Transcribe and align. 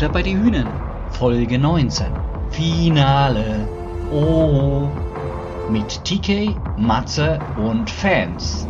Butter 0.00 0.12
bei 0.14 0.22
die 0.22 0.34
Hühnen. 0.34 0.66
Folge 1.10 1.58
19. 1.58 2.06
Finale. 2.52 3.68
Oh. 4.10 4.88
Mit 5.70 6.02
TK, 6.06 6.56
Matze 6.78 7.38
und 7.58 7.90
Fans. 7.90 8.66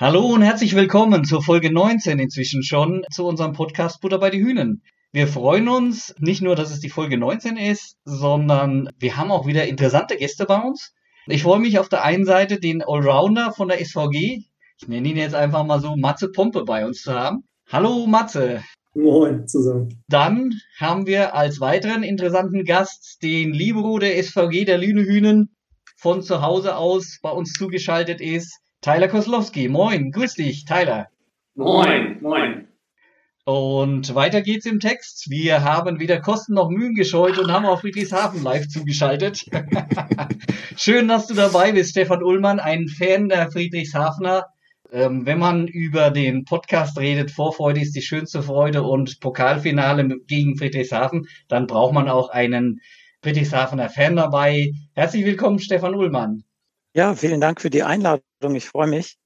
Hallo 0.00 0.28
und 0.28 0.40
herzlich 0.40 0.74
willkommen 0.76 1.26
zur 1.26 1.42
Folge 1.42 1.70
19 1.70 2.18
inzwischen 2.18 2.62
schon 2.62 3.04
zu 3.12 3.26
unserem 3.26 3.52
Podcast 3.52 4.00
Butter 4.00 4.16
bei 4.16 4.30
die 4.30 4.40
Hühnen. 4.40 4.82
Wir 5.12 5.28
freuen 5.28 5.68
uns 5.68 6.14
nicht 6.18 6.40
nur, 6.40 6.56
dass 6.56 6.70
es 6.70 6.80
die 6.80 6.88
Folge 6.88 7.18
19 7.18 7.58
ist, 7.58 7.98
sondern 8.06 8.88
wir 8.98 9.18
haben 9.18 9.30
auch 9.30 9.46
wieder 9.46 9.66
interessante 9.66 10.16
Gäste 10.16 10.46
bei 10.46 10.58
uns. 10.58 10.94
Ich 11.26 11.42
freue 11.42 11.60
mich 11.60 11.78
auf 11.78 11.90
der 11.90 12.02
einen 12.02 12.24
Seite 12.24 12.60
den 12.60 12.80
Allrounder 12.82 13.52
von 13.52 13.68
der 13.68 13.84
SVG, 13.84 14.48
ich 14.80 14.86
nenne 14.86 15.08
ihn 15.08 15.16
jetzt 15.16 15.34
einfach 15.34 15.64
mal 15.64 15.80
so, 15.80 15.96
Matze 15.96 16.30
Pompe 16.30 16.64
bei 16.64 16.86
uns 16.86 17.02
zu 17.02 17.12
haben. 17.12 17.47
Hallo 17.70 18.06
Matze. 18.06 18.64
Moin 18.94 19.46
zusammen. 19.46 20.02
Dann 20.08 20.54
haben 20.80 21.06
wir 21.06 21.34
als 21.34 21.60
weiteren 21.60 22.02
interessanten 22.02 22.64
Gast 22.64 23.22
den 23.22 23.52
Libero 23.52 23.98
der 23.98 24.22
SVG 24.22 24.64
der 24.64 24.78
Lünehühnen 24.78 25.54
von 25.94 26.22
zu 26.22 26.40
Hause 26.40 26.78
aus 26.78 27.18
bei 27.20 27.28
uns 27.28 27.52
zugeschaltet 27.52 28.22
ist. 28.22 28.58
Tyler 28.80 29.08
Koslowski. 29.08 29.68
Moin, 29.68 30.12
grüß 30.12 30.32
dich, 30.36 30.64
Tyler. 30.64 31.08
Moin, 31.56 32.16
moin. 32.22 32.68
Und 33.44 34.14
weiter 34.14 34.40
geht's 34.40 34.64
im 34.64 34.80
Text. 34.80 35.28
Wir 35.28 35.62
haben 35.62 36.00
weder 36.00 36.20
Kosten 36.22 36.54
noch 36.54 36.70
Mühen 36.70 36.94
gescheut 36.94 37.38
und 37.38 37.52
haben 37.52 37.66
auf 37.66 37.82
Friedrichshafen 37.82 38.42
live 38.42 38.68
zugeschaltet. 38.68 39.44
Schön, 40.78 41.06
dass 41.06 41.26
du 41.26 41.34
dabei 41.34 41.72
bist, 41.72 41.90
Stefan 41.90 42.22
Ullmann, 42.22 42.60
ein 42.60 42.88
Fan 42.88 43.28
der 43.28 43.50
Friedrichshafener 43.50 44.46
ähm, 44.92 45.26
wenn 45.26 45.38
man 45.38 45.66
über 45.66 46.10
den 46.10 46.44
Podcast 46.44 46.98
redet, 46.98 47.30
Vorfreude 47.30 47.80
ist 47.80 47.94
die 47.94 48.02
schönste 48.02 48.42
Freude 48.42 48.82
und 48.82 49.20
Pokalfinale 49.20 50.18
gegen 50.26 50.56
Friedrichshafen, 50.56 51.28
dann 51.48 51.66
braucht 51.66 51.92
man 51.92 52.08
auch 52.08 52.30
einen 52.30 52.80
Friedrichshafener 53.22 53.90
Fan 53.90 54.16
dabei. 54.16 54.72
Herzlich 54.94 55.24
willkommen, 55.24 55.58
Stefan 55.58 55.94
Ullmann. 55.94 56.44
Ja, 56.94 57.14
vielen 57.14 57.40
Dank 57.40 57.60
für 57.60 57.70
die 57.70 57.82
Einladung. 57.82 58.54
Ich 58.54 58.66
freue 58.66 58.88
mich. 58.88 59.18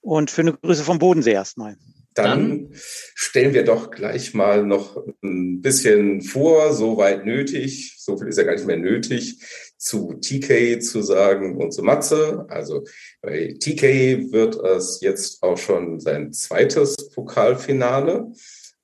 Und 0.00 0.30
für 0.30 0.42
eine 0.42 0.54
Grüße 0.54 0.84
vom 0.84 0.98
Bodensee 0.98 1.32
erstmal. 1.32 1.76
Dann 2.14 2.68
stellen 2.72 3.54
wir 3.54 3.64
doch 3.64 3.90
gleich 3.90 4.34
mal 4.34 4.64
noch 4.64 4.96
ein 5.22 5.60
bisschen 5.60 6.22
vor, 6.22 6.72
soweit 6.72 7.26
nötig. 7.26 7.96
So 7.98 8.16
viel 8.16 8.28
ist 8.28 8.38
ja 8.38 8.44
gar 8.44 8.54
nicht 8.54 8.66
mehr 8.66 8.76
nötig 8.76 9.40
zu 9.76 10.14
TK 10.14 10.80
zu 10.80 11.02
sagen 11.02 11.60
und 11.60 11.72
zu 11.72 11.82
Matze. 11.82 12.46
Also 12.48 12.84
bei 13.20 13.54
TK 13.58 14.32
wird 14.32 14.54
es 14.56 15.00
jetzt 15.00 15.42
auch 15.42 15.58
schon 15.58 15.98
sein 16.00 16.32
zweites 16.32 17.10
Pokalfinale. 17.10 18.32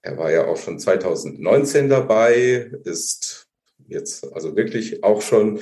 Er 0.02 0.18
war 0.18 0.30
ja 0.30 0.46
auch 0.46 0.56
schon 0.56 0.78
2019 0.78 1.88
dabei, 1.88 2.70
ist 2.84 3.48
jetzt 3.88 4.30
also 4.32 4.56
wirklich 4.56 5.04
auch 5.04 5.22
schon 5.22 5.60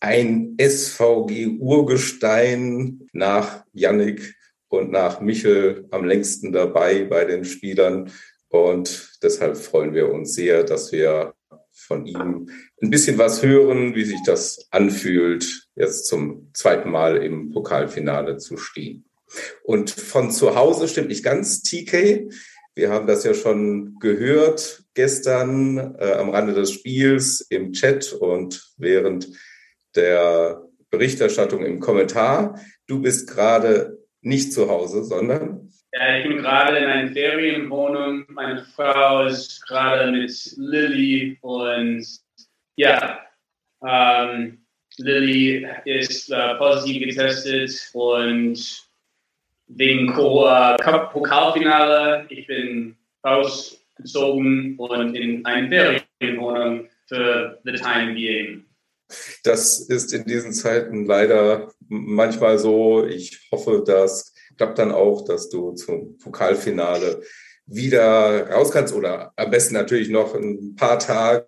ein 0.00 0.56
SVG-Urgestein 0.60 3.08
nach 3.12 3.64
Yannick 3.72 4.34
und 4.68 4.90
nach 4.90 5.20
Michel 5.20 5.86
am 5.90 6.04
längsten 6.04 6.52
dabei 6.52 7.04
bei 7.04 7.24
den 7.24 7.44
Spielern. 7.44 8.10
Und 8.48 9.18
deshalb 9.22 9.56
freuen 9.56 9.94
wir 9.94 10.12
uns 10.12 10.34
sehr, 10.34 10.64
dass 10.64 10.90
wir 10.92 11.34
von 11.78 12.06
ihm 12.06 12.50
ein 12.82 12.90
bisschen 12.90 13.18
was 13.18 13.42
hören, 13.42 13.94
wie 13.94 14.04
sich 14.04 14.20
das 14.24 14.66
anfühlt, 14.70 15.68
jetzt 15.74 16.06
zum 16.06 16.50
zweiten 16.54 16.90
Mal 16.90 17.16
im 17.18 17.50
Pokalfinale 17.50 18.36
zu 18.38 18.56
stehen. 18.56 19.04
Und 19.62 19.90
von 19.90 20.30
zu 20.30 20.54
Hause 20.54 20.88
stimmt 20.88 21.08
nicht 21.08 21.24
ganz 21.24 21.62
TK. 21.62 22.28
Wir 22.74 22.90
haben 22.90 23.06
das 23.06 23.24
ja 23.24 23.34
schon 23.34 23.98
gehört 23.98 24.84
gestern 24.94 25.96
äh, 25.98 26.12
am 26.12 26.30
Rande 26.30 26.54
des 26.54 26.72
Spiels 26.72 27.40
im 27.50 27.72
Chat 27.72 28.12
und 28.12 28.72
während 28.76 29.28
der 29.94 30.62
Berichterstattung 30.90 31.64
im 31.64 31.80
Kommentar. 31.80 32.60
Du 32.86 33.00
bist 33.00 33.28
gerade 33.28 33.98
nicht 34.20 34.52
zu 34.52 34.68
Hause, 34.68 35.04
sondern 35.04 35.72
ja, 35.92 36.18
ich 36.18 36.28
bin 36.28 36.38
gerade 36.38 36.78
in 36.78 36.84
einer 36.84 37.12
Ferienwohnung. 37.12 38.24
Meine 38.28 38.64
Frau 38.76 39.26
ist 39.26 39.66
gerade 39.66 40.10
mit 40.10 40.32
Lilly 40.56 41.38
und 41.40 42.06
ja, 42.76 43.20
ähm, 43.86 44.64
Lilly 44.98 45.66
ist 45.84 46.30
äh, 46.30 46.54
positiv 46.56 47.08
getestet 47.08 47.90
und 47.92 48.88
wegen 49.68 50.08
äh, 50.08 50.12
Pokalfinale, 51.12 52.26
ich 52.28 52.46
bin 52.46 52.96
rausgezogen 53.24 54.76
und 54.78 55.14
in 55.14 55.44
eine 55.44 56.02
Ferienwohnung 56.20 56.88
für 57.06 57.60
the 57.64 57.72
time 57.72 58.14
being. 58.14 58.64
Das 59.42 59.80
ist 59.80 60.12
in 60.12 60.24
diesen 60.24 60.52
Zeiten 60.52 61.06
leider 61.06 61.72
manchmal 61.88 62.58
so. 62.58 63.06
Ich 63.06 63.48
hoffe, 63.50 63.82
dass 63.86 64.34
klappt 64.58 64.78
dann 64.78 64.92
auch, 64.92 65.24
dass 65.24 65.48
du 65.48 65.72
zum 65.72 66.18
Pokalfinale 66.18 67.22
wieder 67.66 68.50
raus 68.50 68.70
kannst 68.70 68.94
oder 68.94 69.32
am 69.36 69.50
besten 69.50 69.74
natürlich 69.74 70.08
noch 70.08 70.34
ein 70.34 70.74
paar 70.74 70.98
Tage 70.98 71.46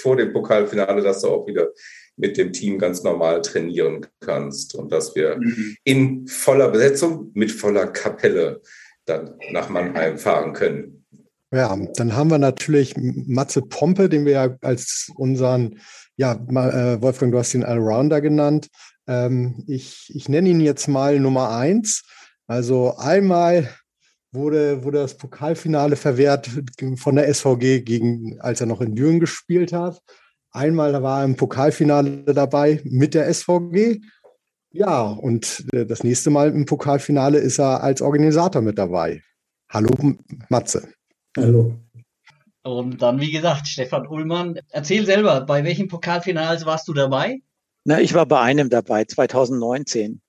vor 0.00 0.16
dem 0.16 0.32
Pokalfinale, 0.32 1.02
dass 1.02 1.22
du 1.22 1.28
auch 1.28 1.46
wieder 1.46 1.68
mit 2.16 2.36
dem 2.36 2.52
Team 2.52 2.78
ganz 2.78 3.02
normal 3.02 3.40
trainieren 3.42 4.06
kannst 4.20 4.74
und 4.74 4.92
dass 4.92 5.14
wir 5.14 5.36
mhm. 5.36 5.76
in 5.84 6.26
voller 6.26 6.68
Besetzung 6.68 7.30
mit 7.34 7.50
voller 7.50 7.86
Kapelle 7.86 8.60
dann 9.06 9.38
nach 9.52 9.68
Mannheim 9.68 10.18
fahren 10.18 10.52
können. 10.52 11.06
Ja, 11.50 11.74
dann 11.94 12.14
haben 12.14 12.30
wir 12.30 12.38
natürlich 12.38 12.94
Matze 12.96 13.62
Pompe, 13.62 14.10
den 14.10 14.26
wir 14.26 14.32
ja 14.32 14.56
als 14.60 15.10
unseren, 15.16 15.80
ja, 16.16 16.32
äh, 16.32 17.00
Wolfgang, 17.00 17.32
du 17.32 17.38
hast 17.38 17.54
ihn 17.54 17.64
Allrounder 17.64 18.20
genannt. 18.20 18.68
Ähm, 19.06 19.64
ich, 19.66 20.12
ich 20.14 20.28
nenne 20.28 20.50
ihn 20.50 20.60
jetzt 20.60 20.88
mal 20.88 21.18
Nummer 21.18 21.56
eins. 21.56 22.04
Also 22.48 22.96
einmal 22.96 23.68
wurde, 24.32 24.82
wurde 24.82 24.98
das 24.98 25.18
Pokalfinale 25.18 25.96
verwehrt 25.96 26.48
von 26.96 27.16
der 27.16 27.32
SVG 27.32 27.82
gegen, 27.82 28.40
als 28.40 28.62
er 28.62 28.66
noch 28.66 28.80
in 28.80 28.94
Düren 28.94 29.20
gespielt 29.20 29.72
hat. 29.72 30.00
Einmal 30.50 31.02
war 31.02 31.20
er 31.20 31.24
im 31.26 31.36
Pokalfinale 31.36 32.24
dabei 32.24 32.80
mit 32.84 33.12
der 33.12 33.32
SVG. 33.32 34.00
Ja, 34.70 35.02
und 35.02 35.66
äh, 35.72 35.84
das 35.84 36.02
nächste 36.02 36.30
Mal 36.30 36.50
im 36.50 36.64
Pokalfinale 36.64 37.38
ist 37.38 37.58
er 37.58 37.82
als 37.82 38.00
Organisator 38.00 38.62
mit 38.62 38.78
dabei. 38.78 39.22
Hallo, 39.70 39.90
Matze. 40.48 40.88
Hallo. 41.36 41.74
Und 42.62 43.02
dann, 43.02 43.20
wie 43.20 43.30
gesagt, 43.30 43.66
Stefan 43.68 44.06
Ullmann, 44.06 44.58
erzähl 44.70 45.04
selber, 45.04 45.42
bei 45.42 45.64
welchen 45.64 45.88
Pokalfinals 45.88 46.64
warst 46.64 46.88
du 46.88 46.94
dabei? 46.94 47.42
Na, 47.84 48.00
ich 48.00 48.14
war 48.14 48.24
bei 48.26 48.40
einem 48.40 48.70
dabei, 48.70 49.04
2019. 49.04 50.22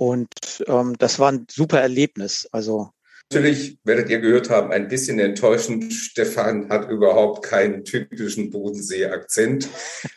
Und 0.00 0.64
ähm, 0.66 0.96
das 0.98 1.18
war 1.18 1.30
ein 1.30 1.46
super 1.50 1.78
Erlebnis. 1.78 2.48
Also 2.52 2.88
Natürlich 3.30 3.76
werdet 3.84 4.08
ihr 4.08 4.20
gehört 4.20 4.48
haben, 4.48 4.72
ein 4.72 4.88
bisschen 4.88 5.18
enttäuschend. 5.18 5.92
Stefan 5.92 6.70
hat 6.70 6.88
überhaupt 6.88 7.44
keinen 7.44 7.84
typischen 7.84 8.48
Bodensee-Akzent, 8.48 9.68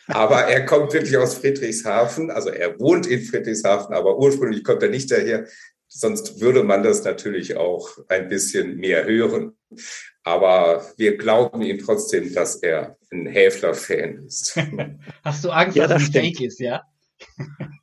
aber 0.06 0.46
er 0.46 0.64
kommt 0.64 0.94
wirklich 0.94 1.18
aus 1.18 1.34
Friedrichshafen. 1.34 2.30
Also 2.30 2.48
er 2.48 2.80
wohnt 2.80 3.06
in 3.06 3.20
Friedrichshafen, 3.20 3.94
aber 3.94 4.18
ursprünglich 4.18 4.64
kommt 4.64 4.82
er 4.82 4.88
nicht 4.88 5.10
daher. 5.10 5.46
Sonst 5.86 6.40
würde 6.40 6.64
man 6.64 6.82
das 6.82 7.04
natürlich 7.04 7.58
auch 7.58 7.90
ein 8.08 8.30
bisschen 8.30 8.78
mehr 8.78 9.04
hören. 9.04 9.52
Aber 10.22 10.82
wir 10.96 11.18
glauben 11.18 11.60
ihm 11.60 11.78
trotzdem, 11.78 12.32
dass 12.32 12.56
er 12.56 12.96
ein 13.12 13.26
Häfler-Fan 13.26 14.24
ist. 14.26 14.58
Hast 15.22 15.44
du 15.44 15.50
Angst, 15.50 15.76
ja, 15.76 15.86
dass 15.86 16.04
das 16.04 16.10
Fake 16.10 16.40
ist, 16.40 16.58
ja? 16.58 16.82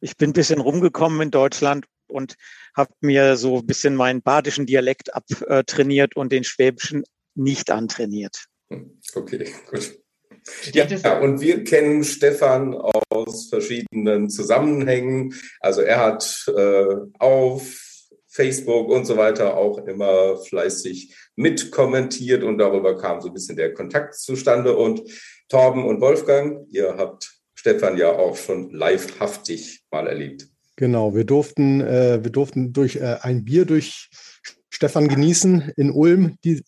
Ich 0.02 0.18
bin 0.18 0.32
ein 0.32 0.34
bisschen 0.34 0.60
rumgekommen 0.60 1.22
in 1.22 1.32
Deutschland 1.32 1.86
und 2.08 2.36
habe 2.76 2.92
mir 3.02 3.38
so 3.38 3.60
ein 3.60 3.66
bisschen 3.66 3.96
meinen 3.96 4.22
badischen 4.22 4.66
Dialekt 4.66 5.14
abtrainiert 5.14 6.16
und 6.16 6.32
den 6.32 6.44
schwäbischen 6.44 7.04
nicht 7.36 7.72
antrainiert. 7.72 8.46
Okay, 9.14 9.54
gut. 9.70 9.98
Ja, 10.74 10.86
ja, 10.86 11.20
und 11.20 11.40
wir 11.40 11.64
kennen 11.64 12.04
Stefan 12.04 12.74
aus 12.74 13.50
verschiedenen 13.50 14.30
Zusammenhängen. 14.30 15.36
Also 15.60 15.82
er 15.82 16.00
hat 16.00 16.46
äh, 16.56 16.96
auf 17.20 17.78
Facebook 18.28 18.90
und 18.90 19.06
so 19.06 19.18
weiter 19.18 19.58
auch 19.58 19.86
immer 19.86 20.38
fleißig 20.38 21.16
mitkommentiert 21.36 22.44
und 22.44 22.58
darüber 22.58 22.98
kam 22.98 23.22
so 23.22 23.28
ein 23.28 23.34
bisschen 23.34 23.58
der 23.58 23.74
Kontakt 23.74 24.16
zustande. 24.16 24.76
Und 24.76 25.02
Torben 25.50 25.86
und 25.86 26.02
Wolfgang, 26.02 26.66
ihr 26.72 26.96
habt 26.98 27.41
Stefan 27.62 27.96
ja 27.96 28.12
auch 28.12 28.36
schon 28.36 28.72
livehaftig 28.72 29.84
mal 29.92 30.08
erlebt. 30.08 30.48
Genau, 30.78 31.14
wir 31.14 31.26
durften, 31.26 31.80
äh, 31.80 32.24
wir 32.24 32.32
durften 32.32 32.74
durch 32.74 32.96
äh, 32.96 33.18
ein 33.22 33.46
Bier 33.46 33.66
durch 33.66 34.10
Stefan 34.72 35.08
genießen 35.08 35.72
in 35.78 35.92
Ulm 35.92 36.38
die, 36.44 36.64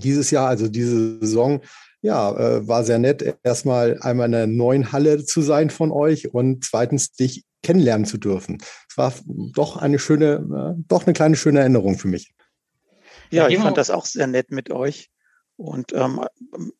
dieses 0.00 0.30
Jahr, 0.30 0.46
also 0.46 0.68
diese 0.68 1.18
Saison. 1.18 1.62
Ja, 2.00 2.30
äh, 2.30 2.68
war 2.68 2.84
sehr 2.84 3.00
nett, 3.00 3.38
erstmal 3.42 3.98
einmal 4.02 4.26
in 4.26 4.32
der 4.32 4.46
neuen 4.46 4.92
Halle 4.92 5.24
zu 5.24 5.42
sein 5.42 5.68
von 5.68 5.90
euch 5.90 6.32
und 6.32 6.64
zweitens 6.64 7.10
dich 7.10 7.44
kennenlernen 7.64 8.06
zu 8.06 8.16
dürfen. 8.16 8.58
Es 8.88 8.96
war 8.96 9.12
doch 9.26 9.78
eine 9.78 9.98
schöne, 9.98 10.76
äh, 10.78 10.80
doch 10.86 11.06
eine 11.06 11.12
kleine 11.12 11.34
schöne 11.34 11.58
Erinnerung 11.58 11.98
für 11.98 12.06
mich. 12.06 12.32
Ja, 13.32 13.48
ich 13.48 13.58
fand 13.58 13.76
das 13.76 13.90
auch 13.90 14.06
sehr 14.06 14.28
nett 14.28 14.52
mit 14.52 14.70
euch. 14.70 15.10
Und 15.60 15.92
ähm, 15.92 16.24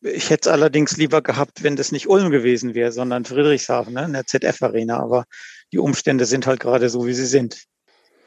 ich 0.01 0.31
hätte 0.31 0.49
es 0.49 0.53
allerdings 0.53 0.97
lieber 0.97 1.21
gehabt, 1.21 1.61
wenn 1.61 1.75
das 1.75 1.91
nicht 1.91 2.09
Ulm 2.09 2.31
gewesen 2.31 2.73
wäre, 2.73 2.91
sondern 2.91 3.25
Friedrichshafen, 3.25 3.93
ne, 3.93 4.05
in 4.05 4.13
der 4.13 4.25
ZF-Arena. 4.25 4.97
Aber 4.97 5.25
die 5.71 5.77
Umstände 5.77 6.25
sind 6.25 6.47
halt 6.47 6.59
gerade 6.59 6.89
so, 6.89 7.05
wie 7.05 7.13
sie 7.13 7.27
sind. 7.27 7.65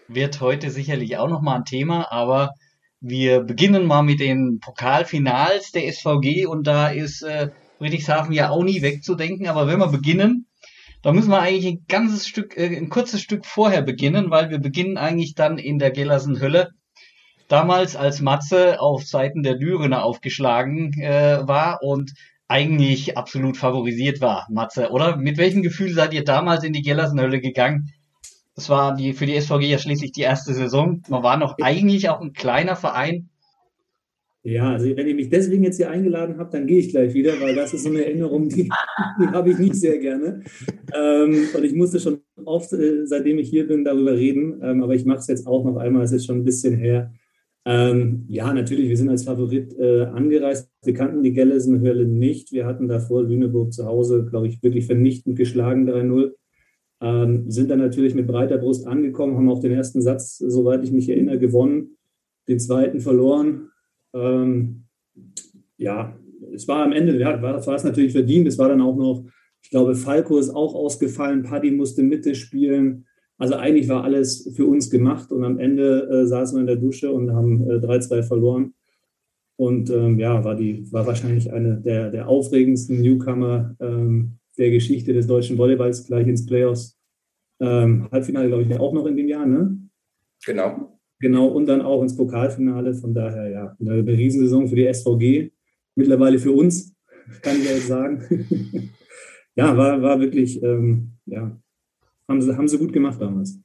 Wird 0.06 0.41
heute 0.41 0.71
sicherlich 0.71 1.17
auch 1.17 1.29
nochmal 1.29 1.56
ein 1.56 1.65
Thema, 1.65 2.12
aber 2.12 2.53
wir 3.01 3.41
beginnen 3.41 3.85
mal 3.85 4.03
mit 4.03 4.21
den 4.21 4.61
Pokalfinals 4.61 5.73
der 5.73 5.93
SVG 5.93 6.47
und 6.47 6.69
da 6.69 6.87
ist 6.87 7.23
äh, 7.23 7.51
Friedrichshafen 7.79 8.33
ja 8.33 8.51
auch 8.51 8.62
nie 8.62 8.81
wegzudenken. 8.81 9.49
Aber 9.49 9.67
wenn 9.67 9.81
wir 9.81 9.89
beginnen, 9.89 10.47
da 11.03 11.12
müssen 11.12 11.31
wir 11.31 11.41
eigentlich 11.41 11.67
ein 11.67 11.85
ganzes 11.89 12.29
Stück, 12.29 12.56
äh, 12.56 12.77
ein 12.77 12.91
kurzes 12.91 13.21
Stück 13.21 13.45
vorher 13.45 13.83
beginnen, 13.83 14.31
weil 14.31 14.51
wir 14.51 14.61
beginnen 14.61 14.99
eigentlich 14.99 15.35
dann 15.35 15.59
in 15.59 15.81
der 15.81 15.91
Gellersen 15.91 16.41
Hölle 16.41 16.71
damals 17.49 17.96
als 17.96 18.20
Matze 18.20 18.81
auf 18.81 19.05
Seiten 19.05 19.43
der 19.43 19.56
Dürener 19.56 20.05
aufgeschlagen 20.05 20.93
äh, 21.00 21.46
war 21.46 21.82
und 21.82 22.12
eigentlich 22.49 23.17
absolut 23.17 23.56
favorisiert 23.56 24.20
war, 24.20 24.46
Matze, 24.50 24.91
oder? 24.91 25.17
Mit 25.17 25.38
welchem 25.38 25.62
Gefühl 25.62 25.93
seid 25.93 26.12
ihr 26.12 26.25
damals 26.25 26.62
in 26.64 26.73
die 26.73 26.82
Gellersenhölle 26.82 27.41
gegangen? 27.41 27.91
Das 28.55 28.69
war 28.69 28.94
die, 28.94 29.14
für 29.14 29.26
die 29.26 29.41
SVG 29.41 29.62
ja 29.62 29.79
schließlich 29.79 30.12
die 30.12 30.20
erste 30.20 30.55
Saison. 30.55 31.02
Man 31.08 31.23
war 31.23 31.37
noch 31.37 31.56
eigentlich 31.61 32.08
auch 32.08 32.20
ein 32.20 32.32
kleiner 32.32 32.76
Verein. 32.76 33.29
Ja, 34.46 34.73
also 34.73 34.94
wenn 34.94 35.08
ihr 35.08 35.14
mich 35.14 35.31
deswegen 35.31 35.64
jetzt 35.64 35.79
hier 35.79 35.91
eingeladen 35.91 36.37
habt, 36.37 36.52
dann 36.52 36.67
gehe 36.67 36.79
ich 36.79 36.91
gleich 36.91 37.14
wieder, 37.14 37.41
weil 37.41 37.55
das 37.55 37.73
ist 37.73 37.82
so 37.82 37.88
eine 37.88 38.05
Erinnerung, 38.05 38.50
die, 38.50 38.64
die 39.20 39.26
habe 39.29 39.50
ich 39.50 39.58
nicht 39.58 39.75
sehr 39.75 39.99
gerne. 39.99 40.43
Ähm, 40.94 41.49
und 41.56 41.64
ich 41.64 41.75
musste 41.75 41.99
schon 41.99 42.20
oft, 42.44 42.70
äh, 42.75 43.06
seitdem 43.06 43.38
ich 43.38 43.49
hier 43.49 43.67
bin, 43.67 43.85
darüber 43.85 44.12
reden. 44.12 44.61
Ähm, 44.62 44.82
aber 44.82 44.94
ich 44.94 45.06
mache 45.06 45.20
es 45.20 45.29
jetzt 45.29 45.46
auch 45.46 45.64
noch 45.64 45.79
einmal, 45.79 46.05
es 46.05 46.12
ist 46.12 46.26
schon 46.26 46.41
ein 46.41 46.44
bisschen 46.44 46.76
her. 46.76 47.11
Ähm, 47.66 48.26
ja, 48.28 48.52
natürlich, 48.52 48.88
wir 48.90 48.96
sind 48.96 49.08
als 49.08 49.25
Favorit 49.25 49.75
äh, 49.78 50.02
angereist. 50.02 50.70
Wir 50.82 50.93
kannten 50.93 51.22
die 51.22 51.32
Gellesenhöhle 51.32 52.06
nicht. 52.06 52.52
Wir 52.52 52.66
hatten 52.66 52.88
davor 52.88 53.22
Lüneburg 53.22 53.72
zu 53.72 53.87
Hause, 53.87 54.26
glaube 54.26 54.49
ich, 54.49 54.62
wirklich 54.62 54.87
vernichtend 54.87 55.37
geschlagen 55.37 55.88
3-0. 55.88 56.32
Ähm, 57.00 57.50
sind 57.50 57.70
dann 57.70 57.78
natürlich 57.78 58.14
mit 58.14 58.26
breiter 58.26 58.58
Brust 58.58 58.87
angekommen, 58.87 59.37
haben 59.37 59.49
auch 59.49 59.61
den 59.61 59.72
ersten 59.72 60.02
Satz, 60.02 60.38
soweit 60.38 60.84
ich 60.84 60.93
mich 60.93 61.08
erinnere, 61.08 61.38
gewonnen, 61.38 61.96
den 62.49 62.61
zweiten 62.61 63.00
verloren. 63.00 63.70
Ähm, 64.12 64.84
ja, 65.76 66.19
es 66.55 66.69
war 66.69 66.84
am 66.84 66.93
Ende, 66.93 67.19
ja, 67.19 67.40
war, 67.40 67.67
war 67.67 67.75
es 67.75 67.84
natürlich 67.84 68.12
verdient. 68.12 68.46
Es 68.46 68.58
war 68.58 68.69
dann 68.69 68.81
auch 68.81 68.96
noch, 68.96 69.25
ich 69.62 69.70
glaube, 69.70 69.94
Falco 69.94 70.38
ist 70.38 70.50
auch 70.50 70.75
ausgefallen, 70.75 71.43
Paddy 71.43 71.70
musste 71.70 72.02
Mitte 72.02 72.34
spielen. 72.34 73.06
Also 73.38 73.54
eigentlich 73.56 73.88
war 73.88 74.04
alles 74.04 74.50
für 74.54 74.66
uns 74.66 74.90
gemacht 74.90 75.32
und 75.32 75.44
am 75.44 75.58
Ende 75.58 76.08
äh, 76.08 76.26
saßen 76.26 76.56
wir 76.56 76.60
in 76.60 76.66
der 76.66 76.76
Dusche 76.76 77.12
und 77.12 77.32
haben 77.32 77.69
äh, 77.69 77.75
3-2 77.75 78.22
verloren. 78.22 78.75
Und 79.56 79.90
ähm, 79.90 80.19
ja, 80.19 80.44
war, 80.44 80.56
die, 80.56 80.90
war 80.92 81.06
wahrscheinlich 81.06 81.52
eine 81.52 81.81
der, 81.81 82.10
der 82.10 82.28
aufregendsten 82.28 83.00
Newcomer 83.00 83.76
ähm, 83.81 84.38
der 84.58 84.70
Geschichte 84.70 85.12
des 85.12 85.26
deutschen 85.26 85.58
Volleyballs 85.58 86.06
gleich 86.06 86.26
ins 86.26 86.46
Playoffs. 86.46 86.98
Ähm, 87.60 88.08
Halbfinale, 88.10 88.48
glaube 88.48 88.62
ich, 88.62 88.78
auch 88.78 88.92
noch 88.92 89.06
in 89.06 89.16
dem 89.16 89.28
Jahr, 89.28 89.46
ne? 89.46 89.78
Genau. 90.44 90.98
Genau, 91.20 91.46
und 91.46 91.66
dann 91.66 91.82
auch 91.82 92.02
ins 92.02 92.16
Pokalfinale. 92.16 92.94
Von 92.94 93.14
daher, 93.14 93.48
ja, 93.48 93.76
eine, 93.81 93.92
eine 93.92 94.12
Riesensaison 94.12 94.69
für 94.69 94.76
die 94.76 94.92
SVG. 94.92 95.52
Mittlerweile 95.94 96.38
für 96.38 96.52
uns, 96.52 96.94
kann 97.40 97.56
ich 97.56 97.64
ja 97.64 97.70
jetzt 97.72 97.86
sagen. 97.86 98.22
ja, 99.54 99.76
war, 99.76 100.02
war 100.02 100.20
wirklich, 100.20 100.62
ähm, 100.62 101.12
ja, 101.26 101.56
haben 102.29 102.43
sie, 102.43 102.56
haben 102.56 102.69
sie 102.69 102.79
gut 102.79 102.93
gemacht 102.93 103.21
damals. 103.21 103.59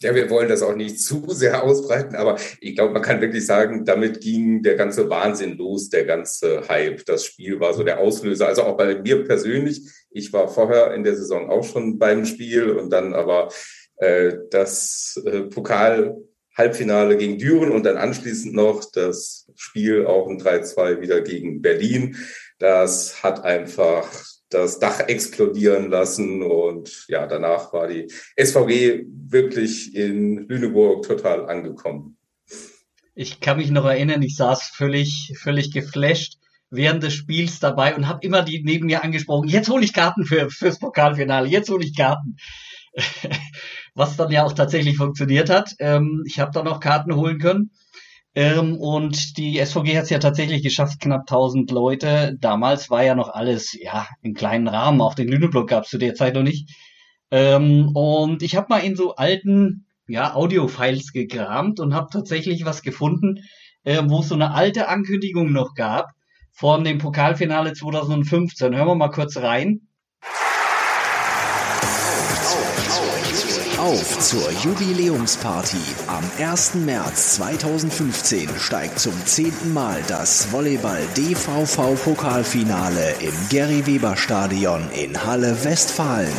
Ja, 0.00 0.14
wir 0.14 0.28
wollen 0.28 0.48
das 0.48 0.62
auch 0.62 0.74
nicht 0.74 1.00
zu 1.02 1.24
sehr 1.28 1.62
ausbreiten, 1.62 2.16
aber 2.16 2.36
ich 2.60 2.74
glaube, 2.74 2.92
man 2.92 3.02
kann 3.02 3.20
wirklich 3.20 3.46
sagen, 3.46 3.84
damit 3.84 4.20
ging 4.20 4.62
der 4.62 4.76
ganze 4.76 5.08
Wahnsinn 5.08 5.56
los, 5.56 5.88
der 5.88 6.04
ganze 6.04 6.68
Hype. 6.68 7.04
Das 7.06 7.24
Spiel 7.24 7.60
war 7.60 7.74
so 7.74 7.84
der 7.84 8.00
Auslöser. 8.00 8.48
Also 8.48 8.62
auch 8.64 8.76
bei 8.76 9.00
mir 9.00 9.24
persönlich. 9.24 9.82
Ich 10.10 10.32
war 10.32 10.48
vorher 10.48 10.94
in 10.94 11.04
der 11.04 11.16
Saison 11.16 11.50
auch 11.50 11.64
schon 11.64 11.98
beim 11.98 12.24
Spiel 12.24 12.70
und 12.70 12.90
dann 12.90 13.14
aber 13.14 13.48
äh, 13.96 14.36
das 14.50 15.20
äh, 15.24 15.42
Pokal-Halbfinale 15.42 17.16
gegen 17.16 17.38
Düren 17.38 17.70
und 17.70 17.84
dann 17.84 17.96
anschließend 17.96 18.54
noch 18.54 18.84
das 18.92 19.50
Spiel 19.54 20.06
auch 20.06 20.28
ein 20.28 20.40
3-2 20.40 21.00
wieder 21.00 21.20
gegen 21.20 21.62
Berlin. 21.62 22.16
Das 22.58 23.22
hat 23.22 23.44
einfach 23.44 24.08
das 24.50 24.78
Dach 24.78 25.00
explodieren 25.00 25.90
lassen. 25.90 26.42
Und 26.42 27.06
ja, 27.08 27.26
danach 27.26 27.72
war 27.72 27.88
die 27.88 28.08
SVG 28.36 29.04
wirklich 29.08 29.94
in 29.94 30.48
Lüneburg 30.48 31.06
total 31.06 31.48
angekommen. 31.48 32.16
Ich 33.14 33.40
kann 33.40 33.58
mich 33.58 33.70
noch 33.70 33.84
erinnern, 33.84 34.22
ich 34.22 34.36
saß 34.36 34.72
völlig, 34.74 35.32
völlig 35.40 35.72
geflasht 35.72 36.38
während 36.70 37.02
des 37.02 37.14
Spiels 37.14 37.60
dabei 37.60 37.94
und 37.94 38.08
habe 38.08 38.26
immer 38.26 38.42
die 38.42 38.62
neben 38.64 38.86
mir 38.86 39.04
angesprochen, 39.04 39.48
jetzt 39.48 39.68
hole 39.68 39.84
ich 39.84 39.92
Karten 39.92 40.24
für, 40.24 40.50
fürs 40.50 40.78
Pokalfinale, 40.78 41.48
jetzt 41.48 41.70
hole 41.70 41.84
ich 41.84 41.96
Karten. 41.96 42.36
Was 43.94 44.16
dann 44.16 44.30
ja 44.30 44.44
auch 44.44 44.52
tatsächlich 44.52 44.96
funktioniert 44.96 45.50
hat. 45.50 45.74
Ähm, 45.78 46.24
ich 46.26 46.40
habe 46.40 46.50
dann 46.52 46.64
noch 46.64 46.80
Karten 46.80 47.14
holen 47.14 47.38
können. 47.38 47.70
Ähm, 48.36 48.76
und 48.78 49.36
die 49.38 49.64
SVG 49.64 49.96
hat 49.96 50.04
es 50.04 50.10
ja 50.10 50.18
tatsächlich 50.18 50.62
geschafft, 50.62 51.00
knapp 51.00 51.22
1000 51.22 51.70
Leute. 51.70 52.36
Damals 52.40 52.90
war 52.90 53.04
ja 53.04 53.14
noch 53.14 53.28
alles 53.28 53.76
ja 53.80 54.08
im 54.22 54.34
kleinen 54.34 54.66
Rahmen. 54.66 55.00
Auch 55.00 55.14
den 55.14 55.28
Lüneblock 55.28 55.68
gab 55.68 55.84
es 55.84 55.90
zu 55.90 55.98
der 55.98 56.14
Zeit 56.14 56.34
noch 56.34 56.42
nicht. 56.42 56.70
Ähm, 57.30 57.90
und 57.94 58.42
ich 58.42 58.56
habe 58.56 58.66
mal 58.70 58.78
in 58.78 58.96
so 58.96 59.14
alten 59.14 59.86
ja, 60.06 60.34
Audio-Files 60.34 61.12
gekramt 61.12 61.80
und 61.80 61.94
habe 61.94 62.08
tatsächlich 62.12 62.64
was 62.64 62.82
gefunden, 62.82 63.40
äh, 63.84 64.02
wo 64.06 64.20
es 64.20 64.28
so 64.28 64.34
eine 64.34 64.52
alte 64.52 64.88
Ankündigung 64.88 65.52
noch 65.52 65.74
gab 65.74 66.10
von 66.52 66.84
dem 66.84 66.98
Pokalfinale 66.98 67.72
2015. 67.72 68.74
Hören 68.74 68.88
wir 68.88 68.94
mal 68.94 69.10
kurz 69.10 69.36
rein. 69.36 69.88
Auf 73.84 74.18
zur 74.18 74.50
Jubiläumsparty. 74.62 75.76
Am 76.06 76.24
1. 76.38 76.76
März 76.86 77.34
2015 77.34 78.48
steigt 78.58 78.98
zum 78.98 79.12
zehnten 79.26 79.74
Mal 79.74 80.00
das 80.08 80.50
Volleyball-DVV-Pokalfinale 80.52 83.16
im 83.20 83.34
Gary-Weber-Stadion 83.50 84.90
in 84.92 85.26
Halle 85.26 85.62
Westfalen. 85.64 86.32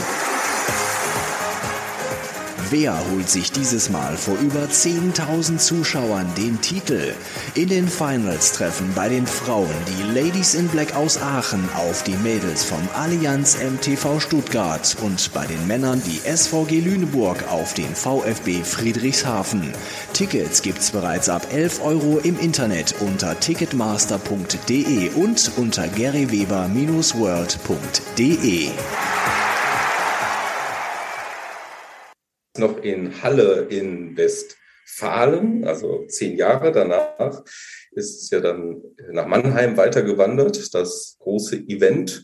Wer 2.78 3.10
holt 3.10 3.30
sich 3.30 3.54
dieses 3.54 3.90
Mal 3.90 4.18
vor 4.18 4.38
über 4.38 4.66
10.000 4.66 5.60
Zuschauern 5.60 6.28
den 6.38 6.60
Titel? 6.60 7.14
In 7.54 7.70
den 7.70 7.88
Finals 7.88 8.52
treffen 8.52 8.92
bei 8.94 9.08
den 9.08 9.26
Frauen 9.26 9.70
die 9.88 10.04
Ladies 10.12 10.56
in 10.56 10.68
Black 10.68 10.94
aus 10.94 11.18
Aachen 11.22 11.70
auf 11.78 12.04
die 12.04 12.18
Mädels 12.18 12.66
vom 12.66 12.82
Allianz 12.94 13.60
MTV 13.60 14.20
Stuttgart 14.20 14.98
und 15.02 15.34
bei 15.34 15.46
den 15.46 15.66
Männern 15.68 16.02
die 16.06 16.20
SVG 16.30 16.82
Lüneburg 16.82 17.50
auf 17.50 17.74
den 17.76 17.96
VfB 17.96 18.62
Friedrichshafen. 18.62 19.72
Tickets 20.12 20.62
gibt's 20.62 20.92
bereits 20.92 21.30
ab 21.30 21.48
11 21.54 21.82
Euro 21.82 22.18
im 22.18 22.38
Internet 22.38 22.96
unter 23.00 23.40
ticketmaster.de 23.40 25.12
und 25.12 25.50
unter 25.56 25.88
garyweber-world.de. 25.88 28.72
noch 32.58 32.84
in 32.84 33.22
Halle 33.24 33.68
in 33.70 34.16
Westfalen, 34.18 35.66
also 35.66 36.06
zehn 36.08 36.38
Jahre 36.38 36.72
danach, 36.72 37.44
ist 37.92 38.24
es 38.24 38.30
ja 38.30 38.40
dann 38.40 38.82
nach 39.12 39.28
Mannheim 39.28 39.78
weitergewandert, 39.78 40.74
das 40.74 41.18
große 41.20 41.58
Event. 41.68 42.24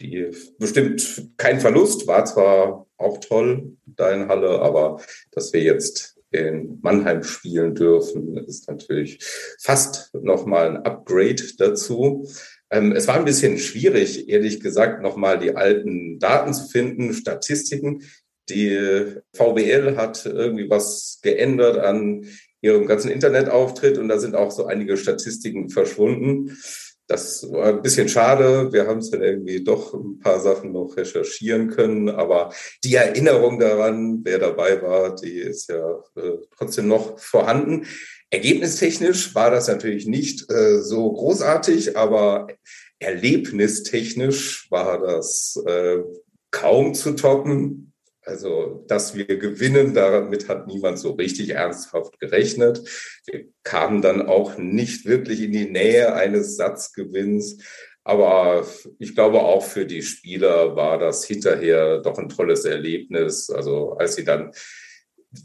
Die 0.00 0.30
bestimmt 0.58 1.30
kein 1.36 1.60
Verlust, 1.60 2.06
war 2.06 2.24
zwar 2.24 2.86
auch 2.96 3.18
toll 3.18 3.76
da 3.84 4.12
in 4.12 4.28
Halle, 4.28 4.60
aber 4.60 5.00
dass 5.32 5.52
wir 5.52 5.62
jetzt 5.62 6.18
in 6.30 6.78
Mannheim 6.82 7.22
spielen 7.22 7.74
dürfen, 7.74 8.36
ist 8.36 8.68
natürlich 8.68 9.18
fast 9.60 10.10
nochmal 10.14 10.68
ein 10.68 10.76
Upgrade 10.84 11.42
dazu. 11.56 12.28
Ähm, 12.70 12.92
es 12.92 13.08
war 13.08 13.16
ein 13.16 13.24
bisschen 13.24 13.58
schwierig, 13.58 14.28
ehrlich 14.28 14.60
gesagt, 14.60 15.02
nochmal 15.02 15.38
die 15.38 15.56
alten 15.56 16.18
Daten 16.18 16.52
zu 16.52 16.68
finden, 16.68 17.14
Statistiken. 17.14 18.02
Die 18.50 19.14
VWL 19.34 19.96
hat 19.96 20.24
irgendwie 20.26 20.68
was 20.70 21.18
geändert 21.22 21.78
an 21.78 22.26
ihrem 22.60 22.86
ganzen 22.86 23.10
Internetauftritt 23.10 23.98
und 23.98 24.08
da 24.08 24.18
sind 24.18 24.34
auch 24.34 24.50
so 24.50 24.66
einige 24.66 24.96
Statistiken 24.96 25.70
verschwunden. 25.70 26.56
Das 27.06 27.50
war 27.50 27.68
ein 27.68 27.80
bisschen 27.80 28.08
schade. 28.08 28.70
Wir 28.70 28.86
haben 28.86 28.98
es 28.98 29.10
dann 29.10 29.22
irgendwie 29.22 29.64
doch 29.64 29.94
ein 29.94 30.18
paar 30.18 30.40
Sachen 30.40 30.72
noch 30.72 30.94
recherchieren 30.96 31.70
können, 31.70 32.10
aber 32.10 32.52
die 32.84 32.96
Erinnerung 32.96 33.58
daran, 33.58 34.20
wer 34.24 34.38
dabei 34.38 34.82
war, 34.82 35.14
die 35.14 35.38
ist 35.38 35.70
ja 35.70 36.02
äh, 36.16 36.36
trotzdem 36.56 36.86
noch 36.86 37.18
vorhanden. 37.18 37.86
Ergebnistechnisch 38.28 39.34
war 39.34 39.50
das 39.50 39.68
natürlich 39.68 40.06
nicht 40.06 40.50
äh, 40.50 40.82
so 40.82 41.10
großartig, 41.10 41.96
aber 41.96 42.48
erlebnistechnisch 42.98 44.70
war 44.70 45.00
das 45.00 45.58
äh, 45.66 46.00
kaum 46.50 46.92
zu 46.92 47.12
toppen. 47.12 47.87
Also, 48.28 48.84
dass 48.88 49.14
wir 49.14 49.38
gewinnen, 49.38 49.94
damit 49.94 50.48
hat 50.48 50.66
niemand 50.66 50.98
so 50.98 51.12
richtig 51.12 51.50
ernsthaft 51.50 52.20
gerechnet. 52.20 52.82
Wir 53.24 53.46
kamen 53.62 54.02
dann 54.02 54.20
auch 54.20 54.58
nicht 54.58 55.06
wirklich 55.06 55.40
in 55.40 55.52
die 55.52 55.70
Nähe 55.70 56.14
eines 56.14 56.56
Satzgewinns. 56.56 57.56
Aber 58.04 58.66
ich 58.98 59.14
glaube, 59.14 59.40
auch 59.40 59.64
für 59.64 59.86
die 59.86 60.02
Spieler 60.02 60.76
war 60.76 60.98
das 60.98 61.24
hinterher 61.24 62.02
doch 62.02 62.18
ein 62.18 62.28
tolles 62.28 62.66
Erlebnis. 62.66 63.48
Also, 63.48 63.92
als 63.92 64.16
sie 64.16 64.24
dann 64.24 64.52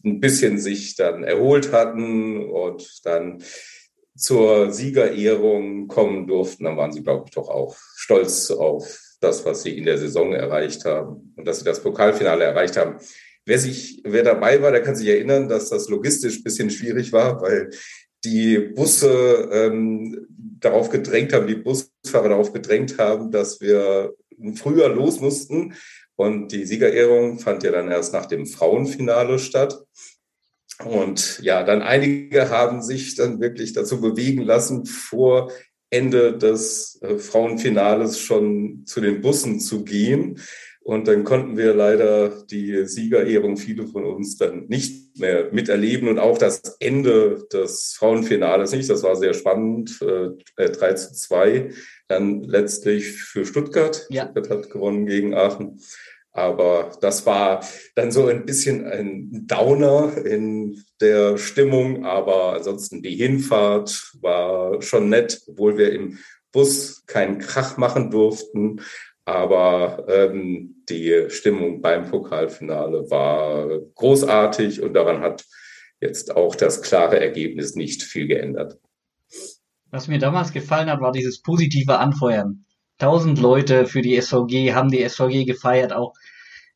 ein 0.03 0.19
bisschen 0.19 0.59
sich 0.59 0.95
dann 0.97 1.23
erholt 1.23 1.71
hatten 1.71 2.49
und 2.49 3.05
dann 3.05 3.41
zur 4.15 4.71
Siegerehrung 4.71 5.87
kommen 5.87 6.27
durften, 6.27 6.65
dann 6.65 6.77
waren 6.77 6.91
sie, 6.91 7.03
glaube 7.03 7.25
ich, 7.27 7.33
doch 7.33 7.47
auch 7.47 7.77
stolz 7.95 8.51
auf 8.51 9.02
das, 9.23 9.45
was 9.45 9.63
sie 9.63 9.77
in 9.77 9.85
der 9.85 9.97
Saison 9.97 10.33
erreicht 10.33 10.85
haben 10.85 11.33
und 11.35 11.45
dass 11.47 11.59
sie 11.59 11.65
das 11.65 11.81
Pokalfinale 11.81 12.43
erreicht 12.43 12.77
haben. 12.77 12.97
Wer 13.45 13.59
sich, 13.59 14.01
wer 14.03 14.23
dabei 14.23 14.61
war, 14.61 14.71
der 14.71 14.81
kann 14.81 14.95
sich 14.95 15.07
erinnern, 15.07 15.49
dass 15.49 15.69
das 15.69 15.89
logistisch 15.89 16.39
ein 16.39 16.43
bisschen 16.43 16.69
schwierig 16.69 17.11
war, 17.11 17.41
weil 17.41 17.69
die 18.23 18.57
Busse 18.57 19.49
ähm, 19.51 20.25
darauf 20.59 20.89
gedrängt 20.89 21.33
haben, 21.33 21.47
die 21.47 21.55
Busfahrer 21.55 22.29
darauf 22.29 22.53
gedrängt 22.53 22.97
haben, 22.97 23.31
dass 23.31 23.59
wir 23.59 24.13
früher 24.55 24.89
los 24.89 25.19
mussten. 25.19 25.73
Und 26.15 26.51
die 26.51 26.65
Siegerehrung 26.65 27.39
fand 27.39 27.63
ja 27.63 27.71
dann 27.71 27.89
erst 27.89 28.13
nach 28.13 28.27
dem 28.27 28.45
Frauenfinale 28.45 29.39
statt. 29.39 29.83
Und 30.85 31.39
ja, 31.41 31.63
dann 31.63 31.81
einige 31.81 32.49
haben 32.49 32.81
sich 32.81 33.15
dann 33.15 33.39
wirklich 33.39 33.73
dazu 33.73 33.99
bewegen 33.99 34.41
lassen, 34.41 34.85
vor 34.85 35.51
Ende 35.93 36.37
des 36.37 36.99
äh, 37.01 37.17
Frauenfinales 37.17 38.19
schon 38.19 38.83
zu 38.85 38.99
den 38.99 39.21
Bussen 39.21 39.59
zu 39.59 39.83
gehen. 39.83 40.39
Und 40.81 41.07
dann 41.07 41.23
konnten 41.23 41.55
wir 41.55 41.73
leider 41.73 42.43
die 42.43 42.85
Siegerehrung, 42.85 43.55
viele 43.55 43.87
von 43.87 44.03
uns, 44.03 44.35
dann 44.37 44.65
nicht 44.67 45.17
mehr 45.17 45.53
miterleben 45.53 46.09
und 46.09 46.19
auch 46.19 46.37
das 46.37 46.61
Ende 46.79 47.47
des 47.53 47.93
Frauenfinales 47.97 48.73
nicht. 48.73 48.89
Das 48.89 49.03
war 49.03 49.15
sehr 49.15 49.33
spannend, 49.33 50.01
äh, 50.01 50.69
3 50.69 50.89
äh, 50.89 50.95
zu 50.95 51.13
2, 51.13 51.69
dann 52.09 52.43
letztlich 52.43 53.13
für 53.13 53.45
Stuttgart. 53.45 54.05
Ja. 54.09 54.23
Stuttgart 54.23 54.49
hat 54.49 54.69
gewonnen 54.71 55.05
gegen 55.05 55.33
Aachen. 55.33 55.79
Aber 56.33 56.91
das 56.99 57.25
war 57.27 57.63
dann 57.95 58.11
so 58.11 58.25
ein 58.27 58.45
bisschen 58.45 58.87
ein 58.87 59.45
Downer 59.45 60.17
in 60.25 60.83
der 60.99 61.37
Stimmung. 61.37 62.05
Aber 62.05 62.53
ansonsten 62.53 63.03
die 63.03 63.15
Hinfahrt 63.15 64.13
war 64.21 64.81
schon 64.81 65.09
nett, 65.09 65.41
obwohl 65.47 65.77
wir 65.77 65.93
im 65.93 66.17
Bus 66.51 67.05
keinen 67.05 67.37
Krach 67.37 67.77
machen 67.77 68.09
durften. 68.09 68.81
Aber 69.25 70.05
ähm, 70.09 70.83
die 70.89 71.27
Stimmung 71.29 71.81
beim 71.81 72.09
Pokalfinale 72.09 73.09
war 73.09 73.79
großartig 73.95 74.81
und 74.81 74.93
daran 74.93 75.21
hat 75.21 75.45
jetzt 76.01 76.35
auch 76.35 76.55
das 76.55 76.81
klare 76.81 77.19
Ergebnis 77.19 77.75
nicht 77.75 78.03
viel 78.03 78.27
geändert. 78.27 78.77
Was 79.91 80.07
mir 80.07 80.19
damals 80.19 80.51
gefallen 80.51 80.89
hat, 80.89 80.99
war 80.99 81.11
dieses 81.11 81.41
positive 81.41 81.99
Anfeuern. 81.99 82.62
Tausend 82.99 83.39
Leute 83.39 83.85
für 83.85 84.01
die 84.01 84.19
SVG 84.19 84.73
haben 84.73 84.89
die 84.89 85.07
SVG 85.07 85.45
gefeiert. 85.45 85.93
Auch 85.93 86.13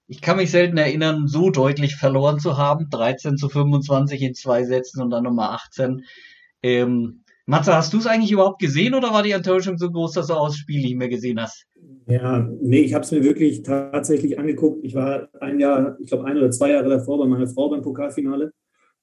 ich 0.07 0.21
kann 0.21 0.37
mich 0.37 0.51
selten 0.51 0.77
erinnern, 0.77 1.27
so 1.27 1.49
deutlich 1.49 1.95
verloren 1.95 2.39
zu 2.39 2.57
haben. 2.57 2.89
13 2.89 3.37
zu 3.37 3.49
25 3.49 4.21
in 4.21 4.33
zwei 4.33 4.63
Sätzen 4.63 5.01
und 5.01 5.09
dann 5.09 5.25
Nummer 5.25 5.51
18. 5.51 6.03
Ähm, 6.63 7.23
Matze, 7.45 7.75
hast 7.75 7.93
du 7.93 7.97
es 7.97 8.07
eigentlich 8.07 8.31
überhaupt 8.31 8.59
gesehen 8.59 8.93
oder 8.93 9.11
war 9.11 9.23
die 9.23 9.31
Enttäuschung 9.31 9.77
so 9.77 9.89
groß, 9.91 10.13
dass 10.13 10.27
du 10.27 10.33
auch 10.33 10.47
das 10.47 10.57
Spiel 10.57 10.81
nicht 10.81 10.95
mehr 10.95 11.09
gesehen 11.09 11.41
hast? 11.41 11.65
Ja, 12.07 12.49
nee, 12.61 12.79
ich 12.79 12.93
habe 12.93 13.03
es 13.03 13.11
mir 13.11 13.23
wirklich 13.23 13.63
tatsächlich 13.63 14.39
angeguckt. 14.39 14.83
Ich 14.83 14.95
war 14.95 15.29
ein 15.41 15.59
Jahr, 15.59 15.97
ich 15.99 16.07
glaube 16.07 16.25
ein 16.25 16.37
oder 16.37 16.51
zwei 16.51 16.71
Jahre 16.71 16.89
davor 16.89 17.19
bei 17.19 17.25
meiner 17.25 17.47
Frau 17.47 17.69
beim 17.69 17.81
Pokalfinale 17.81 18.51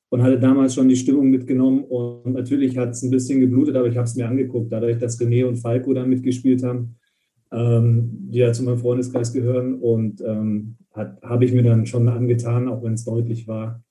und 0.09 0.23
hatte 0.23 0.39
damals 0.39 0.75
schon 0.75 0.89
die 0.89 0.97
Stimmung 0.97 1.29
mitgenommen. 1.31 1.85
Und 1.85 2.33
natürlich 2.33 2.77
hat 2.77 2.91
es 2.91 3.03
ein 3.03 3.11
bisschen 3.11 3.41
geblutet, 3.41 3.77
aber 3.77 3.89
ich 3.89 3.97
habe 3.97 4.07
es 4.07 4.15
mir 4.15 4.29
angeguckt, 4.29 4.73
dadurch, 4.73 4.99
dass 4.99 5.21
René 5.21 5.47
und 5.47 5.57
Falco 5.57 5.93
da 5.93 6.05
mitgespielt 6.05 6.63
haben 6.63 6.97
ähm, 7.55 8.29
die 8.31 8.39
ja 8.39 8.53
zu 8.53 8.65
meinem 8.65 8.79
Freundeskreis 8.79 9.33
gehören. 9.33 9.81
Und 9.81 10.21
ähm, 10.21 10.77
habe 10.95 11.45
ich 11.45 11.53
mir 11.53 11.63
dann 11.63 11.87
schon 11.87 12.09
angetan, 12.09 12.69
auch 12.69 12.83
wenn 12.83 12.95
es 12.95 13.05
deutlich 13.05 13.49
war. 13.49 13.83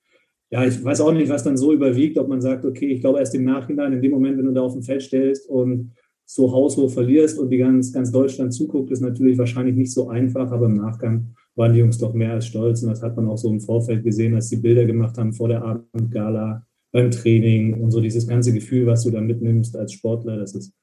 Ja, 0.50 0.66
ich 0.66 0.84
weiß 0.84 1.02
auch 1.02 1.14
nicht, 1.14 1.30
was 1.30 1.44
dann 1.44 1.58
so 1.58 1.74
überwiegt, 1.74 2.18
ob 2.18 2.28
man 2.28 2.42
sagt, 2.42 2.64
okay, 2.64 2.86
ich 2.88 3.02
glaube 3.02 3.20
erst 3.20 3.34
im 3.36 3.44
Nachhinein, 3.44 3.94
in 3.94 4.02
dem 4.02 4.12
Moment, 4.12 4.38
wenn 4.38 4.46
du 4.46 4.54
da 4.54 4.62
auf 4.62 4.74
dem 4.74 4.84
Feld 4.84 5.02
stellst 5.02 5.50
und 5.50 5.94
so 6.26 6.52
haushoch 6.52 6.92
verlierst 6.92 7.40
und 7.40 7.50
die 7.50 7.58
ganz, 7.58 7.92
ganz 7.92 8.12
Deutschland 8.12 8.54
zuguckt, 8.54 8.92
ist 8.92 9.02
natürlich 9.02 9.38
wahrscheinlich 9.38 9.76
nicht 9.76 9.92
so 9.92 10.10
einfach, 10.10 10.52
aber 10.52 10.68
im 10.68 10.76
Nachgang 10.76 11.34
waren 11.56 11.74
die 11.74 11.80
Jungs 11.80 11.98
doch 11.98 12.14
mehr 12.14 12.34
als 12.34 12.48
stolz 12.48 12.82
und 12.84 12.90
das 12.90 13.02
hat 13.02 13.16
man 13.16 13.28
auch 13.28 13.38
so 13.38 13.50
im 13.50 13.60
Vorfeld 13.60 14.04
gesehen, 14.04 14.36
als 14.36 14.50
die 14.50 14.58
Bilder 14.58 14.86
gemacht 14.86 15.18
haben 15.18 15.34
vor 15.34 15.50
der 15.50 15.64
Abendgala, 15.64 16.66
beim 16.92 17.12
Training 17.12 17.74
und 17.82 17.92
so 17.92 18.00
dieses 18.00 18.28
ganze 18.28 18.54
Gefühl, 18.54 18.86
was 18.86 19.04
du 19.04 19.10
da 19.10 19.20
mitnimmst 19.20 19.76
als 19.76 19.94
Sportler, 19.94 20.38
das 20.38 20.54
ist, 20.54 20.74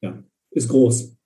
ja, 0.00 0.22
ist 0.50 0.68
groß. 0.68 1.17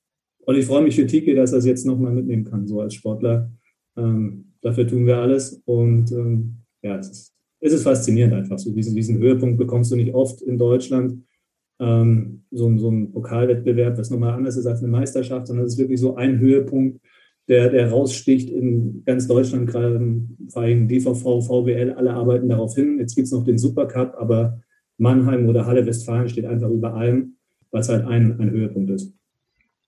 Und 0.45 0.57
ich 0.57 0.67
freue 0.67 0.83
mich 0.83 0.97
für 0.97 1.07
Tike, 1.07 1.35
dass 1.35 1.53
er 1.53 1.59
es 1.59 1.67
jetzt 1.67 1.87
nochmal 1.87 2.13
mitnehmen 2.13 2.45
kann, 2.45 2.67
so 2.67 2.81
als 2.81 2.95
Sportler. 2.95 3.51
Ähm, 3.97 4.53
dafür 4.61 4.87
tun 4.87 5.07
wir 5.07 5.19
alles. 5.19 5.63
Und 5.65 6.11
ähm, 6.13 6.57
ja, 6.83 6.99
es 6.99 7.11
ist, 7.11 7.35
es 7.61 7.73
ist 7.73 7.83
faszinierend 7.85 8.35
einfach. 8.35 8.59
So 8.59 8.73
diesen, 8.73 8.95
diesen 8.95 9.19
Höhepunkt 9.19 9.59
bekommst 9.59 9.93
du 9.93 9.97
nicht 9.97 10.15
oft 10.15 10.43
in 10.43 10.59
Deutschland. 10.59 11.23
Ähm, 11.81 12.43
so, 12.51 12.77
so 12.77 12.91
ein 12.91 13.13
Pokalwettbewerb, 13.13 13.99
was 13.99 14.11
nochmal 14.11 14.35
anders 14.35 14.57
ist 14.57 14.67
als 14.67 14.81
eine 14.81 14.91
Meisterschaft, 14.91 15.47
sondern 15.47 15.67
es 15.67 15.75
ist 15.75 15.79
wirklich 15.79 16.01
so 16.01 16.17
ein 16.17 16.39
Höhepunkt, 16.39 17.01
der, 17.49 17.71
der 17.71 17.91
raussticht 17.91 18.51
in 18.51 19.03
ganz 19.05 19.27
Deutschland, 19.27 19.69
gerade 19.69 19.97
im 19.97 20.37
Verein 20.49 20.89
DVV, 20.89 21.43
VWL, 21.43 21.93
alle 21.93 22.15
arbeiten 22.15 22.49
darauf 22.49 22.75
hin. 22.75 22.99
Jetzt 22.99 23.15
gibt 23.15 23.27
es 23.27 23.33
noch 23.33 23.45
den 23.45 23.59
Supercup, 23.59 24.15
aber 24.17 24.61
Mannheim 24.99 25.49
oder 25.49 25.67
Halle 25.67 25.85
Westfalen 25.85 26.29
steht 26.29 26.45
einfach 26.45 26.71
über 26.71 26.95
allem, 26.95 27.37
was 27.71 27.89
halt 27.89 28.05
ein, 28.07 28.39
ein 28.41 28.51
Höhepunkt 28.51 28.91
ist. 28.91 29.13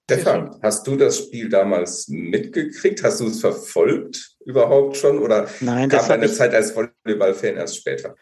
Stefan, 0.05 0.59
hast 0.63 0.87
du 0.87 0.97
das 0.97 1.19
Spiel 1.19 1.49
damals 1.49 2.09
mitgekriegt? 2.09 3.03
Hast 3.03 3.21
du 3.21 3.27
es 3.27 3.41
verfolgt 3.41 4.37
überhaupt 4.45 4.99
schon? 4.99 5.19
Oder 5.19 5.49
Nein, 5.61 5.89
kam 5.89 6.07
deine 6.07 6.31
Zeit 6.31 6.55
als 6.55 6.77
Volleyball-Fan 6.77 7.57
erst 7.57 7.79
später? 7.79 8.15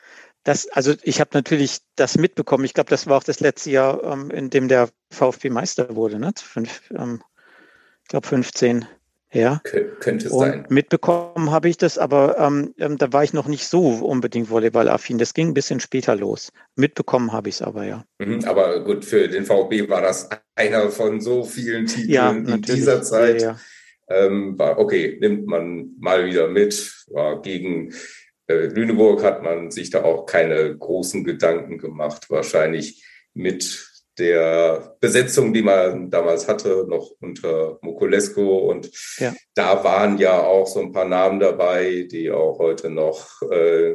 Das, 0.45 0.69
also 0.69 0.95
ich 1.03 1.21
habe 1.21 1.31
natürlich 1.35 1.79
das 1.97 2.17
mitbekommen. 2.17 2.65
Ich 2.65 2.75
glaube, 2.75 2.91
das 2.91 3.09
war 3.09 3.17
auch 3.17 3.25
das 3.25 3.41
letzte 3.41 3.71
Jahr, 3.71 4.03
ähm, 4.05 4.31
in 4.31 4.51
dem 4.51 4.69
der 4.69 4.91
VfB 5.11 5.51
Meister 5.51 5.97
wurde, 5.97 6.21
ne? 6.21 6.33
Fünf, 6.37 6.83
ähm, 6.97 7.21
ich 8.03 8.09
glaube 8.09 8.29
15 8.29 8.87
ja. 9.33 9.61
könnte 9.65 10.27
es 10.27 10.33
und 10.33 10.41
sein. 10.41 10.67
Mitbekommen 10.69 11.51
habe 11.51 11.69
ich 11.69 11.77
das, 11.77 11.99
aber 11.99 12.39
ähm, 12.39 12.75
ähm, 12.79 12.99
da 12.99 13.13
war 13.13 13.25
ich 13.25 13.33
noch 13.33 13.49
nicht 13.49 13.67
so 13.67 13.89
unbedingt 13.89 14.51
Volleyball-affin. 14.51 15.19
Das 15.19 15.35
ging 15.35 15.49
ein 15.49 15.55
bisschen 15.55 15.81
später 15.81 16.15
los. 16.17 16.53
Mitbekommen 16.77 17.33
habe 17.33 17.49
ich 17.49 17.57
es 17.57 17.63
aber, 17.63 17.85
ja. 17.85 18.05
Mhm, 18.19 18.45
aber 18.45 18.85
gut, 18.85 19.05
für 19.05 19.29
den 19.29 19.45
VfB 19.45 19.89
war 19.89 20.03
das 20.03 20.29
einer 20.55 20.91
von 20.91 21.21
so 21.21 21.45
vielen 21.45 21.87
Titeln 21.87 22.11
ja, 22.11 22.31
in 22.31 22.63
dieser 22.63 23.03
Zeit. 23.03 23.43
Ja, 23.43 23.49
ja. 23.49 24.27
Ähm, 24.27 24.59
war, 24.59 24.79
okay, 24.79 25.17
nimmt 25.21 25.47
man 25.47 25.93
mal 25.99 26.27
wieder 26.27 26.49
mit. 26.49 27.05
War 27.09 27.41
gegen 27.41 27.95
äh, 28.47 28.67
Lüneburg 28.67 29.23
hat 29.23 29.43
man 29.43 29.71
sich 29.71 29.91
da 29.91 30.03
auch 30.03 30.27
keine 30.27 30.77
großen 30.77 31.25
Gedanken 31.25 31.79
gemacht. 31.79 32.29
Wahrscheinlich 32.29 33.05
mit 33.35 33.92
der 34.23 34.97
Besetzung, 35.01 35.53
die 35.53 35.63
man 35.63 36.11
damals 36.11 36.47
hatte, 36.47 36.87
noch 36.89 37.11
unter 37.21 37.79
Mokolesko. 37.83 38.71
Und 38.71 38.89
ja. 39.19 39.35
da 39.55 39.83
waren 39.83 40.17
ja 40.19 40.41
auch 40.41 40.69
so 40.69 40.81
ein 40.81 40.93
paar 40.93 41.07
Namen 41.07 41.41
dabei, 41.41 42.07
die 42.09 42.31
auch 42.31 42.61
heute 42.61 42.89
noch 42.89 43.43
äh, 43.51 43.95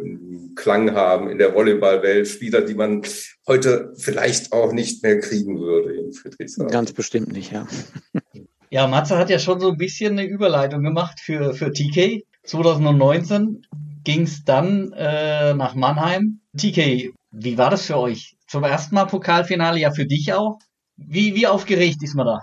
Klang 0.55 0.93
haben 0.93 1.29
in 1.29 1.37
der 1.37 1.55
Volleyballwelt. 1.55 2.27
Spieler, 2.27 2.61
die 2.61 2.75
man 2.75 3.03
heute 3.47 3.93
vielleicht 3.97 4.51
auch 4.51 4.73
nicht 4.73 5.01
mehr 5.01 5.21
kriegen 5.21 5.59
würde 5.59 5.95
in 5.95 6.11
Friedrichshafen. 6.11 6.69
Ganz 6.69 6.91
bestimmt 6.91 7.31
nicht, 7.31 7.51
ja. 7.53 7.65
Ja, 8.69 8.85
Matze 8.85 9.17
hat 9.17 9.29
ja 9.29 9.39
schon 9.39 9.61
so 9.61 9.71
ein 9.71 9.77
bisschen 9.77 10.19
eine 10.19 10.27
Überleitung 10.27 10.83
gemacht 10.83 11.21
für, 11.21 11.53
für 11.53 11.71
TK. 11.71 12.25
2019 12.43 13.65
ging 14.03 14.23
es 14.23 14.43
dann 14.43 14.91
äh, 14.91 15.53
nach 15.53 15.73
Mannheim. 15.73 16.41
TK, 16.57 17.13
wie 17.31 17.57
war 17.57 17.69
das 17.69 17.85
für 17.85 17.97
euch? 17.97 18.36
Zum 18.47 18.63
ersten 18.63 18.95
Mal 18.95 19.05
Pokalfinale, 19.05 19.79
ja 19.79 19.91
für 19.91 20.05
dich 20.05 20.33
auch. 20.33 20.59
Wie, 20.95 21.35
wie 21.35 21.47
aufgeregt 21.47 22.01
ist 22.01 22.15
man 22.15 22.25
da? 22.25 22.41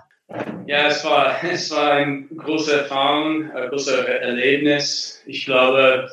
Ja, 0.66 0.87
es 0.87 1.04
war, 1.04 1.42
es 1.44 1.70
war 1.70 1.92
eine 1.92 2.25
große 2.25 2.82
Erfahrung, 2.82 3.50
ein 3.50 3.68
großes 3.68 3.94
Erlebnis. 4.06 5.23
Ich 5.26 5.44
glaube, 5.44 6.08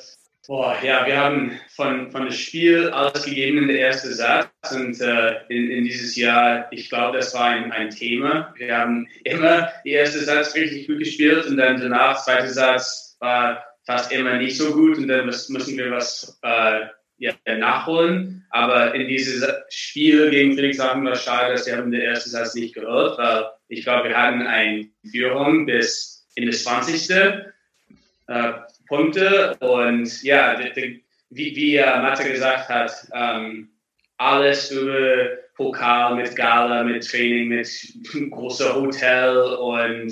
boah, 0.48 0.76
ja, 0.84 1.06
wir 1.06 1.18
haben 1.18 1.60
von, 1.70 2.12
von 2.12 2.24
dem 2.24 2.32
Spiel 2.32 2.90
alles 2.90 3.24
gegeben 3.24 3.60
in 3.60 3.68
der 3.68 3.80
ersten 3.80 4.14
Satz 4.14 4.50
und 4.72 5.00
äh, 5.00 5.46
in, 5.50 5.72
in 5.72 5.84
dieses 5.86 6.16
Jahr, 6.16 6.68
ich 6.72 6.90
glaube, 6.90 7.18
das 7.18 7.34
war 7.34 7.46
ein, 7.46 7.72
ein 7.72 7.90
Thema. 7.90 8.54
Wir 8.58 8.78
haben 8.78 9.08
immer 9.24 9.70
die 9.86 9.92
erste 9.92 10.20
Satz 10.20 10.56
richtig 10.56 10.88
gut 10.88 11.00
gespielt 11.00 11.46
und 11.46 11.58
dann 11.58 11.80
danach, 11.80 12.24
zweite 12.24 12.50
Satz 12.50 13.16
war 13.20 13.64
fast 13.86 14.12
immer 14.12 14.38
nicht 14.38 14.58
so 14.58 14.74
gut 14.74 14.98
und 14.98 15.08
dann 15.08 15.26
müssen 15.26 15.78
wir 15.78 15.92
was 15.92 16.40
äh, 16.42 16.82
ja, 17.22 17.34
nachholen. 17.56 18.46
Aber 18.50 18.96
in 18.96 19.08
dieses 19.08 19.48
Spiel 19.70 20.30
gegen 20.32 20.54
Friedrichshafen 20.54 21.06
war 21.06 21.16
schade, 21.16 21.54
dass 21.54 21.68
wir 21.68 21.78
haben 21.78 21.92
den 21.92 22.02
ersten 22.02 22.32
Satz 22.32 22.56
nicht 22.56 22.74
gehört, 22.74 23.18
weil 23.18 23.46
ich 23.68 23.84
glaube, 23.84 24.10
wir 24.10 24.18
hatten 24.18 24.42
eine 24.42 24.90
Führung 25.10 25.66
bis 25.66 26.28
in 26.36 26.48
das 26.48 26.64
20. 26.64 27.10
äh, 27.12 28.54
Punkte. 28.88 29.56
Und 29.60 30.24
ja, 30.24 30.56
die, 30.56 30.74
die, 30.74 31.06
wie, 31.30 31.56
wie 31.56 31.76
äh, 31.78 32.02
Mathe 32.02 32.30
gesagt 32.30 32.70
hat, 32.70 32.92
ähm, 33.14 33.70
alles 34.18 34.72
über 34.72 35.38
Pokal 35.56 36.16
mit 36.16 36.36
Gala, 36.36 36.84
mit 36.84 37.08
Training, 37.08 37.50
mit 37.50 37.70
großer 38.32 38.76
Hotel 38.76 39.38
und 39.38 40.12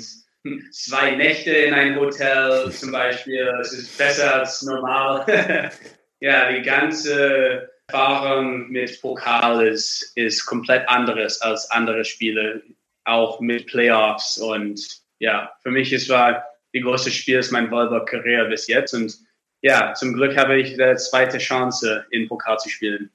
zwei 0.70 1.10
Nächte 1.16 1.50
in 1.50 1.74
ein 1.74 1.96
Hotel 1.96 2.70
zum 2.70 2.92
Beispiel. 2.92 3.52
Es 3.60 3.72
ist 3.72 3.98
besser 3.98 4.36
als 4.36 4.62
normal. 4.62 5.70
ja, 6.20 6.52
die 6.52 6.62
ganze 6.62 7.70
Erfahrung 7.88 8.70
mit 8.70 9.00
Pokal 9.00 9.66
ist, 9.66 10.12
ist 10.14 10.46
komplett 10.46 10.88
anderes 10.88 11.40
als 11.40 11.70
andere 11.70 12.04
Spiele, 12.04 12.62
auch 13.04 13.40
mit 13.40 13.66
Playoffs. 13.66 14.38
Und 14.38 15.00
ja, 15.18 15.52
für 15.62 15.70
mich 15.70 15.92
ist 15.92 16.08
war 16.08 16.44
die 16.74 16.80
größte 16.80 17.10
Spiel 17.10 17.38
ist 17.38 17.50
mein 17.50 17.70
Volleyball-Karriere 17.70 18.48
bis 18.48 18.66
jetzt. 18.68 18.94
Und 18.94 19.18
ja, 19.62 19.92
zum 19.94 20.14
Glück 20.14 20.36
habe 20.36 20.60
ich 20.60 20.76
die 20.76 20.96
zweite 20.96 21.38
Chance, 21.38 22.06
in 22.10 22.28
Pokal 22.28 22.58
zu 22.58 22.68
spielen. 22.68 23.10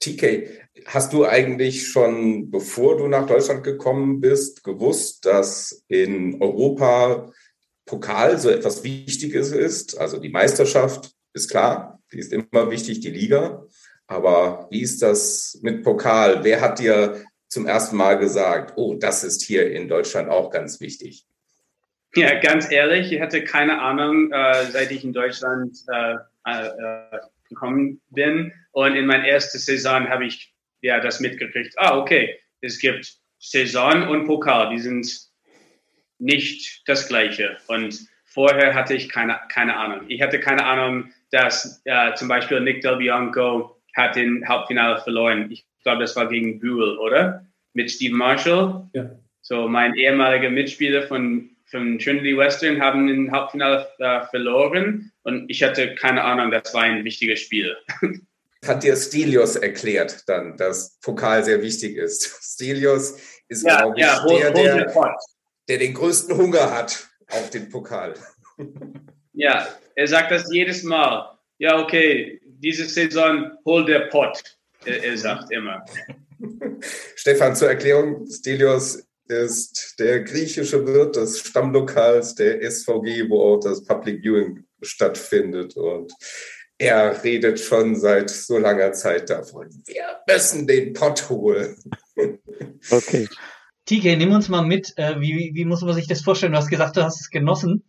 TK, 0.00 0.48
hast 0.86 1.12
du 1.12 1.26
eigentlich 1.26 1.88
schon, 1.88 2.50
bevor 2.50 2.96
du 2.96 3.06
nach 3.06 3.26
Deutschland 3.26 3.64
gekommen 3.64 4.20
bist, 4.20 4.64
gewusst, 4.64 5.24
dass 5.26 5.84
in 5.88 6.40
Europa 6.40 7.32
Pokal 7.86 8.38
so 8.38 8.50
etwas 8.50 8.82
Wichtiges 8.82 9.52
ist? 9.52 9.98
Also 9.98 10.18
die 10.18 10.30
Meisterschaft 10.30 11.12
ist 11.32 11.50
klar, 11.50 11.93
die 12.12 12.18
ist 12.18 12.32
immer 12.32 12.70
wichtig, 12.70 13.00
die 13.00 13.10
Liga. 13.10 13.66
Aber 14.06 14.68
wie 14.70 14.82
ist 14.82 15.02
das 15.02 15.58
mit 15.62 15.82
Pokal? 15.82 16.44
Wer 16.44 16.60
hat 16.60 16.78
dir 16.78 17.24
zum 17.48 17.66
ersten 17.66 17.96
Mal 17.96 18.18
gesagt, 18.18 18.74
oh, 18.76 18.94
das 18.94 19.24
ist 19.24 19.42
hier 19.42 19.70
in 19.70 19.88
Deutschland 19.88 20.28
auch 20.28 20.50
ganz 20.50 20.80
wichtig? 20.80 21.26
Ja, 22.16 22.38
ganz 22.38 22.70
ehrlich, 22.70 23.10
ich 23.12 23.20
hatte 23.20 23.42
keine 23.42 23.80
Ahnung, 23.80 24.30
äh, 24.30 24.66
seit 24.70 24.90
ich 24.92 25.02
in 25.02 25.12
Deutschland 25.12 25.76
äh, 25.88 26.14
äh, 26.44 27.18
gekommen 27.48 28.00
bin. 28.10 28.52
Und 28.72 28.94
in 28.94 29.06
meiner 29.06 29.26
ersten 29.26 29.58
Saison 29.58 30.08
habe 30.08 30.26
ich 30.26 30.54
ja 30.80 31.00
das 31.00 31.20
mitgekriegt. 31.20 31.74
Ah, 31.78 31.98
okay, 31.98 32.38
es 32.60 32.78
gibt 32.78 33.16
Saison 33.38 34.08
und 34.08 34.26
Pokal, 34.26 34.70
die 34.70 34.78
sind 34.78 35.06
nicht 36.18 36.82
das 36.86 37.08
gleiche. 37.08 37.56
Und 37.66 38.06
vorher 38.24 38.74
hatte 38.74 38.94
ich 38.94 39.08
keine, 39.08 39.40
keine 39.48 39.76
Ahnung. 39.76 40.06
Ich 40.08 40.22
hatte 40.22 40.40
keine 40.40 40.64
Ahnung, 40.64 41.12
dass 41.34 41.82
äh, 41.84 42.14
zum 42.14 42.28
Beispiel 42.28 42.60
Nick 42.60 42.80
Del 42.82 42.96
Bianco 42.96 43.82
hat 43.96 44.14
den 44.14 44.46
Hauptfinale 44.48 45.00
verloren. 45.00 45.50
Ich 45.50 45.66
glaube, 45.82 46.02
das 46.02 46.14
war 46.14 46.28
gegen 46.28 46.60
Buell, 46.60 46.96
oder? 46.98 47.44
Mit 47.72 47.90
Steve 47.90 48.14
Marshall. 48.14 48.88
Ja. 48.92 49.10
So, 49.42 49.68
mein 49.68 49.94
ehemaliger 49.94 50.48
Mitspieler 50.48 51.06
von, 51.08 51.50
von 51.66 51.98
Trinity 51.98 52.36
Western 52.36 52.80
haben 52.80 53.08
den 53.08 53.32
Hauptfinale 53.32 53.86
äh, 53.98 54.20
verloren 54.30 55.12
und 55.24 55.50
ich 55.50 55.62
hatte 55.62 55.94
keine 55.96 56.22
Ahnung, 56.22 56.50
das 56.50 56.72
war 56.72 56.82
ein 56.82 57.04
wichtiges 57.04 57.40
Spiel. 57.40 57.76
Hat 58.66 58.82
dir 58.82 58.96
Stelios 58.96 59.56
erklärt 59.56 60.26
dann, 60.26 60.56
dass 60.56 60.98
Pokal 61.02 61.44
sehr 61.44 61.60
wichtig 61.60 61.96
ist? 61.96 62.38
Stelios 62.40 63.18
ist, 63.48 63.62
ja, 63.62 63.82
glaube 63.82 63.96
ich, 63.98 64.06
ja, 64.06 64.24
der, 64.24 64.50
der, 64.52 65.16
der 65.68 65.78
den 65.78 65.92
größten 65.92 66.34
Hunger 66.34 66.74
hat 66.74 67.06
auf 67.28 67.50
den 67.50 67.68
Pokal. 67.68 68.14
Ja, 69.34 69.68
er 69.94 70.06
sagt 70.06 70.30
das 70.30 70.52
jedes 70.52 70.82
Mal. 70.82 71.38
Ja, 71.58 71.80
okay, 71.80 72.40
diese 72.44 72.86
Saison 72.86 73.52
hol 73.64 73.84
der 73.84 74.08
Pott. 74.08 74.42
Er, 74.84 75.02
er 75.04 75.18
sagt 75.18 75.52
immer. 75.52 75.84
Stefan, 77.16 77.54
zur 77.56 77.68
Erklärung, 77.68 78.26
Stelios 78.30 79.04
ist 79.28 79.98
der 79.98 80.20
griechische 80.22 80.86
Wirt 80.86 81.16
des 81.16 81.40
Stammlokals 81.40 82.34
der 82.34 82.70
SVG, 82.70 83.28
wo 83.28 83.54
auch 83.54 83.60
das 83.60 83.84
Public 83.84 84.22
Viewing 84.22 84.64
stattfindet. 84.82 85.76
Und 85.76 86.12
er 86.78 87.22
redet 87.24 87.58
schon 87.58 87.96
seit 87.96 88.30
so 88.30 88.58
langer 88.58 88.92
Zeit 88.92 89.30
davon, 89.30 89.68
wir 89.86 90.20
müssen 90.28 90.66
den 90.66 90.92
Pott 90.92 91.28
holen. 91.30 91.76
Okay. 92.90 93.28
TK, 93.86 94.16
nimm 94.16 94.32
uns 94.32 94.48
mal 94.48 94.62
mit. 94.62 94.92
Äh, 94.96 95.20
wie, 95.20 95.52
wie 95.54 95.64
muss 95.64 95.82
man 95.82 95.94
sich 95.94 96.06
das 96.06 96.22
vorstellen? 96.22 96.52
Du 96.52 96.58
hast 96.58 96.70
gesagt, 96.70 96.96
du 96.96 97.02
hast 97.02 97.20
es 97.20 97.30
genossen. 97.30 97.84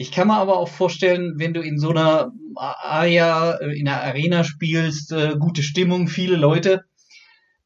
Ich 0.00 0.10
kann 0.10 0.28
mir 0.28 0.38
aber 0.38 0.56
auch 0.56 0.70
vorstellen, 0.70 1.34
wenn 1.36 1.52
du 1.52 1.60
in 1.60 1.78
so 1.78 1.90
einer 1.90 2.32
Aya, 2.56 3.56
äh, 3.56 3.78
in 3.78 3.86
einer 3.86 4.00
Arena 4.00 4.44
spielst, 4.44 5.12
äh, 5.12 5.36
gute 5.38 5.62
Stimmung, 5.62 6.08
viele 6.08 6.36
Leute, 6.36 6.86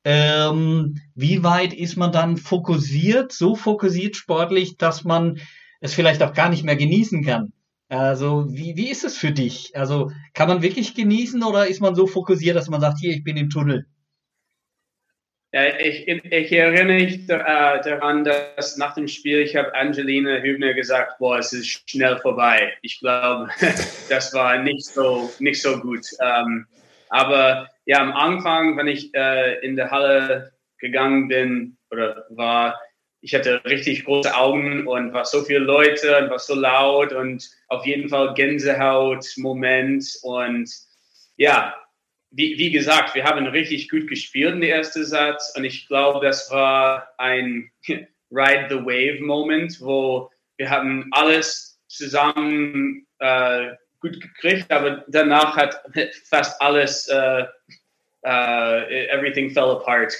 ähm, 0.02 0.96
wie 1.14 1.44
weit 1.44 1.72
ist 1.72 1.94
man 1.96 2.10
dann 2.10 2.36
fokussiert, 2.36 3.30
so 3.30 3.54
fokussiert 3.54 4.16
sportlich, 4.16 4.76
dass 4.78 5.04
man 5.04 5.38
es 5.78 5.94
vielleicht 5.94 6.24
auch 6.24 6.32
gar 6.32 6.48
nicht 6.48 6.64
mehr 6.64 6.74
genießen 6.74 7.22
kann? 7.22 7.52
Also, 7.88 8.46
wie, 8.48 8.74
wie 8.74 8.90
ist 8.90 9.04
es 9.04 9.16
für 9.16 9.30
dich? 9.30 9.70
Also, 9.76 10.10
kann 10.32 10.48
man 10.48 10.60
wirklich 10.60 10.96
genießen 10.96 11.44
oder 11.44 11.68
ist 11.68 11.80
man 11.80 11.94
so 11.94 12.08
fokussiert, 12.08 12.56
dass 12.56 12.68
man 12.68 12.80
sagt, 12.80 12.98
hier, 12.98 13.12
ich 13.12 13.22
bin 13.22 13.36
im 13.36 13.48
Tunnel? 13.48 13.86
Ich, 15.56 16.08
ich 16.08 16.52
erinnere 16.52 16.94
mich 16.96 17.28
äh, 17.28 17.80
daran, 17.84 18.24
dass 18.24 18.76
nach 18.76 18.94
dem 18.94 19.06
Spiel, 19.06 19.38
ich 19.38 19.54
habe 19.54 19.72
Angelina 19.72 20.38
Hübner 20.38 20.74
gesagt, 20.74 21.18
boah, 21.20 21.38
es 21.38 21.52
ist 21.52 21.88
schnell 21.88 22.18
vorbei. 22.18 22.72
Ich 22.82 22.98
glaube, 22.98 23.48
das 24.08 24.34
war 24.34 24.58
nicht 24.58 24.84
so, 24.84 25.30
nicht 25.38 25.62
so 25.62 25.78
gut. 25.78 26.04
Ähm, 26.20 26.66
aber 27.08 27.68
ja, 27.84 28.00
am 28.00 28.12
Anfang, 28.14 28.76
wenn 28.76 28.88
ich 28.88 29.14
äh, 29.14 29.60
in 29.60 29.76
der 29.76 29.92
Halle 29.92 30.52
gegangen 30.78 31.28
bin 31.28 31.76
oder 31.92 32.26
war, 32.30 32.80
ich 33.20 33.32
hatte 33.32 33.64
richtig 33.64 34.06
große 34.06 34.36
Augen 34.36 34.88
und 34.88 35.12
war 35.12 35.24
so 35.24 35.44
viele 35.44 35.60
Leute 35.60 36.18
und 36.18 36.30
war 36.30 36.40
so 36.40 36.56
laut 36.56 37.12
und 37.12 37.48
auf 37.68 37.86
jeden 37.86 38.08
Fall 38.08 38.34
Gänsehaut-Moment. 38.34 40.18
Und 40.22 40.68
ja, 41.36 41.76
wie, 42.36 42.58
wie 42.58 42.70
gesagt, 42.70 43.14
wir 43.14 43.24
haben 43.24 43.46
richtig 43.46 43.88
gut 43.88 44.08
gespielt 44.08 44.54
in 44.54 44.60
der 44.60 44.76
ersten 44.76 45.04
Satz 45.04 45.52
und 45.56 45.64
ich 45.64 45.86
glaube, 45.86 46.24
das 46.24 46.50
war 46.50 47.08
ein 47.18 47.70
Ride 48.30 48.66
the 48.68 48.76
Wave 48.76 49.20
Moment, 49.22 49.80
wo 49.80 50.30
wir 50.56 50.68
haben 50.68 51.08
alles 51.12 51.80
zusammen 51.86 53.06
äh, 53.20 53.70
gut 54.00 54.20
gekriegt, 54.20 54.70
aber 54.70 55.04
danach 55.08 55.56
hat 55.56 55.80
fast 56.28 56.60
alles, 56.60 57.08
uh, 57.08 57.44
uh, 58.26 58.80
everything 59.10 59.50
fell 59.50 59.70
apart. 59.70 60.14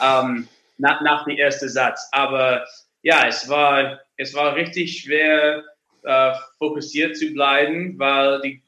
um, 0.00 0.48
nach, 0.78 1.00
nach 1.02 1.24
dem 1.24 1.36
ersten 1.36 1.68
Satz. 1.68 2.08
Aber 2.12 2.64
ja, 3.02 3.26
es 3.26 3.48
war, 3.48 4.00
es 4.16 4.34
war 4.34 4.56
richtig 4.56 5.02
schwer, 5.02 5.62
äh, 6.04 6.32
fokussiert 6.58 7.16
zu 7.16 7.32
bleiben, 7.32 7.98
weil 7.98 8.40
die 8.40 8.62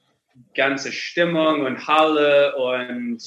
ganze 0.55 0.93
Stimmung 0.93 1.63
und 1.63 1.87
Halle 1.87 2.57
und 2.57 3.23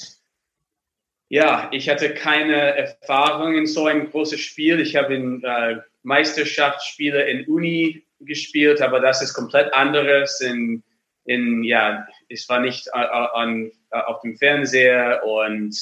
ja, 1.30 1.69
ich 1.71 1.89
hatte 1.89 2.13
keine 2.13 2.76
Erfahrung 2.76 3.56
in 3.56 3.65
so 3.65 3.88
ein 3.88 4.10
großes 4.12 4.39
Spiel. 4.39 4.80
Ich 4.80 4.95
habe 4.95 5.15
in 5.15 5.43
äh, 5.43 5.78
Meisterschaftsspiele 6.04 7.23
in 7.23 7.45
Uni 7.47 8.06
gespielt, 8.19 8.82
aber 8.82 8.99
das 8.99 9.21
ist 9.23 9.34
komplett 9.34 9.73
anderes. 9.73 10.41
In, 10.41 10.84
in 11.26 11.63
ja, 11.63 12.08
es 12.30 12.47
war 12.49 12.60
nicht 12.60 12.88
äh, 12.88 12.91
an, 12.99 13.71
auf 13.89 14.21
dem 14.21 14.38
Fernseher 14.38 15.23
und 15.26 15.76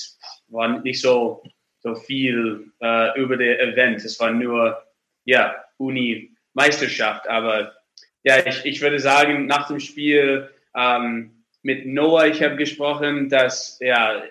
war 0.48 0.80
nicht 0.80 1.02
so 1.02 1.44
so 1.82 1.96
viel 1.96 2.72
äh, 2.82 3.20
über 3.20 3.38
das 3.38 3.60
Event. 3.60 4.06
Es 4.06 4.20
war 4.20 4.32
nur, 4.32 4.82
ja, 5.26 5.56
Uni-Meisterschaft. 5.78 7.28
Aber 7.28 7.74
ja, 8.24 8.46
ich, 8.46 8.66
ich 8.66 8.82
würde 8.82 9.00
sagen, 9.00 9.48
nach 9.48 9.68
dem 9.68 9.80
Spiel 9.80 10.50
ähm, 10.76 11.44
mit 11.64 11.86
Noah, 11.86 12.28
ich 12.28 12.42
habe 12.42 12.56
gesprochen, 12.56 13.30
dass 13.30 13.78
ja, 13.82 14.24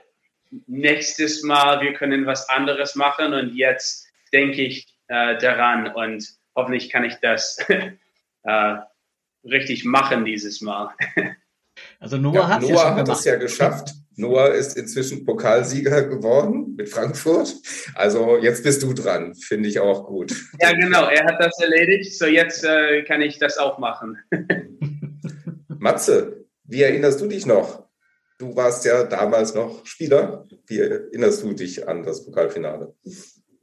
nächstes 0.67 1.43
Mal 1.43 1.81
wir 1.81 1.93
können 1.93 2.27
was 2.27 2.49
anderes 2.49 2.95
machen 2.95 3.33
und 3.33 3.55
jetzt 3.55 4.07
denke 4.33 4.63
ich 4.63 4.87
äh, 5.09 5.39
daran 5.39 5.89
und 5.89 6.29
hoffentlich 6.57 6.91
kann 6.91 7.05
ich 7.05 7.15
das 7.17 7.59
äh, 8.43 8.77
richtig 9.45 9.85
machen 9.85 10.25
dieses 10.25 10.61
Mal. 10.61 10.95
Also 11.99 12.19
Noah, 12.19 12.35
ja, 12.35 12.49
hat, 12.49 12.63
Noah 12.63 12.95
hat 12.95 13.09
es 13.09 13.25
ja 13.25 13.37
geschafft. 13.37 13.95
Noah 14.17 14.49
ist 14.49 14.77
inzwischen 14.77 15.25
Pokalsieger 15.25 16.03
geworden 16.03 16.75
mit 16.77 16.89
Frankfurt. 16.91 17.55
Also 17.95 18.37
jetzt 18.39 18.63
bist 18.63 18.83
du 18.83 18.93
dran, 18.93 19.35
finde 19.35 19.69
ich 19.69 19.81
auch 19.81 20.07
gut. 20.07 20.35
Ja, 20.61 20.73
genau, 20.73 21.07
er 21.07 21.25
hat 21.25 21.41
das 21.41 21.59
erledigt, 21.59 22.19
so 22.19 22.27
jetzt 22.27 22.65
äh, 22.65 23.03
kann 23.05 23.23
ich 23.23 23.39
das 23.39 23.57
auch 23.57 23.79
machen. 23.79 24.19
Matze, 25.81 26.45
wie 26.65 26.83
erinnerst 26.83 27.23
du 27.23 27.27
dich 27.27 27.47
noch? 27.47 27.87
Du 28.39 28.55
warst 28.55 28.85
ja 28.85 29.05
damals 29.05 29.55
noch 29.55 29.87
Spieler. 29.87 30.47
Wie 30.67 30.79
erinnerst 30.79 31.43
du 31.43 31.55
dich 31.55 31.89
an 31.89 32.03
das 32.03 32.25
Pokalfinale? 32.25 32.95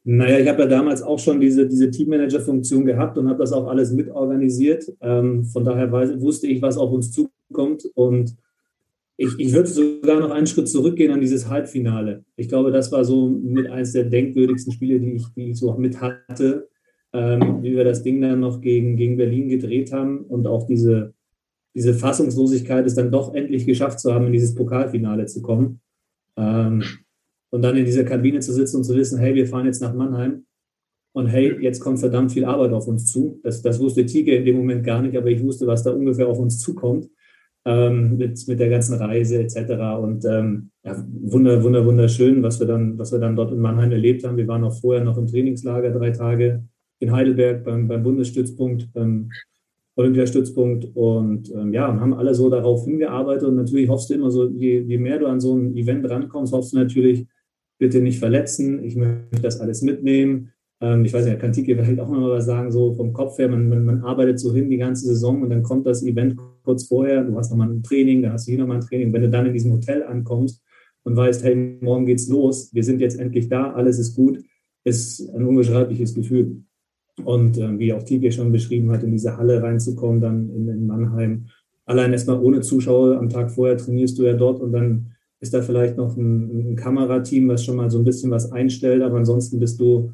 Naja, 0.04 0.40
ich 0.40 0.48
habe 0.48 0.64
ja 0.64 0.68
damals 0.68 1.04
auch 1.04 1.20
schon 1.20 1.40
diese, 1.40 1.68
diese 1.68 1.92
Teammanager-Funktion 1.92 2.86
gehabt 2.86 3.20
und 3.20 3.30
habe 3.30 3.40
das 3.40 3.54
auch 3.54 3.68
alles 3.68 3.92
mitorganisiert. 3.92 4.92
Ähm, 5.00 5.44
von 5.46 5.64
daher 5.64 5.92
weiß, 5.92 6.20
wusste 6.20 6.48
ich, 6.48 6.60
was 6.62 6.78
auf 6.78 6.92
uns 6.92 7.12
zukommt 7.12 7.88
und 7.94 8.36
ich, 9.16 9.38
ich 9.38 9.54
würde 9.54 9.70
sogar 9.70 10.20
noch 10.20 10.32
einen 10.32 10.48
Schritt 10.48 10.70
zurückgehen 10.70 11.12
an 11.12 11.22
dieses 11.22 11.48
Halbfinale. 11.50 12.24
Ich 12.36 12.50
glaube, 12.50 12.72
das 12.72 12.92
war 12.92 13.06
so 13.06 13.30
mit 13.30 13.68
eines 13.68 13.94
der 13.94 14.06
denkwürdigsten 14.06 14.74
Spiele, 14.74 15.00
die 15.00 15.14
ich, 15.14 15.26
die 15.36 15.52
ich 15.52 15.58
so 15.58 15.72
mit 15.74 16.02
hatte. 16.02 16.68
ähm, 17.14 17.64
wie 17.64 17.76
wir 17.76 17.84
das 17.84 18.04
Ding 18.04 18.22
dann 18.22 18.40
noch 18.40 18.62
gegen, 18.62 18.96
gegen 18.96 19.18
Berlin 19.18 19.50
gedreht 19.50 19.92
haben 19.92 20.26
und 20.26 20.48
auch 20.48 20.68
diese, 20.68 21.14
diese 21.78 21.94
Fassungslosigkeit, 21.94 22.88
es 22.88 22.96
dann 22.96 23.12
doch 23.12 23.36
endlich 23.36 23.68
geschafft 23.68 24.00
zu 24.00 24.12
haben, 24.12 24.26
in 24.26 24.34
dieses 24.34 24.56
Pokalfinale 24.56 25.28
zu 25.28 25.44
kommen. 25.44 25.80
Ähm, 26.36 26.82
und 27.52 27.62
dann 27.62 27.78
in 27.78 27.86
dieser 27.86 28.04
Kabine 28.04 28.40
zu 28.40 28.52
sitzen 28.52 28.78
und 28.78 28.84
zu 28.84 28.96
wissen, 28.96 29.20
hey, 29.20 29.36
wir 29.36 29.46
fahren 29.46 29.68
jetzt 29.68 29.82
nach 29.82 29.94
Mannheim 29.94 30.46
und 31.14 31.28
hey, 31.28 31.56
jetzt 31.62 31.80
kommt 31.80 32.00
verdammt 32.00 32.32
viel 32.32 32.46
Arbeit 32.46 32.74
auf 32.74 32.88
uns 32.88 33.06
zu. 33.12 33.40
Das, 33.44 33.62
das 33.62 33.80
wusste 33.80 34.08
Tike 34.08 34.36
in 34.36 34.44
dem 34.44 34.58
Moment 34.58 34.84
gar 34.84 35.04
nicht, 35.04 35.16
aber 35.16 35.28
ich 35.28 35.44
wusste, 35.44 35.68
was 35.68 35.84
da 35.84 35.92
ungefähr 35.92 36.28
auf 36.28 36.40
uns 36.40 36.60
zukommt 36.60 37.10
ähm, 37.64 38.18
mit, 38.18 38.48
mit 38.48 38.60
der 38.60 38.70
ganzen 38.70 38.96
Reise 38.96 39.40
etc. 39.40 39.58
Und 40.02 40.26
ähm, 40.26 40.72
ja, 40.84 41.06
wunder, 41.22 41.64
wunder, 41.64 41.86
wunderschön, 41.86 42.42
was 42.42 42.60
wir, 42.60 42.66
dann, 42.66 42.98
was 42.98 43.12
wir 43.12 43.20
dann 43.20 43.36
dort 43.36 43.52
in 43.52 43.60
Mannheim 43.60 43.92
erlebt 43.92 44.24
haben. 44.24 44.38
Wir 44.38 44.48
waren 44.48 44.64
auch 44.64 44.80
vorher 44.82 45.04
noch 45.04 45.20
im 45.20 45.28
Trainingslager 45.28 45.92
drei 45.92 46.10
Tage 46.10 46.64
in 46.98 47.12
Heidelberg 47.12 47.64
beim, 47.64 47.88
beim 47.88 48.02
Bundesstützpunkt, 48.02 48.92
beim 48.94 49.30
Olympiastützpunkt 49.98 50.96
und 50.96 51.52
ähm, 51.54 51.74
ja, 51.74 51.88
haben 52.00 52.14
alle 52.14 52.36
so 52.36 52.50
darauf 52.50 52.86
hingearbeitet 52.86 53.48
und 53.48 53.56
natürlich 53.56 53.90
hoffst 53.90 54.10
du 54.10 54.14
immer 54.14 54.30
so, 54.30 54.48
je, 54.48 54.80
je 54.80 54.98
mehr 55.00 55.18
du 55.18 55.26
an 55.26 55.40
so 55.40 55.56
ein 55.56 55.76
Event 55.76 56.08
rankommst, 56.08 56.54
hoffst 56.54 56.74
du 56.74 56.78
natürlich, 56.78 57.28
bitte 57.80 58.00
nicht 58.02 58.20
verletzen, 58.20 58.84
ich 58.84 58.96
möchte 58.96 59.42
das 59.42 59.60
alles 59.60 59.82
mitnehmen. 59.82 60.52
Ähm, 60.82 61.04
ich 61.04 61.14
weiß 61.14 61.26
nicht, 61.26 61.40
kann 61.40 61.52
Tike 61.52 61.76
vielleicht 61.76 62.00
auch 62.00 62.10
noch 62.10 62.30
was 62.30 62.46
sagen, 62.46 62.72
so 62.72 62.94
vom 62.94 63.12
Kopf 63.12 63.40
her, 63.40 63.50
man, 63.50 63.70
man, 63.70 63.86
man, 63.86 64.02
arbeitet 64.04 64.40
so 64.40 64.54
hin 64.54 64.70
die 64.70 64.78
ganze 64.78 65.08
Saison 65.08 65.42
und 65.42 65.50
dann 65.50 65.64
kommt 65.64 65.88
das 65.88 66.04
Event 66.04 66.38
kurz 66.64 66.84
vorher, 66.84 67.24
du 67.24 67.36
hast 67.36 67.50
nochmal 67.50 67.70
ein 67.70 67.84
Training, 67.84 68.22
dann 68.22 68.34
hast 68.34 68.48
du 68.48 68.52
hier 68.52 68.60
nochmal 68.60 68.78
ein 68.78 68.84
Training. 68.88 69.12
Wenn 69.14 69.24
du 69.24 69.30
dann 69.30 69.48
in 69.48 69.54
diesem 69.54 69.74
Hotel 69.74 70.04
ankommst 70.04 70.62
und 71.04 71.16
weißt, 71.16 71.44
hey, 71.44 71.78
morgen 71.82 72.06
geht's 72.06 72.28
los, 72.28 72.72
wir 72.74 72.84
sind 72.84 73.02
jetzt 73.02 73.20
endlich 73.20 73.50
da, 73.50 73.72
alles 73.72 73.98
ist 73.98 74.16
gut, 74.16 74.40
ist 74.84 75.28
ein 75.34 75.44
unbeschreibliches 75.44 76.14
Gefühl. 76.14 76.64
Und 77.24 77.58
äh, 77.58 77.80
wie 77.80 77.94
auch 77.94 78.04
Tike 78.04 78.32
schon 78.32 78.52
beschrieben 78.52 78.92
hat, 78.92 79.04
in 79.04 79.12
diese 79.12 79.38
Halle 79.38 79.62
reinzukommen, 79.62 80.22
dann 80.22 80.50
in, 80.50 80.68
in 80.68 80.88
Mannheim, 80.88 81.48
allein 81.86 82.12
erstmal 82.12 82.40
ohne 82.40 82.62
Zuschauer, 82.62 83.18
am 83.18 83.30
Tag 83.30 83.52
vorher 83.52 83.78
trainierst 83.78 84.18
du 84.20 84.24
ja 84.24 84.34
dort 84.34 84.60
und 84.60 84.72
dann 84.72 85.14
ist 85.40 85.54
da 85.54 85.62
vielleicht 85.62 85.98
noch 85.98 86.16
ein, 86.18 86.72
ein 86.72 86.76
Kamerateam, 86.76 87.48
was 87.48 87.64
schon 87.64 87.76
mal 87.76 87.90
so 87.90 88.00
ein 88.00 88.04
bisschen 88.04 88.32
was 88.32 88.52
einstellt, 88.52 89.02
aber 89.02 89.18
ansonsten 89.18 89.60
bist 89.60 89.80
du 89.80 90.12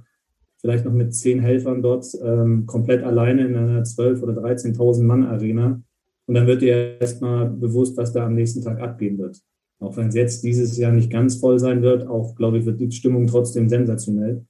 vielleicht 0.59 0.85
noch 0.85 0.93
mit 0.93 1.13
zehn 1.13 1.41
Helfern 1.41 1.81
dort 1.81 2.05
ähm, 2.23 2.65
komplett 2.65 3.03
alleine 3.03 3.45
in 3.45 3.55
einer 3.55 3.83
12.000 3.83 4.23
oder 4.23 4.41
13.000 4.41 5.03
Mann 5.03 5.23
Arena. 5.23 5.81
Und 6.25 6.35
dann 6.35 6.47
wird 6.47 6.61
dir 6.61 7.01
erstmal 7.01 7.49
bewusst, 7.49 7.97
was 7.97 8.13
da 8.13 8.25
am 8.25 8.35
nächsten 8.35 8.61
Tag 8.61 8.79
abgehen 8.79 9.17
wird. 9.17 9.41
Auch 9.79 9.97
wenn 9.97 10.07
es 10.07 10.15
jetzt 10.15 10.43
dieses 10.43 10.77
Jahr 10.77 10.93
nicht 10.93 11.11
ganz 11.11 11.35
voll 11.35 11.59
sein 11.59 11.81
wird, 11.81 12.07
auch 12.07 12.35
glaube 12.35 12.59
ich, 12.59 12.65
wird 12.65 12.79
die 12.79 12.91
Stimmung 12.91 13.27
trotzdem 13.27 13.67
sensationell. 13.67 14.45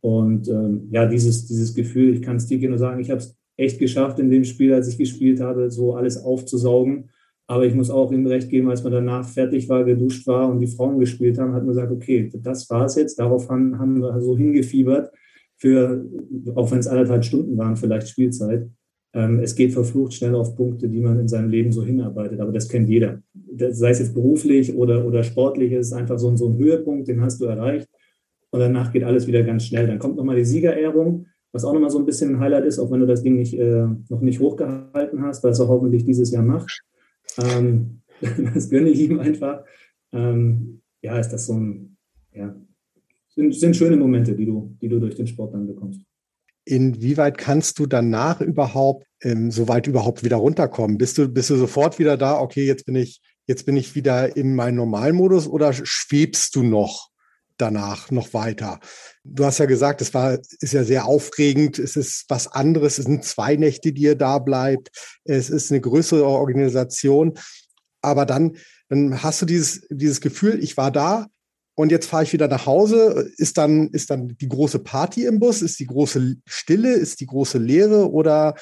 Und 0.00 0.48
ähm, 0.48 0.88
ja, 0.90 1.06
dieses, 1.06 1.46
dieses 1.46 1.74
Gefühl, 1.74 2.14
ich 2.14 2.22
kann 2.22 2.36
es 2.36 2.46
dir 2.46 2.68
nur 2.68 2.78
sagen, 2.78 3.00
ich 3.00 3.10
habe 3.10 3.20
es 3.20 3.36
echt 3.56 3.78
geschafft 3.78 4.18
in 4.18 4.30
dem 4.30 4.44
Spiel, 4.44 4.72
als 4.72 4.88
ich 4.88 4.96
gespielt 4.96 5.40
habe, 5.40 5.70
so 5.70 5.94
alles 5.94 6.16
aufzusaugen. 6.22 7.10
Aber 7.46 7.66
ich 7.66 7.74
muss 7.74 7.90
auch 7.90 8.12
ihm 8.12 8.26
recht 8.26 8.48
geben, 8.48 8.70
als 8.70 8.84
man 8.84 8.92
danach 8.92 9.28
fertig 9.28 9.68
war, 9.68 9.84
geduscht 9.84 10.26
war 10.26 10.48
und 10.48 10.60
die 10.60 10.68
Frauen 10.68 10.98
gespielt 10.98 11.36
haben, 11.38 11.52
hat 11.52 11.64
man 11.64 11.74
gesagt, 11.74 11.90
okay, 11.90 12.30
das 12.32 12.70
war 12.70 12.84
es 12.84 12.94
jetzt. 12.94 13.18
Darauf 13.18 13.48
haben, 13.48 13.78
haben 13.78 14.00
wir 14.00 14.20
so 14.20 14.36
hingefiebert, 14.36 15.10
für, 15.56 16.06
auch 16.54 16.70
wenn 16.70 16.78
es 16.78 16.86
anderthalb 16.86 17.24
Stunden 17.24 17.58
waren, 17.58 17.76
vielleicht 17.76 18.08
Spielzeit. 18.08 18.70
Ähm, 19.12 19.40
es 19.40 19.56
geht 19.56 19.72
verflucht 19.72 20.14
schnell 20.14 20.36
auf 20.36 20.54
Punkte, 20.54 20.88
die 20.88 21.00
man 21.00 21.18
in 21.18 21.28
seinem 21.28 21.50
Leben 21.50 21.72
so 21.72 21.84
hinarbeitet. 21.84 22.40
Aber 22.40 22.52
das 22.52 22.68
kennt 22.68 22.88
jeder. 22.88 23.20
Das, 23.34 23.78
sei 23.78 23.90
es 23.90 23.98
jetzt 23.98 24.14
beruflich 24.14 24.74
oder, 24.74 25.04
oder 25.04 25.24
sportlich, 25.24 25.72
ist 25.72 25.92
einfach 25.92 26.18
so 26.18 26.28
ein, 26.28 26.36
so 26.36 26.48
ein 26.48 26.56
Höhepunkt, 26.56 27.08
den 27.08 27.20
hast 27.20 27.40
du 27.40 27.46
erreicht. 27.46 27.88
Und 28.50 28.60
danach 28.60 28.92
geht 28.92 29.04
alles 29.04 29.26
wieder 29.26 29.42
ganz 29.42 29.64
schnell. 29.64 29.86
Dann 29.86 29.98
kommt 29.98 30.16
nochmal 30.16 30.36
die 30.36 30.44
Siegerehrung 30.44 31.26
was 31.52 31.64
auch 31.64 31.72
nochmal 31.72 31.90
so 31.90 31.98
ein 31.98 32.06
bisschen 32.06 32.34
ein 32.36 32.40
Highlight 32.40 32.64
ist, 32.64 32.78
auch 32.78 32.90
wenn 32.90 33.00
du 33.00 33.06
das 33.06 33.22
Ding 33.22 33.36
nicht, 33.36 33.54
äh, 33.54 33.86
noch 34.08 34.20
nicht 34.20 34.40
hochgehalten 34.40 35.22
hast, 35.22 35.44
es 35.44 35.60
auch 35.60 35.68
hoffentlich 35.68 36.04
dieses 36.04 36.30
Jahr 36.30 36.42
macht. 36.42 36.82
Ähm, 37.38 38.02
das 38.54 38.70
gönne 38.70 38.90
ich 38.90 39.00
ihm 39.00 39.18
einfach. 39.18 39.64
Ähm, 40.12 40.82
ja, 41.02 41.18
ist 41.18 41.30
das 41.30 41.46
so 41.46 41.54
ein, 41.54 41.96
ja, 42.32 42.54
sind, 43.28 43.54
sind 43.54 43.76
schöne 43.76 43.96
Momente, 43.96 44.34
die 44.34 44.46
du, 44.46 44.76
die 44.80 44.88
du 44.88 45.00
durch 45.00 45.16
den 45.16 45.26
Sport 45.26 45.54
dann 45.54 45.66
bekommst. 45.66 46.02
Inwieweit 46.64 47.38
kannst 47.38 47.78
du 47.78 47.86
danach 47.86 48.40
überhaupt, 48.40 49.06
ähm, 49.22 49.50
so 49.50 49.66
weit 49.66 49.86
überhaupt 49.86 50.24
wieder 50.24 50.36
runterkommen? 50.36 50.98
Bist 50.98 51.18
du, 51.18 51.28
bist 51.28 51.50
du 51.50 51.56
sofort 51.56 51.98
wieder 51.98 52.16
da, 52.16 52.38
okay, 52.38 52.64
jetzt 52.64 52.86
bin 52.86 52.94
ich, 52.94 53.20
jetzt 53.46 53.66
bin 53.66 53.76
ich 53.76 53.94
wieder 53.94 54.36
in 54.36 54.54
meinem 54.54 54.76
Normalmodus 54.76 55.48
oder 55.48 55.72
schwebst 55.72 56.54
du 56.54 56.62
noch 56.62 57.09
danach 57.60 58.10
noch 58.10 58.34
weiter? 58.34 58.80
Du 59.24 59.44
hast 59.44 59.58
ja 59.58 59.66
gesagt, 59.66 60.00
es 60.00 60.14
war, 60.14 60.38
ist 60.60 60.72
ja 60.72 60.84
sehr 60.84 61.06
aufregend. 61.06 61.78
Es 61.78 61.96
ist 61.96 62.24
was 62.28 62.48
anderes. 62.48 62.98
Es 62.98 63.06
sind 63.06 63.24
zwei 63.24 63.56
Nächte, 63.56 63.92
die 63.92 64.02
ihr 64.02 64.16
da 64.16 64.38
bleibt. 64.38 64.90
Es 65.24 65.50
ist 65.50 65.70
eine 65.70 65.80
größere 65.80 66.24
Organisation. 66.24 67.38
Aber 68.02 68.26
dann, 68.26 68.56
dann 68.88 69.22
hast 69.22 69.42
du 69.42 69.46
dieses, 69.46 69.86
dieses 69.90 70.20
Gefühl, 70.20 70.62
ich 70.62 70.76
war 70.76 70.90
da 70.90 71.26
und 71.74 71.90
jetzt 71.90 72.06
fahre 72.06 72.24
ich 72.24 72.32
wieder 72.32 72.48
nach 72.48 72.66
Hause. 72.66 73.30
Ist 73.36 73.58
dann, 73.58 73.88
ist 73.88 74.10
dann 74.10 74.36
die 74.38 74.48
große 74.48 74.80
Party 74.80 75.24
im 75.26 75.38
Bus? 75.38 75.62
Ist 75.62 75.78
die 75.80 75.86
große 75.86 76.36
Stille? 76.46 76.92
Ist 76.92 77.20
die 77.20 77.26
große 77.26 77.58
Leere? 77.58 78.10
Oder, 78.10 78.54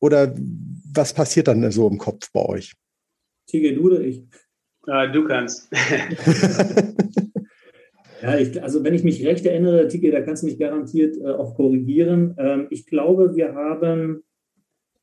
oder 0.00 0.34
was 0.92 1.12
passiert 1.12 1.48
dann 1.48 1.70
so 1.72 1.88
im 1.88 1.98
Kopf 1.98 2.30
bei 2.32 2.44
euch? 2.44 2.74
Tige, 3.48 3.74
du 3.74 3.86
oder 3.86 4.00
ich? 4.00 4.22
Uh, 4.86 5.12
du 5.12 5.26
kannst. 5.26 5.68
Ja, 8.22 8.38
ich, 8.38 8.62
also 8.62 8.84
wenn 8.84 8.94
ich 8.94 9.02
mich 9.02 9.26
recht 9.26 9.44
erinnere, 9.44 9.88
Tike, 9.88 10.12
da 10.12 10.20
kannst 10.20 10.42
du 10.42 10.46
mich 10.46 10.58
garantiert 10.58 11.16
äh, 11.18 11.30
auch 11.30 11.56
korrigieren. 11.56 12.36
Ähm, 12.38 12.68
ich 12.70 12.86
glaube, 12.86 13.34
wir 13.34 13.54
haben, 13.54 14.22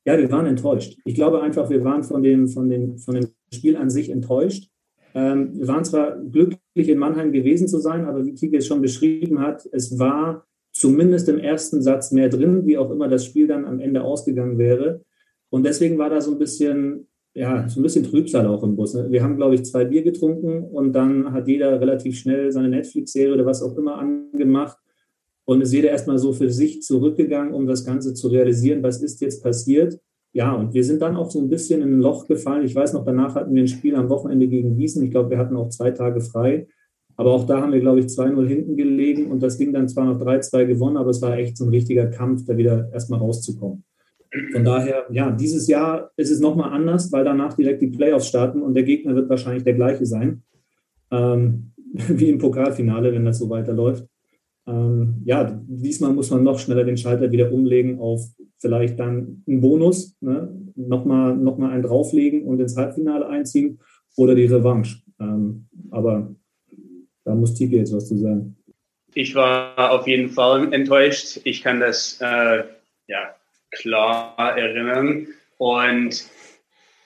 ja, 0.05 0.17
wir 0.17 0.32
waren 0.32 0.45
enttäuscht. 0.45 0.97
Ich 1.03 1.15
glaube 1.15 1.41
einfach, 1.41 1.69
wir 1.69 1.84
waren 1.84 2.03
von 2.03 2.23
dem, 2.23 2.47
von 2.47 2.69
dem, 2.69 2.97
von 2.97 3.15
dem 3.15 3.27
Spiel 3.53 3.75
an 3.75 3.89
sich 3.89 4.10
enttäuscht. 4.10 4.69
Ähm, 5.13 5.51
wir 5.53 5.67
waren 5.67 5.84
zwar 5.84 6.17
glücklich, 6.17 6.60
in 6.75 6.97
Mannheim 6.97 7.34
gewesen 7.34 7.67
zu 7.67 7.79
sein, 7.79 8.05
aber 8.05 8.25
wie 8.25 8.36
Tike 8.36 8.58
es 8.58 8.67
schon 8.67 8.82
beschrieben 8.82 9.39
hat, 9.39 9.67
es 9.73 9.99
war 9.99 10.45
zumindest 10.71 11.27
im 11.27 11.39
ersten 11.39 11.82
Satz 11.82 12.13
mehr 12.13 12.29
drin, 12.29 12.65
wie 12.65 12.77
auch 12.77 12.89
immer 12.89 13.10
das 13.10 13.25
Spiel 13.25 13.47
dann 13.47 13.65
am 13.65 13.82
Ende 13.82 14.01
ausgegangen 14.01 14.58
wäre. 14.58 15.03
Und 15.49 15.65
deswegen 15.65 15.97
war 15.97 16.10
da 16.10 16.21
so 16.21 16.32
ein 16.32 16.39
bisschen 16.39 17.08
ja, 17.39 17.69
so 17.69 17.80
ein 17.80 17.84
bisschen 17.84 18.04
Trübsal 18.04 18.45
auch 18.47 18.63
im 18.63 18.75
Bus. 18.75 18.93
Ne? 18.95 19.08
Wir 19.10 19.23
haben, 19.23 19.38
glaube 19.38 19.56
ich, 19.56 19.63
zwei 19.63 19.86
Bier 19.86 20.04
getrunken 20.04 20.65
und 20.65 20.91
dann 20.91 21.32
hat 21.32 21.47
jeder 21.47 21.80
relativ 21.80 22.17
schnell 22.17 22.52
seine 22.52 22.67
Netflix-Serie 22.67 23.34
oder 23.34 23.45
was 23.45 23.63
auch 23.63 23.78
immer 23.78 23.97
angemacht 23.97 24.78
und 25.45 25.62
ist 25.62 25.71
jeder 25.71 25.89
erstmal 25.89 26.17
so 26.17 26.34
für 26.34 26.49
sich 26.49 26.82
zurückgegangen, 26.82 27.54
um 27.54 27.65
das 27.65 27.86
Ganze 27.86 28.13
zu 28.13 28.28
realisieren, 28.28 28.84
was 28.84 29.02
ist 29.02 29.21
jetzt 29.21 29.41
passiert. 29.41 29.97
Ja, 30.34 30.54
und 30.54 30.73
wir 30.73 30.84
sind 30.84 31.02
dann 31.02 31.15
auch 31.15 31.32
so 31.32 31.39
ein 31.39 31.47
bisschen 31.47 31.82
in 31.82 31.93
ein 31.93 32.02
Loch 32.02 32.28
gefallen. 32.28 32.65
Ich 32.65 32.75
weiß 32.75 32.91
noch, 32.91 33.06
danach 33.06 33.36
hatten 33.36 33.56
wir 33.56 33.63
ein 33.63 33.69
Spiel 33.69 33.95
am 33.95 34.10
Wochenende 34.10 34.49
gegen 34.49 34.75
Gießen. 34.75 35.02
Ich 35.02 35.12
glaube, 35.12 35.30
wir 35.30 35.38
hatten 35.38 35.56
auch 35.56 35.69
zwei 35.69 35.91
Tage 35.91 36.19
frei. 36.19 36.67
Aber 37.15 37.32
auch 37.32 37.45
da 37.45 37.62
haben 37.62 37.71
wir, 37.71 37.80
glaube 37.80 38.02
ich, 38.02 38.08
2-0 38.08 38.47
hinten 38.47 38.75
gelegen 38.75 39.32
und 39.32 39.41
das 39.41 39.58
Ding 39.58 39.71
dann 39.71 39.88
zwar 39.88 40.06
noch 40.06 40.19
3-2 40.19 40.65
gewonnen, 40.65 40.97
aber 40.97 41.12
es 41.12 41.21
war 41.21 41.38
echt 41.38 41.56
so 41.56 41.63
ein 41.63 41.69
richtiger 41.69 42.08
Kampf, 42.08 42.43
da 42.45 42.58
wieder 42.58 42.89
erstmal 42.91 43.19
rauszukommen. 43.19 43.86
Von 44.51 44.63
daher, 44.63 45.07
ja, 45.11 45.31
dieses 45.31 45.67
Jahr 45.67 46.11
ist 46.15 46.29
es 46.29 46.39
nochmal 46.39 46.71
anders, 46.71 47.11
weil 47.11 47.23
danach 47.23 47.53
direkt 47.53 47.81
die 47.81 47.87
Playoffs 47.87 48.27
starten 48.27 48.61
und 48.61 48.75
der 48.75 48.83
Gegner 48.83 49.15
wird 49.15 49.29
wahrscheinlich 49.29 49.63
der 49.63 49.73
gleiche 49.73 50.05
sein, 50.05 50.43
ähm, 51.11 51.71
wie 51.93 52.29
im 52.29 52.37
Pokalfinale, 52.37 53.11
wenn 53.11 53.25
das 53.25 53.39
so 53.39 53.49
weiterläuft. 53.49 54.05
Ähm, 54.67 55.21
ja, 55.25 55.59
diesmal 55.67 56.13
muss 56.13 56.29
man 56.29 56.43
noch 56.43 56.59
schneller 56.59 56.83
den 56.83 56.97
Schalter 56.97 57.31
wieder 57.31 57.51
umlegen 57.51 57.99
auf 57.99 58.21
vielleicht 58.59 58.99
dann 58.99 59.43
einen 59.47 59.61
Bonus, 59.61 60.15
ne? 60.21 60.55
nochmal 60.75 61.35
noch 61.35 61.57
einen 61.59 61.81
drauflegen 61.81 62.43
und 62.43 62.59
ins 62.59 62.77
Halbfinale 62.77 63.27
einziehen 63.27 63.79
oder 64.15 64.35
die 64.35 64.45
Revanche. 64.45 65.01
Ähm, 65.19 65.67
aber 65.89 66.35
da 67.23 67.33
muss 67.33 67.55
Tike 67.55 67.77
jetzt 67.77 67.93
was 67.93 68.07
zu 68.07 68.17
sagen. 68.17 68.55
Ich 69.15 69.33
war 69.33 69.91
auf 69.91 70.07
jeden 70.07 70.29
Fall 70.29 70.71
enttäuscht. 70.71 71.41
Ich 71.43 71.63
kann 71.63 71.79
das 71.79 72.19
äh, 72.21 72.63
ja, 73.07 73.35
klar 73.71 74.36
erinnern. 74.58 75.27
Und 75.58 76.29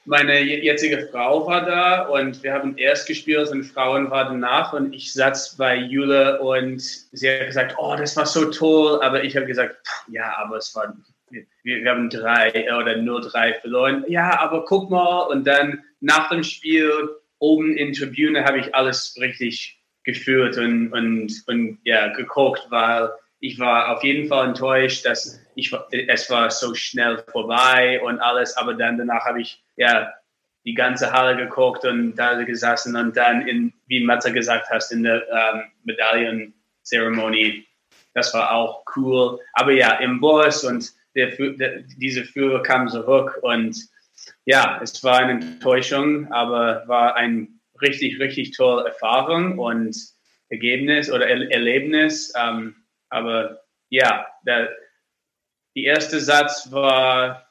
meine 0.05 0.41
jetzige 0.41 1.07
Frau 1.11 1.47
war 1.47 1.65
da 1.65 2.07
und 2.07 2.43
wir 2.43 2.53
haben 2.53 2.77
erst 2.77 3.07
gespielt 3.07 3.49
und 3.49 3.63
Frauen 3.63 4.11
waren 4.11 4.41
danach 4.41 4.73
und 4.73 4.93
ich 4.93 5.13
saß 5.13 5.55
bei 5.57 5.75
Jule 5.77 6.41
und 6.41 6.81
sie 6.81 7.29
hat 7.29 7.47
gesagt, 7.47 7.75
oh, 7.77 7.95
das 7.97 8.17
war 8.17 8.25
so 8.25 8.51
toll, 8.51 9.01
aber 9.01 9.23
ich 9.23 9.35
habe 9.35 9.45
gesagt, 9.45 9.77
ja, 10.09 10.35
aber 10.37 10.57
es 10.57 10.75
war, 10.75 10.93
wir, 11.29 11.45
wir 11.63 11.89
haben 11.89 12.09
drei 12.09 12.51
oder 12.77 12.97
nur 12.97 13.21
drei 13.21 13.53
verloren. 13.53 14.03
Ja, 14.09 14.39
aber 14.39 14.65
guck 14.65 14.89
mal 14.89 15.21
und 15.27 15.47
dann 15.47 15.81
nach 16.01 16.29
dem 16.29 16.43
Spiel 16.43 16.91
oben 17.39 17.77
in 17.77 17.93
der 17.93 17.95
Tribüne 17.95 18.43
habe 18.43 18.59
ich 18.59 18.75
alles 18.75 19.15
richtig 19.19 19.79
geführt 20.03 20.57
und, 20.57 20.91
und, 20.91 21.43
und 21.47 21.79
ja, 21.85 22.09
geguckt, 22.09 22.67
weil 22.69 23.09
ich 23.43 23.59
war 23.59 23.89
auf 23.89 24.03
jeden 24.03 24.27
Fall 24.29 24.47
enttäuscht, 24.47 25.05
dass 25.05 25.39
ich, 25.55 25.75
es 25.91 26.29
war 26.29 26.49
so 26.49 26.73
schnell 26.73 27.17
vorbei 27.29 28.01
und 28.01 28.19
alles, 28.19 28.55
aber 28.55 28.73
dann 28.73 28.97
danach 28.97 29.25
habe 29.25 29.41
ich 29.41 29.61
ja 29.75 30.13
die 30.65 30.73
ganze 30.73 31.11
Halle 31.11 31.35
geguckt 31.35 31.83
und 31.83 32.15
da 32.15 32.41
gesessen 32.41 32.95
und 32.95 33.17
dann 33.17 33.45
in, 33.45 33.73
wie 33.87 34.01
Matze 34.01 34.31
gesagt 34.31 34.69
hast, 34.69 34.93
in 34.93 35.03
der 35.03 35.23
ähm, 35.29 35.63
Medaillenzeremonie 35.83 37.67
das 38.13 38.33
war 38.33 38.51
auch 38.51 38.83
cool. 38.95 39.39
Aber 39.53 39.71
ja, 39.71 39.93
im 39.95 40.19
Bus 40.19 40.63
und 40.63 40.91
der, 41.15 41.35
der, 41.35 41.81
diese 41.97 42.23
Führer 42.23 42.61
kam 42.61 42.87
zurück 42.87 43.39
und 43.41 43.75
ja, 44.45 44.79
es 44.81 45.03
war 45.03 45.17
eine 45.17 45.33
Enttäuschung, 45.33 46.31
aber 46.31 46.83
war 46.87 47.15
eine 47.15 47.47
richtig, 47.81 48.19
richtig 48.19 48.51
tolle 48.51 48.85
Erfahrung 48.85 49.57
und 49.59 49.97
Ergebnis 50.49 51.11
oder 51.11 51.27
er 51.27 51.51
Erlebnis. 51.51 52.31
Ähm, 52.37 52.75
aber 53.13 53.61
ja, 53.89 54.25
der, 54.45 54.69
die 55.75 55.85
erste 55.85 56.19
Satz 56.19 56.71
war 56.71 57.47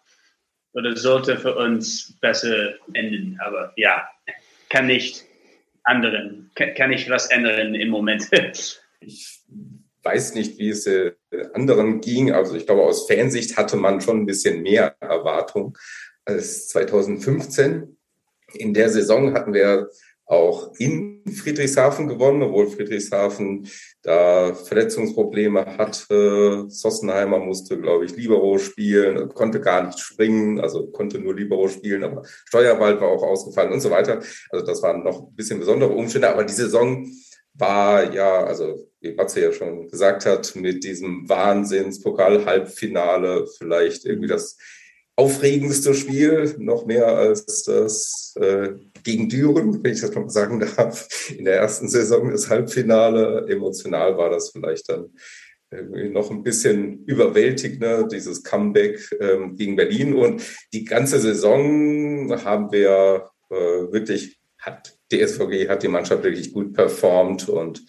oder 0.72 0.96
sollte 0.96 1.38
für 1.38 1.54
uns 1.54 2.18
besser 2.20 2.74
enden. 2.94 3.38
Aber 3.40 3.72
ja, 3.76 4.08
kann 4.68 4.86
nicht 4.86 5.24
anderen, 5.84 6.50
kann, 6.54 6.74
kann 6.74 6.90
nicht 6.90 7.08
was 7.08 7.30
ändern 7.30 7.74
im 7.74 7.90
Moment. 7.90 8.28
ich 9.00 9.40
weiß 10.02 10.34
nicht, 10.34 10.58
wie 10.58 10.70
es 10.70 10.86
äh, 10.86 11.12
anderen 11.54 12.00
ging. 12.00 12.32
Also 12.32 12.56
ich 12.56 12.66
glaube, 12.66 12.82
aus 12.82 13.06
Fansicht 13.06 13.56
hatte 13.56 13.76
man 13.76 14.00
schon 14.00 14.22
ein 14.22 14.26
bisschen 14.26 14.62
mehr 14.62 14.96
Erwartung 15.00 15.78
als 16.24 16.68
2015. 16.68 17.96
In 18.54 18.74
der 18.74 18.90
Saison 18.90 19.32
hatten 19.34 19.54
wir 19.54 19.90
auch 20.32 20.72
in 20.78 21.22
Friedrichshafen 21.30 22.08
gewonnen, 22.08 22.42
obwohl 22.42 22.66
Friedrichshafen 22.66 23.68
da 24.02 24.54
Verletzungsprobleme 24.54 25.76
hatte. 25.76 26.64
Sossenheimer 26.68 27.38
musste, 27.38 27.78
glaube 27.78 28.06
ich, 28.06 28.16
Libero 28.16 28.56
spielen, 28.56 29.28
konnte 29.34 29.60
gar 29.60 29.86
nicht 29.86 29.98
springen, 29.98 30.58
also 30.58 30.86
konnte 30.86 31.18
nur 31.18 31.34
Libero 31.34 31.68
spielen, 31.68 32.02
aber 32.02 32.22
Steuerwald 32.46 33.02
war 33.02 33.08
auch 33.08 33.22
ausgefallen 33.22 33.72
und 33.72 33.80
so 33.80 33.90
weiter. 33.90 34.22
Also 34.48 34.64
das 34.64 34.82
waren 34.82 35.04
noch 35.04 35.28
ein 35.28 35.34
bisschen 35.34 35.60
besondere 35.60 35.92
Umstände, 35.92 36.30
aber 36.30 36.44
die 36.44 36.54
Saison 36.54 37.06
war 37.52 38.14
ja, 38.14 38.44
also 38.44 38.88
wie 39.00 39.12
Matze 39.12 39.42
ja 39.42 39.52
schon 39.52 39.88
gesagt 39.88 40.24
hat, 40.24 40.56
mit 40.56 40.82
diesem 40.82 41.28
Wahnsinnspokal-Halbfinale 41.28 43.46
vielleicht 43.58 44.06
irgendwie 44.06 44.28
das 44.28 44.56
aufregendste 45.14 45.92
Spiel, 45.92 46.54
noch 46.58 46.86
mehr 46.86 47.08
als 47.08 47.64
das 47.64 48.34
äh, 48.40 48.70
gegen 49.02 49.28
Düren, 49.28 49.82
wenn 49.82 49.92
ich 49.92 50.00
das 50.00 50.14
mal 50.14 50.28
sagen 50.28 50.60
darf, 50.60 51.08
in 51.36 51.44
der 51.44 51.56
ersten 51.56 51.88
Saison 51.88 52.30
das 52.30 52.48
Halbfinale. 52.48 53.46
Emotional 53.48 54.16
war 54.16 54.30
das 54.30 54.50
vielleicht 54.50 54.88
dann 54.88 55.10
noch 56.10 56.30
ein 56.30 56.42
bisschen 56.42 57.04
überwältigender, 57.04 58.06
dieses 58.06 58.42
Comeback 58.42 58.98
ähm, 59.20 59.56
gegen 59.56 59.76
Berlin. 59.76 60.14
Und 60.14 60.42
die 60.72 60.84
ganze 60.84 61.18
Saison 61.18 62.30
haben 62.44 62.70
wir 62.72 63.30
äh, 63.50 63.54
wirklich, 63.54 64.38
hat 64.58 64.96
die 65.10 65.26
SVG, 65.26 65.68
hat 65.68 65.82
die 65.82 65.88
Mannschaft 65.88 66.22
wirklich 66.22 66.52
gut 66.52 66.74
performt 66.74 67.48
und 67.48 67.84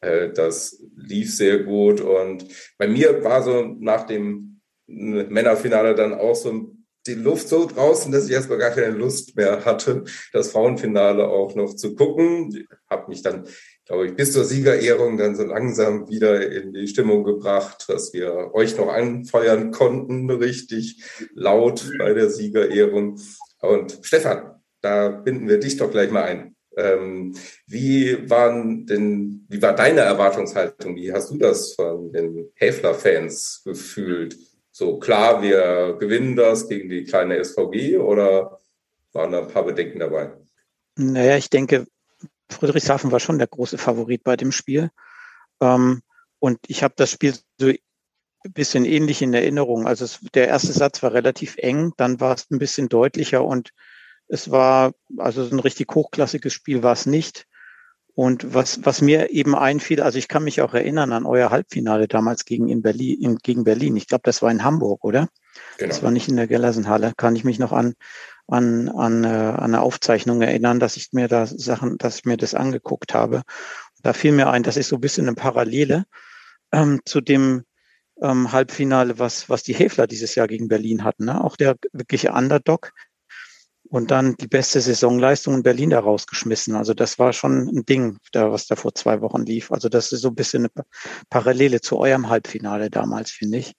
äh, 0.00 0.30
das 0.32 0.82
lief 0.96 1.34
sehr 1.34 1.60
gut. 1.60 2.00
Und 2.00 2.46
bei 2.78 2.86
mir 2.86 3.22
war 3.24 3.42
so 3.42 3.64
nach 3.78 4.06
dem 4.06 4.60
Männerfinale 4.86 5.94
dann 5.94 6.14
auch 6.14 6.34
so 6.34 6.73
die 7.06 7.14
Luft 7.14 7.48
so 7.48 7.66
draußen, 7.66 8.10
dass 8.12 8.26
ich 8.26 8.32
erstmal 8.32 8.58
gar 8.58 8.70
keine 8.70 8.96
Lust 8.96 9.36
mehr 9.36 9.64
hatte, 9.64 10.04
das 10.32 10.52
Frauenfinale 10.52 11.28
auch 11.28 11.54
noch 11.54 11.74
zu 11.74 11.94
gucken. 11.94 12.66
Habe 12.88 13.08
mich 13.08 13.22
dann, 13.22 13.46
glaube 13.86 14.06
ich, 14.06 14.14
bis 14.14 14.32
zur 14.32 14.44
Siegerehrung 14.44 15.16
dann 15.16 15.36
so 15.36 15.44
langsam 15.44 16.08
wieder 16.08 16.50
in 16.50 16.72
die 16.72 16.88
Stimmung 16.88 17.24
gebracht, 17.24 17.84
dass 17.88 18.12
wir 18.12 18.54
euch 18.54 18.76
noch 18.76 18.88
anfeuern 18.88 19.70
konnten, 19.70 20.30
richtig 20.30 21.02
laut 21.34 21.90
bei 21.98 22.14
der 22.14 22.30
Siegerehrung. 22.30 23.20
Und 23.60 23.98
Stefan, 24.02 24.60
da 24.80 25.08
binden 25.08 25.48
wir 25.48 25.58
dich 25.58 25.76
doch 25.76 25.90
gleich 25.90 26.10
mal 26.10 26.24
ein. 26.24 26.56
Ähm, 26.76 27.34
wie 27.66 28.28
waren 28.28 28.86
denn, 28.86 29.46
wie 29.48 29.62
war 29.62 29.74
deine 29.74 30.00
Erwartungshaltung? 30.00 30.96
Wie 30.96 31.12
hast 31.12 31.30
du 31.30 31.38
das 31.38 31.74
von 31.74 32.12
den 32.12 32.50
Häfler-Fans 32.54 33.62
gefühlt? 33.64 34.36
So 34.76 34.98
klar, 34.98 35.40
wir 35.40 35.96
gewinnen 36.00 36.34
das 36.34 36.68
gegen 36.68 36.88
die 36.88 37.04
kleine 37.04 37.38
SVG 37.44 37.98
oder 37.98 38.58
waren 39.12 39.30
da 39.30 39.42
ein 39.42 39.46
paar 39.46 39.64
Bedenken 39.64 40.00
dabei? 40.00 40.32
Naja, 40.96 41.36
ich 41.36 41.48
denke, 41.48 41.86
Friedrichshafen 42.50 43.12
war 43.12 43.20
schon 43.20 43.38
der 43.38 43.46
große 43.46 43.78
Favorit 43.78 44.24
bei 44.24 44.36
dem 44.36 44.50
Spiel. 44.50 44.90
Ähm, 45.60 46.02
und 46.40 46.58
ich 46.66 46.82
habe 46.82 46.94
das 46.96 47.12
Spiel 47.12 47.36
so 47.56 47.68
ein 47.68 48.52
bisschen 48.52 48.84
ähnlich 48.84 49.22
in 49.22 49.32
Erinnerung. 49.32 49.86
Also 49.86 50.06
es, 50.06 50.18
der 50.34 50.48
erste 50.48 50.72
Satz 50.72 51.04
war 51.04 51.12
relativ 51.12 51.56
eng, 51.58 51.92
dann 51.96 52.18
war 52.18 52.34
es 52.34 52.50
ein 52.50 52.58
bisschen 52.58 52.88
deutlicher 52.88 53.44
und 53.44 53.70
es 54.26 54.50
war, 54.50 54.92
also 55.18 55.44
so 55.44 55.54
ein 55.54 55.60
richtig 55.60 55.94
hochklassiges 55.94 56.52
Spiel 56.52 56.82
war 56.82 56.94
es 56.94 57.06
nicht. 57.06 57.46
Und 58.14 58.54
was, 58.54 58.84
was 58.84 59.02
mir 59.02 59.30
eben 59.30 59.56
einfiel, 59.56 60.00
also 60.00 60.18
ich 60.18 60.28
kann 60.28 60.44
mich 60.44 60.60
auch 60.62 60.72
erinnern 60.72 61.12
an 61.12 61.26
euer 61.26 61.50
Halbfinale 61.50 62.06
damals 62.06 62.44
gegen, 62.44 62.68
in 62.68 62.80
Berlin, 62.80 63.20
in, 63.20 63.36
gegen 63.38 63.64
Berlin. 63.64 63.96
Ich 63.96 64.06
glaube, 64.06 64.22
das 64.24 64.40
war 64.40 64.52
in 64.52 64.62
Hamburg, 64.62 65.02
oder? 65.04 65.28
Genau. 65.78 65.88
Das 65.88 66.02
war 66.02 66.12
nicht 66.12 66.28
in 66.28 66.36
der 66.36 66.46
Gellersenhalle. 66.46 67.12
Kann 67.16 67.34
ich 67.34 67.42
mich 67.42 67.58
noch 67.58 67.72
an, 67.72 67.94
an, 68.46 68.88
an, 68.88 69.24
äh, 69.24 69.26
an 69.26 69.58
eine 69.58 69.80
Aufzeichnung 69.80 70.42
erinnern, 70.42 70.78
dass 70.78 70.96
ich 70.96 71.12
mir 71.12 71.26
da 71.26 71.46
Sachen, 71.46 71.98
dass 71.98 72.18
ich 72.18 72.24
mir 72.24 72.36
das 72.36 72.54
angeguckt 72.54 73.14
habe. 73.14 73.42
Da 74.02 74.12
fiel 74.12 74.32
mir 74.32 74.48
ein, 74.48 74.62
das 74.62 74.76
ist 74.76 74.88
so 74.88 74.96
ein 74.96 75.00
bisschen 75.00 75.26
eine 75.26 75.34
Parallele 75.34 76.04
ähm, 76.72 77.00
zu 77.04 77.20
dem 77.20 77.64
ähm, 78.22 78.52
Halbfinale, 78.52 79.18
was, 79.18 79.48
was 79.48 79.64
die 79.64 79.74
Häfler 79.74 80.06
dieses 80.06 80.36
Jahr 80.36 80.46
gegen 80.46 80.68
Berlin 80.68 81.02
hatten. 81.02 81.24
Ne? 81.24 81.42
Auch 81.42 81.56
der 81.56 81.76
wirkliche 81.92 82.32
Underdog, 82.32 82.92
und 83.94 84.10
dann 84.10 84.34
die 84.34 84.48
beste 84.48 84.80
Saisonleistung 84.80 85.54
in 85.54 85.62
Berlin 85.62 85.90
da 85.90 86.00
rausgeschmissen. 86.00 86.74
Also 86.74 86.94
das 86.94 87.20
war 87.20 87.32
schon 87.32 87.68
ein 87.68 87.86
Ding, 87.86 88.18
da, 88.32 88.50
was 88.50 88.66
da 88.66 88.74
vor 88.74 88.92
zwei 88.96 89.20
Wochen 89.20 89.46
lief. 89.46 89.70
Also 89.70 89.88
das 89.88 90.10
ist 90.10 90.22
so 90.22 90.30
ein 90.30 90.34
bisschen 90.34 90.64
eine 90.74 90.84
Parallele 91.30 91.80
zu 91.80 91.98
eurem 91.98 92.28
Halbfinale 92.28 92.90
damals, 92.90 93.30
finde 93.30 93.58
ich. 93.58 93.74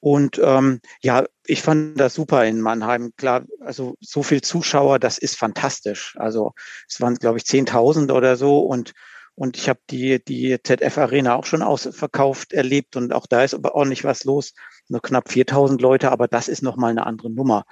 Und 0.00 0.38
ähm, 0.44 0.80
ja, 1.00 1.24
ich 1.46 1.62
fand 1.62 1.98
das 1.98 2.12
super 2.12 2.44
in 2.44 2.60
Mannheim. 2.60 3.12
Klar, 3.16 3.46
also 3.60 3.94
so 3.98 4.22
viel 4.22 4.42
Zuschauer, 4.42 4.98
das 4.98 5.16
ist 5.16 5.38
fantastisch. 5.38 6.14
Also 6.18 6.52
es 6.86 7.00
waren, 7.00 7.14
glaube 7.14 7.38
ich, 7.38 7.44
10.000 7.44 8.12
oder 8.12 8.36
so 8.36 8.58
und 8.60 8.92
und 9.34 9.56
ich 9.56 9.68
habe 9.68 9.78
die 9.88 10.22
die 10.22 10.58
ZF 10.62 10.98
Arena 10.98 11.36
auch 11.36 11.46
schon 11.46 11.62
ausverkauft 11.62 12.52
erlebt 12.52 12.96
und 12.96 13.12
auch 13.12 13.26
da 13.26 13.44
ist 13.44 13.54
aber 13.54 13.74
ordentlich 13.74 14.02
was 14.04 14.24
los. 14.24 14.52
Nur 14.88 15.00
knapp 15.00 15.28
4.000 15.28 15.80
Leute, 15.80 16.10
aber 16.10 16.26
das 16.28 16.48
ist 16.48 16.62
noch 16.62 16.76
mal 16.76 16.90
eine 16.90 17.06
andere 17.06 17.30
Nummer. 17.30 17.64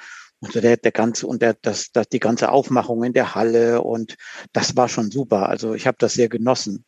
Und 0.46 0.52
so 0.52 0.60
der, 0.60 0.76
der 0.76 0.92
ganze 0.92 1.26
und 1.26 1.42
der, 1.42 1.54
das, 1.54 1.90
das, 1.90 2.08
die 2.08 2.20
ganze 2.20 2.50
Aufmachung 2.50 3.02
in 3.02 3.12
der 3.12 3.34
Halle 3.34 3.82
und 3.82 4.14
das 4.52 4.76
war 4.76 4.88
schon 4.88 5.10
super. 5.10 5.48
Also 5.48 5.74
ich 5.74 5.88
habe 5.88 5.96
das 5.98 6.14
sehr 6.14 6.28
genossen. 6.28 6.84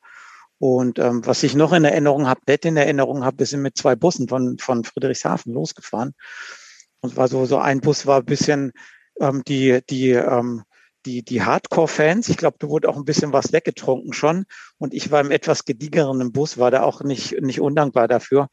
Und 0.59 1.01
ähm, 1.01 1.27
was 1.27 1.43
ich 1.43 1.57
noch 1.57 1.73
in 1.73 1.85
Erinnerung 1.85 2.29
habe, 2.29 2.41
nett 2.47 2.65
in 2.65 2.77
Erinnerung 2.77 3.25
habe, 3.25 3.41
wir 3.41 3.47
sind 3.47 3.63
mit 3.63 3.77
zwei 3.77 3.97
Bussen 3.97 4.29
von, 4.29 4.59
von 4.59 4.85
Friedrichshafen 4.85 5.53
losgefahren. 5.53 6.15
Und 7.01 7.17
war 7.17 7.27
so, 7.27 7.47
so 7.47 7.59
ein 7.59 7.81
Bus 7.81 8.07
war 8.07 8.19
ein 8.19 8.25
bisschen 8.25 8.73
ähm, 9.21 9.43
die, 9.47 9.81
die, 9.91 10.11
ähm, 10.11 10.63
die, 11.05 11.25
die 11.25 11.43
Hardcore-Fans. 11.43 12.29
Ich 12.29 12.37
glaube, 12.37 12.59
da 12.61 12.69
wurde 12.69 12.89
auch 12.89 12.97
ein 12.97 13.05
bisschen 13.05 13.33
was 13.33 13.53
weggetrunken 13.53 14.13
schon. 14.13 14.47
Und 14.79 14.95
ich 14.95 15.11
war 15.11 15.21
im 15.21 15.33
etwas 15.33 15.65
gediegeren 15.65 16.33
Bus, 16.33 16.59
war 16.59 16.71
da 16.71 16.83
auch 16.83 17.03
nicht, 17.03 17.41
nicht 17.41 17.61
undankbar 17.61 18.07
dafür. 18.07 18.49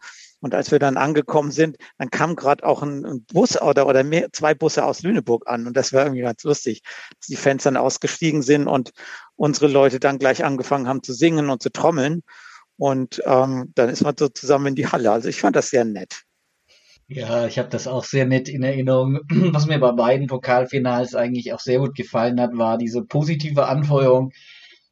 Und 0.46 0.54
als 0.54 0.70
wir 0.70 0.78
dann 0.78 0.96
angekommen 0.96 1.50
sind, 1.50 1.78
dann 1.98 2.12
kam 2.12 2.36
gerade 2.36 2.64
auch 2.68 2.84
ein, 2.84 3.04
ein, 3.04 3.26
Bus 3.26 3.60
oder, 3.60 3.88
oder 3.88 4.04
mehr, 4.04 4.32
zwei 4.32 4.54
Busse 4.54 4.86
aus 4.86 5.02
Lüneburg 5.02 5.48
an. 5.48 5.66
Und 5.66 5.76
das 5.76 5.92
war 5.92 6.04
irgendwie 6.04 6.22
ganz 6.22 6.44
lustig, 6.44 6.84
dass 7.20 7.26
die 7.30 7.36
Fans 7.36 7.64
dann 7.64 7.78
ausgestiegen 7.78 8.44
sind 8.44 8.68
und 8.68 8.92
unsere 9.36 9.66
Leute 9.66 10.00
dann 10.00 10.20
gleich 10.20 10.46
angefangen 10.46 10.88
haben 10.88 11.02
zu 11.02 11.14
singen 11.14 11.50
und 11.50 11.64
zu 11.64 11.72
trommeln. 11.72 12.22
Und 12.78 13.24
ähm, 13.26 13.72
dann 13.74 13.90
ist 13.90 14.04
man 14.04 14.14
so 14.20 14.28
zusammen 14.28 14.68
in 14.68 14.76
die 14.76 14.86
Halle. 14.86 15.12
Also 15.12 15.30
ich 15.30 15.42
fand 15.42 15.56
das 15.56 15.72
sehr 15.72 15.84
nett. 15.84 16.22
Ja, 17.08 17.48
ich 17.48 17.58
habe 17.58 17.70
das 17.70 17.88
auch 17.88 18.04
sehr 18.04 18.28
nett 18.28 18.48
in 18.48 18.62
Erinnerung. 18.62 19.22
Was 19.52 19.66
mir 19.66 19.80
bei 19.80 19.94
beiden 19.94 20.28
Pokalfinals 20.28 21.16
eigentlich 21.16 21.54
auch 21.54 21.60
sehr 21.60 21.80
gut 21.80 21.96
gefallen 21.96 22.40
hat, 22.40 22.56
war 22.56 22.78
diese 22.78 23.04
positive 23.04 23.66
Anfeuerung, 23.66 24.32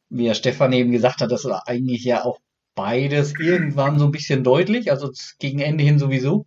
wie 0.10 0.26
Herr 0.26 0.34
Stefan 0.34 0.74
eben 0.74 0.92
gesagt 0.92 1.22
hat, 1.22 1.32
das 1.32 1.46
war 1.46 1.68
eigentlich 1.68 2.04
ja 2.06 2.26
auch 2.26 2.40
beides 2.76 3.34
irgendwann 3.40 4.00
so 4.00 4.06
ein 4.06 4.12
bisschen 4.12 4.44
deutlich, 4.44 4.92
also 4.92 5.12
gegen 5.40 5.60
Ende 5.60 5.84
hin 5.84 6.00
sowieso. 6.00 6.46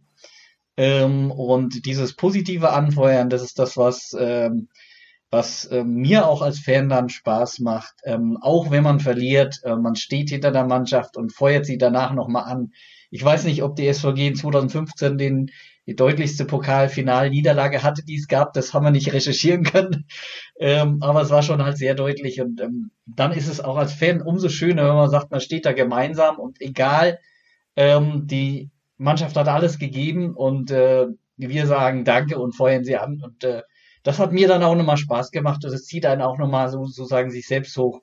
Ähm, 0.76 1.30
und 1.30 1.86
dieses 1.86 2.14
positive 2.14 2.72
Anfeuern, 2.72 3.30
das 3.30 3.42
ist 3.42 3.58
das, 3.58 3.76
was, 3.76 4.14
ähm, 4.18 4.68
was 5.30 5.64
äh, 5.66 5.84
mir 5.84 6.26
auch 6.26 6.42
als 6.42 6.58
Fan 6.58 6.88
dann 6.88 7.08
Spaß 7.08 7.60
macht. 7.60 7.94
Ähm, 8.04 8.38
auch 8.40 8.70
wenn 8.70 8.82
man 8.82 9.00
verliert, 9.00 9.60
äh, 9.64 9.76
man 9.76 9.96
steht 9.96 10.30
hinter 10.30 10.52
der 10.52 10.66
Mannschaft 10.66 11.16
und 11.16 11.32
feuert 11.32 11.66
sie 11.66 11.78
danach 11.78 12.12
nochmal 12.12 12.44
an. 12.44 12.72
Ich 13.10 13.24
weiß 13.24 13.44
nicht, 13.44 13.62
ob 13.62 13.76
die 13.76 13.92
SVG 13.92 14.28
in 14.28 14.36
2015 14.36 15.18
den 15.18 15.50
die 15.86 15.94
deutlichste 15.94 16.44
Pokalfinalniederlage 16.44 17.82
hatte, 17.82 18.04
die 18.04 18.16
es 18.16 18.26
gab. 18.26 18.52
Das 18.52 18.74
haben 18.74 18.84
wir 18.84 18.90
nicht 18.90 19.12
recherchieren 19.12 19.62
können. 19.64 20.06
Ähm, 20.58 20.98
aber 21.00 21.22
es 21.22 21.30
war 21.30 21.42
schon 21.42 21.62
halt 21.62 21.78
sehr 21.78 21.94
deutlich. 21.94 22.40
Und 22.40 22.60
ähm, 22.60 22.90
dann 23.06 23.32
ist 23.32 23.48
es 23.48 23.60
auch 23.60 23.76
als 23.76 23.92
Fan 23.92 24.20
umso 24.20 24.48
schöner, 24.48 24.88
wenn 24.88 24.96
man 24.96 25.10
sagt, 25.10 25.30
man 25.30 25.40
steht 25.40 25.64
da 25.64 25.72
gemeinsam 25.72 26.38
und 26.38 26.60
egal, 26.60 27.18
ähm, 27.76 28.26
die 28.26 28.70
Mannschaft 28.98 29.36
hat 29.36 29.48
alles 29.48 29.78
gegeben 29.78 30.34
und 30.34 30.70
äh, 30.70 31.06
wir 31.36 31.66
sagen 31.66 32.04
Danke 32.04 32.38
und 32.38 32.56
feuern 32.56 32.84
sie 32.84 32.96
an. 32.96 33.22
Und 33.22 33.44
äh, 33.44 33.62
das 34.02 34.18
hat 34.18 34.32
mir 34.32 34.48
dann 34.48 34.62
auch 34.62 34.74
nochmal 34.74 34.96
Spaß 34.96 35.30
gemacht. 35.30 35.62
Das 35.62 35.84
zieht 35.84 36.06
einen 36.06 36.22
auch 36.22 36.38
nochmal 36.38 36.68
so, 36.70 36.84
sozusagen 36.86 37.30
sich 37.30 37.46
selbst 37.46 37.76
hoch. 37.76 38.00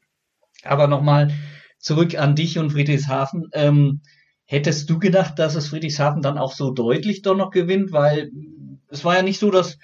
Aber 0.63 0.88
nochmal 0.88 1.34
zurück 1.80 2.15
an 2.17 2.36
dich 2.36 2.60
und 2.60 2.72
Friedrichshafen. 2.72 3.50
Ähm, 3.54 4.02
Hättest 4.45 4.89
du 4.89 4.99
gedacht, 4.99 5.39
dass 5.39 5.56
es 5.56 5.67
Friedrichshafen 5.67 6.21
dann 6.21 6.38
auch 6.38 6.53
so 6.53 6.71
deutlich 6.71 7.21
doch 7.21 7.36
noch 7.36 7.51
gewinnt? 7.51 7.91
Weil 7.91 8.32
es 8.89 9.03
war 9.03 9.15
ja 9.15 9.21
nicht 9.21 9.39
so, 9.39 9.51
dass 9.51 9.77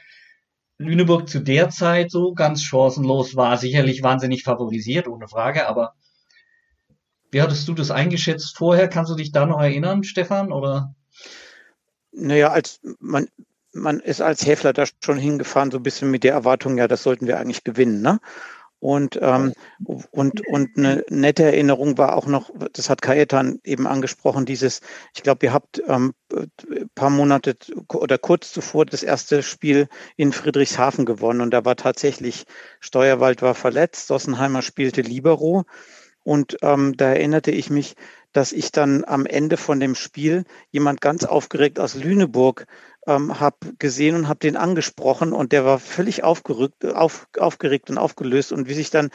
Lüneburg 0.77 1.27
zu 1.27 1.39
der 1.39 1.69
Zeit 1.69 2.11
so 2.11 2.33
ganz 2.33 2.61
chancenlos 2.63 3.35
war. 3.35 3.57
Sicherlich 3.57 4.03
wahnsinnig 4.03 4.43
favorisiert, 4.43 5.07
ohne 5.07 5.27
Frage, 5.27 5.67
aber 5.67 5.93
wie 7.31 7.41
hattest 7.41 7.67
du 7.67 7.73
das 7.73 7.91
eingeschätzt 7.91 8.57
vorher? 8.57 8.87
Kannst 8.87 9.11
du 9.11 9.15
dich 9.15 9.31
da 9.31 9.45
noch 9.45 9.61
erinnern, 9.61 10.03
Stefan? 10.03 10.51
Oder? 10.51 10.95
Naja, 12.11 12.49
als 12.49 12.79
man, 12.99 13.27
man 13.71 13.99
ist 13.99 14.21
als 14.21 14.45
Häfler 14.45 14.73
da 14.73 14.85
schon 15.03 15.17
hingefahren, 15.17 15.69
so 15.69 15.77
ein 15.77 15.83
bisschen 15.83 16.09
mit 16.09 16.23
der 16.23 16.33
Erwartung, 16.33 16.77
ja, 16.77 16.87
das 16.87 17.03
sollten 17.03 17.27
wir 17.27 17.39
eigentlich 17.39 17.63
gewinnen. 17.63 18.01
Ne? 18.01 18.19
Und, 18.79 19.19
ähm, 19.21 19.53
und, 20.11 20.47
und 20.47 20.77
eine 20.77 21.03
nette 21.09 21.43
Erinnerung 21.43 21.97
war 21.97 22.15
auch 22.15 22.27
noch, 22.27 22.49
das 22.71 22.89
hat 22.89 23.01
Kaetan 23.01 23.59
eben 23.65 23.87
angesprochen, 23.87 24.45
dieses, 24.45 24.79
ich 25.13 25.21
glaube, 25.21 25.47
ihr 25.47 25.53
habt 25.53 25.81
ähm, 25.85 26.13
paar 26.95 27.09
Monate 27.09 27.57
oder 27.93 28.17
kurz 28.17 28.53
zuvor 28.53 28.85
das 28.85 29.03
erste 29.03 29.43
Spiel 29.43 29.89
in 30.15 30.31
Friedrichshafen 30.31 31.05
gewonnen. 31.05 31.41
Und 31.41 31.51
da 31.51 31.65
war 31.65 31.75
tatsächlich, 31.75 32.45
Steuerwald 32.79 33.41
war 33.41 33.55
verletzt, 33.55 34.07
Sossenheimer 34.07 34.61
spielte 34.61 35.01
Libero. 35.01 35.65
Und 36.23 36.57
ähm, 36.61 36.95
da 36.95 37.09
erinnerte 37.09 37.51
ich 37.51 37.69
mich, 37.69 37.95
dass 38.31 38.51
ich 38.51 38.71
dann 38.71 39.03
am 39.05 39.25
Ende 39.25 39.57
von 39.57 39.79
dem 39.79 39.95
Spiel 39.95 40.43
jemand 40.71 41.01
ganz 41.01 41.23
aufgeregt 41.23 41.79
aus 41.79 41.95
Lüneburg 41.95 42.65
ähm, 43.07 43.39
habe 43.39 43.57
gesehen 43.79 44.15
und 44.15 44.27
habe 44.27 44.39
den 44.39 44.55
angesprochen 44.55 45.33
und 45.33 45.51
der 45.51 45.65
war 45.65 45.79
völlig 45.79 46.23
aufgerückt, 46.23 46.85
auf, 46.85 47.27
aufgeregt 47.37 47.89
und 47.89 47.97
aufgelöst. 47.97 48.51
Und 48.51 48.67
wie 48.67 48.73
sich 48.73 48.89
dann 48.89 49.09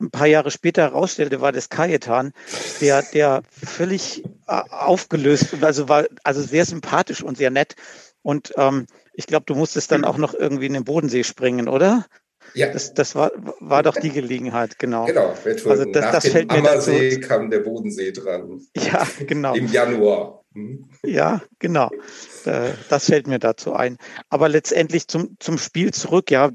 ein 0.00 0.10
paar 0.10 0.26
Jahre 0.26 0.50
später 0.50 0.82
herausstellte, 0.82 1.40
war 1.40 1.52
das 1.52 1.68
Kajetan, 1.68 2.32
der, 2.80 3.02
der 3.02 3.42
völlig 3.50 4.24
äh, 4.46 4.62
aufgelöst, 4.70 5.62
also 5.62 5.88
war 5.88 6.06
also 6.24 6.42
sehr 6.42 6.64
sympathisch 6.64 7.22
und 7.22 7.36
sehr 7.36 7.50
nett. 7.50 7.76
Und 8.22 8.52
ähm, 8.56 8.86
ich 9.14 9.26
glaube, 9.26 9.44
du 9.46 9.54
musstest 9.54 9.90
dann 9.92 10.04
auch 10.04 10.18
noch 10.18 10.34
irgendwie 10.34 10.66
in 10.66 10.74
den 10.74 10.84
Bodensee 10.84 11.24
springen, 11.24 11.68
oder? 11.68 12.06
Ja. 12.54 12.72
Das, 12.72 12.94
das 12.94 13.14
war, 13.14 13.30
war 13.60 13.82
doch 13.82 13.96
die 13.96 14.10
Gelegenheit, 14.10 14.78
genau. 14.78 15.06
Genau, 15.06 15.34
also 15.66 15.84
das, 15.84 16.04
Nach 16.04 16.12
das 16.12 16.24
dem 16.24 16.32
fällt 16.32 16.50
mir 16.50 16.58
Ammersee 16.58 17.16
dazu. 17.16 17.28
kam 17.28 17.50
der 17.50 17.60
Bodensee 17.60 18.12
dran. 18.12 18.60
Ja, 18.76 19.06
genau. 19.26 19.54
Im 19.54 19.70
Januar. 19.70 20.39
Mhm. 20.54 20.88
Ja, 21.04 21.40
genau. 21.58 21.90
Äh, 22.44 22.72
Das 22.88 23.06
fällt 23.06 23.26
mir 23.26 23.38
dazu 23.38 23.72
ein. 23.74 23.96
Aber 24.28 24.48
letztendlich 24.48 25.06
zum, 25.08 25.36
zum 25.38 25.58
Spiel 25.58 25.92
zurück, 25.92 26.30
ja, 26.30 26.50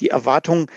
die 0.00 0.08
Erwartung, 0.08 0.70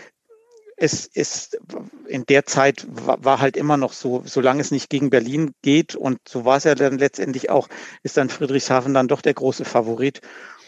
es 0.76 1.08
ist 1.08 1.60
in 2.08 2.26
der 2.28 2.46
Zeit 2.46 2.86
war, 2.90 3.42
halt 3.42 3.58
immer 3.58 3.78
noch 3.78 3.94
so, 3.94 4.22
solange 4.26 4.62
es 4.62 4.70
nicht 4.72 4.90
gegen 4.90 5.10
Berlin 5.10 5.54
geht, 5.64 5.96
und 5.96 6.20
so 6.28 6.46
war 6.46 6.58
es 6.58 6.66
ja 6.66 6.76
dann 6.76 7.00
letztendlich 7.00 7.50
auch, 7.50 7.68
ist 8.04 8.18
dann 8.18 8.30
Friedrichshafen 8.30 8.94
dann 8.94 9.08
doch 9.08 9.22
der 9.22 9.34
große 9.34 9.66
Favorit. 9.66 10.22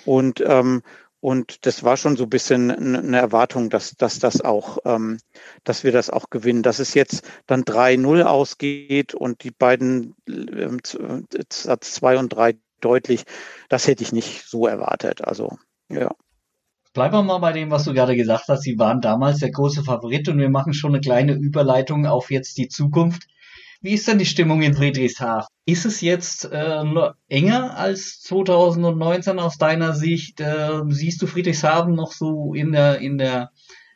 Und, 0.06 0.42
ähm, 0.46 0.82
und 1.22 1.66
das 1.66 1.84
war 1.84 1.98
schon 1.98 2.16
so 2.16 2.24
ein 2.24 2.30
bisschen 2.30 2.72
eine 2.72 3.18
Erwartung, 3.18 3.70
dass, 3.70 3.92
dass 3.92 4.20
das 4.20 4.42
auch, 4.42 4.78
ähm, 4.86 5.18
dass 5.66 5.84
wir 5.84 5.92
das 5.92 6.10
auch 6.10 6.30
gewinnen. 6.30 6.64
Dass 6.64 6.80
es 6.80 6.94
jetzt 6.94 7.28
dann 7.46 7.64
3-0 7.64 8.24
ausgeht 8.24 9.14
und 9.14 9.44
die 9.44 9.52
beiden 9.52 10.16
ähm, 10.28 10.80
Satz 11.52 11.94
2 11.94 12.20
und 12.20 12.30
3 12.30 12.56
deutlich, 12.80 13.26
das 13.68 13.88
hätte 13.88 14.04
ich 14.04 14.14
nicht 14.14 14.48
so 14.48 14.66
erwartet. 14.66 15.22
Also, 15.22 15.58
ja. 15.90 16.12
Bleiben 16.94 17.16
wir 17.16 17.24
mal 17.24 17.38
bei 17.40 17.52
dem, 17.52 17.70
was 17.70 17.84
du 17.84 17.94
gerade 17.94 18.16
gesagt 18.16 18.46
hast. 18.48 18.64
Sie 18.64 18.80
waren 18.80 19.02
damals 19.02 19.40
der 19.40 19.52
große 19.52 19.84
Favorit 19.84 20.30
und 20.30 20.40
wir 20.40 20.50
machen 20.50 20.74
schon 20.74 20.92
eine 20.92 21.02
kleine 21.02 21.34
Überleitung 21.34 22.06
auf 22.06 22.32
jetzt 22.32 22.58
die 22.58 22.70
Zukunft. 22.70 23.28
Wie 23.82 23.94
ist 23.94 24.08
denn 24.10 24.18
die 24.18 24.26
Stimmung 24.26 24.62
in 24.62 24.74
Friedrichshafen? 24.74 25.48
Ist 25.66 25.86
es 25.86 26.02
jetzt 26.02 26.44
äh, 26.52 26.84
enger 27.30 27.78
als 27.78 28.20
2019 28.22 29.40
aus 29.40 29.58
deiner 29.58 29.94
Sicht? 29.94 30.42
Äh, 30.42 30.82
siehst 30.90 31.22
du 31.22 31.28
Friedrichshafen 31.28 31.96
noch 31.96 32.12
so 32.12 32.54
in 32.54 32.74
der, 32.74 33.00
in 33.00 33.18
der 33.18 33.52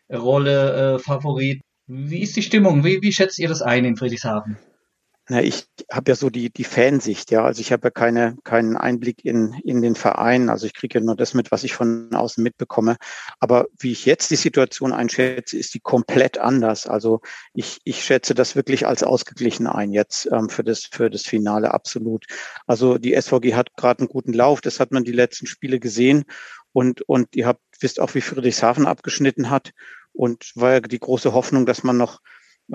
Rolle 0.10 0.96
äh, 0.96 1.00
Favorit? 1.00 1.62
Wie 1.88 2.22
ist 2.22 2.38
die 2.38 2.44
Stimmung? 2.44 2.86
Wie, 2.86 3.02
wie 3.02 3.12
schätzt 3.12 3.40
ihr 3.40 3.50
das 3.50 3.62
ein 3.62 3.84
in 3.84 3.98
Friedrichshafen? 3.98 4.58
Na, 5.30 5.42
ich 5.42 5.68
habe 5.90 6.12
ja 6.12 6.16
so 6.16 6.30
die, 6.30 6.52
die 6.52 6.66
Fansicht, 6.66 7.32
ja. 7.32 7.46
Also 7.46 7.62
ich 7.62 7.72
habe 7.72 7.88
ja 7.88 7.92
keine, 7.92 8.36
keinen 8.44 8.76
Einblick 8.76 9.24
in, 9.24 9.54
in 9.64 9.82
den 9.82 9.96
Verein. 9.96 10.50
Also 10.50 10.66
ich 10.66 10.74
kriege 10.74 11.00
ja 11.00 11.06
nur 11.06 11.16
das 11.16 11.34
mit, 11.34 11.50
was 11.50 11.64
ich 11.64 11.74
von 11.74 12.14
außen 12.14 12.44
mitbekomme. 12.44 12.98
Aber 13.40 13.68
wie 13.80 13.94
ich 13.94 14.06
jetzt 14.06 14.32
die 14.32 14.36
Situation 14.36 14.92
einschätze, 14.92 15.58
ist 15.58 15.76
die 15.76 15.80
komplett 15.80 16.40
anders. 16.40 16.88
Also 16.88 17.22
ich, 17.54 17.80
ich 17.86 18.04
schätze 18.04 18.36
das 18.36 18.58
wirklich 18.58 18.86
als 18.86 19.02
ausgeglichen 19.02 19.66
ein 19.66 19.94
jetzt 19.94 20.28
ähm, 20.30 20.50
für, 20.50 20.66
das, 20.66 20.90
für 20.92 21.10
das 21.10 21.22
Finale 21.22 21.74
absolut. 21.74 22.26
Also 22.68 22.98
die 22.98 23.16
SVG 23.20 23.54
hat 23.54 23.78
gerade 23.78 24.00
einen 24.00 24.10
guten 24.10 24.34
Lauf, 24.34 24.60
das 24.60 24.82
hat 24.82 24.92
man 24.92 25.06
die 25.06 25.14
letzten 25.14 25.48
Spiele 25.48 25.80
gesehen. 25.80 26.26
Und, 26.74 27.02
und 27.04 27.34
ihr 27.38 27.48
habt, 27.48 27.62
wisst 27.80 28.02
auch, 28.02 28.14
wie 28.14 28.22
Friedrichshafen 28.22 28.86
abgeschnitten 28.86 29.50
hat. 29.50 29.72
Und 30.12 30.52
war 30.56 30.74
ja 30.74 30.80
die 30.82 31.00
große 31.00 31.32
Hoffnung, 31.32 31.66
dass 31.66 31.84
man 31.84 31.96
noch 31.96 32.20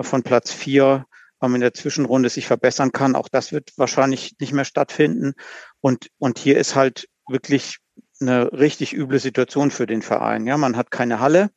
von 0.01 0.23
Platz 0.23 0.51
vier 0.51 1.05
man 1.47 1.55
in 1.55 1.61
der 1.61 1.73
Zwischenrunde 1.73 2.29
sich 2.29 2.47
verbessern 2.47 2.91
kann. 2.91 3.15
Auch 3.15 3.29
das 3.29 3.51
wird 3.51 3.71
wahrscheinlich 3.77 4.35
nicht 4.39 4.53
mehr 4.53 4.65
stattfinden. 4.65 5.33
Und, 5.81 6.09
und 6.17 6.39
hier 6.39 6.57
ist 6.57 6.75
halt 6.75 7.07
wirklich 7.27 7.77
eine 8.19 8.51
richtig 8.51 8.93
üble 8.93 9.19
Situation 9.19 9.71
für 9.71 9.87
den 9.87 10.01
Verein. 10.01 10.45
Ja, 10.45 10.57
man 10.57 10.75
hat 10.75 10.91
keine 10.91 11.19
Halle 11.19 11.49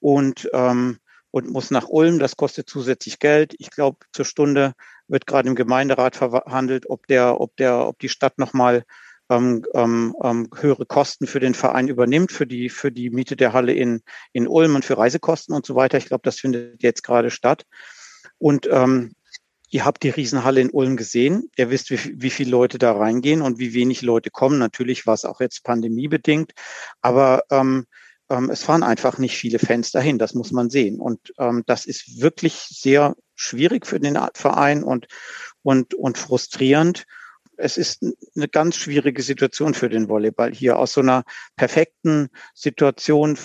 und, 0.00 0.48
ähm, 0.52 0.98
und 1.30 1.50
muss 1.50 1.70
nach 1.70 1.88
Ulm. 1.88 2.18
Das 2.18 2.36
kostet 2.36 2.68
zusätzlich 2.68 3.18
Geld. 3.18 3.54
Ich 3.58 3.70
glaube, 3.70 3.98
zur 4.12 4.24
Stunde 4.24 4.74
wird 5.08 5.26
gerade 5.26 5.48
im 5.48 5.56
Gemeinderat 5.56 6.16
verhandelt, 6.16 6.88
ob 6.88 7.06
der, 7.06 7.40
ob 7.40 7.56
der, 7.56 7.86
ob 7.88 7.98
die 7.98 8.08
Stadt 8.08 8.38
nochmal 8.38 8.84
ähm, 9.30 9.64
ähm, 9.74 10.14
ähm, 10.22 10.48
höhere 10.58 10.86
Kosten 10.86 11.26
für 11.26 11.40
den 11.40 11.54
Verein 11.54 11.88
übernimmt, 11.88 12.32
für 12.32 12.46
die, 12.46 12.68
für 12.70 12.90
die 12.90 13.10
Miete 13.10 13.36
der 13.36 13.52
Halle 13.52 13.72
in, 13.72 14.00
in 14.32 14.48
Ulm 14.48 14.74
und 14.74 14.84
für 14.84 14.96
Reisekosten 14.96 15.54
und 15.54 15.66
so 15.66 15.74
weiter. 15.74 15.98
Ich 15.98 16.06
glaube, 16.06 16.22
das 16.24 16.40
findet 16.40 16.82
jetzt 16.82 17.02
gerade 17.02 17.30
statt. 17.30 17.64
Und 18.38 18.68
ähm, 18.70 19.12
ihr 19.70 19.84
habt 19.84 20.02
die 20.02 20.10
Riesenhalle 20.10 20.60
in 20.60 20.70
Ulm 20.70 20.96
gesehen. 20.96 21.50
Ihr 21.56 21.70
wisst, 21.70 21.90
wie, 21.90 22.20
wie 22.20 22.30
viele 22.30 22.50
Leute 22.50 22.78
da 22.78 22.92
reingehen 22.92 23.42
und 23.42 23.58
wie 23.58 23.74
wenig 23.74 24.02
Leute 24.02 24.30
kommen. 24.30 24.58
Natürlich 24.58 25.06
war 25.06 25.14
es 25.14 25.24
auch 25.24 25.40
jetzt 25.40 25.64
pandemiebedingt, 25.64 26.52
aber 27.00 27.42
ähm, 27.50 27.86
ähm, 28.30 28.50
es 28.50 28.62
fahren 28.62 28.82
einfach 28.82 29.18
nicht 29.18 29.36
viele 29.36 29.58
Fans 29.58 29.90
dahin. 29.90 30.18
Das 30.18 30.34
muss 30.34 30.52
man 30.52 30.70
sehen. 30.70 31.00
Und 31.00 31.32
ähm, 31.38 31.64
das 31.66 31.86
ist 31.86 32.20
wirklich 32.20 32.54
sehr 32.54 33.16
schwierig 33.34 33.86
für 33.86 34.00
den 34.00 34.18
Verein 34.34 34.82
und, 34.82 35.06
und, 35.62 35.94
und 35.94 36.18
frustrierend 36.18 37.04
es 37.58 37.76
ist 37.76 38.02
eine 38.36 38.48
ganz 38.48 38.76
schwierige 38.76 39.22
Situation 39.22 39.74
für 39.74 39.88
den 39.88 40.08
Volleyball 40.08 40.52
hier 40.54 40.78
aus 40.78 40.92
so 40.92 41.00
einer 41.00 41.24
perfekten 41.56 42.28
Situation. 42.54 43.36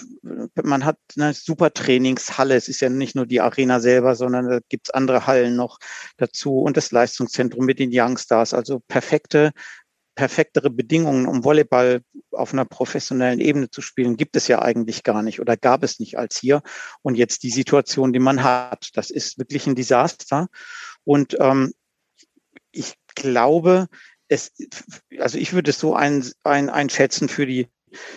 Man 0.63 0.86
hat 0.86 0.97
eine 1.17 1.34
super 1.34 1.73
Trainingshalle. 1.73 2.56
Es 2.56 2.69
ist 2.69 2.82
ja 2.82 2.89
nicht 2.89 3.15
nur 3.15 3.26
die 3.26 3.41
Arena 3.41 3.80
selber, 3.80 4.15
sondern 4.15 4.47
da 4.47 4.60
gibt's 4.69 4.91
andere 4.91 5.26
Hallen 5.26 5.56
noch 5.56 5.80
dazu 6.17 6.60
und 6.60 6.78
das 6.78 6.91
Leistungszentrum 6.91 7.65
mit 7.65 7.80
den 7.80 7.89
Youngstars. 7.91 8.54
Also 8.54 8.82
perfekte, 8.88 9.52
perfektere 10.13 10.69
Bedingungen, 10.69 11.26
um 11.28 11.43
Volleyball 11.43 12.04
auf 12.32 12.54
einer 12.54 12.65
professionellen 12.65 13.41
Ebene 13.41 13.71
zu 13.71 13.82
spielen, 13.82 14.15
gibt 14.15 14.36
es 14.36 14.47
ja 14.47 14.62
eigentlich 14.62 15.02
gar 15.02 15.23
nicht 15.23 15.39
oder 15.39 15.58
gab 15.58 15.84
es 15.84 15.99
nicht 15.99 16.19
als 16.19 16.38
hier. 16.39 16.62
Und 17.02 17.15
jetzt 17.15 17.41
die 17.41 17.52
Situation, 17.52 18.13
die 18.13 18.19
man 18.19 18.43
hat, 18.43 18.91
das 18.93 19.10
ist 19.10 19.39
wirklich 19.39 19.65
ein 19.65 19.76
Desaster. 19.76 20.49
Und 21.04 21.36
ähm, 21.39 21.73
ich 22.71 22.95
glaube, 23.15 23.88
es, 24.28 24.52
also 25.19 25.38
ich 25.38 25.54
würde 25.54 25.71
es 25.71 25.80
so 25.80 25.95
ein, 25.95 26.26
ein, 26.43 26.69
einschätzen 26.69 27.30
für 27.30 27.45
die, 27.45 27.67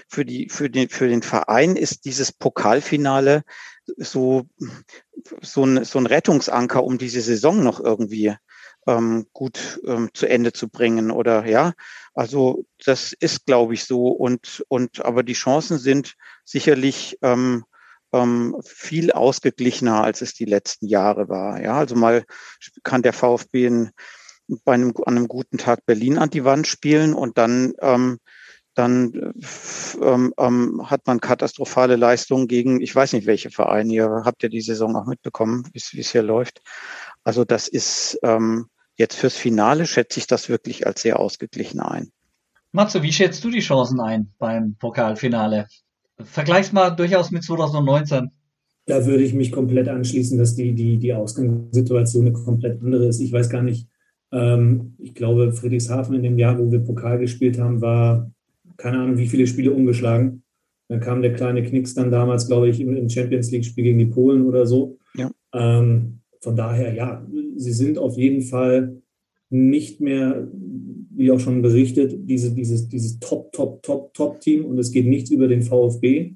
für 0.08 0.24
die, 0.24 0.48
für 0.48 0.70
den, 0.70 0.88
für 0.88 1.08
den 1.08 1.22
Verein 1.22 1.76
ist 1.76 2.04
dieses 2.04 2.32
Pokalfinale 2.32 3.42
so, 3.96 4.46
so 5.42 5.64
ein, 5.64 5.84
so 5.84 5.98
ein 5.98 6.06
Rettungsanker, 6.06 6.82
um 6.82 6.98
diese 6.98 7.20
Saison 7.20 7.62
noch 7.62 7.80
irgendwie 7.80 8.34
ähm, 8.86 9.26
gut 9.32 9.80
ähm, 9.86 10.10
zu 10.14 10.26
Ende 10.26 10.52
zu 10.52 10.68
bringen 10.68 11.10
oder 11.10 11.46
ja. 11.46 11.72
Also 12.14 12.64
das 12.84 13.12
ist, 13.12 13.46
glaube 13.46 13.74
ich, 13.74 13.84
so 13.84 14.08
und 14.08 14.64
und 14.68 15.04
aber 15.04 15.22
die 15.22 15.34
Chancen 15.34 15.78
sind 15.78 16.14
sicherlich 16.44 17.18
ähm, 17.22 17.64
ähm, 18.12 18.56
viel 18.64 19.12
ausgeglichener, 19.12 20.02
als 20.02 20.22
es 20.22 20.34
die 20.34 20.44
letzten 20.44 20.86
Jahre 20.86 21.28
war. 21.28 21.60
Ja, 21.60 21.78
also 21.78 21.96
mal 21.96 22.24
kann 22.82 23.02
der 23.02 23.12
VfB 23.12 23.66
in 23.66 23.90
bei 24.64 24.74
einem, 24.74 24.92
an 25.04 25.16
einem 25.16 25.28
guten 25.28 25.58
Tag 25.58 25.84
Berlin 25.86 26.18
an 26.18 26.30
die 26.30 26.44
Wand 26.44 26.66
spielen 26.66 27.14
und 27.14 27.38
dann, 27.38 27.72
ähm, 27.80 28.18
dann 28.74 29.32
ähm, 30.02 30.34
ähm, 30.38 30.90
hat 30.90 31.06
man 31.06 31.20
katastrophale 31.20 31.96
Leistungen 31.96 32.46
gegen, 32.46 32.80
ich 32.80 32.94
weiß 32.94 33.12
nicht 33.12 33.26
welche 33.26 33.50
Vereine, 33.50 33.92
ihr 33.92 34.22
habt 34.24 34.42
ja 34.42 34.48
die 34.48 34.60
Saison 34.60 34.96
auch 34.96 35.06
mitbekommen, 35.06 35.68
wie 35.72 36.00
es 36.00 36.10
hier 36.10 36.22
läuft. 36.22 36.60
Also 37.24 37.44
das 37.44 37.68
ist 37.68 38.18
ähm, 38.22 38.66
jetzt 38.96 39.16
fürs 39.16 39.36
Finale 39.36 39.86
schätze 39.86 40.20
ich 40.20 40.26
das 40.26 40.48
wirklich 40.48 40.86
als 40.86 41.02
sehr 41.02 41.18
ausgeglichen 41.18 41.80
ein. 41.80 42.10
Matze, 42.72 43.02
wie 43.02 43.12
schätzt 43.12 43.42
du 43.44 43.50
die 43.50 43.60
Chancen 43.60 44.00
ein 44.00 44.32
beim 44.38 44.76
Pokalfinale? 44.78 45.66
Vergleich's 46.22 46.72
mal 46.72 46.90
durchaus 46.90 47.30
mit 47.30 47.44
2019. 47.44 48.30
Da 48.86 49.04
würde 49.04 49.24
ich 49.24 49.34
mich 49.34 49.50
komplett 49.50 49.88
anschließen, 49.88 50.38
dass 50.38 50.54
die, 50.54 50.74
die, 50.74 50.98
die 50.98 51.12
Ausgangssituation 51.12 52.26
eine 52.26 52.32
komplett 52.34 52.80
andere 52.80 53.06
ist. 53.06 53.20
Ich 53.20 53.32
weiß 53.32 53.48
gar 53.50 53.62
nicht, 53.62 53.88
Ähm, 54.32 54.94
ich 54.98 55.14
glaube, 55.14 55.52
Friedrichshafen 55.52 56.14
in 56.16 56.22
dem 56.22 56.38
Jahr, 56.38 56.58
wo 56.58 56.70
wir 56.70 56.80
Pokal 56.80 57.18
gespielt 57.18 57.58
haben, 57.58 57.80
war 57.80 58.30
keine 58.76 58.98
Ahnung, 58.98 59.18
wie 59.18 59.28
viele 59.28 59.46
Spiele 59.46 59.72
umgeschlagen. 59.72 60.42
Dann 60.88 61.00
kam 61.00 61.22
der 61.22 61.34
kleine 61.34 61.62
Knicks 61.62 61.94
dann 61.94 62.10
damals, 62.10 62.46
glaube 62.46 62.68
ich, 62.68 62.80
im 62.80 63.08
Champions 63.08 63.50
League-Spiel 63.50 63.84
gegen 63.84 63.98
die 63.98 64.06
Polen 64.06 64.46
oder 64.46 64.66
so. 64.66 64.98
Ja. 65.14 65.30
Ähm, 65.52 66.20
von 66.40 66.54
daher, 66.54 66.94
ja, 66.94 67.26
sie 67.56 67.72
sind 67.72 67.98
auf 67.98 68.16
jeden 68.16 68.42
Fall 68.42 69.02
nicht 69.50 70.00
mehr, 70.00 70.48
wie 71.10 71.30
auch 71.30 71.40
schon 71.40 71.62
berichtet, 71.62 72.14
diese, 72.28 72.54
dieses, 72.54 72.88
dieses 72.88 73.18
Top, 73.18 73.52
Top, 73.52 73.82
Top, 73.82 74.12
Top-Team 74.14 74.64
und 74.64 74.78
es 74.78 74.92
geht 74.92 75.06
nichts 75.06 75.30
über 75.30 75.48
den 75.48 75.62
VfB, 75.62 76.34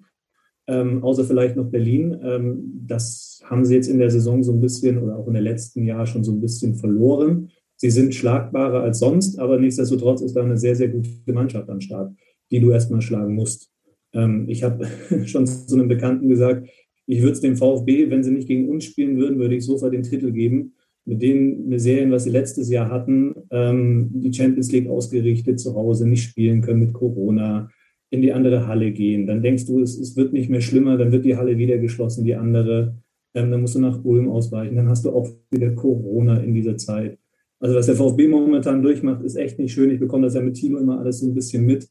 ähm, 0.66 1.05
außer 1.05 1.24
vielleicht 1.24 1.57
noch 1.57 1.66
Berlin. 1.66 2.18
Ähm, 2.22 2.82
das 2.86 3.43
haben 3.45 3.64
sie 3.64 3.74
jetzt 3.74 3.88
in 3.88 3.99
der 3.99 4.11
Saison 4.11 4.43
so 4.43 4.53
ein 4.53 4.61
bisschen 4.61 4.99
oder 4.99 5.16
auch 5.16 5.26
in 5.26 5.34
der 5.34 5.43
letzten 5.43 5.84
Jahr 5.84 6.07
schon 6.07 6.24
so 6.24 6.32
ein 6.32 6.41
bisschen 6.41 6.74
verloren. 6.76 7.51
Sie 7.81 7.89
sind 7.89 8.14
schlagbarer 8.14 8.83
als 8.83 8.99
sonst, 8.99 9.39
aber 9.39 9.59
nichtsdestotrotz 9.59 10.20
ist 10.20 10.37
da 10.37 10.45
eine 10.45 10.59
sehr, 10.59 10.76
sehr 10.76 10.89
gute 10.89 11.09
Mannschaft 11.33 11.70
am 11.70 11.81
Start, 11.81 12.12
die 12.51 12.61
du 12.61 12.70
erstmal 12.72 13.01
schlagen 13.01 13.35
musst. 13.35 13.70
Ähm, 14.12 14.45
ich 14.49 14.62
habe 14.62 14.87
schon 15.24 15.47
zu 15.47 15.74
einem 15.74 15.89
Bekannten 15.89 16.28
gesagt, 16.28 16.68
ich 17.07 17.22
würde 17.22 17.33
es 17.33 17.41
dem 17.41 17.57
VfB, 17.57 18.11
wenn 18.11 18.22
sie 18.22 18.33
nicht 18.33 18.49
gegen 18.49 18.68
uns 18.68 18.85
spielen 18.85 19.16
würden, 19.16 19.39
würde 19.39 19.55
ich 19.55 19.64
sofort 19.64 19.95
den 19.95 20.03
Titel 20.03 20.31
geben 20.31 20.74
mit 21.07 21.22
den 21.22 21.78
Serien, 21.78 22.12
was 22.12 22.24
sie 22.24 22.31
letztes 22.31 22.68
Jahr 22.68 22.91
hatten, 22.91 23.35
ähm, 23.51 24.11
die 24.12 24.35
Champions 24.35 24.70
League 24.72 24.87
ausgerichtet 24.87 25.59
zu 25.59 25.74
Hause, 25.74 26.07
nicht 26.07 26.24
spielen 26.24 26.61
können 26.61 26.81
mit 26.81 26.93
Corona, 26.93 27.70
in 28.11 28.20
die 28.20 28.35
andere 28.35 28.66
Halle 28.66 28.93
gehen. 28.93 29.26
Dann 29.26 29.43
denkst 29.43 29.64
du, 29.64 29.81
es, 29.81 29.99
es 29.99 30.18
wird 30.18 30.35
nicht 30.35 30.51
mehr 30.51 30.61
schlimmer, 30.61 30.99
dann 30.99 31.12
wird 31.12 31.24
die 31.24 31.37
Halle 31.39 31.57
wieder 31.57 31.78
geschlossen, 31.78 32.24
die 32.24 32.35
andere. 32.35 32.99
Ähm, 33.33 33.51
dann 33.51 33.62
musst 33.62 33.74
du 33.74 33.78
nach 33.78 34.05
Ulm 34.05 34.28
ausweichen. 34.28 34.76
Dann 34.76 34.91
hast 34.91 35.07
du 35.07 35.12
auch 35.12 35.31
wieder 35.51 35.70
Corona 35.70 36.37
in 36.41 36.53
dieser 36.53 36.76
Zeit. 36.76 37.16
Also 37.61 37.77
was 37.77 37.87
der 37.87 37.97
VfB 37.97 38.29
momentan 38.29 38.83
durchmacht, 38.83 39.23
ist 39.23 39.37
echt 39.37 39.59
nicht 39.59 39.73
schön. 39.73 39.91
Ich 39.91 40.01
bekomme 40.01 40.25
das 40.25 40.35
ja 40.35 40.41
mit 40.41 40.55
Timo 40.55 40.79
immer 40.79 40.99
alles 40.99 41.21
so 41.21 41.27
ein 41.27 41.35
bisschen 41.35 41.65
mit. 41.67 41.89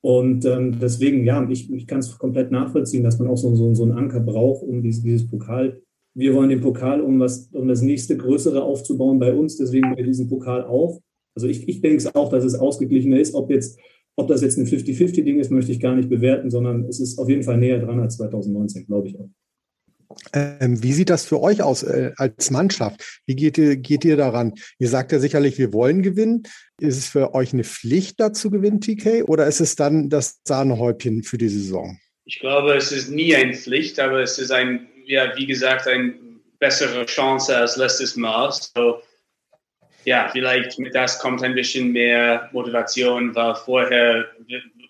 Und 0.00 0.44
ähm, 0.44 0.78
deswegen, 0.80 1.24
ja, 1.24 1.48
ich, 1.48 1.72
ich 1.72 1.86
kann 1.86 2.00
es 2.00 2.18
komplett 2.18 2.50
nachvollziehen, 2.50 3.04
dass 3.04 3.18
man 3.18 3.28
auch 3.28 3.36
so, 3.36 3.54
so, 3.54 3.74
so 3.74 3.84
einen 3.84 3.92
Anker 3.92 4.20
braucht, 4.20 4.62
um 4.62 4.82
dieses, 4.82 5.02
dieses 5.02 5.26
Pokal 5.26 5.80
wir 6.14 6.34
wollen 6.34 6.48
den 6.48 6.60
Pokal, 6.60 7.00
um, 7.00 7.18
was, 7.18 7.48
um 7.52 7.66
das 7.66 7.82
nächste 7.82 8.16
Größere 8.16 8.62
aufzubauen 8.62 9.18
bei 9.18 9.34
uns, 9.34 9.56
deswegen 9.56 9.96
wir 9.96 10.04
diesen 10.04 10.28
Pokal 10.28 10.64
auch. 10.64 11.00
Also 11.34 11.48
ich, 11.48 11.68
ich 11.68 11.80
denke 11.80 11.96
es 11.96 12.14
auch, 12.14 12.30
dass 12.30 12.44
es 12.44 12.54
ausgeglichener 12.54 13.18
ist. 13.18 13.34
Ob, 13.34 13.50
jetzt, 13.50 13.78
ob 14.14 14.28
das 14.28 14.40
jetzt 14.40 14.56
ein 14.56 14.66
50-50-Ding 14.66 15.40
ist, 15.40 15.50
möchte 15.50 15.72
ich 15.72 15.80
gar 15.80 15.96
nicht 15.96 16.08
bewerten, 16.08 16.50
sondern 16.50 16.84
es 16.84 17.00
ist 17.00 17.18
auf 17.18 17.28
jeden 17.28 17.42
Fall 17.42 17.58
näher 17.58 17.80
dran 17.80 17.98
als 17.98 18.16
2019, 18.16 18.86
glaube 18.86 19.08
ich 19.08 19.18
auch. 19.18 19.28
Ähm, 20.32 20.82
wie 20.82 20.92
sieht 20.92 21.10
das 21.10 21.26
für 21.26 21.40
euch 21.40 21.62
aus 21.62 21.82
äh, 21.82 22.12
als 22.16 22.50
Mannschaft? 22.50 23.20
Wie 23.26 23.36
geht 23.36 23.58
ihr, 23.58 23.76
geht 23.76 24.04
ihr 24.04 24.16
daran? 24.16 24.54
Ihr 24.78 24.88
sagt 24.88 25.12
ja 25.12 25.18
sicherlich, 25.18 25.58
wir 25.58 25.72
wollen 25.72 26.02
gewinnen. 26.02 26.44
Ist 26.80 26.98
es 26.98 27.08
für 27.08 27.34
euch 27.34 27.52
eine 27.52 27.64
Pflicht 27.64 28.20
dazu 28.20 28.50
gewinnen, 28.50 28.80
TK, 28.80 29.24
oder 29.24 29.46
ist 29.46 29.60
es 29.60 29.76
dann 29.76 30.10
das 30.10 30.40
Sahnehäubchen 30.44 31.22
für 31.22 31.38
die 31.38 31.48
Saison? 31.48 31.98
Ich 32.24 32.40
glaube, 32.40 32.74
es 32.74 32.90
ist 32.90 33.10
nie 33.10 33.34
eine 33.36 33.54
Pflicht, 33.54 34.00
aber 34.00 34.20
es 34.20 34.38
ist 34.38 34.50
ein 34.50 34.88
ja, 35.06 35.36
wie 35.36 35.46
gesagt, 35.46 35.86
eine 35.86 36.14
bessere 36.58 37.06
Chance 37.06 37.56
als 37.56 37.76
letztes 37.76 38.16
Mal. 38.16 38.50
So, 38.52 39.02
ja, 40.04 40.28
vielleicht 40.32 40.78
mit 40.78 40.94
das 40.94 41.18
kommt 41.18 41.42
ein 41.42 41.54
bisschen 41.54 41.92
mehr 41.92 42.48
Motivation, 42.52 43.34
weil 43.34 43.54
vorher 43.54 44.26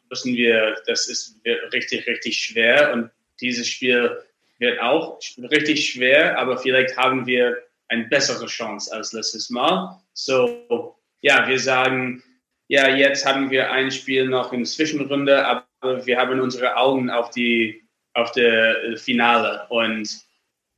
wissen 0.09 0.35
wir, 0.35 0.77
das 0.87 1.09
ist 1.09 1.41
richtig, 1.73 2.07
richtig 2.07 2.39
schwer 2.39 2.93
und 2.93 3.11
dieses 3.41 3.69
Spiel 3.69 4.17
wird 4.65 4.81
auch 4.81 5.19
richtig 5.51 5.91
schwer, 5.91 6.39
aber 6.39 6.57
vielleicht 6.59 6.97
haben 6.97 7.27
wir 7.27 7.59
eine 7.89 8.05
bessere 8.05 8.47
Chance 8.47 8.93
als 8.95 9.13
letztes 9.13 9.51
Mal. 9.51 10.01
So, 10.15 10.97
ja, 11.21 11.47
wir 11.47 11.59
sagen, 11.59 12.23
ja, 12.69 12.89
jetzt 12.89 13.27
haben 13.27 13.51
wir 13.51 13.71
ein 13.71 13.91
Spiel 13.91 14.27
noch 14.27 14.53
in 14.53 14.65
Zwischenrunde, 14.65 15.45
aber 15.45 16.07
wir 16.07 16.19
haben 16.19 16.41
unsere 16.41 16.77
Augen 16.77 17.11
auf 17.11 17.31
die 17.31 17.83
auf 18.15 18.33
der 18.33 18.83
äh, 18.85 18.97
Finale. 18.97 19.67
Und 19.69 20.09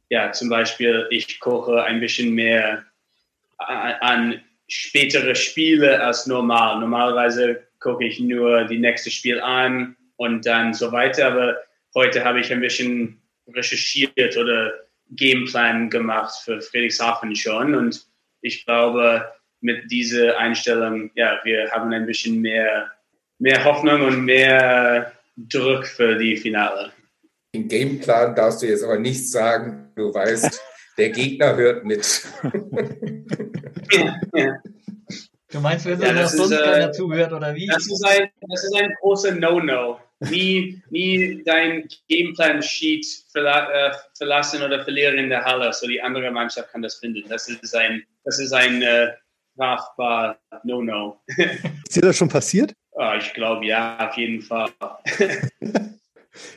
ja, 0.09 0.33
zum 0.33 0.49
Beispiel, 0.49 1.07
ich 1.11 1.39
koche 1.39 1.83
ein 1.85 2.01
bisschen 2.01 2.35
mehr 2.35 2.85
an 3.59 4.43
spätere 4.69 5.35
Spiele 5.35 6.03
als 6.03 6.27
normal. 6.27 6.81
Normalerweise 6.81 7.63
gucke 7.81 8.05
ich 8.05 8.21
nur 8.21 8.65
die 8.65 8.79
nächste 8.79 9.11
Spiel 9.11 9.41
an 9.41 9.97
und 10.17 10.45
dann 10.45 10.75
so 10.75 10.93
weiter. 10.93 11.29
Aber 11.29 11.57
heute 11.95 12.25
habe 12.25 12.41
ich 12.41 12.53
ein 12.53 12.61
bisschen 12.61 13.23
recherchiert 13.55 14.37
oder 14.37 14.73
Gameplan 15.11 15.91
gemacht 15.91 16.35
für 16.45 16.61
Friedrichshafen 16.61 17.35
schon. 17.37 17.75
Und 17.75 18.07
ich 18.41 18.65
glaube, 18.65 19.27
mit 19.61 19.91
dieser 19.91 20.39
Einstellung, 20.39 21.11
ja, 21.15 21.39
wir 21.45 21.71
haben 21.71 21.93
ein 21.93 22.07
bisschen 22.07 22.41
mehr, 22.41 22.91
mehr 23.39 23.65
Hoffnung 23.65 24.03
und 24.03 24.25
mehr 24.25 25.13
Druck 25.37 25.87
für 25.87 26.17
die 26.17 26.37
Finale. 26.37 26.93
Den 27.55 27.69
Gameplan 27.69 28.35
darfst 28.35 28.63
du 28.63 28.67
jetzt 28.67 28.85
aber 28.85 28.99
nicht 28.99 29.31
sagen. 29.31 29.93
Du 29.97 30.13
weißt, 30.13 30.61
der 30.99 31.11
Gegner 31.11 31.57
hört 31.57 31.85
mit. 31.85 32.23
Du 35.51 35.61
meinst, 35.61 35.87
wenn 35.87 36.01
ja, 36.01 36.29
sonst 36.29 36.51
ist, 36.51 36.59
keiner 36.59 36.89
äh, 36.89 36.93
zuhört 36.93 37.33
oder 37.33 37.55
wie? 37.55 37.67
Das 37.67 37.87
ist 37.87 38.05
ein, 38.05 38.29
das 38.49 38.65
ist 38.65 38.75
ein 38.75 38.93
großer 39.01 39.35
No-No. 39.35 40.01
Nie, 40.21 40.83
nie 40.91 41.43
dein 41.45 41.89
Gameplan-Sheet 42.09 43.07
verla 43.33 43.71
äh, 43.71 43.95
verlassen 44.17 44.63
oder 44.63 44.83
verlieren 44.83 45.19
in 45.19 45.29
der 45.29 45.45
Halle, 45.45 45.73
so 45.73 45.87
die 45.87 46.01
andere 46.01 46.31
Mannschaft 46.31 46.71
kann 46.73 46.83
das 46.83 46.97
finden. 46.97 47.29
Das 47.29 47.49
ist 47.49 47.75
ein, 47.75 48.03
das 48.25 48.39
ist 48.39 48.53
ein 48.53 48.81
äh, 48.81 49.13
strafbar 49.55 50.39
No-No. 50.65 51.21
Ist 51.37 51.97
dir 51.97 52.03
das 52.03 52.17
schon 52.17 52.29
passiert? 52.29 52.73
Oh, 52.93 53.13
ich 53.19 53.33
glaube 53.35 53.67
ja, 53.67 54.09
auf 54.09 54.17
jeden 54.17 54.41
Fall. 54.41 54.71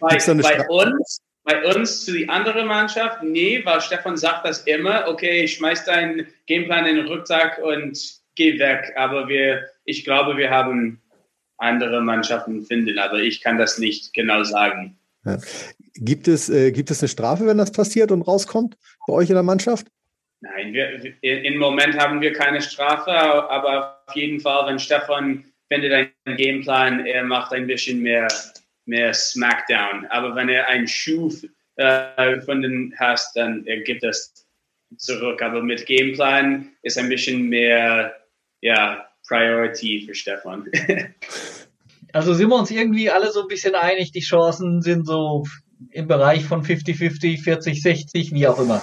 Bei, 0.02 0.18
bei 0.18 0.68
uns, 0.68 1.22
bei 1.44 1.66
uns 1.74 2.04
zu 2.04 2.12
die 2.12 2.28
andere 2.28 2.66
Mannschaft, 2.66 3.24
nee, 3.24 3.62
weil 3.64 3.80
Stefan 3.80 4.18
sagt 4.18 4.46
das 4.46 4.64
immer, 4.64 5.08
okay, 5.08 5.48
schmeiß 5.48 5.86
deinen 5.86 6.28
Gameplan 6.48 6.86
in 6.86 6.98
den 6.98 7.08
Rucksack 7.08 7.60
und 7.60 7.98
geh 8.36 8.60
weg. 8.60 8.92
Aber 8.98 9.30
wir, 9.30 9.66
ich 9.86 10.04
glaube, 10.04 10.36
wir 10.36 10.50
haben 10.50 11.02
andere 11.60 12.02
Mannschaften 12.02 12.66
finden, 12.66 12.98
aber 13.00 13.20
ich 13.20 13.42
kann 13.42 13.58
das 13.58 13.78
nicht 13.78 14.14
genau 14.14 14.44
sagen. 14.44 14.98
Ja. 15.26 15.38
Gibt, 15.96 16.28
es, 16.28 16.50
äh, 16.50 16.72
gibt 16.72 16.92
es 16.92 17.02
eine 17.02 17.10
Strafe, 17.10 17.46
wenn 17.46 17.58
das 17.58 17.72
passiert 17.72 18.12
und 18.12 18.22
rauskommt 18.22 18.78
bei 19.06 19.14
euch 19.14 19.30
in 19.30 19.36
der 19.36 19.44
Mannschaft? 19.44 19.88
Nein, 20.42 20.74
wir, 20.74 21.14
im 21.22 21.58
Moment 21.58 21.98
haben 21.98 22.22
wir 22.22 22.32
keine 22.32 22.62
Strafe, 22.62 23.12
aber 23.12 24.02
auf 24.08 24.16
jeden 24.16 24.40
Fall, 24.40 24.68
wenn 24.68 24.80
Stefan 24.80 25.44
findet 25.68 25.92
einen 25.92 26.38
Gameplan, 26.38 27.06
er 27.06 27.24
macht 27.24 27.52
ein 27.52 27.68
bisschen 27.68 28.02
mehr 28.02 28.30
mehr 28.90 29.14
Smackdown. 29.14 30.06
Aber 30.08 30.36
wenn 30.36 30.50
er 30.50 30.68
einen 30.68 30.88
Schuh 30.88 31.32
äh, 31.78 32.42
von 32.42 32.62
den 32.62 32.94
hast, 32.98 33.36
dann 33.38 33.66
er 33.66 33.80
gibt 33.82 34.04
das 34.04 34.46
zurück. 34.98 35.42
Aber 35.42 35.62
mit 35.64 35.86
Gameplan 35.86 36.72
ist 36.82 36.98
ein 36.98 37.08
bisschen 37.08 37.48
mehr 37.48 38.16
ja, 38.62 39.09
Priority 39.30 40.04
für 40.06 40.16
Stefan. 40.16 40.66
also 42.14 42.34
sind 42.34 42.50
wir 42.50 42.56
uns 42.58 42.72
irgendwie 42.72 43.10
alle 43.10 43.32
so 43.32 43.44
ein 43.44 43.48
bisschen 43.48 43.76
einig, 43.76 44.12
die 44.12 44.22
Chancen 44.22 44.82
sind 44.82 45.06
so 45.06 45.46
im 45.92 46.08
Bereich 46.08 46.44
von 46.44 46.64
50-50, 46.64 47.44
40-60, 47.44 48.34
wie 48.34 48.48
auch 48.48 48.60
immer. 48.60 48.82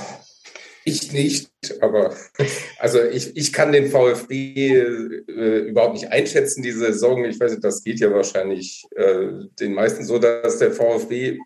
Ich 0.88 1.12
nicht, 1.12 1.50
aber 1.80 2.14
also 2.78 3.02
ich, 3.02 3.36
ich 3.36 3.52
kann 3.52 3.72
den 3.72 3.90
VfB 3.90 4.70
äh, 4.70 5.58
überhaupt 5.68 5.94
nicht 5.94 6.12
einschätzen, 6.12 6.62
diese 6.62 6.78
Saison. 6.78 7.24
Ich 7.24 7.40
weiß 7.40 7.50
nicht, 7.50 7.64
das 7.64 7.82
geht 7.82 7.98
ja 7.98 8.12
wahrscheinlich 8.14 8.84
äh, 8.94 9.26
den 9.58 9.74
meisten 9.74 10.04
so, 10.04 10.18
dass 10.20 10.58
der 10.58 10.70
VfB 10.70 11.38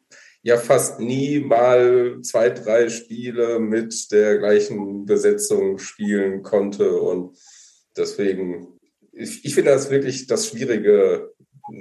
ja 0.43 0.59
fast 0.59 1.01
nie 1.01 1.41
mal 1.41 2.19
zwei, 2.23 2.51
drei 2.51 2.91
Spiele 2.91 3.59
mit 3.59 4.13
der 4.13 4.39
gleichen 4.39 5.07
Besetzung 5.07 5.79
spielen 5.79 6.43
konnte. 6.43 7.01
Und 7.01 7.37
deswegen, 7.97 8.79
ich, 9.21 9.45
ich 9.45 9.55
finde 9.55 9.71
das 9.71 9.91
wirklich 9.91 10.27
das 10.27 10.49
Schwierige, 10.49 11.33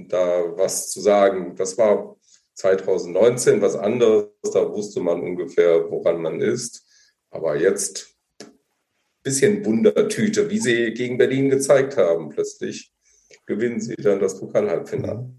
da 0.07 0.57
was 0.57 0.91
zu 0.91 1.01
sagen. 1.01 1.55
Das 1.55 1.77
war 1.77 2.17
2019 2.55 3.61
was 3.61 3.75
anderes, 3.75 4.27
da 4.53 4.69
wusste 4.71 4.99
man 4.99 5.21
ungefähr, 5.21 5.89
woran 5.89 6.21
man 6.21 6.41
ist. 6.41 6.85
Aber 7.31 7.55
jetzt 7.59 8.15
ein 8.41 8.47
bisschen 9.23 9.65
Wundertüte, 9.65 10.49
wie 10.49 10.59
sie 10.59 10.93
gegen 10.93 11.17
Berlin 11.17 11.49
gezeigt 11.49 11.97
haben. 11.97 12.29
Plötzlich 12.29 12.91
gewinnen 13.45 13.79
sie 13.79 13.95
dann 13.95 14.19
das 14.19 14.39
Pokalhalbfinale. 14.39 15.29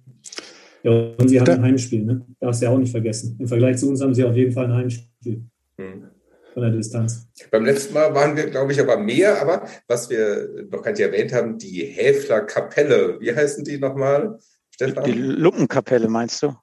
Ja, 0.82 1.14
und 1.18 1.28
sie 1.28 1.38
haben 1.38 1.50
ein 1.50 1.62
Heimspiel, 1.62 2.04
ne? 2.04 2.26
Darfst 2.40 2.62
du 2.62 2.66
ja 2.66 2.72
auch 2.72 2.78
nicht 2.78 2.90
vergessen. 2.90 3.36
Im 3.38 3.46
Vergleich 3.46 3.76
zu 3.76 3.88
uns 3.88 4.00
haben 4.00 4.14
sie 4.14 4.24
auf 4.24 4.34
jeden 4.34 4.52
Fall 4.52 4.64
ein 4.64 4.74
Heimspiel. 4.74 5.44
Hm. 5.76 6.10
Von 6.52 6.62
der 6.62 6.72
Distanz. 6.72 7.28
Beim 7.50 7.64
letzten 7.64 7.94
Mal 7.94 8.14
waren 8.14 8.36
wir, 8.36 8.50
glaube 8.50 8.72
ich, 8.72 8.80
aber 8.80 8.96
mehr. 8.96 9.40
Aber 9.40 9.66
was 9.86 10.10
wir 10.10 10.66
noch 10.70 10.82
gar 10.82 10.90
nicht 10.90 11.00
erwähnt 11.00 11.32
haben, 11.32 11.58
die 11.58 11.84
Häfler 11.84 12.40
Kapelle. 12.42 13.20
Wie 13.20 13.34
heißen 13.34 13.64
die 13.64 13.78
nochmal, 13.78 14.38
Stefan? 14.74 15.04
Die 15.04 15.12
Luckenkapelle, 15.12 16.08
meinst 16.08 16.42
du? 16.42 16.54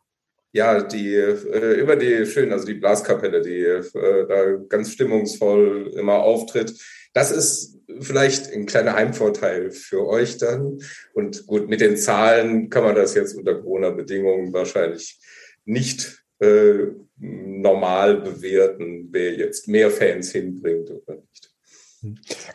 ja, 0.57 0.81
die 0.81 1.13
äh, 1.13 1.79
immer 1.79 1.95
die 1.95 2.25
schön, 2.25 2.51
also 2.51 2.65
die 2.65 2.75
Blaskapelle, 2.75 3.41
die 3.41 3.61
äh, 3.61 4.27
da 4.27 4.55
ganz 4.67 4.91
stimmungsvoll 4.91 5.93
immer 5.95 6.15
auftritt. 6.15 6.73
das 7.13 7.31
ist 7.31 7.77
vielleicht 7.99 8.51
ein 8.51 8.65
kleiner 8.65 8.93
Heimvorteil 8.93 9.71
für 9.71 10.07
euch 10.07 10.37
dann. 10.37 10.79
Und 11.13 11.47
gut, 11.47 11.69
mit 11.69 11.81
den 11.81 11.97
Zahlen 11.97 12.69
kann 12.69 12.83
man 12.83 12.95
das 12.95 13.15
jetzt 13.15 13.35
unter 13.35 13.55
Corona-Bedingungen 13.55 14.53
wahrscheinlich 14.53 15.19
nicht 15.65 16.23
äh, 16.39 16.87
normal 17.19 18.21
bewerten, 18.21 19.09
wer 19.11 19.35
jetzt 19.35 19.67
mehr 19.67 19.89
Fans 19.91 20.31
hinbringt 20.31 20.89
oder 20.89 21.15
nicht. 21.15 21.51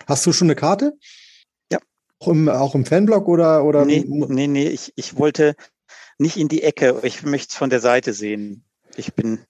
Hast 0.06 0.24
du 0.26 0.32
schon 0.32 0.46
eine 0.46 0.54
Karte? 0.54 0.96
Ja. 1.70 1.78
Auch 2.20 2.28
im, 2.28 2.48
auch 2.48 2.74
im 2.74 2.84
Fanblog 2.84 3.28
oder? 3.28 3.64
oder 3.64 3.84
nee, 3.84 4.04
nee, 4.06 4.46
nee 4.46 4.68
ich, 4.68 4.92
ich 4.96 5.16
wollte 5.16 5.56
nicht 6.18 6.36
in 6.36 6.48
die 6.48 6.62
Ecke, 6.62 7.00
ich 7.02 7.22
möchte 7.24 7.50
es 7.50 7.56
von 7.56 7.70
der 7.70 7.80
Seite 7.80 8.12
sehen. 8.12 8.64
Ich 8.96 9.14
bin 9.14 9.40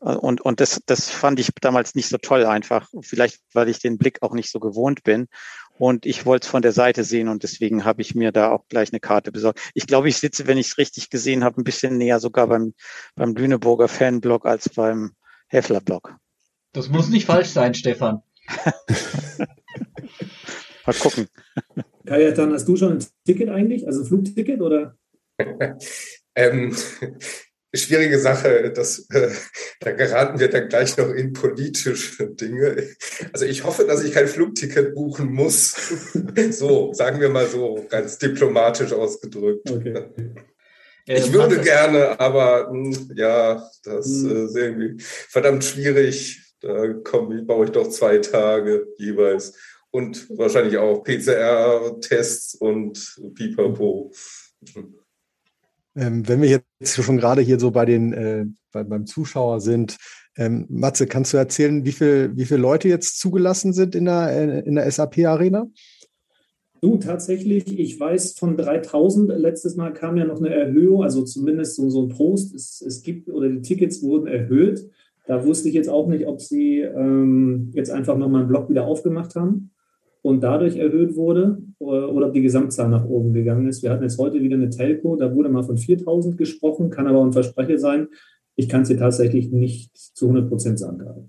und, 0.00 0.40
und 0.40 0.60
das, 0.60 0.80
das 0.86 1.10
fand 1.10 1.38
ich 1.40 1.50
damals 1.60 1.94
nicht 1.94 2.08
so 2.08 2.16
toll 2.16 2.46
einfach. 2.46 2.88
Vielleicht, 3.02 3.40
weil 3.52 3.68
ich 3.68 3.80
den 3.80 3.98
Blick 3.98 4.22
auch 4.22 4.32
nicht 4.32 4.50
so 4.50 4.58
gewohnt 4.58 5.04
bin. 5.04 5.28
Und 5.78 6.06
ich 6.06 6.26
wollte 6.26 6.46
es 6.46 6.50
von 6.50 6.62
der 6.62 6.72
Seite 6.72 7.04
sehen 7.04 7.28
und 7.28 7.42
deswegen 7.42 7.84
habe 7.84 8.02
ich 8.02 8.14
mir 8.14 8.32
da 8.32 8.50
auch 8.50 8.66
gleich 8.68 8.92
eine 8.92 9.00
Karte 9.00 9.32
besorgt. 9.32 9.60
Ich 9.74 9.86
glaube, 9.86 10.08
ich 10.08 10.16
sitze, 10.18 10.46
wenn 10.46 10.58
ich 10.58 10.68
es 10.68 10.78
richtig 10.78 11.10
gesehen 11.10 11.44
habe, 11.44 11.60
ein 11.60 11.64
bisschen 11.64 11.96
näher 11.96 12.20
sogar 12.20 12.48
beim, 12.48 12.74
beim 13.14 13.34
Lüneburger 13.34 13.88
Fanblog 13.88 14.44
als 14.46 14.68
beim 14.68 15.12
Heffler-Blog. 15.48 16.16
Das 16.72 16.88
muss 16.88 17.08
nicht 17.08 17.26
falsch 17.26 17.48
sein, 17.48 17.74
Stefan. 17.74 18.22
Mal 20.86 20.94
gucken. 20.98 21.28
Kajetan, 22.06 22.52
hast 22.52 22.66
du 22.66 22.76
schon 22.76 22.98
ein 22.98 23.06
Ticket 23.24 23.48
eigentlich? 23.48 23.86
Also 23.86 24.00
ein 24.00 24.06
Flugticket 24.06 24.60
oder? 24.60 24.96
ähm, 26.34 26.76
schwierige 27.74 28.18
Sache. 28.18 28.72
Das, 28.74 29.06
äh, 29.10 29.30
da 29.80 29.92
geraten 29.92 30.40
wir 30.40 30.48
dann 30.48 30.68
gleich 30.68 30.96
noch 30.96 31.10
in 31.10 31.32
politische 31.32 32.28
Dinge. 32.28 32.88
Also 33.32 33.44
ich 33.44 33.64
hoffe, 33.64 33.84
dass 33.84 34.02
ich 34.04 34.12
kein 34.12 34.28
Flugticket 34.28 34.94
buchen 34.94 35.32
muss. 35.32 35.74
so, 36.50 36.92
sagen 36.92 37.20
wir 37.20 37.28
mal 37.28 37.46
so, 37.46 37.86
ganz 37.88 38.18
diplomatisch 38.18 38.92
ausgedrückt. 38.92 39.70
Okay. 39.70 40.04
Ich 41.06 41.28
äh, 41.28 41.32
würde 41.32 41.60
gerne, 41.60 42.20
aber 42.20 42.72
mh, 42.72 42.96
hm, 42.96 43.10
ja, 43.16 43.70
das 43.84 44.06
hm. 44.06 44.30
äh, 44.30 44.44
ist 44.44 44.56
irgendwie 44.56 45.02
verdammt 45.02 45.64
schwierig. 45.64 46.40
Da 46.60 46.92
komm, 47.04 47.46
baue 47.46 47.64
ich 47.64 47.70
doch 47.72 47.88
zwei 47.88 48.18
Tage 48.18 48.86
jeweils. 48.98 49.54
Und 49.90 50.28
wahrscheinlich 50.38 50.76
auch 50.76 51.02
PCR-Tests 51.02 52.54
und 52.54 53.16
Pipapo. 53.34 54.12
Ähm, 56.00 56.26
wenn 56.26 56.40
wir 56.40 56.48
jetzt 56.48 57.02
schon 57.02 57.18
gerade 57.18 57.42
hier 57.42 57.60
so 57.60 57.70
bei 57.70 57.84
den, 57.84 58.14
äh, 58.14 58.46
bei, 58.72 58.84
beim 58.84 59.04
Zuschauer 59.04 59.60
sind, 59.60 59.98
ähm, 60.36 60.64
Matze, 60.70 61.06
kannst 61.06 61.34
du 61.34 61.36
erzählen, 61.36 61.84
wie, 61.84 61.92
viel, 61.92 62.32
wie 62.36 62.46
viele 62.46 62.60
Leute 62.60 62.88
jetzt 62.88 63.20
zugelassen 63.20 63.74
sind 63.74 63.94
in 63.94 64.06
der, 64.06 64.30
äh, 64.30 64.60
in 64.60 64.76
der 64.76 64.90
SAP-Arena? 64.90 65.68
Du, 66.80 66.96
tatsächlich, 66.96 67.78
ich 67.78 68.00
weiß 68.00 68.38
von 68.38 68.56
3000, 68.56 69.28
letztes 69.36 69.76
Mal 69.76 69.92
kam 69.92 70.16
ja 70.16 70.24
noch 70.24 70.38
eine 70.38 70.48
Erhöhung, 70.48 71.02
also 71.02 71.22
zumindest 71.22 71.76
so, 71.76 71.90
so 71.90 72.06
ein 72.06 72.08
Post, 72.08 72.54
es, 72.54 72.80
es 72.80 73.02
gibt 73.02 73.28
oder 73.28 73.50
die 73.50 73.60
Tickets 73.60 74.02
wurden 74.02 74.26
erhöht. 74.26 74.88
Da 75.26 75.44
wusste 75.44 75.68
ich 75.68 75.74
jetzt 75.74 75.90
auch 75.90 76.08
nicht, 76.08 76.26
ob 76.26 76.40
sie 76.40 76.80
ähm, 76.80 77.72
jetzt 77.74 77.90
einfach 77.90 78.16
nochmal 78.16 78.40
einen 78.40 78.48
Block 78.48 78.70
wieder 78.70 78.86
aufgemacht 78.86 79.34
haben 79.34 79.72
und 80.22 80.40
dadurch 80.40 80.76
erhöht 80.76 81.14
wurde 81.14 81.62
oder 81.80 82.26
ob 82.26 82.32
die 82.32 82.42
Gesamtzahl 82.42 82.88
nach 82.88 83.04
oben 83.04 83.32
gegangen 83.32 83.66
ist. 83.66 83.82
Wir 83.82 83.90
hatten 83.90 84.02
jetzt 84.02 84.18
heute 84.18 84.40
wieder 84.40 84.56
eine 84.56 84.70
Telco, 84.70 85.16
da 85.16 85.34
wurde 85.34 85.48
mal 85.48 85.62
von 85.62 85.78
4000 85.78 86.36
gesprochen, 86.36 86.90
kann 86.90 87.06
aber 87.06 87.24
ein 87.24 87.32
Versprecher 87.32 87.78
sein. 87.78 88.08
Ich 88.56 88.68
kann 88.68 88.82
es 88.82 88.88
dir 88.88 88.98
tatsächlich 88.98 89.50
nicht 89.50 89.96
zu 89.96 90.26
100 90.26 90.48
Prozent 90.48 90.78
sagen 90.78 90.98
gerade. 90.98 91.28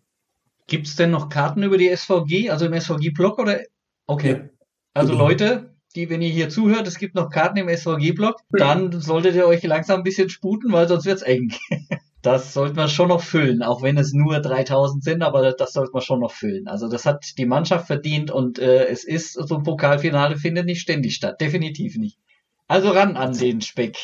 Gibt 0.67 0.87
es 0.87 0.95
denn 0.95 1.11
noch 1.11 1.29
Karten 1.29 1.63
über 1.63 1.77
die 1.77 1.95
SVG, 1.95 2.49
also 2.49 2.65
im 2.65 2.73
SVG-Blog 2.73 3.39
oder? 3.39 3.61
Okay. 4.07 4.31
Ja. 4.31 4.49
Also 4.93 5.13
genau. 5.13 5.27
Leute, 5.27 5.73
die, 5.95 6.09
wenn 6.09 6.21
ihr 6.21 6.29
hier 6.29 6.49
zuhört, 6.49 6.87
es 6.87 6.97
gibt 6.97 7.15
noch 7.15 7.29
Karten 7.29 7.57
im 7.57 7.69
SVG-Blog, 7.69 8.35
dann 8.51 8.91
solltet 8.99 9.35
ihr 9.35 9.47
euch 9.47 9.63
langsam 9.63 10.01
ein 10.01 10.03
bisschen 10.03 10.29
sputen, 10.29 10.71
weil 10.71 10.87
sonst 10.87 11.05
wird 11.05 11.17
es 11.17 11.23
eng. 11.23 11.53
das 12.21 12.53
sollten 12.53 12.77
wir 12.77 12.87
schon 12.87 13.09
noch 13.09 13.23
füllen, 13.23 13.63
auch 13.63 13.81
wenn 13.81 13.97
es 13.97 14.13
nur 14.13 14.39
3000 14.39 15.03
sind, 15.03 15.21
aber 15.23 15.53
das 15.53 15.73
sollten 15.73 15.93
wir 15.93 16.01
schon 16.01 16.19
noch 16.19 16.31
füllen. 16.31 16.67
Also 16.67 16.87
das 16.87 17.05
hat 17.05 17.37
die 17.37 17.45
Mannschaft 17.45 17.87
verdient 17.87 18.29
und 18.29 18.59
äh, 18.59 18.87
es 18.87 19.03
ist, 19.03 19.33
so 19.33 19.55
ein 19.55 19.63
Pokalfinale 19.63 20.37
findet 20.37 20.65
nicht 20.65 20.81
ständig 20.81 21.15
statt, 21.15 21.41
definitiv 21.41 21.97
nicht. 21.97 22.19
Also 22.67 22.89
ran 22.89 23.17
an 23.17 23.37
den 23.37 23.61
Speck. 23.61 23.97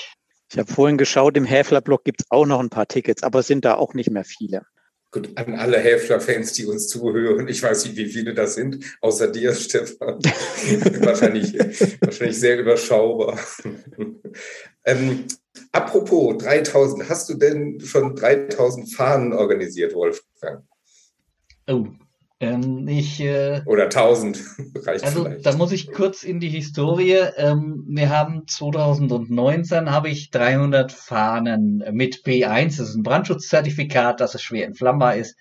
Ich 0.52 0.58
habe 0.58 0.72
vorhin 0.72 0.98
geschaut, 0.98 1.38
im 1.38 1.46
Häfler-Blog 1.46 2.04
gibt 2.04 2.22
es 2.22 2.28
auch 2.30 2.46
noch 2.46 2.60
ein 2.60 2.70
paar 2.70 2.88
Tickets, 2.88 3.22
aber 3.22 3.44
sind 3.44 3.66
da 3.66 3.76
auch 3.76 3.94
nicht 3.94 4.10
mehr 4.10 4.24
viele. 4.24 4.64
Gut, 5.12 5.38
an 5.38 5.56
alle 5.56 5.80
Häfler-Fans, 5.80 6.54
die 6.54 6.66
uns 6.66 6.90
zuhören. 6.90 7.48
Ich 7.48 7.64
weiß 7.64 7.86
nicht, 7.86 7.98
wie 7.98 8.08
viele 8.08 8.34
das 8.34 8.56
sind, 8.56 8.84
außer 9.00 9.32
dir, 9.32 9.56
Stefan. 9.56 10.20
wahrscheinlich, 11.02 11.54
wahrscheinlich 12.02 12.40
sehr 12.40 12.60
überschaubar. 12.60 13.40
ähm, 14.86 15.26
Apropos 15.72 16.38
3000, 16.38 17.10
hast 17.10 17.30
du 17.30 17.36
denn 17.36 17.80
schon 17.80 18.16
3000 18.16 18.94
Fahnen 18.94 19.34
organisiert, 19.34 19.94
Wolfgang? 19.94 20.64
Oh, 21.68 21.88
ähm, 22.40 22.88
ich. 22.88 23.20
Äh, 23.20 23.62
Oder 23.66 23.86
1000, 23.86 24.40
reicht 24.86 25.04
Also, 25.04 25.24
vielleicht. 25.24 25.46
da 25.46 25.56
muss 25.56 25.72
ich 25.72 25.92
kurz 25.92 26.24
in 26.24 26.40
die 26.40 26.50
Historie. 26.50 27.20
Ähm, 27.36 27.84
wir 27.90 28.10
haben 28.10 28.44
2019 28.48 29.90
habe 29.90 30.10
ich 30.10 30.30
300 30.30 30.92
Fahnen 30.92 31.84
mit 31.92 32.24
B1, 32.24 32.78
das 32.78 32.90
ist 32.90 32.96
ein 32.96 33.04
Brandschutzzertifikat, 33.04 34.22
das 34.22 34.36
es 34.36 34.44
schwer 34.44 34.68
entflammbar 34.68 35.16
ist, 35.16 35.36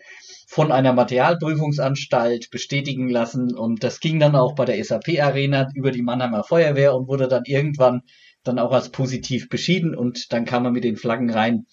von 0.48 0.72
einer 0.72 0.94
Materialprüfungsanstalt 0.94 2.50
bestätigen 2.50 3.10
lassen. 3.10 3.54
Und 3.54 3.84
das 3.84 4.00
ging 4.00 4.18
dann 4.18 4.34
auch 4.34 4.54
bei 4.54 4.64
der 4.64 4.82
SAP 4.82 5.20
Arena 5.20 5.68
über 5.74 5.90
die 5.90 6.02
Mannheimer 6.02 6.44
Feuerwehr 6.44 6.94
und 6.94 7.08
wurde 7.08 7.28
dann 7.28 7.44
irgendwann 7.44 8.02
dann 8.46 8.58
auch 8.58 8.72
als 8.72 8.90
positiv 8.90 9.48
beschieden 9.48 9.94
und 9.94 10.32
dann 10.32 10.44
kam 10.44 10.62
man 10.62 10.72
mit 10.72 10.84
den 10.84 10.96
Flaggen 10.96 11.30
rein. 11.30 11.66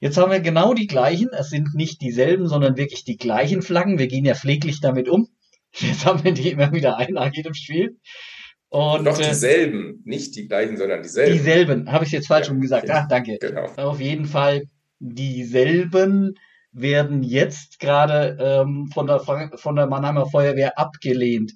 Jetzt 0.00 0.16
haben 0.16 0.32
wir 0.32 0.40
genau 0.40 0.72
die 0.72 0.86
gleichen. 0.86 1.28
Es 1.32 1.50
sind 1.50 1.74
nicht 1.74 2.00
dieselben, 2.00 2.48
sondern 2.48 2.76
wirklich 2.76 3.04
die 3.04 3.18
gleichen 3.18 3.60
Flaggen. 3.60 3.98
Wir 3.98 4.08
gehen 4.08 4.24
ja 4.24 4.34
pfleglich 4.34 4.80
damit 4.80 5.08
um. 5.08 5.28
Jetzt 5.72 6.06
haben 6.06 6.24
wir 6.24 6.32
die 6.32 6.50
immer 6.50 6.72
wieder 6.72 6.96
ein 6.96 7.12
nach 7.12 7.32
jedem 7.32 7.54
Spiel. 7.54 7.98
Und, 8.70 9.04
Doch 9.04 9.18
äh, 9.20 9.28
dieselben, 9.28 10.00
nicht 10.04 10.36
die 10.36 10.46
gleichen, 10.46 10.76
sondern 10.76 11.02
dieselben. 11.02 11.32
Dieselben, 11.32 11.92
habe 11.92 12.04
ich 12.04 12.12
jetzt 12.12 12.28
falsch 12.28 12.46
ja, 12.46 12.52
rum 12.52 12.60
gesagt. 12.60 12.88
Ja, 12.88 13.00
ah, 13.00 13.06
danke. 13.08 13.36
Genau. 13.40 13.66
Auf 13.76 14.00
jeden 14.00 14.26
Fall 14.26 14.62
dieselben 15.00 16.34
werden 16.70 17.24
jetzt 17.24 17.80
gerade 17.80 18.38
ähm, 18.40 18.88
von, 18.94 19.08
der, 19.08 19.18
von 19.20 19.74
der 19.74 19.88
Mannheimer 19.88 20.26
Feuerwehr 20.26 20.78
abgelehnt. 20.78 21.52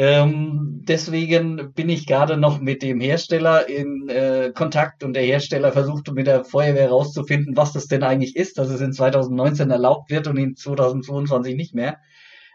Ähm, 0.00 0.84
deswegen 0.84 1.72
bin 1.74 1.88
ich 1.88 2.06
gerade 2.06 2.36
noch 2.36 2.60
mit 2.60 2.82
dem 2.82 3.00
Hersteller 3.00 3.68
in 3.68 4.08
äh, 4.08 4.52
Kontakt 4.54 5.02
und 5.02 5.14
der 5.14 5.24
Hersteller 5.24 5.72
versucht 5.72 6.12
mit 6.12 6.28
der 6.28 6.44
Feuerwehr 6.44 6.84
herauszufinden, 6.84 7.56
was 7.56 7.72
das 7.72 7.88
denn 7.88 8.04
eigentlich 8.04 8.36
ist, 8.36 8.58
dass 8.58 8.68
es 8.68 8.80
in 8.80 8.92
2019 8.92 9.70
erlaubt 9.72 10.08
wird 10.10 10.28
und 10.28 10.36
in 10.36 10.54
2022 10.54 11.56
nicht 11.56 11.74
mehr. 11.74 11.98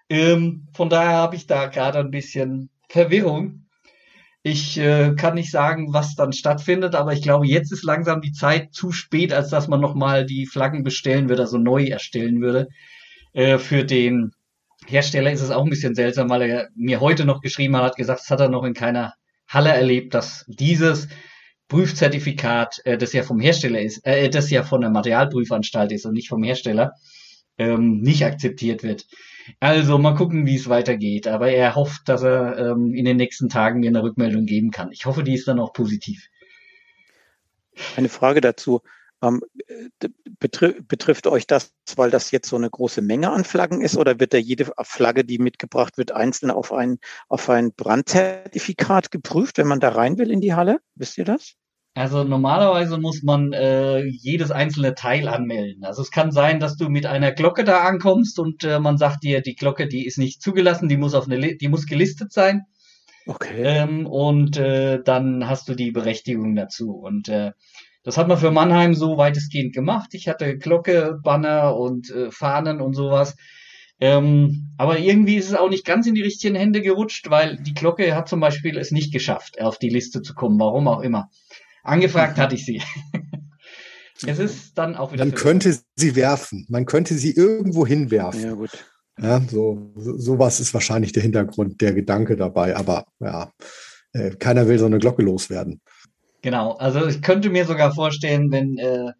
Ähm, 0.09 0.67
von 0.73 0.89
daher 0.89 1.17
habe 1.17 1.35
ich 1.35 1.45
da 1.45 1.65
gerade 1.65 1.99
ein 1.99 2.11
bisschen 2.11 2.69
Verwirrung. 2.87 3.65
Ich 4.41 4.77
äh, 4.77 5.13
kann 5.15 5.35
nicht 5.35 5.51
sagen, 5.51 5.93
was 5.93 6.15
dann 6.15 6.31
stattfindet, 6.31 6.95
aber 6.95 7.11
ich 7.11 7.21
glaube, 7.21 7.45
jetzt 7.47 7.73
ist 7.73 7.83
langsam 7.83 8.21
die 8.21 8.31
Zeit 8.31 8.73
zu 8.73 8.93
spät, 8.93 9.33
als 9.33 9.49
dass 9.49 9.67
man 9.67 9.81
nochmal 9.81 10.25
die 10.25 10.45
Flaggen 10.45 10.83
bestellen 10.83 11.27
würde, 11.27 11.41
also 11.41 11.57
neu 11.57 11.85
erstellen 11.87 12.41
würde 12.41 12.69
äh, 13.33 13.57
für 13.57 13.83
den 13.83 14.31
Hersteller 14.87 15.31
ist 15.31 15.41
es 15.41 15.51
auch 15.51 15.63
ein 15.63 15.69
bisschen 15.69 15.95
seltsam, 15.95 16.29
weil 16.29 16.41
er 16.43 16.69
mir 16.75 16.99
heute 16.99 17.25
noch 17.25 17.41
geschrieben 17.41 17.75
hat, 17.75 17.83
hat 17.83 17.95
gesagt, 17.95 18.21
das 18.21 18.29
hat 18.29 18.39
er 18.39 18.49
noch 18.49 18.63
in 18.63 18.73
keiner 18.73 19.13
Halle 19.47 19.69
erlebt, 19.69 20.13
dass 20.13 20.45
dieses 20.47 21.07
Prüfzertifikat, 21.67 22.81
äh, 22.85 22.97
das 22.97 23.13
ja 23.13 23.23
vom 23.23 23.39
Hersteller 23.39 23.81
ist, 23.81 24.05
äh, 24.05 24.29
das 24.29 24.49
ja 24.49 24.63
von 24.63 24.81
der 24.81 24.89
Materialprüfanstalt 24.89 25.91
ist 25.91 26.05
und 26.05 26.13
nicht 26.13 26.29
vom 26.29 26.43
Hersteller, 26.43 26.93
ähm, 27.57 28.01
nicht 28.01 28.25
akzeptiert 28.25 28.83
wird. 28.83 29.05
Also 29.59 29.97
mal 29.97 30.15
gucken, 30.15 30.45
wie 30.45 30.55
es 30.55 30.69
weitergeht. 30.69 31.27
Aber 31.27 31.49
er 31.49 31.75
hofft, 31.75 32.07
dass 32.07 32.23
er 32.23 32.57
ähm, 32.57 32.93
in 32.93 33.05
den 33.05 33.17
nächsten 33.17 33.49
Tagen 33.49 33.79
mir 33.79 33.89
eine 33.89 34.03
Rückmeldung 34.03 34.45
geben 34.45 34.71
kann. 34.71 34.91
Ich 34.91 35.05
hoffe, 35.05 35.23
die 35.23 35.33
ist 35.33 35.47
dann 35.47 35.59
auch 35.59 35.73
positiv. 35.73 36.27
Eine 37.95 38.09
Frage 38.09 38.41
dazu. 38.41 38.81
Ähm, 39.23 39.41
betri 40.39 40.75
betrifft 40.87 41.27
euch 41.27 41.47
das, 41.47 41.73
weil 41.95 42.11
das 42.11 42.31
jetzt 42.31 42.49
so 42.49 42.57
eine 42.57 42.69
große 42.69 43.01
Menge 43.01 43.31
an 43.31 43.45
Flaggen 43.45 43.81
ist, 43.81 43.97
oder 43.97 44.19
wird 44.19 44.33
da 44.33 44.37
jede 44.37 44.71
Flagge, 44.81 45.23
die 45.23 45.39
mitgebracht 45.39 45.97
wird, 45.97 46.11
einzeln 46.11 46.51
auf 46.51 46.73
ein, 46.73 46.97
auf 47.29 47.49
ein 47.49 47.73
Brandzertifikat 47.73 49.11
geprüft, 49.11 49.57
wenn 49.57 49.67
man 49.67 49.79
da 49.79 49.89
rein 49.89 50.17
will 50.17 50.29
in 50.29 50.41
die 50.41 50.53
Halle? 50.53 50.79
Wisst 50.95 51.17
ihr 51.17 51.25
das? 51.25 51.53
Also 51.95 52.23
normalerweise 52.23 52.97
muss 52.97 53.21
man 53.21 53.53
äh, 53.53 54.03
jedes 54.03 54.49
einzelne 54.49 54.95
Teil 54.95 55.27
anmelden. 55.27 55.83
Also 55.85 56.01
es 56.01 56.09
kann 56.09 56.31
sein, 56.31 56.59
dass 56.59 56.75
du 56.75 56.89
mit 56.89 57.05
einer 57.05 57.31
Glocke 57.31 57.63
da 57.63 57.81
ankommst 57.83 58.39
und 58.39 58.63
äh, 58.63 58.79
man 58.79 58.97
sagt 58.97 59.23
dir, 59.23 59.41
die 59.41 59.55
Glocke, 59.55 59.87
die 59.87 60.05
ist 60.05 60.17
nicht 60.17 60.41
zugelassen, 60.41 60.89
die 60.89 60.97
muss 60.97 61.13
auf 61.13 61.29
eine, 61.29 61.55
die 61.55 61.67
muss 61.67 61.85
gelistet 61.85 62.33
sein. 62.33 62.63
Okay. 63.25 63.61
Ähm, 63.63 64.05
und 64.05 64.57
äh, 64.57 65.01
dann 65.03 65.47
hast 65.47 65.69
du 65.69 65.75
die 65.75 65.91
Berechtigung 65.91 66.55
dazu. 66.55 66.91
Und 66.91 67.29
äh, 67.29 67.51
das 68.03 68.17
hat 68.17 68.27
man 68.27 68.37
für 68.37 68.51
Mannheim 68.51 68.93
so 68.93 69.17
weitestgehend 69.17 69.73
gemacht. 69.73 70.13
Ich 70.13 70.27
hatte 70.27 70.57
Glocke, 70.57 71.19
Banner 71.23 71.75
und 71.75 72.09
äh, 72.11 72.31
Fahnen 72.31 72.81
und 72.81 72.93
sowas. 72.93 73.35
Ähm, 73.99 74.73
aber 74.77 74.99
irgendwie 74.99 75.37
ist 75.37 75.47
es 75.47 75.55
auch 75.55 75.69
nicht 75.69 75.85
ganz 75.85 76.07
in 76.07 76.15
die 76.15 76.21
richtigen 76.21 76.55
Hände 76.55 76.81
gerutscht, 76.81 77.29
weil 77.29 77.57
die 77.57 77.73
Glocke 77.73 78.15
hat 78.15 78.27
zum 78.27 78.41
Beispiel 78.41 78.77
es 78.77 78.91
nicht 78.91 79.13
geschafft, 79.13 79.61
auf 79.61 79.79
die 79.79 79.89
Liste 79.89 80.21
zu 80.21 80.33
kommen, 80.33 80.59
warum 80.59 80.87
auch 80.89 81.01
immer. 81.01 81.29
Angefragt 81.83 82.37
hatte 82.37 82.55
ich 82.55 82.65
sie. 82.65 82.81
es 84.27 84.39
ist 84.39 84.77
dann 84.77 84.95
auch 84.95 85.13
wieder. 85.13 85.23
Man 85.23 85.35
könnte 85.35 85.77
sie 85.95 86.15
werfen. 86.15 86.65
Man 86.69 86.85
könnte 86.85 87.13
sie 87.13 87.31
irgendwo 87.31 87.87
hinwerfen. 87.87 88.41
Ja, 88.41 88.53
gut. 88.53 88.71
Ja, 89.21 89.41
so, 89.41 89.93
so 89.95 90.17
sowas 90.17 90.59
ist 90.59 90.73
wahrscheinlich 90.73 91.13
der 91.13 91.21
Hintergrund, 91.21 91.79
der 91.81 91.93
Gedanke 91.93 92.35
dabei. 92.35 92.75
Aber 92.75 93.05
ja, 93.19 93.51
äh, 94.11 94.31
keiner 94.31 94.67
will 94.67 94.79
so 94.79 94.85
eine 94.85 94.97
Glocke 94.97 95.21
loswerden. 95.21 95.81
Genau, 96.43 96.73
also 96.73 97.07
ich 97.07 97.21
könnte 97.21 97.49
mir 97.49 97.65
sogar 97.65 97.93
vorstellen, 97.93 98.51
wenn 98.51 98.77
äh, 98.77 99.13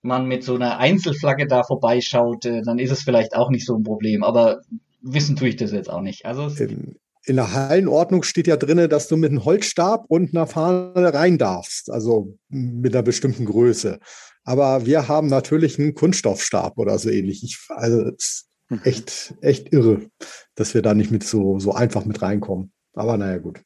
man 0.00 0.26
mit 0.26 0.44
so 0.44 0.54
einer 0.54 0.78
Einzelflagge 0.78 1.46
da 1.48 1.64
vorbeischaut, 1.64 2.46
äh, 2.46 2.62
dann 2.62 2.78
ist 2.78 2.92
es 2.92 3.02
vielleicht 3.02 3.34
auch 3.34 3.50
nicht 3.50 3.66
so 3.66 3.76
ein 3.76 3.82
Problem. 3.82 4.22
Aber 4.22 4.62
wissen 5.02 5.34
tue 5.34 5.48
ich 5.48 5.56
das 5.56 5.72
jetzt 5.72 5.90
auch 5.90 6.00
nicht. 6.00 6.24
Also 6.24 6.46
in, 6.62 6.94
in 7.24 7.36
der 7.36 7.52
Hallenordnung 7.52 8.22
steht 8.22 8.46
ja 8.46 8.56
drin, 8.56 8.88
dass 8.88 9.08
du 9.08 9.16
mit 9.16 9.30
einem 9.30 9.44
Holzstab 9.44 10.04
und 10.06 10.34
einer 10.34 10.46
Fahne 10.46 11.12
rein 11.12 11.36
darfst, 11.36 11.90
also 11.90 12.38
mit 12.48 12.94
einer 12.94 13.02
bestimmten 13.02 13.44
Größe. 13.44 13.98
Aber 14.44 14.86
wir 14.86 15.08
haben 15.08 15.26
natürlich 15.26 15.80
einen 15.80 15.94
Kunststoffstab 15.94 16.78
oder 16.78 16.96
so 16.98 17.10
ähnlich. 17.10 17.42
Ich, 17.42 17.58
also 17.70 18.02
es 18.02 18.46
ist 18.70 18.86
echt, 18.86 19.34
echt 19.40 19.72
irre, 19.72 20.06
dass 20.54 20.74
wir 20.74 20.82
da 20.82 20.94
nicht 20.94 21.10
mit 21.10 21.24
so, 21.24 21.58
so 21.58 21.72
einfach 21.72 22.04
mit 22.04 22.22
reinkommen. 22.22 22.72
Aber 22.94 23.16
naja, 23.16 23.38
gut. 23.38 23.60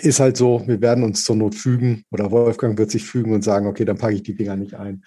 Ist 0.00 0.20
halt 0.20 0.36
so, 0.36 0.62
wir 0.66 0.80
werden 0.80 1.02
uns 1.02 1.24
zur 1.24 1.36
Not 1.36 1.54
fügen 1.54 2.04
oder 2.10 2.30
Wolfgang 2.30 2.78
wird 2.78 2.90
sich 2.90 3.04
fügen 3.04 3.32
und 3.32 3.42
sagen, 3.42 3.66
okay, 3.66 3.84
dann 3.84 3.96
packe 3.96 4.14
ich 4.14 4.22
die 4.22 4.34
Dinger 4.34 4.56
nicht 4.56 4.74
ein. 4.74 5.02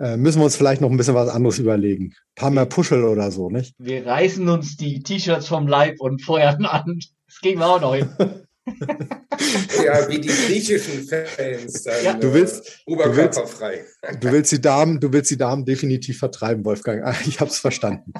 Äh, 0.00 0.16
müssen 0.16 0.40
wir 0.40 0.44
uns 0.44 0.56
vielleicht 0.56 0.80
noch 0.80 0.90
ein 0.90 0.96
bisschen 0.96 1.14
was 1.14 1.28
anderes 1.28 1.58
überlegen. 1.58 2.14
Ein 2.14 2.34
paar 2.36 2.50
mehr 2.50 2.66
Puschel 2.66 3.04
oder 3.04 3.30
so, 3.30 3.50
nicht? 3.50 3.74
Wir 3.78 4.06
reißen 4.06 4.48
uns 4.48 4.76
die 4.76 5.02
T-Shirts 5.02 5.48
vom 5.48 5.66
Leib 5.66 6.00
und 6.00 6.22
feuern 6.22 6.64
an. 6.64 7.00
Das 7.26 7.40
ging 7.40 7.60
auch 7.60 7.80
noch 7.80 7.94
hin. 7.94 8.08
ja, 9.84 10.08
wie 10.08 10.20
die 10.20 10.28
griechischen 10.28 11.06
Fans. 11.06 11.82
Dann, 11.82 12.04
ja. 12.04 12.14
Du 12.14 12.32
willst 12.32 12.66
äh, 12.86 12.92
oberkörperfrei. 12.92 13.76
Du 13.76 14.08
willst, 14.08 14.24
du 14.24 14.32
willst, 14.32 14.52
die 14.52 14.60
Damen, 14.60 15.00
du 15.00 15.12
willst 15.12 15.30
die 15.30 15.36
Damen 15.36 15.64
definitiv 15.64 16.18
vertreiben, 16.18 16.64
Wolfgang. 16.64 17.04
Ich 17.26 17.40
habe 17.40 17.50
es 17.50 17.58
verstanden. 17.58 18.12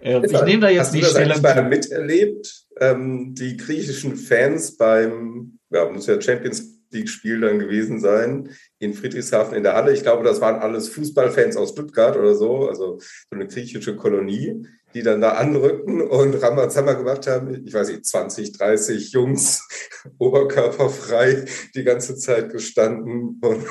Äh, 0.00 0.24
ich 0.24 0.42
nehme 0.42 0.60
da 0.60 0.68
jetzt 0.70 0.86
Hast 0.86 0.94
die 0.94 1.00
du 1.00 1.06
das 1.06 1.12
Stelle. 1.12 1.40
Mal 1.40 1.68
miterlebt, 1.68 2.65
ähm, 2.80 3.34
die 3.34 3.56
griechischen 3.56 4.16
Fans 4.16 4.76
beim, 4.76 5.58
ja, 5.70 5.88
muss 5.88 6.06
ja 6.06 6.20
Champions 6.20 6.76
League-Spiel 6.90 7.40
dann 7.40 7.58
gewesen 7.58 8.00
sein 8.00 8.50
in 8.78 8.94
Friedrichshafen 8.94 9.56
in 9.56 9.62
der 9.62 9.74
Halle. 9.74 9.92
Ich 9.92 10.02
glaube, 10.02 10.24
das 10.24 10.40
waren 10.40 10.60
alles 10.60 10.88
Fußballfans 10.88 11.56
aus 11.56 11.70
Stuttgart 11.70 12.16
oder 12.16 12.34
so, 12.34 12.68
also 12.68 12.98
so 12.98 13.06
eine 13.30 13.46
griechische 13.46 13.96
Kolonie, 13.96 14.66
die 14.94 15.02
dann 15.02 15.20
da 15.20 15.32
anrückten 15.32 16.00
und 16.00 16.34
Ramazamba 16.34 16.94
gemacht 16.94 17.26
haben. 17.26 17.66
Ich 17.66 17.74
weiß 17.74 17.88
nicht, 17.88 18.06
20, 18.06 18.52
30 18.52 19.12
Jungs, 19.12 19.66
oberkörperfrei, 20.18 21.44
die 21.74 21.84
ganze 21.84 22.16
Zeit 22.16 22.50
gestanden. 22.50 23.40
Und 23.42 23.66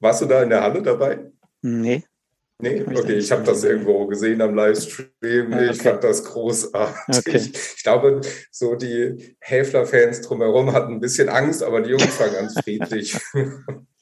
warst 0.00 0.22
du 0.22 0.26
da 0.26 0.42
in 0.42 0.50
der 0.50 0.62
Halle 0.62 0.82
dabei? 0.82 1.30
Nee. 1.62 2.04
Nee, 2.58 2.82
okay, 2.82 3.16
ich 3.16 3.30
habe 3.30 3.42
das 3.42 3.64
irgendwo 3.64 4.06
gesehen 4.06 4.40
am 4.40 4.54
Livestream. 4.54 5.52
Ah, 5.52 5.56
okay. 5.56 5.70
Ich 5.72 5.82
fand 5.82 6.02
das 6.02 6.24
großartig. 6.24 7.18
Okay. 7.18 7.50
Ich 7.76 7.82
glaube, 7.82 8.22
so 8.50 8.76
die 8.76 9.36
Häfler-Fans 9.40 10.22
drumherum 10.22 10.72
hatten 10.72 10.94
ein 10.94 11.00
bisschen 11.00 11.28
Angst, 11.28 11.62
aber 11.62 11.82
die 11.82 11.90
Jungs 11.90 12.18
waren 12.18 12.32
ganz 12.32 12.54
friedlich. 12.60 13.16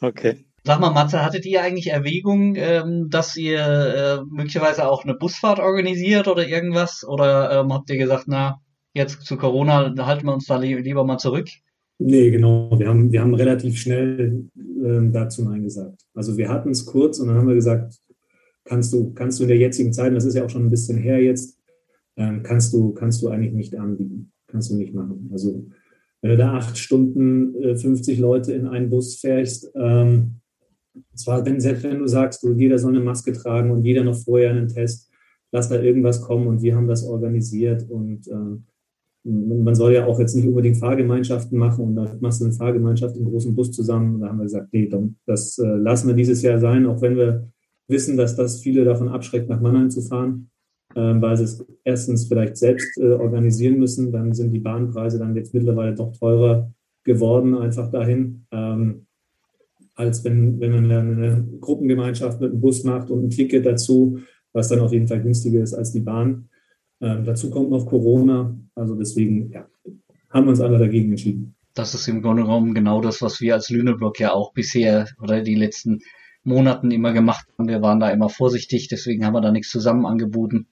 Okay. 0.00 0.44
Sag 0.64 0.80
mal, 0.80 0.90
Matze, 0.90 1.24
hattet 1.24 1.46
ihr 1.46 1.62
eigentlich 1.62 1.86
Erwägung, 1.86 2.56
ähm, 2.56 3.08
dass 3.08 3.36
ihr 3.36 3.60
äh, 3.60 4.24
möglicherweise 4.28 4.86
auch 4.86 5.04
eine 5.04 5.14
Busfahrt 5.14 5.60
organisiert 5.60 6.28
oder 6.28 6.46
irgendwas? 6.46 7.04
Oder 7.08 7.60
ähm, 7.60 7.72
habt 7.72 7.88
ihr 7.88 7.96
gesagt, 7.96 8.24
na, 8.26 8.60
jetzt 8.92 9.22
zu 9.22 9.38
Corona 9.38 9.94
halten 9.98 10.26
wir 10.26 10.34
uns 10.34 10.44
da 10.44 10.56
li 10.56 10.74
lieber 10.74 11.04
mal 11.04 11.16
zurück? 11.16 11.48
Nee, 11.98 12.30
genau. 12.30 12.70
Wir 12.78 12.88
haben, 12.88 13.12
wir 13.12 13.20
haben 13.20 13.34
relativ 13.34 13.78
schnell 13.78 14.48
ähm, 14.56 15.12
dazu 15.12 15.44
Nein 15.44 15.62
gesagt. 15.62 16.02
Also 16.14 16.36
wir 16.36 16.48
hatten 16.48 16.70
es 16.70 16.84
kurz 16.86 17.18
und 17.18 17.28
dann 17.28 17.38
haben 17.38 17.48
wir 17.48 17.54
gesagt, 17.54 17.98
kannst 18.64 18.92
du, 18.92 19.12
kannst 19.12 19.38
du 19.38 19.44
in 19.44 19.48
der 19.48 19.58
jetzigen 19.58 19.92
Zeit, 19.92 20.14
das 20.14 20.24
ist 20.24 20.34
ja 20.34 20.44
auch 20.44 20.50
schon 20.50 20.66
ein 20.66 20.70
bisschen 20.70 20.98
her 20.98 21.22
jetzt, 21.22 21.58
ähm, 22.16 22.42
kannst 22.42 22.72
du, 22.72 22.92
kannst 22.92 23.22
du 23.22 23.28
eigentlich 23.28 23.52
nicht 23.52 23.76
anbieten. 23.76 24.32
Kannst 24.46 24.70
du 24.70 24.76
nicht 24.76 24.94
machen. 24.94 25.28
Also 25.32 25.66
wenn 26.22 26.30
du 26.30 26.36
da 26.36 26.54
acht 26.54 26.78
Stunden 26.78 27.54
äh, 27.60 27.76
50 27.76 28.18
Leute 28.18 28.52
in 28.52 28.66
einen 28.66 28.88
Bus 28.88 29.16
fährst, 29.16 29.70
ähm, 29.74 30.40
zwar, 31.14 31.44
wenn, 31.44 31.60
selbst 31.60 31.82
wenn 31.82 31.98
du 31.98 32.06
sagst, 32.06 32.42
du, 32.42 32.52
jeder 32.52 32.78
soll 32.78 32.94
eine 32.94 33.04
Maske 33.04 33.32
tragen 33.32 33.70
und 33.70 33.84
jeder 33.84 34.04
noch 34.04 34.16
vorher 34.16 34.50
einen 34.50 34.68
Test, 34.68 35.10
lass 35.52 35.68
da 35.68 35.80
irgendwas 35.80 36.20
kommen 36.20 36.46
und 36.46 36.62
wir 36.62 36.76
haben 36.76 36.88
das 36.88 37.04
organisiert 37.04 37.88
und 37.90 38.28
äh, 38.28 38.58
man 39.24 39.74
soll 39.74 39.94
ja 39.94 40.06
auch 40.06 40.20
jetzt 40.20 40.36
nicht 40.36 40.46
unbedingt 40.46 40.76
Fahrgemeinschaften 40.76 41.58
machen 41.58 41.84
und 41.84 41.96
dann 41.96 42.20
machst 42.20 42.40
du 42.40 42.44
eine 42.44 42.52
Fahrgemeinschaft 42.52 43.16
im 43.16 43.24
großen 43.24 43.54
Bus 43.54 43.72
zusammen. 43.72 44.16
Und 44.16 44.20
da 44.20 44.28
haben 44.28 44.38
wir 44.38 44.44
gesagt, 44.44 44.68
nee, 44.72 44.90
das 45.26 45.58
äh, 45.58 45.66
lassen 45.66 46.08
wir 46.08 46.14
dieses 46.14 46.42
Jahr 46.42 46.58
sein, 46.58 46.86
auch 46.86 47.00
wenn 47.00 47.16
wir 47.16 47.48
wissen, 47.88 48.16
dass 48.16 48.36
das 48.36 48.60
viele 48.60 48.84
davon 48.84 49.08
abschreckt, 49.08 49.48
nach 49.48 49.60
Mannheim 49.60 49.90
zu 49.90 50.00
fahren, 50.02 50.50
ähm, 50.96 51.20
weil 51.20 51.36
sie 51.36 51.44
es 51.44 51.64
erstens 51.84 52.26
vielleicht 52.26 52.56
selbst 52.56 52.98
äh, 52.98 53.12
organisieren 53.12 53.78
müssen. 53.78 54.12
Dann 54.12 54.32
sind 54.32 54.52
die 54.52 54.60
Bahnpreise 54.60 55.18
dann 55.18 55.36
jetzt 55.36 55.54
mittlerweile 55.54 55.94
doch 55.94 56.12
teurer 56.16 56.72
geworden, 57.04 57.54
einfach 57.54 57.90
dahin, 57.90 58.46
ähm, 58.50 59.06
als 59.94 60.24
wenn, 60.24 60.58
wenn 60.60 60.72
man 60.72 60.90
eine 60.90 61.46
Gruppengemeinschaft 61.60 62.40
mit 62.40 62.50
einem 62.50 62.60
Bus 62.60 62.82
macht 62.84 63.10
und 63.10 63.24
ein 63.24 63.30
Ticket 63.30 63.64
dazu, 63.64 64.18
was 64.52 64.68
dann 64.68 64.80
auf 64.80 64.92
jeden 64.92 65.06
Fall 65.06 65.22
günstiger 65.22 65.62
ist 65.62 65.74
als 65.74 65.92
die 65.92 66.00
Bahn. 66.00 66.48
Ähm, 67.00 67.24
dazu 67.24 67.50
kommt 67.50 67.70
noch 67.70 67.86
Corona. 67.86 68.58
Also 68.74 68.94
deswegen 68.94 69.52
ja, 69.52 69.66
haben 70.30 70.46
wir 70.46 70.50
uns 70.50 70.60
alle 70.60 70.78
dagegen 70.78 71.10
entschieden. 71.10 71.54
Das 71.74 71.94
ist 71.94 72.08
im 72.08 72.22
Grunde 72.22 72.42
genommen 72.42 72.72
genau 72.72 73.00
das, 73.00 73.20
was 73.20 73.40
wir 73.40 73.54
als 73.54 73.68
Lüneblock 73.68 74.20
ja 74.20 74.32
auch 74.32 74.52
bisher 74.52 75.08
oder 75.20 75.42
die 75.42 75.56
letzten 75.56 76.00
Monaten 76.44 76.90
immer 76.90 77.12
gemacht 77.12 77.46
haben. 77.58 77.68
Wir 77.68 77.82
waren 77.82 78.00
da 78.00 78.10
immer 78.10 78.28
vorsichtig, 78.28 78.88
deswegen 78.88 79.24
haben 79.24 79.34
wir 79.34 79.40
da 79.40 79.50
nichts 79.50 79.70
zusammen 79.70 80.06
angeboten. 80.06 80.68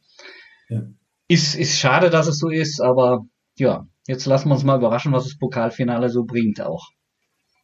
Ja. 0.69 0.83
Ist, 1.29 1.55
ist 1.55 1.79
schade, 1.79 2.11
dass 2.11 2.27
es 2.27 2.39
so 2.39 2.49
ist, 2.49 2.81
aber 2.81 3.25
ja, 3.59 3.87
jetzt 4.07 4.27
lassen 4.27 4.49
wir 4.49 4.55
uns 4.55 4.65
mal 4.65 4.79
überraschen, 4.79 5.13
was 5.13 5.25
das 5.25 5.39
Pokalfinale 5.39 6.09
so 6.09 6.25
bringt 6.25 6.61
auch. 6.61 6.89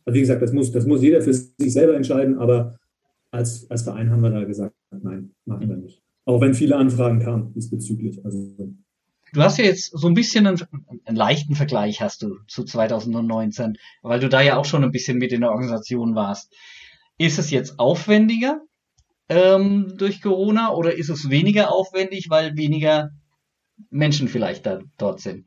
Also 0.05 0.17
wie 0.17 0.21
gesagt, 0.21 0.43
das 0.43 0.53
muss, 0.53 0.73
das 0.73 0.87
muss 0.87 1.03
jeder 1.03 1.21
für 1.21 1.35
sich 1.35 1.73
selber 1.73 1.95
entscheiden, 1.95 2.39
aber 2.39 2.79
als, 3.31 3.71
als 3.71 3.83
Verein 3.83 4.11
haben 4.11 4.23
wir 4.23 4.31
da 4.31 4.45
gesagt, 4.45 4.75
nein, 4.91 5.35
machen 5.45 5.69
wir 5.69 5.77
nicht. 5.77 6.03
Auch 6.25 6.41
wenn 6.41 6.55
viele 6.55 6.77
Anfragen 6.77 7.21
kamen 7.21 7.53
diesbezüglich. 7.53 8.25
Also, 8.25 8.55
Du 9.33 9.43
hast 9.43 9.59
ja 9.59 9.65
jetzt 9.65 9.91
so 9.93 10.09
ein 10.09 10.15
bisschen 10.15 10.47
einen, 10.47 10.59
einen, 11.05 11.17
leichten 11.17 11.55
Vergleich 11.55 12.01
hast 12.01 12.23
du 12.23 12.37
zu 12.47 12.65
2019, 12.65 13.77
weil 14.03 14.21
du 14.21 14.29
da 14.29 14.41
ja 14.41 14.57
auch 14.57 14.65
schon 14.65 14.85
ein 14.85 14.91
bisschen 14.91 15.19
mit 15.19 15.33
in 15.33 15.43
der 15.43 15.51
Organisation 15.51 16.15
warst. 16.15 16.55
Ist 17.19 17.39
es 17.39 17.51
jetzt 17.51 17.79
aufwendiger 17.79 18.63
ähm, 19.29 19.95
durch 19.97 20.23
Corona 20.23 20.73
oder 20.73 20.97
ist 20.97 21.11
es 21.11 21.29
weniger 21.29 21.73
aufwendig, 21.73 22.31
weil 22.31 22.57
weniger 22.57 23.11
Menschen 23.91 24.29
vielleicht 24.29 24.67
da 24.67 24.81
dort 24.97 25.21
sind? 25.21 25.47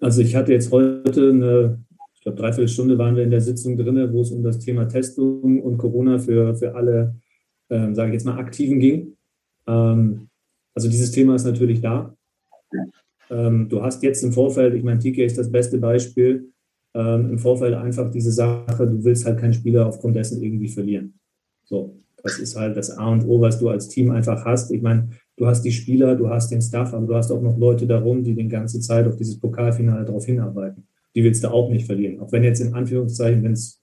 Also 0.00 0.22
ich 0.22 0.34
hatte 0.34 0.52
jetzt 0.52 0.70
heute 0.72 1.30
eine, 1.30 1.84
ich 2.14 2.22
glaube, 2.22 2.38
dreiviertel 2.38 2.68
Stunde 2.68 2.98
waren 2.98 3.16
wir 3.16 3.24
in 3.24 3.30
der 3.30 3.40
Sitzung 3.40 3.76
drin, 3.76 4.12
wo 4.12 4.22
es 4.22 4.30
um 4.30 4.42
das 4.42 4.58
Thema 4.58 4.86
Testung 4.86 5.62
und 5.62 5.78
Corona 5.78 6.18
für, 6.18 6.54
für 6.54 6.74
alle, 6.74 7.14
ähm, 7.70 7.94
sage 7.94 8.10
ich 8.10 8.14
jetzt 8.14 8.24
mal, 8.24 8.38
Aktiven 8.38 8.80
ging. 8.80 9.16
Ähm, 9.66 10.28
also 10.74 10.88
dieses 10.88 11.10
Thema 11.10 11.34
ist 11.34 11.44
natürlich 11.44 11.80
da. 11.80 12.16
Ähm, 13.30 13.68
du 13.68 13.82
hast 13.82 14.02
jetzt 14.02 14.22
im 14.22 14.32
Vorfeld, 14.32 14.74
ich 14.74 14.82
meine, 14.82 14.98
TK 14.98 15.24
ist 15.24 15.38
das 15.38 15.50
beste 15.50 15.78
Beispiel, 15.78 16.51
ähm, 16.94 17.30
im 17.30 17.38
Vorfeld 17.38 17.74
einfach 17.74 18.10
diese 18.10 18.32
Sache, 18.32 18.86
du 18.86 19.04
willst 19.04 19.24
halt 19.24 19.38
keinen 19.38 19.54
Spieler 19.54 19.86
aufgrund 19.86 20.16
dessen 20.16 20.42
irgendwie 20.42 20.68
verlieren. 20.68 21.14
So, 21.64 22.02
das 22.22 22.38
ist 22.38 22.56
halt 22.56 22.76
das 22.76 22.90
A 22.90 23.10
und 23.10 23.24
O, 23.26 23.40
was 23.40 23.58
du 23.58 23.68
als 23.68 23.88
Team 23.88 24.10
einfach 24.10 24.44
hast. 24.44 24.70
Ich 24.70 24.82
meine, 24.82 25.08
du 25.36 25.46
hast 25.46 25.62
die 25.62 25.72
Spieler, 25.72 26.14
du 26.14 26.28
hast 26.28 26.50
den 26.50 26.62
Staff, 26.62 26.92
aber 26.94 27.06
du 27.06 27.14
hast 27.14 27.30
auch 27.30 27.42
noch 27.42 27.58
Leute 27.58 27.86
darum, 27.86 28.22
die 28.22 28.34
die 28.34 28.48
ganze 28.48 28.80
Zeit 28.80 29.06
auf 29.06 29.16
dieses 29.16 29.38
Pokalfinale 29.40 30.04
darauf 30.04 30.26
hinarbeiten. 30.26 30.86
Die 31.14 31.24
willst 31.24 31.42
du 31.44 31.48
auch 31.48 31.70
nicht 31.70 31.86
verlieren. 31.86 32.20
Auch 32.20 32.32
wenn 32.32 32.44
jetzt 32.44 32.60
in 32.60 32.74
Anführungszeichen, 32.74 33.42
wenn 33.42 33.52
es 33.52 33.82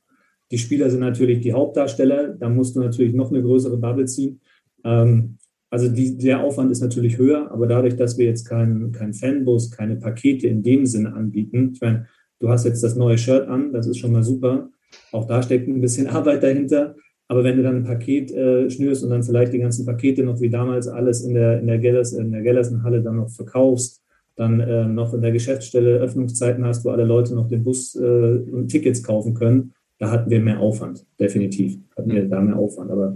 die 0.51 0.57
Spieler 0.57 0.89
sind 0.89 1.01
natürlich 1.01 1.41
die 1.41 1.53
Hauptdarsteller, 1.53 2.29
da 2.29 2.49
musst 2.49 2.75
du 2.75 2.79
natürlich 2.79 3.13
noch 3.13 3.29
eine 3.29 3.43
größere 3.43 3.77
Bubble 3.77 4.05
ziehen. 4.05 4.41
Ähm, 4.83 5.37
also 5.69 5.87
die, 5.87 6.17
der 6.17 6.43
Aufwand 6.43 6.71
ist 6.71 6.81
natürlich 6.81 7.17
höher, 7.17 7.51
aber 7.51 7.67
dadurch, 7.67 7.95
dass 7.95 8.17
wir 8.17 8.25
jetzt 8.25 8.45
keinen 8.45 8.91
kein 8.91 9.13
Fanbus, 9.13 9.69
keine 9.69 9.97
Pakete 9.97 10.47
in 10.47 10.63
dem 10.63 10.87
Sinne 10.87 11.13
anbieten, 11.13 11.71
ich 11.73 11.81
meine, 11.81 12.07
du 12.39 12.49
hast 12.49 12.65
jetzt 12.65 12.83
das 12.83 12.95
neue 12.95 13.17
Shirt 13.17 13.47
an, 13.47 13.73
das 13.73 13.87
ist 13.87 13.97
schon 13.97 14.11
mal 14.11 14.23
super. 14.23 14.69
Auch 15.11 15.25
da 15.25 15.41
steckt 15.41 15.67
ein 15.67 15.81
bisschen 15.81 16.07
Arbeit 16.19 16.43
dahinter. 16.43 16.95
Aber 17.27 17.43
wenn 17.43 17.57
du 17.57 17.63
dann 17.63 17.77
ein 17.77 17.83
Paket 17.83 18.31
äh, 18.31 18.69
schnürst 18.69 19.03
und 19.03 19.11
dann 19.11 19.21
vielleicht 19.21 19.53
die 19.53 19.59
ganzen 19.59 19.85
Pakete 19.85 20.23
noch 20.23 20.41
wie 20.41 20.49
damals 20.49 20.87
alles 20.87 21.21
in 21.21 21.35
der, 21.35 21.59
in 21.59 21.67
der, 21.67 21.77
Gellers, 21.77 22.13
in 22.13 22.31
der 22.31 22.41
Gellersenhalle 22.41 23.03
dann 23.03 23.17
noch 23.17 23.29
verkaufst, 23.29 24.01
dann 24.35 24.59
äh, 24.59 24.87
noch 24.87 25.13
in 25.13 25.21
der 25.21 25.31
Geschäftsstelle 25.31 25.99
Öffnungszeiten 25.99 26.65
hast, 26.65 26.85
wo 26.85 26.89
alle 26.89 27.03
Leute 27.03 27.35
noch 27.35 27.47
den 27.47 27.63
Bus 27.63 27.95
äh, 27.95 27.99
und 27.99 28.69
Tickets 28.69 29.03
kaufen 29.03 29.35
können, 29.35 29.73
da 29.99 30.09
hatten 30.09 30.31
wir 30.31 30.39
mehr 30.39 30.59
Aufwand, 30.59 31.05
definitiv. 31.19 31.77
Hatten 31.95 32.11
wir 32.11 32.27
da 32.27 32.41
mehr 32.41 32.57
Aufwand. 32.57 32.89
Aber 32.89 33.15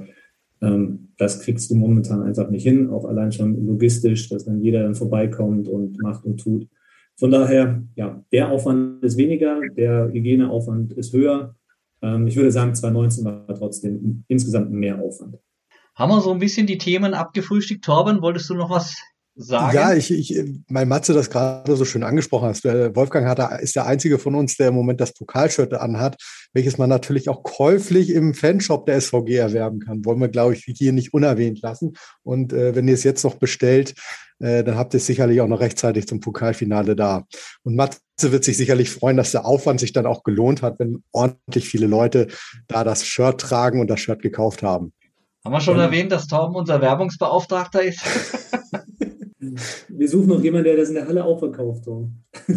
Ähm, 0.63 1.09
das 1.17 1.41
kriegst 1.41 1.69
du 1.69 1.75
momentan 1.75 2.23
einfach 2.23 2.49
nicht 2.49 2.63
hin, 2.63 2.89
auch 2.89 3.05
allein 3.05 3.31
schon 3.31 3.65
logistisch, 3.67 4.29
dass 4.29 4.45
dann 4.45 4.61
jeder 4.61 4.83
dann 4.83 4.95
vorbeikommt 4.95 5.67
und 5.67 6.01
macht 6.01 6.25
und 6.25 6.37
tut. 6.39 6.67
Von 7.17 7.31
daher, 7.31 7.83
ja, 7.95 8.23
der 8.31 8.49
Aufwand 8.49 9.03
ist 9.03 9.17
weniger, 9.17 9.59
der 9.75 10.09
Hygieneaufwand 10.11 10.93
ist 10.93 11.13
höher. 11.13 11.55
Ähm, 12.01 12.27
ich 12.27 12.35
würde 12.35 12.51
sagen, 12.51 12.73
2019 12.73 13.25
war 13.25 13.55
trotzdem 13.55 14.23
insgesamt 14.27 14.71
mehr 14.71 14.99
Aufwand. 14.99 15.37
Haben 15.95 16.11
wir 16.11 16.21
so 16.21 16.31
ein 16.31 16.39
bisschen 16.39 16.65
die 16.65 16.79
Themen 16.79 17.13
abgefrühstückt? 17.13 17.85
Torben, 17.85 18.21
wolltest 18.21 18.49
du 18.49 18.55
noch 18.55 18.71
was 18.71 18.97
sagen? 19.35 19.75
Ja, 19.75 19.93
ich, 19.93 20.11
ich, 20.11 20.39
mein 20.67 20.87
Matze 20.87 21.13
das 21.13 21.29
gerade 21.29 21.75
so 21.75 21.85
schön 21.85 22.03
angesprochen 22.03 22.47
hast. 22.47 22.63
Wolfgang 22.65 23.27
hat, 23.27 23.61
ist 23.61 23.75
der 23.75 23.85
einzige 23.85 24.19
von 24.19 24.35
uns, 24.35 24.57
der 24.57 24.69
im 24.69 24.75
Moment 24.75 25.01
das 25.01 25.13
Pokalshirt 25.13 25.73
anhat, 25.73 26.15
welches 26.53 26.77
man 26.77 26.89
natürlich 26.89 27.29
auch 27.29 27.43
käuflich 27.43 28.09
im 28.09 28.33
Fanshop 28.33 28.85
der 28.85 28.99
SVG 28.99 29.35
erwerben 29.35 29.79
kann. 29.79 30.05
Wollen 30.05 30.19
wir, 30.19 30.29
glaube 30.29 30.53
ich, 30.53 30.63
hier 30.65 30.93
nicht 30.93 31.13
unerwähnt 31.13 31.61
lassen. 31.61 31.93
Und 32.23 32.53
äh, 32.53 32.75
wenn 32.75 32.87
ihr 32.87 32.93
es 32.93 33.03
jetzt 33.03 33.23
noch 33.23 33.35
bestellt, 33.35 33.95
äh, 34.39 34.63
dann 34.63 34.77
habt 34.77 34.93
ihr 34.93 34.97
es 34.97 35.05
sicherlich 35.05 35.41
auch 35.41 35.47
noch 35.47 35.59
rechtzeitig 35.59 36.07
zum 36.07 36.19
Pokalfinale 36.19 36.95
da. 36.95 37.23
Und 37.63 37.75
Matze 37.75 37.99
wird 38.19 38.43
sich 38.43 38.57
sicherlich 38.57 38.89
freuen, 38.89 39.17
dass 39.17 39.31
der 39.31 39.45
Aufwand 39.45 39.79
sich 39.79 39.93
dann 39.93 40.05
auch 40.05 40.23
gelohnt 40.23 40.61
hat, 40.61 40.79
wenn 40.79 41.03
ordentlich 41.11 41.67
viele 41.67 41.87
Leute 41.87 42.27
da 42.67 42.83
das 42.83 43.05
Shirt 43.05 43.39
tragen 43.39 43.79
und 43.79 43.87
das 43.87 43.99
Shirt 43.99 44.21
gekauft 44.21 44.63
haben. 44.63 44.93
Haben 45.45 45.53
wir 45.53 45.61
schon 45.61 45.77
ja. 45.77 45.85
erwähnt, 45.85 46.11
dass 46.11 46.27
Torben 46.27 46.55
unser 46.55 46.79
Werbungsbeauftragter 46.79 47.83
ist? 47.83 48.01
Wir 49.89 50.09
suchen 50.09 50.27
noch 50.27 50.43
jemanden, 50.43 50.65
der 50.65 50.77
das 50.77 50.89
in 50.89 50.95
der 50.95 51.07
Halle 51.07 51.23
auch 51.23 51.39
verkauft. 51.39 51.85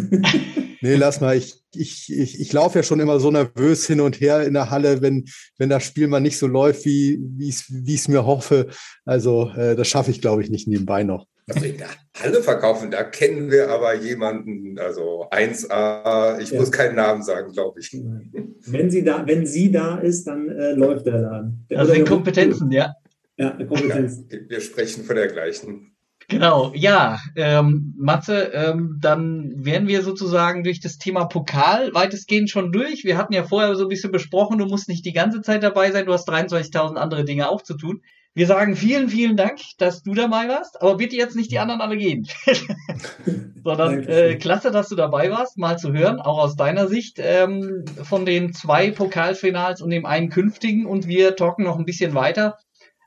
nee, 0.81 0.95
lass 0.95 1.21
mal. 1.21 1.35
Ich, 1.35 1.61
ich, 1.73 2.11
ich, 2.11 2.39
ich 2.39 2.53
laufe 2.53 2.79
ja 2.79 2.83
schon 2.83 2.99
immer 2.99 3.19
so 3.19 3.31
nervös 3.31 3.87
hin 3.87 4.01
und 4.01 4.19
her 4.19 4.43
in 4.43 4.53
der 4.53 4.69
Halle, 4.69 5.01
wenn, 5.01 5.25
wenn 5.57 5.69
das 5.69 5.83
Spiel 5.83 6.07
mal 6.07 6.19
nicht 6.19 6.37
so 6.37 6.47
läuft, 6.47 6.85
wie, 6.85 7.19
wie 7.37 7.49
ich 7.49 7.99
es 7.99 8.07
mir 8.07 8.25
hoffe. 8.25 8.67
Also 9.05 9.49
äh, 9.55 9.75
das 9.75 9.87
schaffe 9.87 10.11
ich, 10.11 10.21
glaube 10.21 10.41
ich, 10.41 10.49
nicht 10.49 10.67
nebenbei 10.67 11.03
noch. 11.03 11.27
Also 11.49 11.65
in 11.65 11.77
der 11.77 11.87
Halle 12.21 12.43
verkaufen, 12.43 12.91
da 12.91 13.03
kennen 13.03 13.49
wir 13.49 13.69
aber 13.69 13.95
jemanden, 13.95 14.77
also 14.79 15.29
1A, 15.31 16.39
ich 16.39 16.51
ja. 16.51 16.59
muss 16.59 16.71
keinen 16.73 16.95
Namen 16.95 17.23
sagen, 17.23 17.53
glaube 17.53 17.79
ich. 17.79 17.93
Wenn 18.65 18.89
sie 18.89 19.03
da, 19.03 19.25
wenn 19.25 19.45
sie 19.45 19.71
da 19.71 19.97
ist, 19.97 20.25
dann 20.25 20.49
äh, 20.49 20.73
läuft 20.73 21.05
der 21.05 21.19
Laden. 21.19 21.65
Der 21.69 21.79
also 21.79 21.93
sind 21.93 22.05
Kompetenzen, 22.05 22.69
ja. 22.69 22.93
Ja, 23.37 23.51
Kompetenzen. 23.51 24.27
Ja, 24.29 24.39
wir 24.49 24.59
sprechen 24.59 25.05
von 25.05 25.15
der 25.15 25.27
gleichen. 25.27 25.95
Genau, 26.29 26.73
ja, 26.75 27.19
ähm, 27.37 27.93
Matze, 27.97 28.51
ähm, 28.53 28.97
dann 28.99 29.53
wären 29.55 29.87
wir 29.87 30.01
sozusagen 30.01 30.65
durch 30.65 30.81
das 30.81 30.97
Thema 30.97 31.23
Pokal 31.23 31.93
weitestgehend 31.93 32.49
schon 32.49 32.73
durch. 32.73 33.05
Wir 33.05 33.17
hatten 33.17 33.31
ja 33.31 33.43
vorher 33.43 33.73
so 33.75 33.83
ein 33.83 33.89
bisschen 33.89 34.11
besprochen, 34.11 34.57
du 34.57 34.65
musst 34.65 34.89
nicht 34.89 35.05
die 35.05 35.13
ganze 35.13 35.41
Zeit 35.41 35.63
dabei 35.63 35.89
sein, 35.91 36.05
du 36.05 36.11
hast 36.11 36.27
23.000 36.27 36.95
andere 36.95 37.23
Dinge 37.23 37.49
auch 37.49 37.61
zu 37.61 37.77
tun. 37.77 38.01
Wir 38.33 38.45
sagen 38.45 38.75
vielen, 38.75 39.07
vielen 39.07 39.37
Dank, 39.37 39.59
dass 39.77 40.03
du 40.03 40.13
dabei 40.13 40.49
warst, 40.49 40.81
aber 40.81 40.97
bitte 40.97 41.15
jetzt 41.15 41.37
nicht 41.37 41.49
die 41.49 41.59
anderen 41.59 41.79
alle 41.79 41.95
gehen. 41.95 42.27
Sondern 43.63 44.03
äh, 44.03 44.35
klasse, 44.35 44.69
dass 44.69 44.89
du 44.89 44.95
dabei 44.95 45.31
warst, 45.31 45.57
mal 45.57 45.79
zu 45.79 45.93
hören, 45.93 46.19
auch 46.19 46.39
aus 46.39 46.57
deiner 46.57 46.89
Sicht 46.89 47.19
ähm, 47.19 47.85
von 48.03 48.25
den 48.25 48.51
zwei 48.51 48.91
Pokalfinals 48.91 49.81
und 49.81 49.91
dem 49.91 50.05
einen 50.05 50.29
künftigen 50.29 50.85
und 50.85 51.07
wir 51.07 51.37
talken 51.37 51.63
noch 51.63 51.79
ein 51.79 51.85
bisschen 51.85 52.13
weiter, 52.13 52.57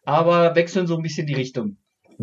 aber 0.04 0.56
wechseln 0.56 0.86
so 0.86 0.96
ein 0.96 1.02
bisschen 1.02 1.26
die 1.26 1.34
Richtung. 1.34 1.76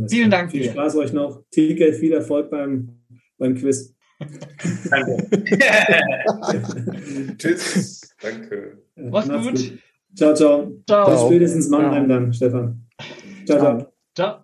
Vielen 0.09 0.29
Dank. 0.29 0.51
Viel 0.51 0.69
Spaß 0.69 0.95
euch 0.97 1.13
noch. 1.13 1.43
Ticket, 1.49 1.95
viel 1.95 2.13
Erfolg 2.13 2.51
beim, 2.51 2.99
beim 3.37 3.55
Quiz. 3.55 3.95
Danke. 4.89 5.27
Tschüss. 7.37 8.01
Danke. 8.21 8.77
Mach's 8.95 9.29
gut. 9.29 9.43
gut. 9.43 9.79
Ciao, 10.15 10.33
ciao. 10.33 10.71
Ciao. 10.87 11.11
Bis 11.11 11.21
spätestens 11.21 11.69
Mannheim 11.69 12.07
dann, 12.07 12.33
Stefan. 12.33 12.87
Ciao, 13.45 13.59
ciao. 13.59 13.93
Ciao. 14.15 14.39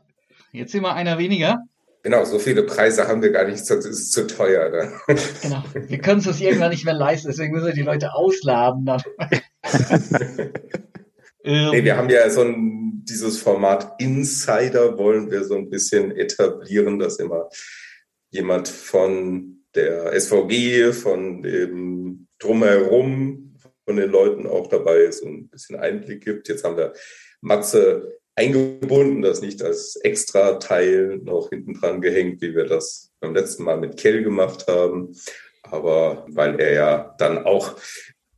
Jetzt 0.51 0.71
sind 0.71 0.83
wir 0.83 0.93
einer 0.93 1.17
weniger. 1.17 1.63
Genau, 2.03 2.25
so 2.25 2.37
viele 2.37 2.63
Preise 2.63 3.07
haben 3.07 3.21
wir 3.21 3.31
gar 3.31 3.47
nicht, 3.47 3.65
sonst 3.65 3.85
ist 3.85 3.99
es 3.99 4.11
zu 4.11 4.27
teuer. 4.27 4.69
Ne? 4.69 4.91
Genau, 5.41 5.63
wir 5.73 5.97
können 5.99 6.19
es 6.19 6.27
uns 6.27 6.41
irgendwann 6.41 6.71
nicht 6.71 6.83
mehr 6.83 6.93
leisten, 6.93 7.29
deswegen 7.29 7.53
müssen 7.53 7.67
wir 7.67 7.73
die 7.73 7.81
Leute 7.81 8.13
ausladen. 8.13 8.85
Dann. 8.85 9.01
nee, 11.43 11.83
wir 11.83 11.97
haben 11.97 12.09
ja 12.09 12.29
so 12.29 12.41
ein, 12.41 13.03
dieses 13.05 13.39
Format 13.39 13.95
Insider 13.99 14.97
wollen 14.97 15.29
wir 15.29 15.43
so 15.43 15.55
ein 15.55 15.69
bisschen 15.69 16.11
etablieren, 16.15 16.99
dass 16.99 17.19
immer 17.19 17.49
jemand 18.29 18.67
von 18.67 19.65
der 19.75 20.19
SVG, 20.19 20.93
von 20.93 21.41
dem 21.41 22.27
Drumherum, 22.39 23.55
von 23.85 23.95
den 23.97 24.09
Leuten 24.09 24.47
auch 24.47 24.67
dabei 24.67 24.99
ist 24.99 25.21
und 25.21 25.33
ein 25.33 25.49
bisschen 25.49 25.77
Einblick 25.77 26.23
gibt. 26.23 26.47
Jetzt 26.47 26.63
haben 26.63 26.77
wir 26.77 26.93
Matze 27.41 28.19
eingebunden, 28.35 29.21
das 29.21 29.41
nicht 29.41 29.61
als 29.61 29.95
extra 29.97 30.53
Teil 30.53 31.19
noch 31.23 31.49
hinten 31.49 31.73
dran 31.73 32.01
gehängt, 32.01 32.41
wie 32.41 32.55
wir 32.55 32.65
das 32.65 33.11
beim 33.19 33.35
letzten 33.35 33.63
Mal 33.63 33.77
mit 33.77 33.97
Kell 33.97 34.23
gemacht 34.23 34.67
haben. 34.67 35.15
Aber 35.63 36.25
weil 36.29 36.59
er 36.59 36.73
ja 36.73 37.15
dann 37.17 37.45
auch 37.45 37.75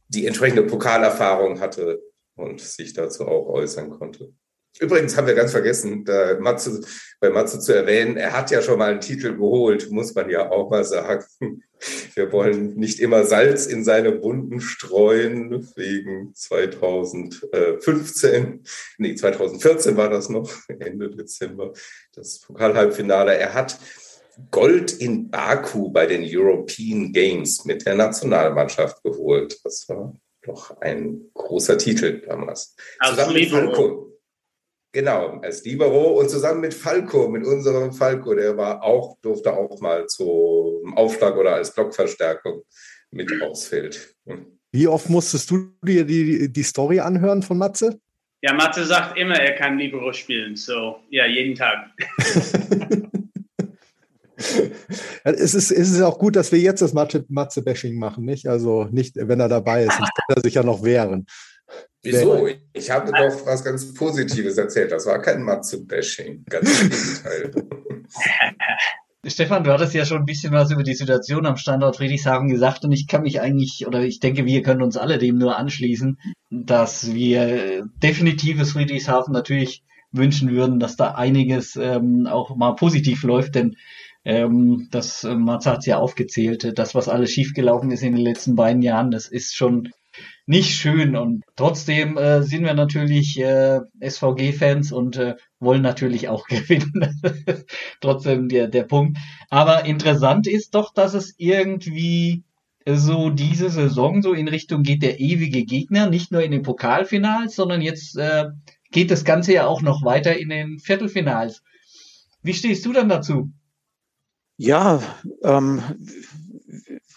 die 0.08 0.26
entsprechende 0.26 0.64
Pokalerfahrung 0.64 1.60
hatte, 1.60 2.02
und 2.36 2.62
sich 2.62 2.94
dazu 2.94 3.28
auch 3.28 3.48
äußern 3.48 3.90
konnte. 3.90 4.34
Übrigens 4.80 5.16
haben 5.16 5.28
wir 5.28 5.36
ganz 5.36 5.52
vergessen, 5.52 6.04
Matze, 6.40 6.82
bei 7.22 7.30
Matze 7.30 7.62
zu 7.62 7.74
erwähnen, 7.74 8.18
er 8.18 8.34
hat 8.34 8.52
ja 8.52 8.62
schon 8.62 8.78
mal 8.78 8.92
einen 8.92 9.00
Titel 9.00 9.36
geholt, 9.36 9.90
muss 9.90 10.14
man 10.14 10.30
ja 10.30 10.52
auch 10.52 10.70
mal 10.70 10.84
sagen. 10.84 11.24
Wir 12.14 12.34
wollen 12.34 12.76
nicht 12.76 13.00
immer 13.00 13.24
Salz 13.26 13.68
in 13.68 13.86
seine 13.86 14.22
Wunden 14.22 14.60
streuen, 14.60 15.66
wegen 15.76 16.34
2015, 16.34 18.64
nee, 18.98 19.16
2014 19.16 19.96
war 19.96 20.10
das 20.10 20.28
noch, 20.28 20.52
Ende 20.80 21.10
Dezember, 21.10 21.72
das 22.14 22.40
Pokalhalbfinale. 22.40 23.38
Er 23.38 23.54
hat 23.54 23.80
Gold 24.52 24.92
in 24.92 25.30
Baku 25.30 25.90
bei 25.90 26.06
den 26.06 26.22
European 26.26 27.14
Games 27.14 27.64
mit 27.64 27.86
der 27.86 27.96
Nationalmannschaft 27.96 29.02
geholt. 29.04 29.58
Das 29.64 29.88
war 29.88 30.14
doch 30.46 30.80
ein 30.82 31.30
großer 31.34 31.78
Titel 31.78 32.22
damals. 32.22 32.76
Als 33.00 33.12
zusammen 33.12 33.36
Libero. 33.36 33.62
mit 33.62 33.76
Falco. 33.76 34.12
Genau, 34.92 35.40
als 35.42 35.66
Libero 35.66 36.20
und 36.20 36.30
zusammen 36.30 36.62
mit 36.62 36.74
Falco, 36.74 37.28
mit 37.28 37.46
unserem 37.46 37.92
Falco, 37.92 38.34
der 38.34 38.56
war 38.56 38.82
auch, 38.82 39.18
durfte 39.22 39.52
auch 39.52 39.82
mal 39.82 40.08
zum 40.08 40.94
Aufschlag 40.96 41.36
oder 41.36 41.56
als 41.56 41.74
Blockverstärkung 41.74 42.64
mit 43.12 43.30
ausfällt. 43.42 44.16
Wie 44.72 44.88
oft 44.88 45.10
musstest 45.10 45.52
du 45.52 45.74
dir 45.82 46.06
die, 46.06 46.52
die 46.52 46.64
Story 46.64 47.02
anhören 47.02 47.44
von 47.44 47.58
Matze? 47.58 48.00
Ja, 48.42 48.54
Matze 48.54 48.86
sagt 48.86 49.18
immer, 49.18 49.36
er 49.36 49.56
kann 49.56 49.78
Libero 49.78 50.14
spielen. 50.14 50.56
So, 50.56 51.00
ja, 51.10 51.26
jeden 51.26 51.56
Tag. 51.56 51.90
es, 55.24 55.54
ist, 55.54 55.72
es 55.72 55.92
ist 55.92 56.02
auch 56.02 56.20
gut, 56.20 56.36
dass 56.36 56.52
wir 56.52 56.60
jetzt 56.60 56.82
das 56.82 56.94
Matze-Bashing 56.94 57.98
machen, 57.98 58.26
nicht? 58.26 58.48
Also 58.48 58.86
nicht, 58.86 59.16
wenn 59.16 59.40
er 59.40 59.50
dabei 59.50 59.84
ist, 59.84 59.98
sonst 59.98 60.12
kann 60.16 60.38
er 60.38 60.42
sich 60.42 60.56
ja 60.56 60.64
noch 60.64 60.84
wehren. 60.84 61.26
Wieso? 62.04 62.48
Ich 62.74 62.92
habe 62.92 63.12
doch 63.12 63.46
was 63.46 63.64
ganz 63.64 63.94
Positives 63.94 64.58
erzählt. 64.58 64.92
Das 64.92 65.06
war 65.06 65.22
kein 65.22 65.42
Matze-Bashing. 65.42 66.46
Ganz 66.50 66.82
im 66.82 66.90
Gegenteil. 66.90 67.52
Stefan, 69.28 69.64
du 69.64 69.72
hattest 69.72 69.96
ja 69.96 70.06
schon 70.06 70.20
ein 70.20 70.26
bisschen 70.26 70.54
was 70.54 70.70
über 70.70 70.84
die 70.84 70.94
Situation 70.94 71.48
am 71.48 71.58
Standort 71.58 71.96
Friedrichshafen 71.96 72.48
gesagt 72.48 72.86
und 72.86 72.92
ich 72.92 73.08
kann 73.08 73.24
mich 73.24 73.42
eigentlich, 73.42 73.88
oder 73.88 74.02
ich 74.02 74.20
denke, 74.20 74.46
wir 74.46 74.62
können 74.62 74.84
uns 74.84 74.98
alle 74.98 75.18
dem 75.18 75.40
nur 75.40 75.58
anschließen, 75.58 76.20
dass 76.52 77.12
wir 77.12 77.88
definitives 78.04 78.74
Friedrichshafen 78.74 79.34
natürlich 79.34 79.84
wünschen 80.12 80.52
würden, 80.52 80.80
dass 80.80 80.96
da 80.96 81.16
einiges 81.16 81.76
ähm, 81.76 82.28
auch 82.28 82.56
mal 82.56 82.76
positiv 82.76 83.24
läuft, 83.24 83.56
denn 83.56 83.76
ähm, 84.26 84.88
das 84.92 85.24
äh, 85.24 85.36
Matze 85.36 85.72
hat 85.72 85.86
ja 85.86 85.98
aufgezählt. 85.98 86.78
Das, 86.78 86.96
was 86.96 87.08
alles 87.08 87.32
schiefgelaufen 87.32 87.92
ist 87.92 88.04
in 88.04 88.16
den 88.16 88.24
letzten 88.24 88.56
beiden 88.56 88.82
Jahren, 88.82 89.12
das 89.12 89.28
ist 89.28 89.56
schon 89.56 89.90
nicht 90.48 90.76
schön. 90.76 91.16
Und 91.16 91.44
trotzdem 91.56 92.18
äh, 92.18 92.42
sind 92.44 92.64
wir 92.64 92.74
natürlich 92.74 93.40
äh, 93.40 93.80
SVG-Fans 94.02 94.92
und 94.92 95.18
äh, 95.18 95.36
wollen 95.60 95.82
natürlich 95.82 96.28
auch 96.28 96.46
gewinnen. 96.48 97.22
trotzdem 98.02 98.50
der, 98.50 98.68
der 98.68 98.84
Punkt. 98.84 99.18
Aber 99.50 99.86
interessant 99.86 100.48
ist 100.48 100.76
doch, 100.76 100.94
dass 100.94 101.14
es 101.14 101.36
irgendwie 101.38 102.44
so 102.88 103.32
diese 103.32 103.70
Saison 103.70 104.22
so 104.22 104.34
in 104.34 104.48
Richtung 104.48 104.84
geht 104.84 105.02
der 105.02 105.20
ewige 105.20 105.66
Gegner, 105.66 106.08
nicht 106.08 106.32
nur 106.32 106.44
in 106.44 106.52
den 106.52 106.62
Pokalfinals, 106.62 107.56
sondern 107.56 107.82
jetzt 107.82 108.16
äh, 108.18 108.46
geht 108.92 109.10
das 109.10 109.26
Ganze 109.26 109.54
ja 109.54 109.66
auch 109.66 109.82
noch 109.82 110.04
weiter 110.04 110.38
in 110.38 110.50
den 110.50 110.80
Viertelfinals. 110.80 111.64
Wie 112.44 112.54
stehst 112.54 112.86
du 112.86 112.94
dann 112.94 113.10
dazu? 113.10 113.52
Ja, 114.58 115.02
ähm, 115.44 115.84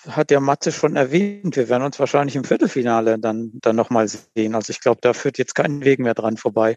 hat 0.09 0.31
ja 0.31 0.41
Matze 0.41 0.73
schon 0.73 0.97
erwähnt, 0.97 1.57
wir 1.57 1.69
werden 1.69 1.83
uns 1.85 1.99
wahrscheinlich 1.99 2.37
im 2.37 2.45
Viertelfinale 2.45 3.19
dann, 3.19 3.53
dann 3.63 3.77
nochmal 3.77 4.09
sehen. 4.09 4.55
Also 4.55 4.71
ich 4.71 4.81
glaube, 4.81 5.01
da 5.03 5.13
führt 5.13 5.39
jetzt 5.39 5.55
kein 5.55 5.85
Weg 5.85 6.01
mehr 6.01 6.15
dran 6.15 6.37
vorbei. 6.37 6.77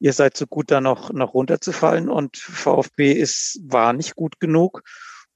Ihr 0.00 0.12
seid 0.12 0.36
so 0.36 0.46
gut, 0.46 0.70
da 0.70 0.80
noch, 0.80 1.12
noch 1.12 1.34
runterzufallen 1.34 2.08
und 2.08 2.36
VfB 2.36 3.12
ist, 3.12 3.60
war 3.64 3.92
nicht 3.92 4.16
gut 4.16 4.40
genug, 4.40 4.82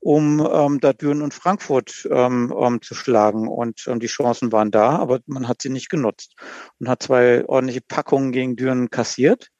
um 0.00 0.46
ähm, 0.52 0.80
da 0.80 0.92
Düren 0.92 1.22
und 1.22 1.34
Frankfurt 1.34 2.06
ähm, 2.10 2.50
um, 2.50 2.82
zu 2.82 2.94
schlagen. 2.94 3.48
Und 3.48 3.84
ähm, 3.86 4.00
die 4.00 4.08
Chancen 4.08 4.52
waren 4.52 4.70
da, 4.70 4.96
aber 4.96 5.20
man 5.26 5.48
hat 5.48 5.62
sie 5.62 5.70
nicht 5.70 5.88
genutzt 5.88 6.34
und 6.80 6.88
hat 6.88 7.02
zwei 7.02 7.46
ordentliche 7.46 7.80
Packungen 7.80 8.32
gegen 8.32 8.56
Düren 8.56 8.90
kassiert. 8.90 9.50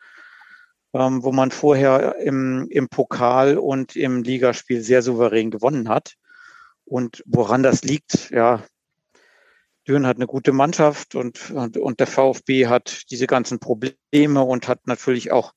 Ähm, 0.97 1.23
wo 1.23 1.33
man 1.33 1.51
vorher 1.51 2.17
im, 2.21 2.67
im 2.71 2.89
Pokal 2.89 3.59
und 3.59 3.97
im 3.97 4.23
Ligaspiel 4.23 4.81
sehr 4.81 5.03
souverän 5.03 5.51
gewonnen 5.51 5.89
hat. 5.89 6.15
Und 6.85 7.23
woran 7.27 7.63
das 7.63 7.83
liegt, 7.83 8.31
ja, 8.31 8.63
Düren 9.87 10.07
hat 10.07 10.17
eine 10.17 10.27
gute 10.27 10.53
Mannschaft 10.53 11.15
und, 11.15 11.51
und, 11.51 11.77
und 11.77 12.01
der 12.01 12.07
VfB 12.07 12.67
hat 12.67 13.03
diese 13.11 13.27
ganzen 13.27 13.61
Probleme 13.61 14.43
und 14.43 14.67
hat 14.67 14.87
natürlich 14.87 15.31
auch 15.31 15.53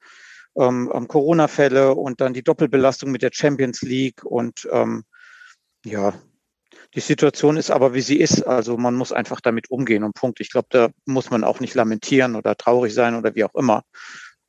ähm, 0.55 0.91
ähm, 0.93 1.07
Corona-Fälle 1.07 1.95
und 1.95 2.21
dann 2.21 2.33
die 2.33 2.43
Doppelbelastung 2.43 3.11
mit 3.11 3.21
der 3.21 3.31
Champions 3.33 3.81
League 3.81 4.23
und 4.23 4.67
ähm, 4.71 5.03
ja, 5.85 6.13
die 6.95 6.99
Situation 6.99 7.57
ist 7.57 7.71
aber, 7.71 7.93
wie 7.93 8.01
sie 8.01 8.19
ist. 8.19 8.43
Also 8.43 8.77
man 8.77 8.95
muss 8.95 9.11
einfach 9.11 9.41
damit 9.41 9.69
umgehen 9.71 10.03
und 10.03 10.15
Punkt. 10.15 10.39
Ich 10.39 10.51
glaube, 10.51 10.67
da 10.71 10.89
muss 11.05 11.29
man 11.29 11.43
auch 11.43 11.59
nicht 11.59 11.75
lamentieren 11.75 12.35
oder 12.35 12.55
traurig 12.55 12.93
sein 12.93 13.15
oder 13.15 13.35
wie 13.35 13.43
auch 13.43 13.55
immer. 13.55 13.83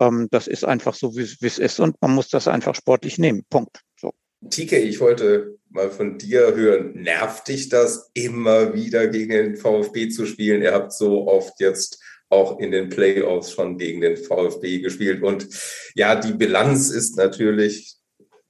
Ähm, 0.01 0.28
das 0.30 0.46
ist 0.46 0.64
einfach 0.64 0.94
so, 0.94 1.16
wie 1.16 1.22
es 1.22 1.59
ist 1.59 1.80
und 1.80 1.96
man 2.01 2.12
muss 2.12 2.28
das 2.28 2.48
einfach 2.48 2.74
sportlich 2.74 3.18
nehmen. 3.18 3.44
Punkt. 3.51 3.80
So. 3.96 4.12
TK, 4.48 4.72
ich 4.72 5.01
wollte 5.01 5.59
mal 5.68 5.90
von 5.90 6.18
dir 6.18 6.55
hören, 6.55 7.03
nervt 7.03 7.48
dich 7.48 7.68
das 7.68 8.11
immer 8.14 8.74
wieder 8.74 9.07
gegen 9.09 9.30
den 9.30 9.57
VfB 9.57 10.09
zu 10.09 10.26
spielen? 10.26 10.62
Ihr 10.62 10.72
habt 10.72 10.92
so 10.92 11.28
oft 11.28 11.61
jetzt 11.61 12.03
auch 12.30 12.59
in 12.59 12.70
den 12.70 12.88
Playoffs 12.88 13.53
schon 13.53 13.76
gegen 13.76 14.01
den 14.01 14.16
VfB 14.16 14.78
gespielt. 14.78 15.22
Und 15.22 15.48
ja, 15.94 16.14
die 16.14 16.32
Bilanz 16.32 16.90
ist 16.90 17.16
natürlich, 17.16 17.96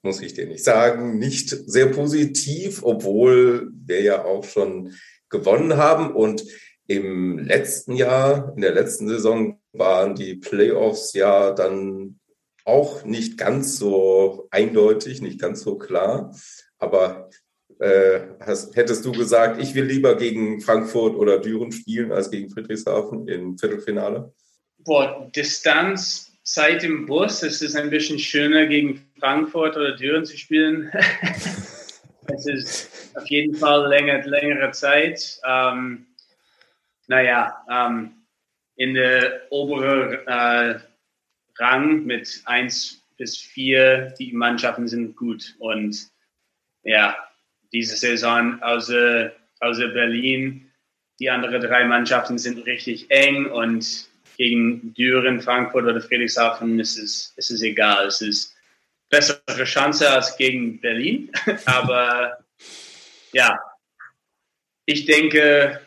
muss 0.03 0.21
ich 0.21 0.35
dir 0.35 0.47
nicht 0.47 0.65
sagen, 0.65 1.19
nicht 1.19 1.49
sehr 1.49 1.87
positiv, 1.87 2.83
obwohl 2.83 3.71
wir 3.73 4.03
ja 4.03 4.25
auch 4.25 4.45
schon 4.45 4.95
gewonnen 5.31 5.77
haben. 5.77 6.15
Und 6.15 6.45
im 6.91 7.39
letzten 7.39 7.95
Jahr, 7.95 8.53
in 8.57 8.63
der 8.63 8.75
letzten 8.75 9.07
Saison, 9.07 9.61
waren 9.73 10.17
die 10.17 10.35
Playoffs 10.35 11.13
ja 11.13 11.53
dann 11.53 12.19
auch 12.65 13.05
nicht 13.05 13.39
ganz 13.39 13.77
so 13.77 14.49
eindeutig, 14.51 15.23
nicht 15.23 15.41
ganz 15.41 15.61
so 15.61 15.79
klar. 15.79 16.35
Aber 16.79 17.31
äh, 17.79 18.23
hast, 18.41 18.75
hättest 18.75 19.05
du 19.05 19.13
gesagt, 19.13 19.63
ich 19.63 19.77
will 19.77 19.85
lieber 19.85 20.17
gegen 20.17 20.61
Frankfurt 20.61 21.15
oder 21.15 21.39
Düren 21.39 21.71
spielen 21.71 22.11
als 22.11 22.29
gegen 22.29 22.51
Friedrichshafen 22.51 23.29
im 23.29 23.57
Viertelfinale? 23.57 24.35
Boah, 24.79 25.31
Distanz, 25.37 26.33
Zeit 26.43 26.83
im 26.83 27.07
Bus, 27.07 27.45
es 27.45 27.63
ist 27.63 27.77
ein 27.77 27.91
bisschen 27.91 28.19
schöner 28.19 28.67
gegen 28.67 29.01
Frankfurt 29.21 29.77
oder 29.77 29.95
Düren 29.95 30.25
zu 30.25 30.37
spielen. 30.37 30.91
es 32.27 32.47
ist 32.47 32.91
auf 33.15 33.29
jeden 33.29 33.55
Fall 33.55 33.89
länger, 33.89 34.27
längere 34.27 34.73
Zeit. 34.73 35.39
Ähm, 35.47 36.07
naja, 37.11 37.67
ähm, 37.69 38.13
in 38.77 38.95
der 38.95 39.43
oberen 39.51 40.27
äh, 40.29 40.79
Rang 41.59 42.05
mit 42.05 42.41
1 42.45 43.03
bis 43.19 43.37
4, 43.37 44.15
die 44.19 44.33
Mannschaften 44.33 44.87
sind 44.87 45.17
gut. 45.17 45.57
Und 45.59 46.09
ja, 46.85 47.17
diese 47.73 47.97
Saison 47.97 48.63
außer, 48.63 49.33
außer 49.59 49.89
Berlin, 49.89 50.71
die 51.19 51.29
anderen 51.29 51.61
drei 51.61 51.85
Mannschaften 51.85 52.39
sind 52.39 52.65
richtig 52.65 53.11
eng 53.11 53.47
und 53.47 54.09
gegen 54.37 54.95
Düren, 54.95 55.41
Frankfurt 55.41 55.87
oder 55.87 56.01
Friedrichshafen 56.01 56.79
ist 56.79 56.97
es, 56.97 57.35
ist 57.37 57.51
es 57.51 57.61
egal. 57.63 58.07
Es 58.07 58.23
ist 58.23 58.57
bessere 59.11 59.65
Chance 59.65 60.09
als 60.09 60.37
gegen 60.37 60.81
Berlin. 60.81 61.33
Aber 61.67 62.39
ja, 63.33 63.59
ich 64.87 65.07
denke, 65.07 65.81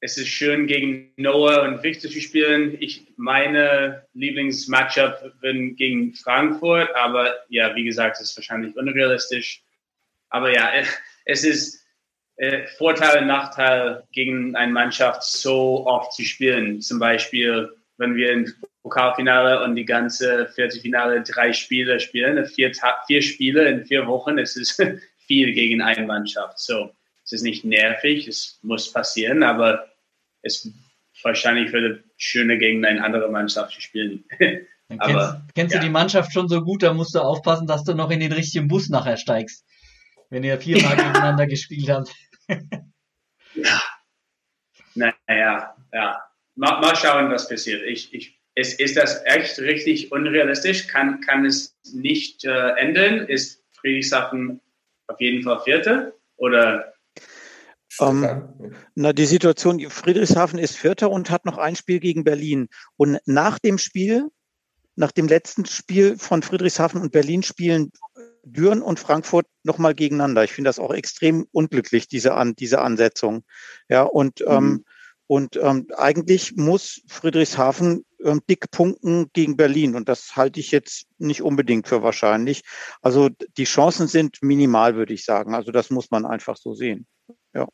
es 0.00 0.18
ist 0.18 0.28
schön, 0.28 0.66
gegen 0.66 1.12
Noah 1.16 1.62
und 1.62 1.82
Victor 1.82 2.10
zu 2.10 2.20
spielen. 2.20 2.76
Ich, 2.80 3.06
meine 3.16 4.06
Lieblingsmatchup 4.14 5.40
bin 5.40 5.76
gegen 5.76 6.14
Frankfurt, 6.14 6.94
aber 6.94 7.34
ja, 7.48 7.74
wie 7.74 7.84
gesagt, 7.84 8.20
es 8.20 8.30
ist 8.30 8.36
wahrscheinlich 8.36 8.76
unrealistisch. 8.76 9.62
Aber 10.28 10.52
ja, 10.52 10.70
es 11.24 11.44
ist 11.44 11.84
äh, 12.36 12.66
Vorteil 12.76 13.20
und 13.22 13.26
Nachteil, 13.28 14.04
gegen 14.12 14.54
eine 14.54 14.72
Mannschaft 14.72 15.22
so 15.22 15.86
oft 15.86 16.12
zu 16.12 16.22
spielen. 16.22 16.82
Zum 16.82 16.98
Beispiel, 16.98 17.70
wenn 17.96 18.14
wir 18.14 18.32
im 18.32 18.52
Pokalfinale 18.82 19.64
und 19.64 19.74
die 19.74 19.86
ganze 19.86 20.46
Viertelfinale 20.48 21.22
drei 21.22 21.52
Spiele 21.52 21.98
spielen, 21.98 22.44
vier, 22.46 22.72
vier 23.06 23.22
Spiele 23.22 23.68
in 23.68 23.86
vier 23.86 24.06
Wochen, 24.06 24.38
es 24.38 24.56
ist 24.56 24.80
viel 25.26 25.52
gegen 25.52 25.80
eine 25.80 26.06
Mannschaft. 26.06 26.58
So, 26.58 26.92
es 27.26 27.32
ist 27.32 27.42
nicht 27.42 27.64
nervig, 27.64 28.28
es 28.28 28.60
muss 28.62 28.92
passieren, 28.92 29.42
aber 29.42 29.92
es 30.42 30.70
wahrscheinlich 31.22 31.72
würde 31.72 32.04
schöner 32.16 32.56
gegen 32.56 32.84
eine 32.84 33.02
andere 33.02 33.28
Mannschaft 33.28 33.74
zu 33.74 33.80
spielen. 33.80 34.24
kennst, 34.38 34.68
Aber, 35.00 35.46
kennst 35.54 35.74
ja. 35.74 35.80
du 35.80 35.86
die 35.86 35.92
Mannschaft 35.92 36.32
schon 36.32 36.48
so 36.48 36.62
gut, 36.62 36.84
da 36.84 36.94
musst 36.94 37.16
du 37.16 37.20
aufpassen, 37.20 37.66
dass 37.66 37.82
du 37.82 37.94
noch 37.94 38.10
in 38.10 38.20
den 38.20 38.32
richtigen 38.32 38.68
Bus 38.68 38.88
nachher 38.88 39.16
steigst. 39.16 39.64
Wenn 40.30 40.44
ihr 40.44 40.60
viermal 40.60 40.96
gegeneinander 40.96 41.46
gespielt 41.48 41.88
habt. 41.88 42.14
ja. 43.54 43.82
Naja, 44.94 45.76
ja. 45.92 46.22
Mal, 46.54 46.80
mal 46.80 46.96
schauen, 46.96 47.30
was 47.30 47.48
passiert. 47.48 47.82
Ich, 47.82 48.14
ich, 48.14 48.40
ist, 48.54 48.80
ist 48.80 48.96
das 48.96 49.22
echt 49.24 49.58
richtig 49.58 50.12
unrealistisch? 50.12 50.86
Kann, 50.86 51.20
kann 51.20 51.44
es 51.44 51.76
nicht 51.92 52.44
äh, 52.44 52.70
ändern? 52.76 53.26
Ist 53.26 53.64
Friedrichshafen 53.72 54.60
auf 55.08 55.20
jeden 55.20 55.42
Fall 55.42 55.60
Vierte? 55.60 56.14
Oder 56.36 56.95
ähm, 58.00 58.84
na, 58.94 59.12
die 59.12 59.26
Situation, 59.26 59.80
Friedrichshafen 59.90 60.58
ist 60.58 60.76
Vierter 60.76 61.10
und 61.10 61.30
hat 61.30 61.44
noch 61.44 61.58
ein 61.58 61.76
Spiel 61.76 62.00
gegen 62.00 62.24
Berlin. 62.24 62.68
Und 62.96 63.18
nach 63.26 63.58
dem 63.58 63.78
Spiel, 63.78 64.28
nach 64.94 65.12
dem 65.12 65.28
letzten 65.28 65.66
Spiel 65.66 66.16
von 66.18 66.42
Friedrichshafen 66.42 67.00
und 67.00 67.12
Berlin 67.12 67.42
spielen 67.42 67.92
Düren 68.44 68.80
und 68.80 69.00
Frankfurt 69.00 69.46
nochmal 69.64 69.94
gegeneinander. 69.94 70.44
Ich 70.44 70.52
finde 70.52 70.68
das 70.68 70.78
auch 70.78 70.94
extrem 70.94 71.46
unglücklich, 71.50 72.08
diese, 72.08 72.34
An 72.34 72.54
diese 72.54 72.80
Ansetzung. 72.80 73.44
Ja, 73.88 74.02
und, 74.02 74.40
mhm. 74.40 74.46
ähm, 74.48 74.84
und 75.26 75.56
ähm, 75.56 75.88
eigentlich 75.96 76.54
muss 76.54 77.02
Friedrichshafen 77.08 78.04
ähm, 78.24 78.40
dick 78.48 78.70
punkten 78.70 79.30
gegen 79.32 79.56
Berlin. 79.56 79.96
Und 79.96 80.08
das 80.08 80.36
halte 80.36 80.60
ich 80.60 80.70
jetzt 80.70 81.06
nicht 81.18 81.42
unbedingt 81.42 81.88
für 81.88 82.02
wahrscheinlich. 82.02 82.62
Also 83.02 83.28
die 83.56 83.64
Chancen 83.64 84.06
sind 84.06 84.38
minimal, 84.42 84.94
würde 84.94 85.12
ich 85.12 85.24
sagen. 85.24 85.54
Also 85.54 85.72
das 85.72 85.90
muss 85.90 86.10
man 86.12 86.24
einfach 86.24 86.56
so 86.56 86.74
sehen. 86.74 87.06
Ja. 87.52 87.66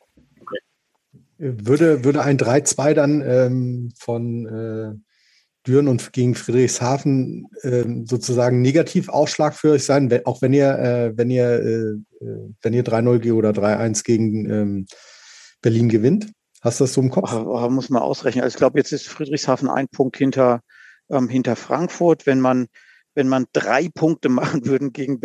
Würde, 1.45 2.05
würde 2.05 2.23
ein 2.23 2.39
3-2 2.39 2.95
dann 2.95 3.21
ähm, 3.21 3.93
von 3.99 4.47
äh, 4.47 4.95
Düren 5.67 5.89
und 5.89 6.13
gegen 6.13 6.37
Friedrichshafen 6.37 7.49
äh, 7.63 7.85
sozusagen 8.05 8.63
Negativausschlag 8.63 9.53
für 9.53 9.73
euch 9.73 9.85
sein, 9.85 10.09
wenn, 10.09 10.25
auch 10.25 10.41
wenn 10.41 10.53
ihr, 10.53 10.79
äh, 10.79 11.13
wenn 11.17 11.31
ihr, 11.31 11.45
äh, 11.45 12.25
äh 12.25 12.55
wenn 12.63 12.73
ihr 12.73 12.85
3-0 12.85 13.33
oder 13.33 13.51
3-1 13.51 14.05
gegen 14.05 14.51
ähm, 14.51 14.87
Berlin 15.63 15.89
gewinnt? 15.89 16.31
Hast 16.61 16.79
du 16.79 16.85
das 16.85 16.95
so 16.95 17.01
im 17.01 17.11
Kopf? 17.11 17.33
Ach, 17.33 17.69
muss 17.71 17.91
man 17.91 18.03
ausrechnen. 18.03 18.45
Also 18.45 18.55
ich 18.55 18.59
glaube, 18.59 18.79
jetzt 18.79 18.93
ist 18.93 19.09
Friedrichshafen 19.09 19.69
ein 19.69 19.89
Punkt 19.89 20.17
hinter, 20.17 20.61
ähm, 21.11 21.29
hinter 21.29 21.57
Frankfurt. 21.57 22.25
Wenn 22.25 22.39
man, 22.39 22.69
wenn 23.17 23.27
man 23.27 23.47
drei 23.53 23.89
Punkte 23.93 24.29
machen 24.29 24.65
würden 24.65 24.93
gegen, 24.93 25.21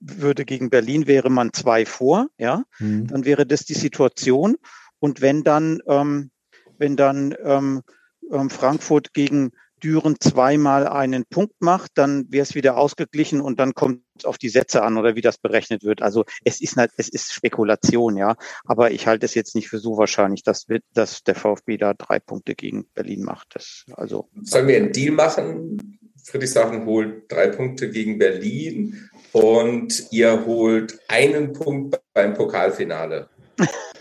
würde 0.00 0.44
gegen 0.44 0.68
Berlin, 0.68 1.06
wäre 1.06 1.30
man 1.30 1.52
zwei 1.52 1.86
vor, 1.86 2.26
ja. 2.38 2.64
Mhm. 2.80 3.06
Dann 3.06 3.24
wäre 3.24 3.46
das 3.46 3.64
die 3.64 3.74
Situation. 3.74 4.56
Und 5.00 5.20
wenn 5.20 5.42
dann, 5.42 5.80
ähm, 5.86 6.30
wenn 6.78 6.96
dann 6.96 7.34
ähm, 7.42 7.82
ähm, 8.30 8.50
Frankfurt 8.50 9.12
gegen 9.12 9.52
Düren 9.82 10.16
zweimal 10.20 10.86
einen 10.86 11.24
Punkt 11.24 11.54
macht, 11.60 11.92
dann 11.94 12.26
wäre 12.30 12.42
es 12.42 12.54
wieder 12.54 12.76
ausgeglichen 12.76 13.40
und 13.40 13.58
dann 13.58 13.74
kommt 13.74 14.02
es 14.18 14.24
auf 14.24 14.38
die 14.38 14.50
Sätze 14.50 14.82
an 14.82 14.98
oder 14.98 15.16
wie 15.16 15.22
das 15.22 15.38
berechnet 15.38 15.82
wird. 15.82 16.02
Also 16.02 16.24
es 16.44 16.60
ist 16.60 16.76
es 16.96 17.08
ist 17.08 17.32
Spekulation, 17.32 18.16
ja. 18.16 18.36
Aber 18.64 18.90
ich 18.90 19.06
halte 19.06 19.26
es 19.26 19.34
jetzt 19.34 19.54
nicht 19.54 19.68
für 19.68 19.78
so 19.78 19.96
wahrscheinlich, 19.96 20.42
dass, 20.42 20.66
dass 20.92 21.22
der 21.24 21.34
VfB 21.34 21.78
da 21.78 21.94
drei 21.94 22.18
Punkte 22.20 22.54
gegen 22.54 22.86
Berlin 22.94 23.22
macht. 23.22 23.48
Das, 23.54 23.86
also, 23.94 24.28
Sollen 24.42 24.68
wir 24.68 24.76
einen 24.76 24.92
Deal 24.92 25.14
machen? 25.14 25.98
Friedrichshafen 26.24 26.84
holt 26.84 27.32
drei 27.32 27.48
Punkte 27.48 27.90
gegen 27.90 28.18
Berlin 28.18 29.08
und 29.32 30.08
ihr 30.10 30.44
holt 30.44 30.98
einen 31.08 31.54
Punkt 31.54 31.98
beim 32.12 32.34
Pokalfinale. 32.34 33.30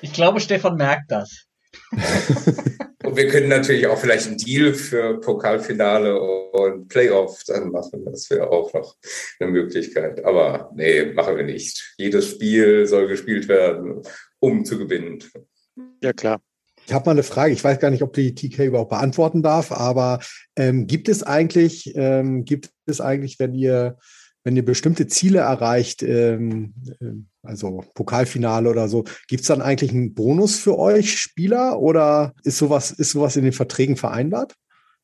Ich 0.02 0.14
glaube, 0.14 0.39
Stefan 0.39 0.76
merkt 0.76 1.12
das. 1.12 1.45
und 3.04 3.16
wir 3.16 3.28
können 3.28 3.50
natürlich 3.50 3.88
auch 3.88 3.97
vielleicht 3.97 4.28
einen 4.28 4.38
Deal 4.38 4.74
für 4.74 5.20
Pokalfinale 5.20 6.20
und 6.20 6.88
Playoff 6.88 7.43
dann 7.45 7.72
machen. 7.72 8.06
Das 8.06 8.30
wäre 8.30 8.50
auch 8.50 8.74
noch 8.74 8.95
eine 9.39 9.52
Möglichkeit. 9.52 10.24
Aber 10.26 10.72
nee, 10.76 11.06
machen 11.06 11.36
wir 11.36 11.43
nicht. 11.43 11.95
Jedes 11.97 12.30
Spiel 12.32 12.86
soll 12.88 13.08
gespielt 13.08 13.47
werden, 13.47 14.02
um 14.39 14.66
zu 14.66 14.78
gewinnen. 14.78 15.24
Ja, 16.02 16.14
klar. 16.14 16.41
Ich 16.89 16.93
habe 16.93 17.06
mal 17.06 17.12
eine 17.12 17.24
Frage. 17.24 17.54
Ich 17.54 17.64
weiß 17.64 17.80
gar 17.80 17.91
nicht, 17.91 18.02
ob 18.02 18.14
die 18.14 18.34
TK 18.34 18.66
überhaupt 18.66 18.89
beantworten 18.89 19.43
darf, 19.43 19.72
aber 19.72 20.20
ähm, 20.56 20.88
gibt 20.88 21.08
es 21.08 21.22
eigentlich, 21.22 21.93
ähm, 21.95 22.45
gibt 22.45 22.72
es 22.88 23.00
eigentlich, 23.00 23.38
wenn 23.38 23.54
ihr 23.54 23.97
wenn 24.44 24.56
ihr 24.56 24.66
bestimmte 24.66 25.08
Ziele 25.08 25.40
erreicht, 25.40 26.02
ähm, 26.04 26.74
äh, 27.00 27.12
also 27.44 27.84
Pokalfinale 27.94 28.70
oder 28.70 28.88
so, 28.88 29.04
gibt 29.28 29.42
es 29.42 29.48
dann 29.48 29.62
eigentlich 29.62 29.92
einen 29.92 30.14
Bonus 30.14 30.60
für 30.60 30.78
euch 30.78 31.20
Spieler 31.20 31.80
oder 31.80 32.34
ist 32.44 32.58
sowas, 32.58 32.92
ist 32.92 33.12
sowas 33.12 33.36
in 33.36 33.44
den 33.44 33.54
Verträgen 33.54 33.98
vereinbart? 33.98 34.54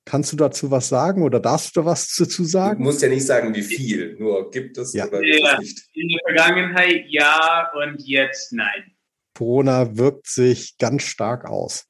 Kannst 0.05 0.31
du 0.31 0.37
dazu 0.37 0.69
was 0.69 0.87
sagen 0.87 1.23
oder 1.23 1.39
darfst 1.39 1.75
du 1.75 1.83
was 1.83 2.15
dazu 2.15 2.43
sagen? 2.43 2.77
Du 2.77 2.83
musst 2.83 3.01
ja 3.01 3.09
nicht 3.09 3.25
sagen, 3.25 3.55
wie 3.55 3.63
viel, 3.63 4.15
nur 4.19 4.51
gibt 4.51 4.77
es 4.77 4.93
ja. 4.93 5.07
oder 5.07 5.19
gibt 5.19 5.43
es 5.43 5.59
nicht? 5.59 5.89
In 5.93 6.09
der 6.09 6.19
Vergangenheit 6.27 7.05
ja 7.07 7.71
und 7.73 8.01
jetzt 8.05 8.53
nein. 8.53 8.95
Corona 9.35 9.97
wirkt 9.97 10.27
sich 10.27 10.77
ganz 10.77 11.03
stark 11.03 11.45
aus. 11.45 11.87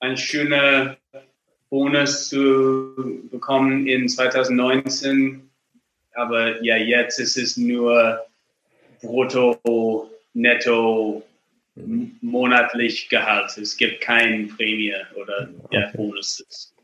Ein 0.00 0.16
schöner 0.16 0.98
Bonus 1.70 2.28
zu 2.28 2.94
bekommen 3.30 3.86
in 3.86 4.08
2019, 4.08 5.47
aber 6.18 6.62
ja, 6.64 6.76
jetzt 6.76 7.20
ist 7.20 7.36
es 7.36 7.56
nur 7.56 8.18
brutto, 9.00 10.10
netto, 10.34 11.22
monatlich 12.20 13.08
Gehalt. 13.08 13.56
Es 13.56 13.76
gibt 13.76 14.00
keine 14.00 14.48
Prämie 14.48 14.94
oder 15.14 15.48
ja, 15.70 15.92
Bonuses. 15.94 16.74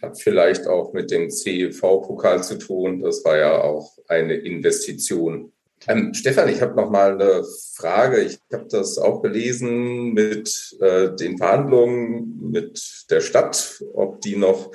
Hat 0.00 0.18
vielleicht 0.20 0.66
auch 0.66 0.94
mit 0.94 1.10
dem 1.10 1.30
CEV-Pokal 1.30 2.42
zu 2.42 2.56
tun. 2.56 3.02
Das 3.02 3.22
war 3.24 3.36
ja 3.36 3.60
auch 3.60 3.92
eine 4.08 4.34
Investition. 4.34 5.52
Ähm, 5.86 6.14
Stefan, 6.14 6.48
ich 6.48 6.62
habe 6.62 6.74
noch 6.74 6.90
mal 6.90 7.12
eine 7.12 7.44
Frage. 7.74 8.22
Ich 8.22 8.38
habe 8.52 8.68
das 8.70 8.96
auch 8.96 9.20
gelesen 9.20 10.14
mit 10.14 10.76
äh, 10.80 11.14
den 11.14 11.36
Verhandlungen 11.36 12.50
mit 12.50 13.04
der 13.10 13.20
Stadt, 13.20 13.82
ob 13.92 14.22
die 14.22 14.36
noch 14.36 14.72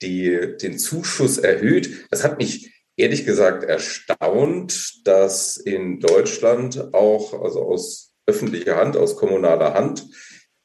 die, 0.00 0.56
den 0.62 0.78
Zuschuss 0.78 1.38
erhöht. 1.38 2.06
Das 2.10 2.22
hat 2.22 2.38
mich 2.38 2.77
ehrlich 2.98 3.24
gesagt 3.24 3.64
erstaunt, 3.64 5.06
dass 5.06 5.56
in 5.56 6.00
Deutschland 6.00 6.92
auch, 6.92 7.32
also 7.42 7.62
aus 7.62 8.12
öffentlicher 8.26 8.76
Hand, 8.76 8.96
aus 8.96 9.16
kommunaler 9.16 9.72
Hand, 9.72 10.06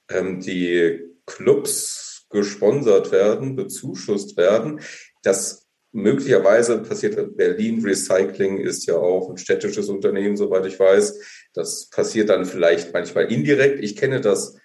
ähm, 0.09 0.41
die 0.41 0.99
Clubs 1.25 2.25
gesponsert 2.29 3.11
werden, 3.11 3.55
bezuschusst 3.55 4.36
werden. 4.36 4.81
Das 5.21 5.67
möglicherweise 5.91 6.79
passiert 6.79 7.38
Berlin 7.38 7.86
Recycling 7.86 8.57
ist 8.57 8.88
ja 8.88 8.95
auch 8.95 9.29
ein 9.29 9.38
städtisches 9.38 9.88
Unternehmen, 9.88 10.36
soweit 10.36 10.65
ich 10.65 10.79
weiß. 10.79 11.19
Das 11.53 11.89
passiert 11.91 12.29
dann 12.29 12.45
vielleicht 12.45 12.91
manchmal 12.93 13.31
indirekt. 13.31 13.84
Ich 13.84 13.95
kenne 13.95 14.19
das 14.19 14.57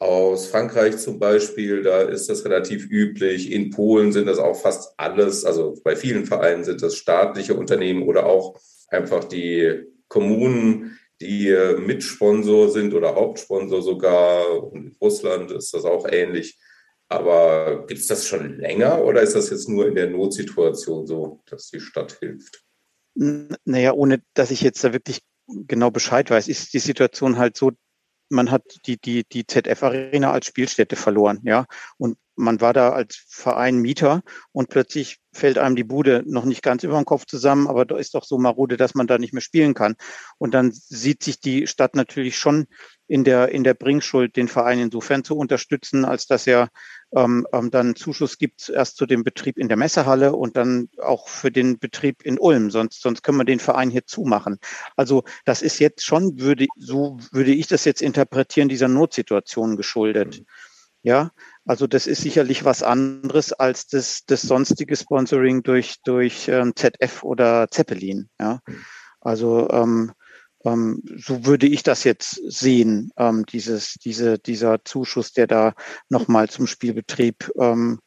aus 0.00 0.46
Frankreich 0.46 0.96
zum 0.96 1.18
Beispiel, 1.18 1.82
da 1.82 2.00
ist 2.00 2.28
das 2.28 2.44
relativ 2.44 2.90
üblich. 2.90 3.52
In 3.52 3.70
Polen 3.70 4.12
sind 4.12 4.26
das 4.26 4.38
auch 4.38 4.56
fast 4.56 4.94
alles, 4.96 5.44
also 5.44 5.78
bei 5.84 5.94
vielen 5.94 6.24
Vereinen 6.26 6.64
sind 6.64 6.82
das 6.82 6.96
staatliche 6.96 7.54
Unternehmen 7.54 8.02
oder 8.02 8.26
auch 8.26 8.58
einfach 8.88 9.24
die 9.24 9.84
Kommunen, 10.08 10.98
die 11.20 11.54
Mitsponsor 11.78 12.70
sind 12.70 12.94
oder 12.94 13.14
Hauptsponsor 13.14 13.82
sogar. 13.82 14.72
Und 14.72 14.86
in 14.86 14.96
Russland 15.00 15.52
ist 15.52 15.74
das 15.74 15.84
auch 15.84 16.08
ähnlich. 16.10 16.58
Aber 17.08 17.84
gibt 17.86 18.00
es 18.00 18.06
das 18.06 18.26
schon 18.26 18.58
länger 18.58 19.04
oder 19.04 19.20
ist 19.20 19.34
das 19.34 19.50
jetzt 19.50 19.68
nur 19.68 19.86
in 19.86 19.96
der 19.96 20.08
Notsituation 20.08 21.06
so, 21.06 21.42
dass 21.44 21.68
die 21.68 21.80
Stadt 21.80 22.18
hilft? 22.20 22.64
Naja, 23.14 23.92
ohne 23.92 24.22
dass 24.32 24.50
ich 24.50 24.62
jetzt 24.62 24.82
da 24.82 24.94
wirklich 24.94 25.20
genau 25.46 25.90
Bescheid 25.90 26.30
weiß, 26.30 26.48
ist 26.48 26.72
die 26.72 26.78
Situation 26.78 27.36
halt 27.36 27.56
so, 27.56 27.72
man 28.30 28.50
hat 28.50 28.62
die, 28.86 28.98
die, 28.98 29.24
die 29.24 29.46
ZF-Arena 29.46 30.32
als 30.32 30.46
Spielstätte 30.46 30.96
verloren, 30.96 31.40
ja. 31.44 31.66
Und 31.98 32.16
man 32.36 32.60
war 32.60 32.72
da 32.72 32.90
als 32.90 33.24
Verein 33.28 33.78
Mieter 33.78 34.22
und 34.52 34.70
plötzlich 34.70 35.18
fällt 35.32 35.58
einem 35.58 35.76
die 35.76 35.84
Bude 35.84 36.22
noch 36.26 36.44
nicht 36.44 36.62
ganz 36.62 36.82
über 36.82 36.96
den 36.96 37.04
Kopf 37.04 37.26
zusammen, 37.26 37.68
aber 37.68 37.84
da 37.84 37.96
ist 37.96 38.14
doch 38.14 38.24
so 38.24 38.38
marode, 38.38 38.76
dass 38.76 38.94
man 38.94 39.06
da 39.06 39.18
nicht 39.18 39.34
mehr 39.34 39.42
spielen 39.42 39.74
kann. 39.74 39.94
Und 40.38 40.54
dann 40.54 40.72
sieht 40.72 41.22
sich 41.22 41.40
die 41.40 41.66
Stadt 41.66 41.94
natürlich 41.94 42.38
schon 42.38 42.66
in 43.10 43.24
der, 43.24 43.48
in 43.48 43.64
der 43.64 43.74
Bringschuld, 43.74 44.36
den 44.36 44.46
Verein 44.46 44.78
insofern 44.78 45.24
zu 45.24 45.36
unterstützen, 45.36 46.04
als 46.04 46.28
dass 46.28 46.46
er 46.46 46.68
ähm, 47.12 47.44
ähm, 47.52 47.72
dann 47.72 47.96
Zuschuss 47.96 48.38
gibt 48.38 48.68
erst 48.68 48.96
zu 48.96 49.04
dem 49.04 49.24
Betrieb 49.24 49.58
in 49.58 49.66
der 49.66 49.76
Messehalle 49.76 50.32
und 50.32 50.56
dann 50.56 50.88
auch 51.02 51.28
für 51.28 51.50
den 51.50 51.80
Betrieb 51.80 52.22
in 52.22 52.38
Ulm. 52.38 52.70
Sonst, 52.70 53.02
sonst 53.02 53.24
können 53.24 53.38
wir 53.38 53.44
den 53.44 53.58
Verein 53.58 53.90
hier 53.90 54.06
zumachen. 54.06 54.60
Also 54.94 55.24
das 55.44 55.60
ist 55.60 55.80
jetzt 55.80 56.04
schon, 56.04 56.38
würde, 56.38 56.68
so 56.76 57.18
würde 57.32 57.50
ich 57.52 57.66
das 57.66 57.84
jetzt 57.84 58.00
interpretieren, 58.00 58.68
dieser 58.68 58.86
Notsituation 58.86 59.76
geschuldet. 59.76 60.38
Mhm. 60.38 60.46
Ja, 61.02 61.30
also 61.64 61.88
das 61.88 62.06
ist 62.06 62.22
sicherlich 62.22 62.64
was 62.64 62.84
anderes 62.84 63.52
als 63.52 63.88
das, 63.88 64.24
das 64.24 64.42
sonstige 64.42 64.94
Sponsoring 64.94 65.64
durch, 65.64 65.96
durch 66.04 66.46
ähm, 66.46 66.74
ZF 66.76 67.24
oder 67.24 67.66
Zeppelin. 67.72 68.28
Ja, 68.38 68.60
mhm. 68.68 68.84
also 69.20 69.68
ähm, 69.70 70.12
ähm, 70.64 71.02
so 71.16 71.44
würde 71.46 71.66
ich 71.66 71.82
das 71.82 72.04
jetzt 72.04 72.40
sehen, 72.50 73.10
ähm, 73.16 73.44
dieses, 73.46 73.94
diese, 73.94 74.38
dieser 74.38 74.84
Zuschuss, 74.84 75.32
der 75.32 75.46
da 75.46 75.74
nochmal 76.08 76.48
zum 76.48 76.66
Spielbetrieb 76.66 77.50
ähm, 77.58 78.00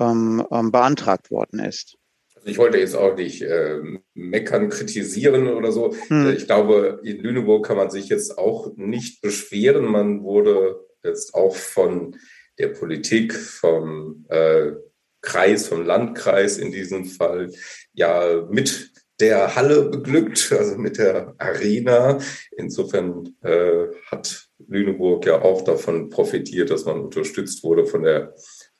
ähm, 0.00 0.46
ähm, 0.50 0.70
beantragt 0.72 1.30
worden 1.30 1.60
ist. 1.60 1.96
Also 2.34 2.48
ich 2.48 2.58
wollte 2.58 2.78
jetzt 2.78 2.94
auch 2.94 3.16
nicht 3.16 3.42
äh, 3.42 3.80
meckern, 4.14 4.68
kritisieren 4.68 5.48
oder 5.48 5.72
so. 5.72 5.94
Hm. 6.06 6.34
Ich 6.36 6.46
glaube, 6.46 7.00
in 7.02 7.18
Lüneburg 7.18 7.66
kann 7.66 7.76
man 7.76 7.90
sich 7.90 8.08
jetzt 8.08 8.38
auch 8.38 8.72
nicht 8.76 9.20
beschweren. 9.20 9.86
Man 9.86 10.22
wurde 10.22 10.80
jetzt 11.02 11.34
auch 11.34 11.56
von 11.56 12.16
der 12.58 12.68
Politik, 12.68 13.34
vom 13.34 14.24
äh, 14.28 14.72
Kreis, 15.20 15.66
vom 15.66 15.84
Landkreis 15.84 16.58
in 16.58 16.70
diesem 16.70 17.04
Fall, 17.04 17.50
ja 17.92 18.46
mit 18.48 18.92
der 19.20 19.56
Halle 19.56 19.88
beglückt, 19.88 20.52
also 20.56 20.76
mit 20.76 20.98
der 20.98 21.34
Arena. 21.38 22.18
Insofern 22.56 23.34
äh, 23.42 23.86
hat 24.06 24.48
Lüneburg 24.66 25.26
ja 25.26 25.42
auch 25.42 25.62
davon 25.62 26.08
profitiert, 26.08 26.70
dass 26.70 26.84
man 26.84 27.00
unterstützt 27.00 27.62
wurde 27.64 27.86
von 27.86 28.02
der 28.02 28.34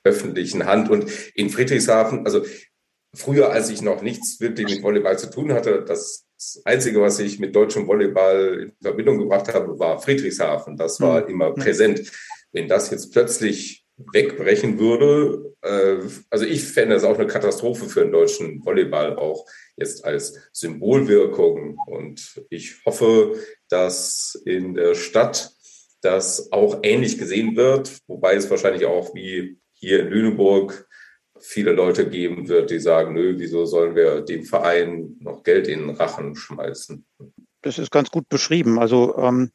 öffentlichen 0.05 0.66
Hand. 0.66 0.91
Und 0.91 1.07
in 1.34 1.51
Friedrichshafen, 1.51 2.24
also 2.24 2.45
früher, 3.14 3.51
als 3.51 3.70
ich 3.70 3.82
noch 3.82 4.03
nichts 4.03 4.41
wirklich 4.41 4.68
mit 4.68 4.82
Volleyball 4.82 5.18
zu 5.18 5.30
tun 5.30 5.53
hatte, 5.53 5.84
das 5.86 6.26
Einzige, 6.64 7.01
was 7.01 7.18
ich 7.18 7.41
mit 7.41 7.55
deutschem 7.57 7.86
Volleyball 7.86 8.61
in 8.62 8.72
Verbindung 8.80 9.18
gebracht 9.18 9.53
habe, 9.53 9.78
war 9.78 10.01
Friedrichshafen. 10.01 10.76
Das 10.76 11.01
war 11.01 11.22
mhm. 11.22 11.28
immer 11.28 11.55
präsent. 11.55 12.11
Wenn 12.53 12.68
das 12.68 12.91
jetzt 12.91 13.12
plötzlich 13.12 13.84
wegbrechen 14.12 14.78
würde, 14.78 15.55
äh, 15.62 15.97
also 16.30 16.45
ich 16.45 16.64
fände 16.64 16.95
es 16.95 17.05
auch 17.05 17.18
eine 17.18 17.26
Katastrophe 17.26 17.86
für 17.86 18.01
den 18.01 18.12
deutschen 18.12 18.64
Volleyball 18.64 19.16
auch 19.16 19.45
jetzt 19.79 20.05
als 20.05 20.39
Symbolwirkung. 20.53 21.79
Und 21.87 22.43
ich 22.51 22.85
hoffe, 22.85 23.37
dass 23.68 24.41
in 24.45 24.74
der 24.74 24.95
Stadt 24.95 25.53
das 26.01 26.53
auch 26.53 26.81
ähnlich 26.83 27.18
gesehen 27.18 27.57
wird, 27.57 27.99
wobei 28.07 28.35
es 28.35 28.51
wahrscheinlich 28.51 28.87
auch 28.87 29.14
wie 29.14 29.59
hier 29.72 30.01
in 30.01 30.09
Lüneburg 30.09 30.87
viele 31.41 31.72
Leute 31.72 32.09
geben 32.09 32.49
wird, 32.49 32.70
die 32.70 32.81
sagen, 32.81 33.14
nö, 33.14 33.35
wieso 33.39 33.64
sollen 33.64 33.95
wir 33.95 34.22
dem 34.22 34.45
Verein 34.45 35.16
noch 35.20 35.43
Geld 35.43 35.68
in 35.68 35.81
den 35.81 35.91
Rachen 35.91 36.35
schmeißen? 36.35 37.05
Das 37.62 37.79
ist 37.79 37.91
ganz 37.91 38.11
gut 38.11 38.29
beschrieben. 38.29 38.79
Also 38.79 39.16
ähm, 39.18 39.51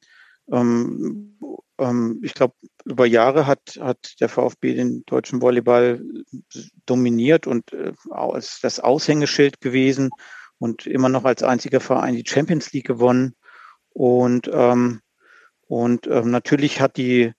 ähm, 0.52 1.38
ähm, 1.84 2.20
ich 2.24 2.34
glaube, 2.34 2.56
über 2.86 3.06
Jahre 3.06 3.48
hat, 3.48 3.78
hat 3.80 4.16
der 4.20 4.30
VfB 4.30 4.76
den 4.76 5.04
deutschen 5.06 5.42
Volleyball 5.42 6.02
dominiert 6.86 7.48
und 7.48 7.74
äh, 7.74 7.94
als 8.10 8.60
das 8.62 8.80
Aushängeschild 8.80 9.62
gewesen 9.62 10.10
und 10.60 10.86
immer 10.88 11.10
noch 11.10 11.26
als 11.26 11.44
einziger 11.44 11.80
Verein 11.80 12.16
die 12.16 12.26
Champions 12.28 12.72
League 12.74 12.88
gewonnen. 12.88 13.36
Und, 13.90 14.50
ähm, 14.52 15.02
und 15.68 16.08
ähm, 16.08 16.32
natürlich 16.32 16.82
hat 16.82 16.98
die, 16.98 17.34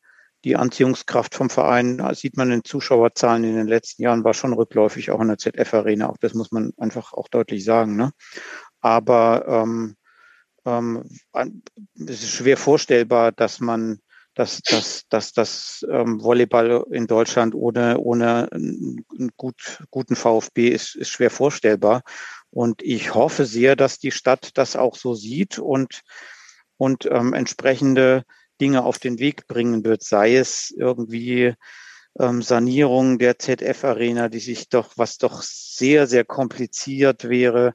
die 0.44 0.56
Anziehungskraft 0.56 1.34
vom 1.34 1.50
Verein, 1.50 1.98
das 1.98 2.20
sieht 2.20 2.36
man 2.36 2.52
in 2.52 2.64
Zuschauerzahlen 2.64 3.44
in 3.44 3.56
den 3.56 3.66
letzten 3.66 4.02
Jahren, 4.02 4.24
war 4.24 4.34
schon 4.34 4.52
rückläufig, 4.52 5.10
auch 5.10 5.20
in 5.20 5.28
der 5.28 5.38
ZF-Arena. 5.38 6.08
Auch 6.08 6.18
das 6.18 6.34
muss 6.34 6.52
man 6.52 6.72
einfach 6.76 7.12
auch 7.12 7.28
deutlich 7.28 7.64
sagen. 7.64 7.96
Ne? 7.96 8.12
Aber 8.80 9.46
ähm, 9.48 9.96
ähm, 10.66 11.08
es 11.32 12.22
ist 12.22 12.30
schwer 12.30 12.56
vorstellbar, 12.56 13.32
dass 13.32 13.60
man 13.60 14.00
dass, 14.34 14.60
dass, 14.62 15.04
dass 15.08 15.32
das 15.32 15.86
ähm, 15.90 16.22
Volleyball 16.22 16.84
in 16.90 17.06
Deutschland 17.06 17.54
ohne, 17.54 17.98
ohne 17.98 18.50
einen 18.52 19.04
gut, 19.36 19.82
guten 19.90 20.16
VfB 20.16 20.68
ist, 20.68 20.96
ist 20.96 21.10
schwer 21.10 21.30
vorstellbar. 21.30 22.02
Und 22.50 22.82
ich 22.82 23.14
hoffe 23.14 23.46
sehr, 23.46 23.76
dass 23.76 23.98
die 23.98 24.12
Stadt 24.12 24.50
das 24.54 24.76
auch 24.76 24.96
so 24.96 25.14
sieht 25.14 25.58
und, 25.58 26.02
und 26.76 27.06
ähm, 27.06 27.32
entsprechende 27.32 28.24
Dinge 28.60 28.84
auf 28.84 28.98
den 28.98 29.18
Weg 29.18 29.46
bringen 29.46 29.84
wird, 29.84 30.02
sei 30.02 30.36
es 30.36 30.72
irgendwie 30.76 31.54
ähm, 32.18 32.42
Sanierung 32.42 33.18
der 33.18 33.38
ZF-Arena, 33.38 34.28
die 34.28 34.40
sich 34.40 34.68
doch, 34.68 34.92
was 34.96 35.18
doch 35.18 35.42
sehr, 35.42 36.06
sehr 36.06 36.24
kompliziert 36.24 37.28
wäre, 37.28 37.74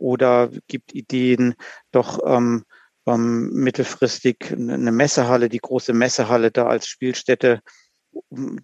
oder 0.00 0.50
gibt 0.66 0.94
Ideen, 0.94 1.54
doch 1.92 2.20
ähm, 2.24 2.64
ähm, 3.06 3.50
mittelfristig 3.52 4.52
eine 4.52 4.92
Messehalle, 4.92 5.48
die 5.48 5.58
große 5.58 5.92
Messehalle 5.92 6.50
da 6.50 6.66
als 6.66 6.86
Spielstätte 6.86 7.60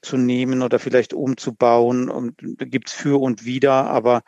zu 0.02 0.16
nehmen 0.16 0.62
oder 0.62 0.78
vielleicht 0.78 1.12
umzubauen. 1.12 2.08
Und 2.08 2.36
gibt 2.58 2.88
es 2.88 2.94
für 2.94 3.20
und 3.20 3.44
wider, 3.44 3.72
aber 3.72 4.22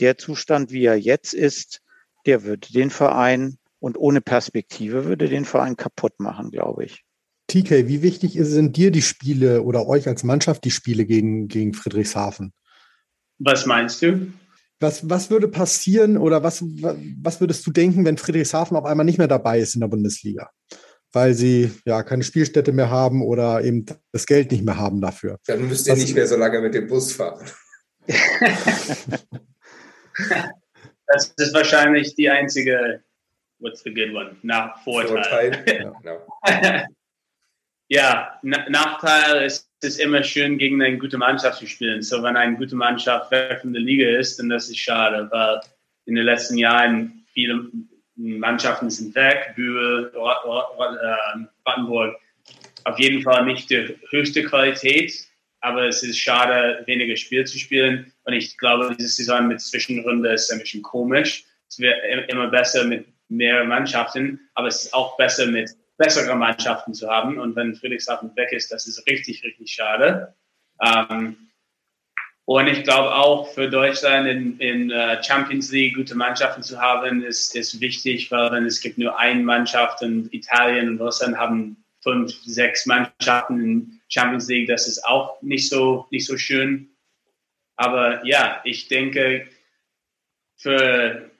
der 0.00 0.18
Zustand, 0.18 0.72
wie 0.72 0.84
er 0.84 0.96
jetzt 0.96 1.32
ist, 1.32 1.80
der 2.26 2.44
würde 2.44 2.72
den 2.72 2.90
Verein 2.90 3.58
und 3.78 3.98
ohne 3.98 4.20
Perspektive 4.20 5.04
würde 5.04 5.28
den 5.28 5.44
Verein 5.44 5.76
kaputt 5.76 6.18
machen, 6.18 6.50
glaube 6.50 6.84
ich. 6.84 7.04
TK, 7.48 7.86
wie 7.86 8.02
wichtig 8.02 8.38
sind 8.40 8.76
dir 8.76 8.90
die 8.90 9.02
Spiele 9.02 9.62
oder 9.62 9.86
euch 9.86 10.08
als 10.08 10.24
Mannschaft 10.24 10.64
die 10.64 10.70
Spiele 10.70 11.04
gegen, 11.04 11.48
gegen 11.48 11.74
Friedrichshafen? 11.74 12.52
Was 13.38 13.66
meinst 13.66 14.00
du? 14.02 14.32
Was, 14.84 15.08
was 15.08 15.30
würde 15.30 15.48
passieren 15.48 16.18
oder 16.18 16.42
was, 16.42 16.62
was 16.62 17.40
würdest 17.40 17.66
du 17.66 17.70
denken, 17.70 18.04
wenn 18.04 18.18
Friedrichshafen 18.18 18.76
auf 18.76 18.84
einmal 18.84 19.06
nicht 19.06 19.16
mehr 19.16 19.28
dabei 19.28 19.58
ist 19.58 19.74
in 19.74 19.80
der 19.80 19.88
Bundesliga? 19.88 20.50
Weil 21.10 21.32
sie 21.32 21.70
ja 21.86 22.02
keine 22.02 22.22
Spielstätte 22.22 22.72
mehr 22.72 22.90
haben 22.90 23.22
oder 23.22 23.64
eben 23.64 23.86
das 24.12 24.26
Geld 24.26 24.52
nicht 24.52 24.62
mehr 24.62 24.76
haben 24.76 25.00
dafür. 25.00 25.38
Dann 25.46 25.66
müsst 25.66 25.86
ihr 25.86 25.94
was, 25.94 26.00
nicht 26.00 26.14
mehr 26.14 26.26
so 26.26 26.36
lange 26.36 26.60
mit 26.60 26.74
dem 26.74 26.86
Bus 26.86 27.12
fahren. 27.12 27.48
das 31.06 31.32
ist 31.38 31.54
wahrscheinlich 31.54 32.14
die 32.14 32.28
einzige, 32.28 33.02
what's 33.60 33.82
the 33.84 33.94
good 33.94 34.14
one? 34.14 34.36
Nach 34.42 34.84
Vorteil. 34.84 35.64
Vorteil. 35.64 36.34
Ja, 37.88 38.38
ja 38.42 38.68
Nachteil 38.68 39.46
ist 39.46 39.70
es 39.84 39.98
immer 39.98 40.22
schön, 40.22 40.58
gegen 40.58 40.82
eine 40.82 40.98
gute 40.98 41.18
Mannschaft 41.18 41.58
zu 41.58 41.66
spielen. 41.66 42.02
So, 42.02 42.22
wenn 42.22 42.36
eine 42.36 42.56
gute 42.56 42.76
Mannschaft 42.76 43.30
weg 43.30 43.60
von 43.60 43.72
der 43.72 43.82
Liga 43.82 44.08
ist, 44.18 44.38
dann 44.38 44.48
das 44.48 44.68
ist 44.68 44.78
schade, 44.78 45.28
weil 45.30 45.60
in 46.06 46.14
den 46.14 46.24
letzten 46.24 46.58
Jahren 46.58 47.24
viele 47.32 47.68
Mannschaften 48.16 48.90
sind 48.90 49.14
weg, 49.14 49.52
Bühl, 49.56 50.12
Battenburg, 51.64 52.16
auf 52.84 52.98
jeden 52.98 53.22
Fall 53.22 53.44
nicht 53.44 53.70
die 53.70 53.96
höchste 54.10 54.44
Qualität, 54.44 55.12
aber 55.60 55.88
es 55.88 56.02
ist 56.02 56.18
schade, 56.18 56.82
weniger 56.86 57.16
Spiel 57.16 57.44
zu 57.46 57.58
spielen. 57.58 58.12
Und 58.24 58.34
ich 58.34 58.58
glaube, 58.58 58.94
diese 58.98 59.08
Saison 59.08 59.48
mit 59.48 59.60
Zwischenrunde 59.60 60.32
ist 60.32 60.52
ein 60.52 60.58
bisschen 60.58 60.82
komisch. 60.82 61.44
Es 61.68 61.78
wird 61.78 61.96
immer 62.28 62.48
besser 62.48 62.84
mit 62.84 63.06
mehr 63.28 63.64
Mannschaften, 63.64 64.38
aber 64.54 64.68
es 64.68 64.84
ist 64.84 64.94
auch 64.94 65.16
besser 65.16 65.46
mit 65.46 65.70
bessere 65.96 66.34
Mannschaften 66.34 66.94
zu 66.94 67.08
haben. 67.08 67.38
Und 67.38 67.56
wenn 67.56 67.74
Friedrichshafen 67.74 68.34
weg 68.36 68.52
ist, 68.52 68.72
das 68.72 68.86
ist 68.86 69.06
richtig, 69.06 69.44
richtig 69.44 69.72
schade. 69.72 70.34
Ähm, 70.82 71.36
und 72.46 72.66
ich 72.66 72.82
glaube 72.84 73.14
auch 73.14 73.48
für 73.54 73.70
Deutschland 73.70 74.26
in, 74.26 74.58
in 74.58 74.92
uh, 74.92 75.22
Champions 75.22 75.72
League 75.72 75.94
gute 75.94 76.14
Mannschaften 76.14 76.62
zu 76.62 76.78
haben, 76.78 77.22
ist, 77.22 77.56
ist 77.56 77.80
wichtig, 77.80 78.30
weil 78.30 78.52
wenn 78.52 78.66
es 78.66 78.80
gibt 78.80 78.98
nur 78.98 79.18
eine 79.18 79.42
Mannschaft 79.42 80.02
und 80.02 80.32
Italien 80.34 80.90
und 80.90 81.00
Russland 81.00 81.38
haben 81.38 81.82
fünf, 82.02 82.32
sechs 82.44 82.84
Mannschaften 82.84 83.60
in 83.60 84.00
Champions 84.08 84.46
League, 84.48 84.68
das 84.68 84.86
ist 84.86 85.02
auch 85.06 85.40
nicht 85.40 85.70
so, 85.70 86.06
nicht 86.10 86.26
so 86.26 86.36
schön. 86.36 86.90
Aber 87.76 88.24
ja, 88.26 88.60
ich 88.64 88.88
denke, 88.88 89.48
für 90.56 91.30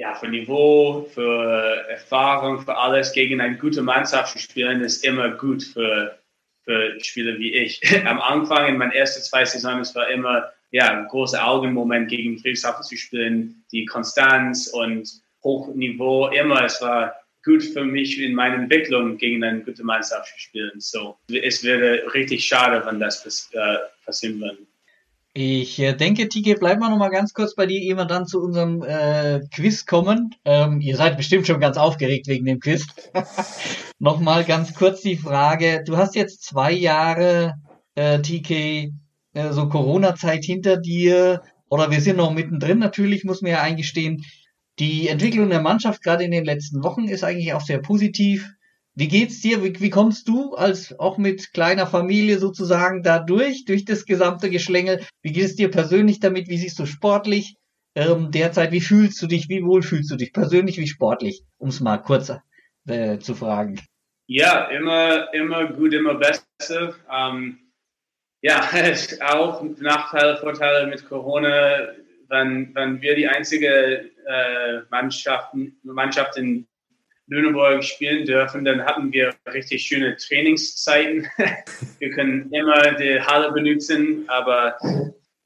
ja, 0.00 0.14
für 0.14 0.28
Niveau, 0.28 1.02
für 1.12 1.84
Erfahrung, 1.90 2.62
für 2.62 2.74
alles 2.74 3.12
gegen 3.12 3.38
eine 3.38 3.58
gute 3.58 3.82
Mannschaft 3.82 4.32
zu 4.32 4.38
spielen, 4.38 4.80
ist 4.80 5.04
immer 5.04 5.28
gut 5.28 5.62
für, 5.62 6.18
für 6.64 6.98
Spieler 7.00 7.38
wie 7.38 7.52
ich. 7.52 7.82
Am 8.06 8.18
Anfang 8.18 8.66
in 8.68 8.78
meinen 8.78 8.92
ersten 8.92 9.22
zwei 9.22 9.44
Saisons 9.44 9.94
war 9.94 10.08
immer 10.08 10.50
ja, 10.70 10.90
ein 10.90 11.06
großer 11.06 11.46
Augenmoment 11.46 12.08
gegen 12.08 12.38
Friedrichshafen 12.38 12.82
zu 12.82 12.96
spielen, 12.96 13.62
die 13.72 13.84
Konstanz 13.84 14.68
und 14.68 15.06
Hochniveau, 15.44 16.28
immer, 16.28 16.64
es 16.64 16.80
war 16.80 17.14
gut 17.44 17.62
für 17.62 17.84
mich 17.84 18.18
in 18.18 18.34
meiner 18.34 18.54
Entwicklung 18.54 19.18
gegen 19.18 19.44
eine 19.44 19.60
gute 19.60 19.84
Mannschaft 19.84 20.32
zu 20.32 20.40
spielen. 20.40 20.80
So, 20.80 21.18
es 21.28 21.62
wäre 21.62 22.14
richtig 22.14 22.46
schade, 22.46 22.82
wenn 22.86 23.00
das 23.00 23.50
äh, 23.52 23.76
passieren 24.06 24.40
würde. 24.40 24.58
Ich 25.32 25.78
äh, 25.78 25.94
denke, 25.94 26.28
Tike, 26.28 26.56
bleib 26.58 26.80
mal 26.80 26.90
noch 26.90 26.98
mal 26.98 27.08
ganz 27.08 27.32
kurz 27.34 27.54
bei 27.54 27.66
dir, 27.66 27.80
ehe 27.80 27.94
wir 27.94 28.04
dann 28.04 28.26
zu 28.26 28.42
unserem 28.42 28.82
äh, 28.82 29.40
Quiz 29.54 29.86
kommen. 29.86 30.34
Ähm, 30.44 30.80
ihr 30.80 30.96
seid 30.96 31.16
bestimmt 31.16 31.46
schon 31.46 31.60
ganz 31.60 31.76
aufgeregt 31.76 32.26
wegen 32.26 32.46
dem 32.46 32.58
Quiz. 32.58 32.86
noch 34.00 34.18
mal 34.18 34.44
ganz 34.44 34.74
kurz 34.74 35.02
die 35.02 35.16
Frage. 35.16 35.84
Du 35.86 35.96
hast 35.96 36.16
jetzt 36.16 36.42
zwei 36.42 36.72
Jahre, 36.72 37.54
äh, 37.94 38.18
TK, 38.20 38.92
äh, 39.34 39.52
so 39.52 39.68
Corona-Zeit 39.68 40.44
hinter 40.44 40.76
dir. 40.76 41.42
Oder 41.68 41.92
wir 41.92 42.00
sind 42.00 42.16
noch 42.16 42.32
mittendrin, 42.32 42.80
natürlich, 42.80 43.22
muss 43.22 43.40
man 43.40 43.52
ja 43.52 43.62
eingestehen. 43.62 44.24
Die 44.80 45.06
Entwicklung 45.06 45.48
der 45.48 45.62
Mannschaft 45.62 46.02
gerade 46.02 46.24
in 46.24 46.32
den 46.32 46.44
letzten 46.44 46.82
Wochen 46.82 47.06
ist 47.06 47.22
eigentlich 47.22 47.52
auch 47.54 47.60
sehr 47.60 47.78
positiv. 47.78 48.50
Wie 48.94 49.08
geht's 49.08 49.40
dir? 49.40 49.62
Wie, 49.62 49.78
wie 49.80 49.90
kommst 49.90 50.28
du 50.28 50.54
als 50.54 50.98
auch 50.98 51.16
mit 51.16 51.52
kleiner 51.52 51.86
Familie 51.86 52.38
sozusagen 52.38 53.02
da 53.02 53.18
durch, 53.18 53.64
durch 53.64 53.84
das 53.84 54.04
gesamte 54.04 54.50
Geschlängel? 54.50 55.04
Wie 55.22 55.32
geht 55.32 55.44
es 55.44 55.56
dir 55.56 55.70
persönlich 55.70 56.20
damit? 56.20 56.48
Wie 56.48 56.58
siehst 56.58 56.78
du 56.78 56.86
sportlich 56.86 57.56
ähm, 57.94 58.30
derzeit? 58.30 58.72
Wie 58.72 58.80
fühlst 58.80 59.22
du 59.22 59.26
dich? 59.26 59.48
Wie 59.48 59.64
wohl 59.64 59.82
fühlst 59.82 60.10
du 60.10 60.16
dich 60.16 60.32
persönlich 60.32 60.78
wie 60.78 60.88
sportlich? 60.88 61.44
Um 61.58 61.68
es 61.68 61.80
mal 61.80 61.98
kurz 61.98 62.32
äh, 62.86 63.18
zu 63.18 63.34
fragen. 63.34 63.80
Ja, 64.26 64.66
immer, 64.66 65.32
immer 65.34 65.72
gut, 65.72 65.92
immer 65.92 66.14
besser. 66.14 66.94
Ähm, 67.10 67.58
ja, 68.42 68.68
auch 69.28 69.62
Nachteile, 69.78 70.36
Vorteile 70.36 70.86
mit 70.86 71.08
Corona. 71.08 71.88
Wenn, 72.28 72.74
wenn 72.74 73.02
wir 73.02 73.16
die 73.16 73.26
einzige 73.26 74.10
äh, 74.26 74.82
Mannschaft, 74.90 75.52
Mannschaft 75.82 76.36
in 76.36 76.68
Lüneburg 77.30 77.84
spielen 77.84 78.26
dürfen, 78.26 78.64
dann 78.64 78.84
hatten 78.84 79.12
wir 79.12 79.32
richtig 79.46 79.82
schöne 79.82 80.16
Trainingszeiten. 80.16 81.28
wir 81.98 82.10
können 82.10 82.52
immer 82.52 82.92
die 82.94 83.20
Halle 83.20 83.52
benutzen, 83.52 84.24
aber 84.26 84.76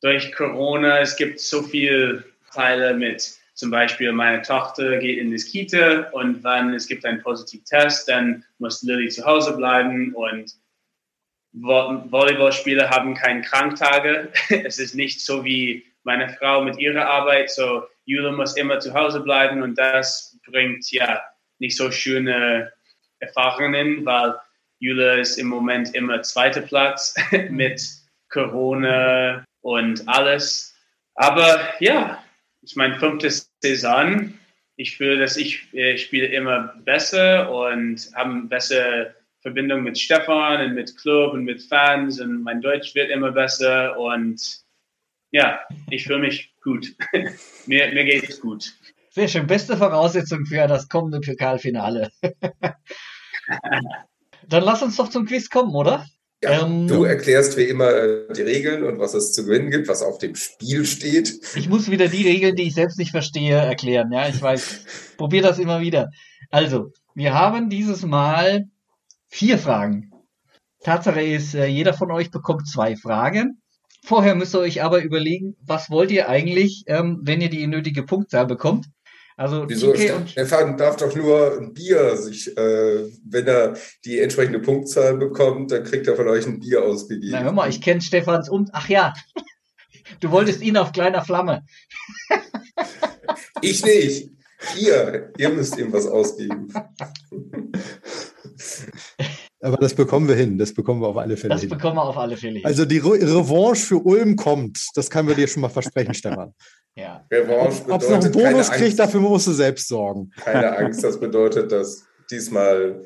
durch 0.01 0.33
Corona, 0.33 1.01
es 1.01 1.17
gibt 1.17 1.41
so 1.41 1.63
viele 1.63 2.25
Teile 2.53 2.95
mit, 2.95 3.35
zum 3.53 3.71
Beispiel 3.71 4.13
meine 4.13 4.41
Tochter 4.41 4.97
geht 4.97 5.19
in 5.19 5.31
das 5.31 5.45
Kita 5.45 6.09
und 6.13 6.43
wenn 6.43 6.73
es 6.73 6.89
gibt 6.89 7.05
einen 7.05 7.23
positiven 7.23 7.67
Test, 7.67 8.09
dann 8.09 8.45
muss 8.59 8.83
Lilly 8.83 9.11
zu 9.11 9.25
Hause 9.27 9.55
bleiben 9.55 10.15
und 10.15 10.53
Volleyballspieler 11.53 12.89
haben 12.89 13.15
keine 13.15 13.43
Kranktage. 13.43 14.33
es 14.65 14.79
ist 14.79 14.95
nicht 14.95 15.21
so 15.21 15.45
wie 15.45 15.85
meine 16.03 16.31
Frau 16.31 16.65
mit 16.65 16.79
ihrer 16.79 17.07
Arbeit, 17.07 17.51
so 17.51 17.85
Jule 18.07 18.33
muss 18.33 18.57
immer 18.57 18.81
zu 18.81 18.95
Hause 18.95 19.21
bleiben 19.21 19.63
und 19.63 19.79
das 19.79 20.39
bringt 20.47 20.91
ja 20.91 21.23
nicht 21.65 21.77
so 21.79 21.91
schöne 21.91 22.71
Erfahrungen, 23.21 24.05
weil 24.05 24.35
Jule 24.81 25.21
ist 25.21 25.39
im 25.39 25.47
Moment 25.47 25.95
immer 25.95 26.21
zweiter 26.23 26.61
Platz 26.61 27.15
mit 27.49 27.81
Corona 28.29 29.45
und 29.63 30.07
alles. 30.07 30.77
Aber 31.15 31.61
ja, 31.81 32.23
ist 32.63 32.77
mein 32.77 32.97
fünftes 32.97 33.51
Saison. 33.63 34.35
Ich 34.77 34.97
fühle, 34.97 35.19
dass 35.19 35.39
ich, 35.39 35.69
ich 35.73 35.79
äh, 35.79 35.97
spiele 35.97 36.27
immer 36.27 36.75
besser 36.85 37.51
und 37.51 38.11
habe 38.15 38.33
eine 38.33 38.43
bessere 38.43 39.15
Verbindung 39.41 39.85
mit 39.85 39.99
Stefan 39.99 40.61
und 40.61 40.75
mit 40.75 40.95
Club 40.99 41.33
und 41.33 41.45
mit 41.45 41.63
Fans 41.63 42.21
und 42.21 42.43
mein 42.43 42.61
Deutsch 42.61 42.95
wird 42.95 43.11
immer 43.11 43.31
besser 43.31 43.99
und 43.99 44.41
ja, 45.31 45.61
ich 45.91 46.05
fühle 46.05 46.19
mich 46.19 46.53
gut. 46.63 46.95
mir, 47.67 47.93
mir 47.93 48.05
geht 48.05 48.29
es 48.29 48.41
gut. 48.41 48.75
Sehr 49.15 49.29
schön. 49.29 49.47
Beste 49.47 49.77
Voraussetzung 49.77 50.45
für 50.45 50.67
das 50.67 50.89
kommende 50.89 51.21
Pokalfinale. 51.21 52.11
Dann 54.49 54.65
lass 54.65 54.83
uns 54.83 54.97
doch 54.97 55.09
zum 55.09 55.25
Quiz 55.25 55.49
kommen, 55.51 55.73
oder? 55.73 56.05
Ja, 56.43 56.67
ähm, 56.67 56.89
du 56.89 57.05
erklärst 57.05 57.57
wie 57.57 57.63
immer 57.63 57.93
äh, 57.93 58.33
die 58.33 58.43
Regeln 58.43 58.83
und 58.83 58.99
was 58.99 59.15
es 59.15 59.33
zu 59.33 59.45
gewinnen 59.45 59.71
gibt, 59.71 59.87
was 59.87 60.03
auf 60.03 60.19
dem 60.19 60.35
Spiel 60.35 60.85
steht. 60.85 61.33
Ich 61.55 61.69
muss 61.69 61.93
wieder 61.93 62.09
die 62.09 62.27
Regeln, 62.27 62.57
die 62.57 62.65
ich 62.65 62.75
selbst 62.75 62.99
nicht 62.99 63.13
verstehe, 63.13 63.55
erklären. 63.55 64.11
Ja, 64.11 64.29
ich 64.29 64.43
weiß. 64.43 65.15
Probier 65.17 65.43
das 65.43 65.61
immer 65.61 65.81
wieder. 65.81 66.09
Also, 66.51 66.91
wir 67.15 67.35
haben 67.35 67.71
dieses 67.71 68.05
Mal 68.05 68.65
vier 69.29 69.59
Fragen. 69.59 70.11
Tatsache 70.83 71.23
ist, 71.23 71.55
äh, 71.55 71.67
jeder 71.67 71.95
von 71.95 72.11
euch 72.11 72.33
bekommt 72.33 72.67
zwei 72.67 72.97
Fragen. 72.97 73.63
Vorher 74.05 74.35
müsst 74.35 74.57
ihr 74.57 74.61
euch 74.61 74.83
aber 74.83 75.05
überlegen, 75.05 75.55
was 75.65 75.89
wollt 75.89 76.11
ihr 76.11 76.29
eigentlich, 76.29 76.83
ähm, 76.89 77.21
wenn 77.23 77.41
ihr 77.41 77.49
die 77.49 77.69
nötige 77.69 78.03
Punktzahl 78.03 78.47
bekommt. 78.47 78.87
Also 79.37 79.69
Wieso? 79.69 79.95
Stefan 79.97 80.77
darf 80.77 80.97
doch 80.97 81.15
nur 81.15 81.59
ein 81.59 81.75
Bier 81.75 82.17
sich, 82.17 82.57
äh, 82.57 83.11
wenn 83.25 83.47
er 83.47 83.77
die 84.05 84.21
entsprechende 84.21 84.61
Punktzahl 84.61 85.17
bekommt, 85.17 85.73
dann 85.73 85.83
kriegt 85.83 86.07
er 86.07 86.15
von 86.15 86.29
euch 86.29 86.47
ein 86.47 86.61
Bier 86.61 86.85
ausgegeben. 86.85 87.33
Na 87.33 87.43
hör 87.43 87.53
mal, 87.53 87.69
ich 87.69 87.81
kenne 87.81 88.01
Stefans 88.01 88.49
und 88.49 88.71
ach 88.73 88.89
ja, 88.89 89.13
du 90.21 90.31
wolltest 90.31 90.63
ihn 90.63 90.77
auf 90.77 90.93
kleiner 90.93 91.25
Flamme. 91.25 91.65
ich 93.61 93.85
nicht. 93.85 94.31
Ihr, 94.79 95.33
ihr 95.37 95.49
müsst 95.51 95.77
ihm 95.79 95.93
was 95.93 96.07
ausgeben. 96.07 96.73
Aber 99.65 99.79
das 99.79 99.95
bekommen 99.95 100.29
wir 100.29 100.35
hin. 100.35 100.59
Das 100.59 100.75
bekommen 100.75 101.01
wir 101.01 101.09
auf 101.09 101.17
alle 101.17 101.39
Fälle 101.39 101.55
das 101.55 101.63
hin. 101.63 101.71
Das 101.71 101.79
bekommen 101.79 101.97
wir 101.97 102.05
auf 102.05 102.19
alle 102.19 102.37
Fälle 102.37 102.59
hin. 102.59 102.67
Also 102.67 102.85
die 102.85 102.99
Re 102.99 103.13
Revanche 103.15 103.87
für 103.87 103.97
Ulm 103.97 104.37
kommt. 104.37 104.89
Das 104.95 105.09
können 105.09 105.27
wir 105.27 105.35
dir 105.35 105.49
schon 105.49 105.63
mal 105.63 105.71
versprechen, 105.71 106.13
Stefan. 106.15 106.53
Ja. 106.95 107.27
Revanche 107.33 107.83
Ob 107.89 108.03
es 108.03 108.11
noch 108.11 108.23
einen 108.23 108.31
Bonus 108.31 108.71
kriegt, 108.71 108.99
dafür 108.99 109.21
musst 109.21 109.47
du 109.47 109.53
selbst 109.53 109.89
sorgen. 109.89 110.31
Keine 110.37 110.77
Angst, 110.77 111.03
das 111.03 111.19
bedeutet, 111.19 111.73
dass 111.73 112.05
diesmal 112.31 113.03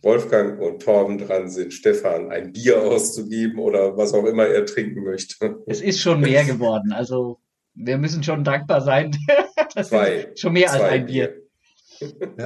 Wolfgang 0.00 0.58
und 0.58 0.80
Torben 0.80 1.18
dran 1.18 1.50
sind, 1.50 1.74
Stefan 1.74 2.30
ein 2.30 2.52
Bier 2.52 2.82
auszugeben 2.82 3.58
oder 3.58 3.94
was 3.98 4.14
auch 4.14 4.24
immer 4.24 4.46
er 4.46 4.64
trinken 4.64 5.04
möchte. 5.04 5.58
Es 5.66 5.82
ist 5.82 6.00
schon 6.00 6.20
mehr 6.20 6.44
geworden. 6.46 6.92
Also 6.92 7.40
wir 7.74 7.98
müssen 7.98 8.22
schon 8.22 8.42
dankbar 8.42 8.80
sein. 8.80 9.14
das 9.74 9.90
Zwei. 9.90 10.32
schon 10.34 10.54
mehr 10.54 10.68
Zwei 10.68 10.80
als 10.80 10.92
ein 10.92 11.06
Bier. 11.06 11.28
Bier. 11.28 11.39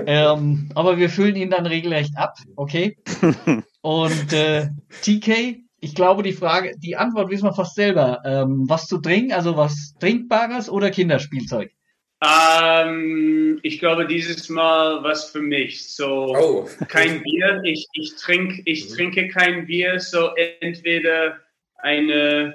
Ähm, 0.06 0.68
aber 0.74 0.98
wir 0.98 1.08
füllen 1.08 1.36
ihn 1.36 1.50
dann 1.50 1.66
regelrecht 1.66 2.16
ab, 2.16 2.36
okay? 2.56 2.96
Und 3.82 4.32
äh, 4.32 4.68
TK, 5.02 5.62
ich 5.80 5.94
glaube, 5.94 6.22
die 6.22 6.32
Frage, 6.32 6.72
die 6.78 6.96
Antwort 6.96 7.30
wissen 7.30 7.44
wir 7.44 7.52
fast 7.52 7.74
selber. 7.74 8.22
Ähm, 8.24 8.64
was 8.68 8.86
zu 8.86 8.98
trinken, 8.98 9.32
also 9.32 9.56
was 9.56 9.94
Trinkbares 10.00 10.70
oder 10.70 10.90
Kinderspielzeug? 10.90 11.70
Ähm, 12.24 13.60
ich 13.62 13.78
glaube, 13.80 14.06
dieses 14.06 14.48
Mal 14.48 15.02
was 15.02 15.30
für 15.30 15.42
mich. 15.42 15.94
So 15.94 16.34
Oh, 16.34 16.68
kein 16.88 17.22
Bier. 17.22 17.60
Ich, 17.64 17.86
ich, 17.92 18.16
trink, 18.16 18.62
ich 18.64 18.88
Mhm. 18.88 18.94
trinke 18.94 19.28
kein 19.28 19.66
Bier. 19.66 20.00
So 20.00 20.30
entweder 20.60 21.38
eine 21.76 22.54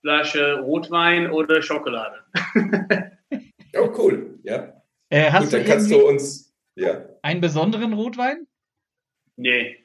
Flasche 0.00 0.60
Rotwein 0.60 1.30
oder 1.30 1.60
Schokolade. 1.60 2.20
oh 3.76 3.90
cool. 3.98 4.38
Ja. 4.44 4.81
Äh, 5.12 5.30
hast 5.30 5.44
Gut, 5.44 5.52
du 5.52 5.56
dann 5.58 5.66
kannst 5.66 5.90
du 5.90 6.08
uns 6.08 6.54
ja, 6.74 7.04
einen 7.22 7.40
besonderen 7.40 7.92
Rotwein? 7.92 8.46
Nee, 9.36 9.82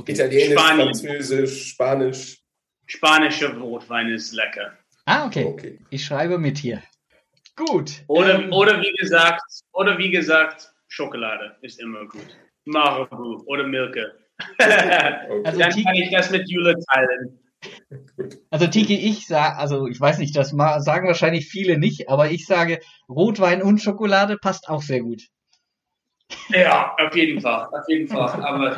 Okay. 0.00 0.12
Italienisch, 0.12 0.52
Spanien. 0.58 0.86
Französisch, 0.86 1.68
Spanisch. 1.72 2.38
spanischer 2.86 3.54
Rotwein 3.58 4.08
ist 4.08 4.32
lecker. 4.32 4.78
Ah, 5.04 5.26
okay. 5.26 5.44
Okay. 5.44 5.78
Ich 5.90 6.04
schreibe 6.04 6.38
mit 6.38 6.56
hier. 6.56 6.82
Gut. 7.54 8.02
Oder, 8.06 8.40
ähm, 8.42 8.52
oder 8.52 8.80
wie 8.80 8.92
gesagt, 8.92 9.42
oder 9.72 9.98
wie 9.98 10.10
gesagt, 10.10 10.72
Schokolade 10.88 11.56
ist 11.60 11.80
immer 11.80 12.06
gut. 12.06 12.34
Marabu 12.64 13.42
oder 13.46 13.66
Milke. 13.66 14.14
okay. 14.58 15.42
Also 15.44 15.58
Dann 15.58 15.70
kann 15.70 15.94
ich 15.94 16.10
das 16.10 16.30
mit 16.30 16.48
Jule 16.48 16.74
teilen. 16.90 17.38
Also 18.50 18.66
Tiki, 18.66 18.96
ich 18.96 19.26
sage, 19.26 19.56
also 19.56 19.86
ich 19.86 20.00
weiß 20.00 20.18
nicht, 20.18 20.36
das 20.36 20.50
sagen 20.50 21.06
wahrscheinlich 21.06 21.48
viele 21.48 21.78
nicht, 21.78 22.08
aber 22.08 22.30
ich 22.30 22.46
sage, 22.46 22.80
Rotwein 23.08 23.62
und 23.62 23.80
Schokolade 23.82 24.38
passt 24.38 24.68
auch 24.68 24.82
sehr 24.82 25.00
gut. 25.00 25.22
Ja, 26.48 26.94
auf 26.98 27.14
jeden 27.14 27.40
Fall, 27.40 27.66
auf 27.66 27.88
jeden 27.88 28.08
Fall. 28.08 28.28
Aber 28.42 28.76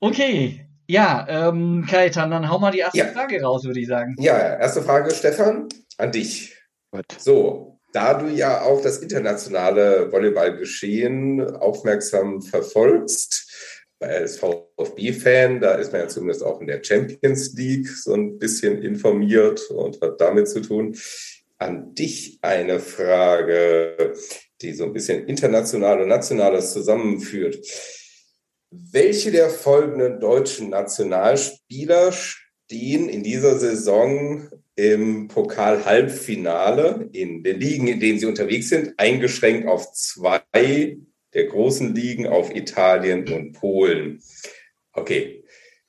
Okay, 0.00 0.66
ja, 0.86 1.26
ähm, 1.28 1.86
Kaitan, 1.88 2.30
dann 2.30 2.48
hau 2.48 2.58
mal 2.58 2.70
die 2.70 2.78
erste 2.78 2.98
Ja. 2.98 3.06
Frage 3.06 3.42
raus, 3.42 3.64
würde 3.64 3.80
ich 3.80 3.88
sagen. 3.88 4.14
Ja, 4.18 4.36
erste 4.36 4.82
Frage, 4.82 5.10
Stefan, 5.12 5.68
an 5.98 6.12
dich. 6.12 6.56
Gut. 6.90 7.06
So, 7.18 7.80
da 7.92 8.14
du 8.14 8.28
ja 8.28 8.62
auch 8.62 8.82
das 8.82 8.98
internationale 8.98 10.12
Volleyballgeschehen 10.12 11.56
aufmerksam 11.56 12.42
verfolgst, 12.42 13.43
als 14.04 14.38
VfB-Fan, 14.38 15.60
da 15.60 15.74
ist 15.74 15.92
man 15.92 16.02
ja 16.02 16.08
zumindest 16.08 16.42
auch 16.42 16.60
in 16.60 16.66
der 16.66 16.82
Champions 16.82 17.54
League 17.54 17.88
so 17.88 18.14
ein 18.14 18.38
bisschen 18.38 18.82
informiert 18.82 19.68
und 19.70 20.00
hat 20.00 20.20
damit 20.20 20.48
zu 20.48 20.60
tun. 20.60 20.96
An 21.58 21.94
dich 21.94 22.38
eine 22.42 22.80
Frage, 22.80 24.14
die 24.60 24.72
so 24.72 24.84
ein 24.84 24.92
bisschen 24.92 25.26
international 25.26 26.02
und 26.02 26.08
nationales 26.08 26.72
zusammenführt. 26.72 27.64
Welche 28.70 29.30
der 29.30 29.50
folgenden 29.50 30.20
deutschen 30.20 30.70
Nationalspieler 30.70 32.12
stehen 32.12 33.08
in 33.08 33.22
dieser 33.22 33.58
Saison 33.58 34.48
im 34.76 35.28
Pokal-Halbfinale 35.28 37.08
in 37.12 37.44
den 37.44 37.60
Ligen, 37.60 37.86
in 37.86 38.00
denen 38.00 38.18
sie 38.18 38.26
unterwegs 38.26 38.68
sind, 38.68 38.94
eingeschränkt 38.96 39.68
auf 39.68 39.92
zwei 39.92 40.98
der 41.34 41.46
großen 41.46 41.94
Ligen, 41.94 42.26
auf 42.26 42.54
Italien 42.54 43.28
und 43.28 43.52
Polen. 43.52 44.22
Okay, 44.92 45.44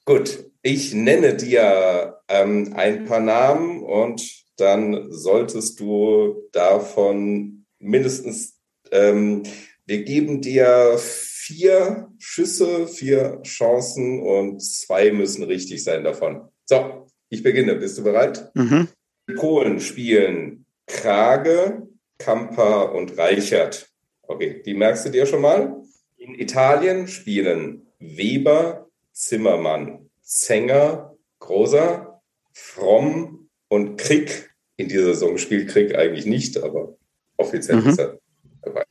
gut. 0.05 0.51
Ich 0.61 0.95
nenne 0.95 1.35
dir 1.35 2.17
ähm, 2.27 2.73
ein 2.75 3.05
paar 3.05 3.19
Namen 3.19 3.83
und 3.83 4.45
dann 4.57 5.11
solltest 5.11 5.79
du 5.79 6.49
davon 6.51 7.65
mindestens, 7.77 8.59
ähm, 8.91 9.43
wir 9.85 10.03
geben 10.03 10.41
dir 10.41 10.97
vier 10.97 12.07
Schüsse, 12.17 12.87
vier 12.87 13.41
Chancen 13.43 14.21
und 14.21 14.63
zwei 14.63 15.11
müssen 15.11 15.43
richtig 15.43 15.83
sein 15.83 16.03
davon. 16.03 16.49
So, 16.65 17.05
ich 17.29 17.43
beginne. 17.43 17.75
Bist 17.75 17.99
du 17.99 18.03
bereit? 18.03 18.49
Mhm. 18.55 18.87
Polen 19.35 19.79
spielen 19.79 20.65
Krage, 20.87 21.87
Kamper 22.17 22.93
und 22.93 23.17
Reichert. 23.17 23.91
Okay, 24.27 24.61
die 24.65 24.73
merkst 24.73 25.05
du 25.05 25.09
dir 25.09 25.25
schon 25.25 25.41
mal. 25.41 25.83
In 26.17 26.35
Italien 26.35 27.07
spielen 27.07 27.87
Weber, 27.99 28.89
Zimmermann, 29.11 30.09
Zenger, 30.21 31.15
Großer, 31.39 32.21
Fromm 32.53 33.49
und 33.67 33.97
Krieg. 33.97 34.51
In 34.77 34.89
dieser 34.89 35.05
Saison 35.13 35.37
spielt 35.37 35.69
Krieg 35.69 35.95
eigentlich 35.95 36.25
nicht, 36.25 36.61
aber 36.61 36.97
offiziell 37.37 37.77
Mhm. 37.77 37.89
ist 37.89 37.99
er 37.99 38.19
dabei. 38.61 38.83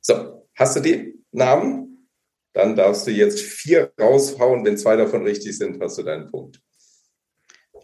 So, 0.00 0.46
hast 0.54 0.76
du 0.76 0.80
die 0.80 1.14
Namen? 1.32 2.08
Dann 2.52 2.74
darfst 2.74 3.06
du 3.06 3.12
jetzt 3.12 3.40
vier 3.40 3.92
raushauen. 4.00 4.64
Wenn 4.64 4.76
zwei 4.76 4.96
davon 4.96 5.22
richtig 5.22 5.56
sind, 5.56 5.80
hast 5.80 5.98
du 5.98 6.02
deinen 6.02 6.30
Punkt. 6.30 6.60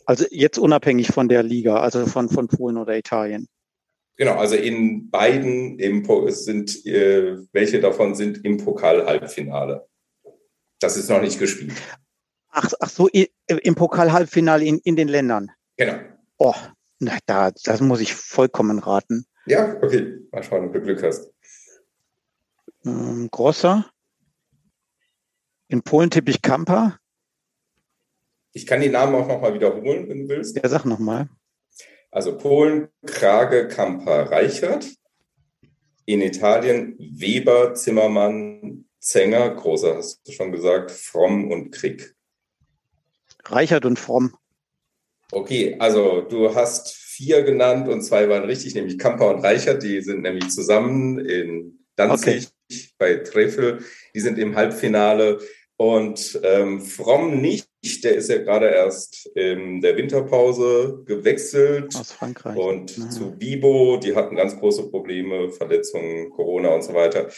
Also 0.04 0.24
jetzt 0.30 0.58
unabhängig 0.58 1.08
von 1.08 1.28
der 1.28 1.42
Liga, 1.42 1.80
also 1.80 2.06
von, 2.06 2.28
von 2.28 2.48
Polen 2.48 2.76
oder 2.76 2.96
Italien. 2.96 3.48
Genau, 4.16 4.36
also 4.36 4.56
in 4.56 5.10
beiden 5.10 5.78
im, 5.78 6.04
sind, 6.30 6.86
äh, 6.86 7.36
welche 7.52 7.80
davon 7.80 8.14
sind 8.14 8.44
im 8.44 8.56
Pokal-Halbfinale. 8.56 9.86
Das 10.80 10.96
ist 10.96 11.10
noch 11.10 11.20
nicht 11.20 11.38
gespielt. 11.38 11.74
Ach, 12.48 12.72
ach 12.80 12.88
so, 12.88 13.08
im 13.08 13.74
Pokal-Halbfinale 13.74 14.64
in, 14.64 14.78
in 14.78 14.96
den 14.96 15.08
Ländern. 15.08 15.50
Genau. 15.76 15.98
Oh, 16.38 16.54
na, 16.98 17.18
da, 17.26 17.50
das 17.50 17.80
muss 17.82 18.00
ich 18.00 18.14
vollkommen 18.14 18.78
raten. 18.78 19.26
Ja, 19.46 19.76
okay. 19.82 20.18
Mal 20.32 20.42
schauen, 20.42 20.66
ob 20.66 20.72
du 20.72 20.80
Glück 20.80 21.02
hast. 21.02 21.30
Ähm, 22.86 23.28
Grosser. 23.30 23.90
In 25.68 25.82
Polen 25.82 26.10
tippe 26.10 26.30
ich 26.30 26.40
Kampa. 26.40 26.98
Ich 28.52 28.66
kann 28.66 28.80
die 28.80 28.88
Namen 28.88 29.14
auch 29.14 29.28
nochmal 29.28 29.52
wiederholen, 29.52 30.08
wenn 30.08 30.22
du 30.22 30.28
willst. 30.28 30.56
Ja, 30.56 30.66
sag 30.68 30.86
nochmal. 30.86 31.28
Also 32.16 32.34
Polen, 32.38 32.88
Krage, 33.04 33.68
Kamper, 33.68 34.30
Reichert. 34.30 34.86
In 36.06 36.22
Italien 36.22 36.96
Weber, 36.98 37.74
Zimmermann, 37.74 38.86
Zenger, 38.98 39.50
Großer 39.50 39.96
hast 39.96 40.26
du 40.26 40.32
schon 40.32 40.50
gesagt, 40.50 40.92
Fromm 40.92 41.50
und 41.50 41.72
Krieg. 41.72 42.14
Reichert 43.44 43.84
und 43.84 43.98
Fromm. 43.98 44.34
Okay, 45.30 45.76
also 45.78 46.22
du 46.22 46.54
hast 46.54 46.94
vier 46.94 47.42
genannt 47.42 47.86
und 47.86 48.00
zwei 48.00 48.30
waren 48.30 48.44
richtig, 48.44 48.74
nämlich 48.74 48.96
Kamper 48.96 49.28
und 49.28 49.44
Reichert. 49.44 49.82
Die 49.82 50.00
sind 50.00 50.22
nämlich 50.22 50.48
zusammen 50.48 51.18
in 51.18 51.84
Danzig 51.96 52.48
bei 52.96 53.16
Trefel. 53.16 53.84
Die 54.14 54.20
sind 54.20 54.38
im 54.38 54.56
Halbfinale. 54.56 55.38
Und 55.76 56.40
ähm, 56.42 56.80
Fromm 56.80 57.42
nicht, 57.42 57.68
der 58.04 58.14
ist 58.16 58.28
ja 58.30 58.38
gerade 58.38 58.66
erst 58.68 59.26
in 59.34 59.80
der 59.80 59.96
Winterpause 59.96 61.02
gewechselt. 61.06 61.94
Aus 61.96 62.12
Frankreich. 62.12 62.56
Und 62.56 62.96
Ah. 62.98 63.10
zu 63.10 63.32
Bibo, 63.36 63.96
die 63.96 64.14
hatten 64.14 64.36
ganz 64.36 64.56
große 64.58 64.90
Probleme, 64.90 65.50
Verletzungen, 65.50 66.30
Corona 66.30 66.68
und 66.70 66.82
so 66.84 66.94
weiter. 66.94 67.28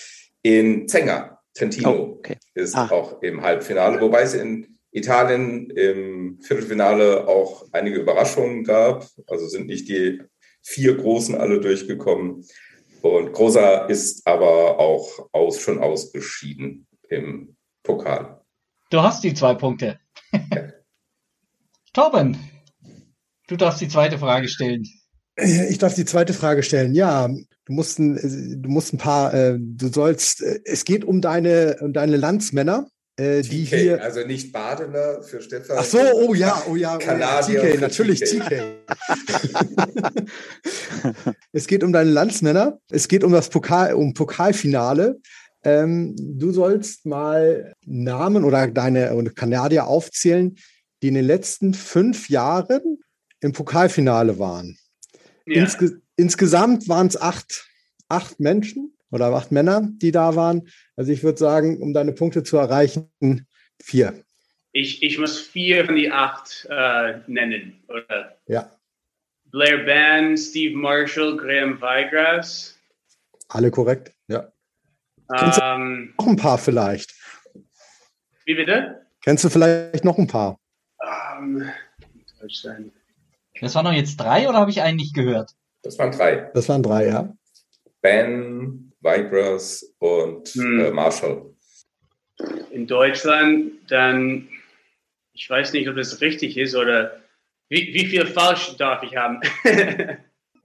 In 0.42 0.86
Zenger, 0.88 1.38
Trentino, 1.54 1.90
Oh, 1.90 2.16
okay. 2.18 2.36
ist 2.54 2.74
Ah. 2.76 2.88
auch 2.90 3.22
im 3.22 3.42
Halbfinale, 3.42 4.00
wobei 4.00 4.22
es 4.22 4.34
in 4.34 4.78
Italien 4.90 5.70
im 5.70 6.38
Viertelfinale 6.40 7.26
auch 7.28 7.66
einige 7.72 7.98
Überraschungen 7.98 8.64
gab. 8.64 9.06
Also 9.26 9.46
sind 9.46 9.66
nicht 9.66 9.88
die 9.88 10.20
vier 10.62 10.96
Großen 10.96 11.34
alle 11.34 11.60
durchgekommen. 11.60 12.44
Und 13.02 13.32
Großer 13.32 13.88
ist 13.90 14.26
aber 14.26 14.78
auch 14.78 15.28
aus, 15.32 15.60
schon 15.60 15.78
ausgeschieden 15.78 16.86
im 17.08 17.56
Pokal. 17.82 18.40
Du 18.90 19.00
hast 19.02 19.22
die 19.22 19.34
zwei 19.34 19.54
Punkte. 19.54 20.00
Torben, 21.98 22.36
du 23.48 23.56
darfst 23.56 23.80
die 23.80 23.88
zweite 23.88 24.18
Frage 24.18 24.46
stellen. 24.46 24.84
Ich 25.34 25.78
darf 25.78 25.94
die 25.94 26.04
zweite 26.04 26.32
Frage 26.32 26.62
stellen. 26.62 26.94
Ja, 26.94 27.26
du 27.26 27.72
musst 27.72 27.98
ein, 27.98 28.62
du 28.62 28.68
musst 28.68 28.92
ein 28.92 28.98
paar, 28.98 29.34
äh, 29.34 29.58
du 29.58 29.88
sollst, 29.88 30.40
äh, 30.40 30.60
es 30.64 30.84
geht 30.84 31.04
um 31.04 31.20
deine, 31.20 31.78
um 31.80 31.92
deine 31.92 32.16
Landsmänner, 32.16 32.86
äh, 33.16 33.42
die 33.42 33.64
TK, 33.64 33.76
hier. 33.76 34.00
also 34.00 34.24
nicht 34.24 34.52
Badener 34.52 35.24
für 35.24 35.42
Stefan. 35.42 35.76
Ach 35.80 35.84
so, 35.84 35.98
oh 35.98 36.34
ja, 36.34 36.62
oh 36.68 36.76
ja, 36.76 36.94
oh 36.94 36.98
ja 37.00 37.04
Kanadier 37.04 37.62
TK, 37.62 37.80
natürlich 37.80 38.20
TK. 38.20 38.48
TK. 38.48 39.84
es 41.52 41.66
geht 41.66 41.82
um 41.82 41.92
deine 41.92 42.10
Landsmänner. 42.10 42.78
Es 42.92 43.08
geht 43.08 43.24
um 43.24 43.32
das 43.32 43.48
Pokal, 43.48 43.94
um 43.94 44.14
Pokalfinale. 44.14 45.18
Ähm, 45.64 46.14
du 46.16 46.52
sollst 46.52 47.06
mal 47.06 47.72
Namen 47.84 48.44
oder 48.44 48.68
deine 48.68 49.32
Kanadier 49.34 49.88
aufzählen, 49.88 50.54
die 51.02 51.08
in 51.08 51.14
den 51.14 51.24
letzten 51.24 51.74
fünf 51.74 52.28
Jahren 52.28 52.98
im 53.40 53.52
Pokalfinale 53.52 54.38
waren. 54.38 54.78
Ja. 55.46 55.62
Insge 55.62 56.00
insgesamt 56.16 56.88
waren 56.88 57.06
es 57.06 57.20
acht, 57.20 57.68
acht 58.08 58.40
Menschen 58.40 58.96
oder 59.10 59.26
acht 59.26 59.52
Männer, 59.52 59.88
die 60.02 60.10
da 60.10 60.34
waren. 60.34 60.68
Also 60.96 61.12
ich 61.12 61.22
würde 61.22 61.38
sagen, 61.38 61.80
um 61.80 61.94
deine 61.94 62.12
Punkte 62.12 62.42
zu 62.42 62.56
erreichen, 62.56 63.08
vier. 63.80 64.24
Ich, 64.72 65.02
ich 65.02 65.18
muss 65.18 65.38
vier 65.40 65.84
von 65.86 65.96
die 65.96 66.10
acht 66.10 66.66
äh, 66.68 67.20
nennen. 67.26 67.82
Oder? 67.88 68.36
Ja, 68.46 68.70
Blair 69.50 69.78
Band, 69.84 70.38
Steve 70.38 70.76
Marshall, 70.76 71.36
Graham 71.36 71.80
Weigras. 71.80 72.78
alle 73.48 73.70
korrekt. 73.70 74.12
Ja. 74.26 74.52
Ähm, 75.34 76.14
Noch 76.18 76.26
ein 76.26 76.36
paar 76.36 76.58
vielleicht. 76.58 77.14
wie 78.44 78.54
bitte? 78.54 79.06
Kennst 79.22 79.44
du 79.44 79.48
vielleicht 79.48 80.04
noch 80.04 80.18
ein 80.18 80.26
paar? 80.26 80.58
Um, 81.00 81.62
Deutschland. 82.40 82.92
Das 83.60 83.74
waren 83.74 83.84
doch 83.84 83.92
jetzt 83.92 84.16
drei 84.16 84.48
oder 84.48 84.58
habe 84.58 84.70
ich 84.70 84.82
einen 84.82 84.96
nicht 84.96 85.14
gehört? 85.14 85.50
Das 85.82 85.98
waren 85.98 86.12
drei. 86.12 86.50
Das 86.54 86.68
waren 86.68 86.82
drei, 86.82 87.06
ja. 87.08 87.32
Ben, 88.00 88.92
Vipers 89.00 89.94
und 89.98 90.48
Hm. 90.48 90.80
äh, 90.80 90.90
Marshall. 90.90 91.54
In 92.70 92.86
Deutschland, 92.86 93.72
dann, 93.88 94.48
ich 95.32 95.48
weiß 95.48 95.72
nicht, 95.72 95.88
ob 95.88 95.96
das 95.96 96.20
richtig 96.20 96.56
ist 96.56 96.76
oder 96.76 97.20
wie, 97.68 97.92
wie 97.92 98.06
viel 98.06 98.26
falsch 98.26 98.76
darf 98.76 99.02
ich 99.02 99.16
haben? 99.16 99.40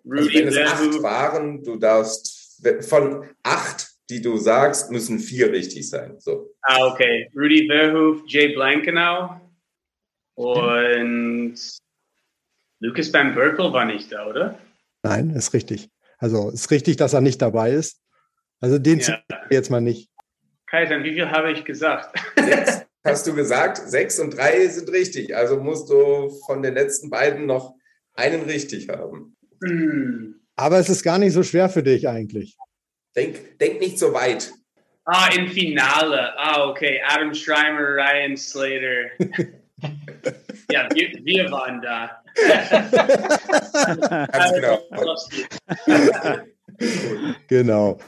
Also 0.05 0.25
Rudy 0.25 0.39
wenn 0.39 0.47
es 0.49 0.57
acht 0.57 1.01
waren, 1.01 1.63
du 1.63 1.77
darfst 1.77 2.61
von 2.81 3.25
acht, 3.41 3.87
die 4.09 4.21
du 4.21 4.35
sagst, 4.35 4.91
müssen 4.91 5.17
vier 5.17 5.49
richtig 5.49 5.89
sein. 5.89 6.19
So. 6.19 6.49
Ah, 6.61 6.87
okay. 6.87 7.29
Rudy 7.33 7.67
Verhoef, 7.67 8.21
Jay 8.27 8.49
Blankenau 8.53 9.39
und 10.35 11.55
Lucas 12.79 13.13
Van 13.13 13.33
Berkel 13.35 13.71
war 13.71 13.85
nicht 13.85 14.11
da, 14.11 14.27
oder? 14.27 14.59
Nein, 15.03 15.29
ist 15.31 15.53
richtig. 15.53 15.89
Also 16.17 16.49
ist 16.49 16.71
richtig, 16.71 16.97
dass 16.97 17.13
er 17.13 17.21
nicht 17.21 17.41
dabei 17.41 17.71
ist. 17.71 18.01
Also 18.59 18.79
den 18.79 18.99
Ja. 18.99 19.21
jetzt 19.49 19.69
mal 19.69 19.81
nicht. 19.81 20.09
Kaiser, 20.67 21.03
wie 21.03 21.13
viel 21.13 21.29
habe 21.29 21.51
ich 21.51 21.65
gesagt? 21.65 22.17
Sechs 22.37 22.85
hast 23.05 23.27
du 23.27 23.35
gesagt, 23.35 23.77
sechs 23.77 24.19
und 24.19 24.35
drei 24.37 24.67
sind 24.67 24.89
richtig. 24.89 25.35
Also 25.35 25.59
musst 25.59 25.89
du 25.89 26.29
von 26.45 26.61
den 26.63 26.73
letzten 26.73 27.09
beiden 27.09 27.45
noch 27.45 27.75
einen 28.13 28.43
richtig 28.43 28.89
haben. 28.89 29.35
Hm. 29.63 30.39
Aber 30.55 30.77
es 30.79 30.89
ist 30.89 31.03
gar 31.03 31.17
nicht 31.17 31.33
so 31.33 31.43
schwer 31.43 31.69
für 31.69 31.83
dich 31.83 32.07
eigentlich. 32.07 32.57
Denk, 33.15 33.59
denk 33.59 33.79
nicht 33.79 33.99
so 33.99 34.13
weit. 34.13 34.51
Ah, 35.05 35.29
im 35.35 35.47
Finale. 35.49 36.37
Ah, 36.37 36.69
okay. 36.69 37.01
Adam 37.05 37.33
Schreimer, 37.33 37.95
Ryan 37.97 38.37
Slater. 38.37 39.09
ja, 40.71 40.87
wir, 40.93 41.09
wir 41.23 41.51
waren 41.51 41.81
da. 41.81 42.21
Ganz 44.31 44.53
genau. 44.53 44.79
Genau. 47.47 47.99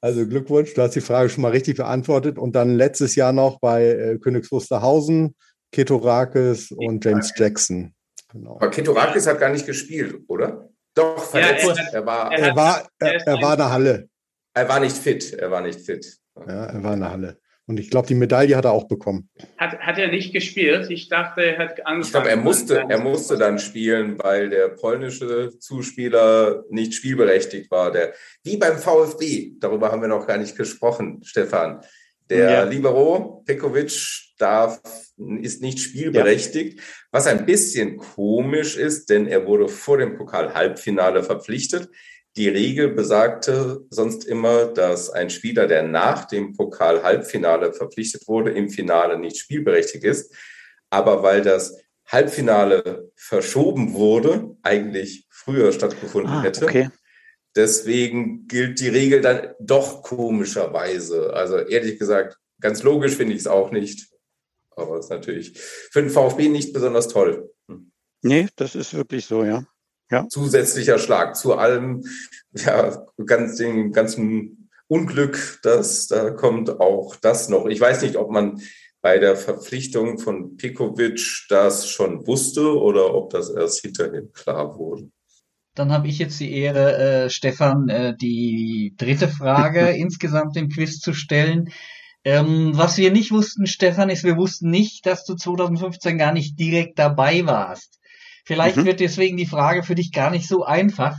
Also 0.00 0.26
Glückwunsch, 0.26 0.72
du 0.74 0.82
hast 0.82 0.94
die 0.94 1.00
Frage 1.02 1.28
schon 1.28 1.42
mal 1.42 1.50
richtig 1.50 1.76
beantwortet. 1.76 2.38
Und 2.38 2.56
dann 2.56 2.74
letztes 2.74 3.14
Jahr 3.16 3.32
noch 3.32 3.58
bei 3.60 3.84
äh, 3.86 4.18
Königs 4.18 4.50
Wusterhausen, 4.50 5.34
Ketorakis 5.72 6.72
und 6.72 7.04
James 7.04 7.32
Jackson. 7.36 7.92
Genau. 8.32 8.56
Aber 8.56 8.70
Ketorakis 8.70 9.26
hat 9.26 9.38
gar 9.38 9.50
nicht 9.50 9.66
gespielt, 9.66 10.16
oder? 10.28 10.68
Doch, 10.94 11.18
verletzt. 11.22 11.64
er 11.66 11.70
hat- 11.86 11.92
er, 11.92 12.06
war, 12.06 12.32
er 12.32 12.38
Er 12.48 12.56
war, 12.56 12.88
er, 12.98 13.26
er 13.26 13.42
war 13.42 13.52
in 13.52 13.58
der 13.58 13.70
Halle. 13.70 14.08
er 14.54 14.68
war 14.68 14.80
nicht 14.80 14.96
fit. 14.96 15.32
Er 15.34 15.50
war 15.50 15.60
nicht 15.60 15.80
fit. 15.80 16.18
Ja, 16.48 16.64
er 16.66 16.82
war 16.82 16.94
in 16.94 17.00
der 17.00 17.10
Halle. 17.10 17.38
Und 17.66 17.80
ich 17.80 17.90
glaube, 17.90 18.06
die 18.06 18.14
Medaille 18.14 18.56
hat 18.56 18.66
er 18.66 18.72
auch 18.72 18.88
bekommen. 18.88 19.30
Hat, 19.56 19.78
hat 19.78 19.98
er 19.98 20.08
nicht 20.08 20.32
gespielt? 20.34 20.90
Ich 20.90 21.08
dachte, 21.08 21.42
er 21.42 21.58
hat 21.58 21.86
angefangen. 21.86 22.02
Ich 22.02 22.10
glaube, 22.10 22.28
er 22.28 22.36
musste, 22.36 22.84
er 22.88 23.00
musste 23.00 23.38
dann 23.38 23.58
spielen, 23.58 24.18
weil 24.18 24.50
der 24.50 24.68
polnische 24.68 25.50
Zuspieler 25.58 26.64
nicht 26.68 26.94
spielberechtigt 26.94 27.70
war. 27.70 27.90
Der, 27.90 28.12
wie 28.42 28.58
beim 28.58 28.78
VfB, 28.78 29.52
darüber 29.60 29.90
haben 29.90 30.02
wir 30.02 30.08
noch 30.08 30.26
gar 30.26 30.36
nicht 30.36 30.56
gesprochen, 30.56 31.20
Stefan. 31.24 31.80
Der 32.28 32.50
Ja. 32.50 32.62
Libero 32.64 33.42
Pekovic 33.46 34.24
darf, 34.38 34.80
ist 35.40 35.62
nicht 35.62 35.78
spielberechtigt, 35.78 36.80
was 37.12 37.26
ein 37.26 37.46
bisschen 37.46 37.98
komisch 37.98 38.76
ist, 38.76 39.08
denn 39.10 39.26
er 39.26 39.46
wurde 39.46 39.68
vor 39.68 39.98
dem 39.98 40.16
Pokal-Halbfinale 40.16 41.22
verpflichtet. 41.22 41.88
Die 42.36 42.48
Regel 42.48 42.88
besagte 42.88 43.84
sonst 43.90 44.24
immer, 44.24 44.66
dass 44.66 45.08
ein 45.08 45.30
Spieler, 45.30 45.68
der 45.68 45.84
nach 45.84 46.24
dem 46.24 46.52
Pokal-Halbfinale 46.52 47.72
verpflichtet 47.72 48.26
wurde, 48.26 48.50
im 48.50 48.70
Finale 48.70 49.18
nicht 49.18 49.38
spielberechtigt 49.38 50.02
ist. 50.02 50.34
Aber 50.90 51.22
weil 51.22 51.42
das 51.42 51.78
Halbfinale 52.06 53.12
verschoben 53.14 53.94
wurde, 53.94 54.56
eigentlich 54.62 55.26
früher 55.30 55.72
stattgefunden 55.72 56.32
Ah, 56.32 56.42
hätte, 56.42 56.64
okay. 56.64 56.90
deswegen 57.54 58.48
gilt 58.48 58.80
die 58.80 58.88
Regel 58.88 59.20
dann 59.20 59.54
doch 59.60 60.02
komischerweise. 60.02 61.32
Also 61.34 61.58
ehrlich 61.58 61.98
gesagt, 61.98 62.36
ganz 62.60 62.82
logisch 62.82 63.14
finde 63.14 63.34
ich 63.34 63.40
es 63.40 63.46
auch 63.46 63.70
nicht. 63.70 64.08
Aber 64.76 64.98
es 64.98 65.06
ist 65.06 65.10
natürlich 65.10 65.56
für 65.58 66.02
den 66.02 66.10
VfB 66.10 66.48
nicht 66.48 66.72
besonders 66.72 67.06
toll. 67.08 67.52
Nee, 68.22 68.48
das 68.56 68.74
ist 68.74 68.94
wirklich 68.94 69.26
so, 69.26 69.44
ja. 69.44 69.64
Zusätzlicher 70.28 70.98
Schlag 70.98 71.36
zu 71.36 71.54
allem, 71.56 72.04
ja, 72.52 73.06
ganz 73.24 73.56
dem 73.56 73.92
ganzen 73.92 74.70
Unglück, 74.86 75.60
das 75.62 76.06
da 76.06 76.30
kommt 76.30 76.80
auch 76.80 77.16
das 77.16 77.48
noch. 77.48 77.66
Ich 77.66 77.80
weiß 77.80 78.02
nicht, 78.02 78.16
ob 78.16 78.30
man 78.30 78.60
bei 79.00 79.18
der 79.18 79.36
Verpflichtung 79.36 80.18
von 80.18 80.56
Pikovic 80.56 81.46
das 81.48 81.88
schon 81.88 82.26
wusste 82.26 82.78
oder 82.80 83.14
ob 83.14 83.30
das 83.30 83.50
erst 83.50 83.80
hinterher 83.80 84.22
klar 84.32 84.78
wurde. 84.78 85.10
Dann 85.74 85.92
habe 85.92 86.08
ich 86.08 86.18
jetzt 86.18 86.38
die 86.40 86.52
Ehre, 86.52 87.24
äh, 87.24 87.30
Stefan, 87.30 87.88
äh, 87.88 88.16
die 88.16 88.94
dritte 88.96 89.28
Frage 89.28 89.90
insgesamt 89.96 90.56
im 90.56 90.68
Quiz 90.68 91.00
zu 91.00 91.12
stellen. 91.12 91.70
Ähm, 92.24 92.72
was 92.74 92.96
wir 92.96 93.10
nicht 93.10 93.32
wussten, 93.32 93.66
Stefan, 93.66 94.08
ist, 94.08 94.24
wir 94.24 94.36
wussten 94.36 94.70
nicht, 94.70 95.04
dass 95.04 95.24
du 95.26 95.34
2015 95.34 96.16
gar 96.16 96.32
nicht 96.32 96.58
direkt 96.58 96.98
dabei 96.98 97.44
warst. 97.44 97.98
Vielleicht 98.44 98.76
Mhm. 98.76 98.84
wird 98.84 99.00
deswegen 99.00 99.36
die 99.36 99.46
Frage 99.46 99.82
für 99.82 99.94
dich 99.94 100.12
gar 100.12 100.30
nicht 100.30 100.46
so 100.46 100.64
einfach, 100.64 101.16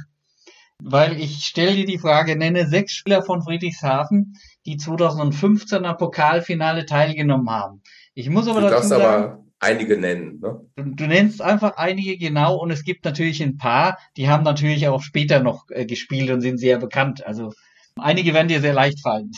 weil 0.81 1.19
ich 1.19 1.45
stelle 1.45 1.75
dir 1.75 1.85
die 1.85 1.97
Frage, 1.97 2.35
nenne 2.35 2.67
sechs 2.67 2.93
Spieler 2.93 3.23
von 3.23 3.41
Friedrichshafen, 3.41 4.37
die 4.65 4.77
2015 4.77 5.85
am 5.85 5.97
Pokalfinale 5.97 6.85
teilgenommen 6.85 7.49
haben. 7.49 7.81
Ich 8.13 8.29
muss 8.29 8.47
aber 8.47 8.61
Du 8.61 8.67
dazu 8.67 8.73
darfst 8.75 8.89
sagen, 8.89 9.03
aber 9.03 9.45
einige 9.59 9.97
nennen. 9.97 10.39
Ne? 10.39 10.61
Du, 10.75 10.83
du 10.83 11.07
nennst 11.07 11.41
einfach 11.41 11.77
einige 11.77 12.17
genau 12.17 12.57
und 12.57 12.71
es 12.71 12.83
gibt 12.83 13.05
natürlich 13.05 13.41
ein 13.41 13.57
paar, 13.57 13.97
die 14.17 14.29
haben 14.29 14.43
natürlich 14.43 14.87
auch 14.87 15.01
später 15.01 15.39
noch 15.39 15.65
äh, 15.69 15.85
gespielt 15.85 16.29
und 16.29 16.41
sind 16.41 16.57
sehr 16.59 16.77
bekannt. 16.77 17.25
Also 17.25 17.53
einige 17.97 18.33
werden 18.33 18.47
dir 18.49 18.61
sehr 18.61 18.73
leicht 18.73 19.01
fallen. 19.01 19.31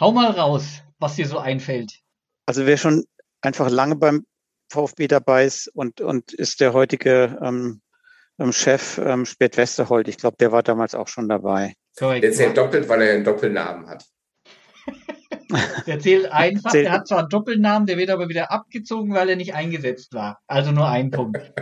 Hau 0.00 0.12
mal 0.12 0.30
raus, 0.30 0.82
was 0.98 1.16
dir 1.16 1.26
so 1.26 1.38
einfällt. 1.38 2.00
Also 2.46 2.64
wer 2.66 2.76
schon 2.76 3.04
einfach 3.42 3.68
lange 3.70 3.96
beim 3.96 4.24
VfB 4.68 5.08
dabei 5.08 5.44
ist 5.44 5.68
und, 5.68 6.00
und 6.00 6.32
ist 6.32 6.60
der 6.60 6.72
heutige 6.72 7.38
ähm, 7.42 7.80
ähm, 8.38 8.52
Chef 8.52 8.98
ähm, 8.98 9.24
Spät 9.26 9.56
Westerhold. 9.56 10.08
Ich 10.08 10.18
glaube, 10.18 10.36
der 10.38 10.52
war 10.52 10.62
damals 10.62 10.94
auch 10.94 11.08
schon 11.08 11.28
dabei. 11.28 11.74
Korrekt. 11.96 12.24
Der 12.24 12.32
zählt 12.32 12.56
doppelt, 12.56 12.88
weil 12.88 13.02
er 13.02 13.14
einen 13.14 13.24
Doppelnamen 13.24 13.88
hat. 13.88 14.04
Der 15.86 16.00
zählt 16.00 16.30
einfach, 16.32 16.72
Zählt- 16.72 16.86
der 16.86 16.92
hat 16.92 17.06
zwar 17.06 17.20
einen 17.20 17.28
Doppelnamen, 17.28 17.86
der 17.86 17.96
wird 17.96 18.10
aber 18.10 18.28
wieder 18.28 18.50
abgezogen, 18.50 19.14
weil 19.14 19.28
er 19.28 19.36
nicht 19.36 19.54
eingesetzt 19.54 20.12
war. 20.12 20.40
Also 20.48 20.72
nur 20.72 20.88
ein 20.88 21.12
Punkt. 21.12 21.52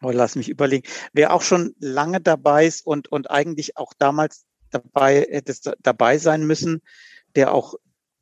Aber 0.00 0.12
lass 0.12 0.36
mich 0.36 0.48
überlegen. 0.48 0.86
Wer 1.12 1.32
auch 1.32 1.42
schon 1.42 1.74
lange 1.80 2.20
dabei 2.20 2.66
ist 2.66 2.86
und, 2.86 3.10
und 3.10 3.30
eigentlich 3.30 3.76
auch 3.76 3.94
damals 3.98 4.44
dabei 4.70 5.26
hätte 5.28 5.52
es 5.52 5.60
dabei 5.80 6.18
sein 6.18 6.46
müssen, 6.46 6.82
der 7.34 7.52
auch 7.52 7.74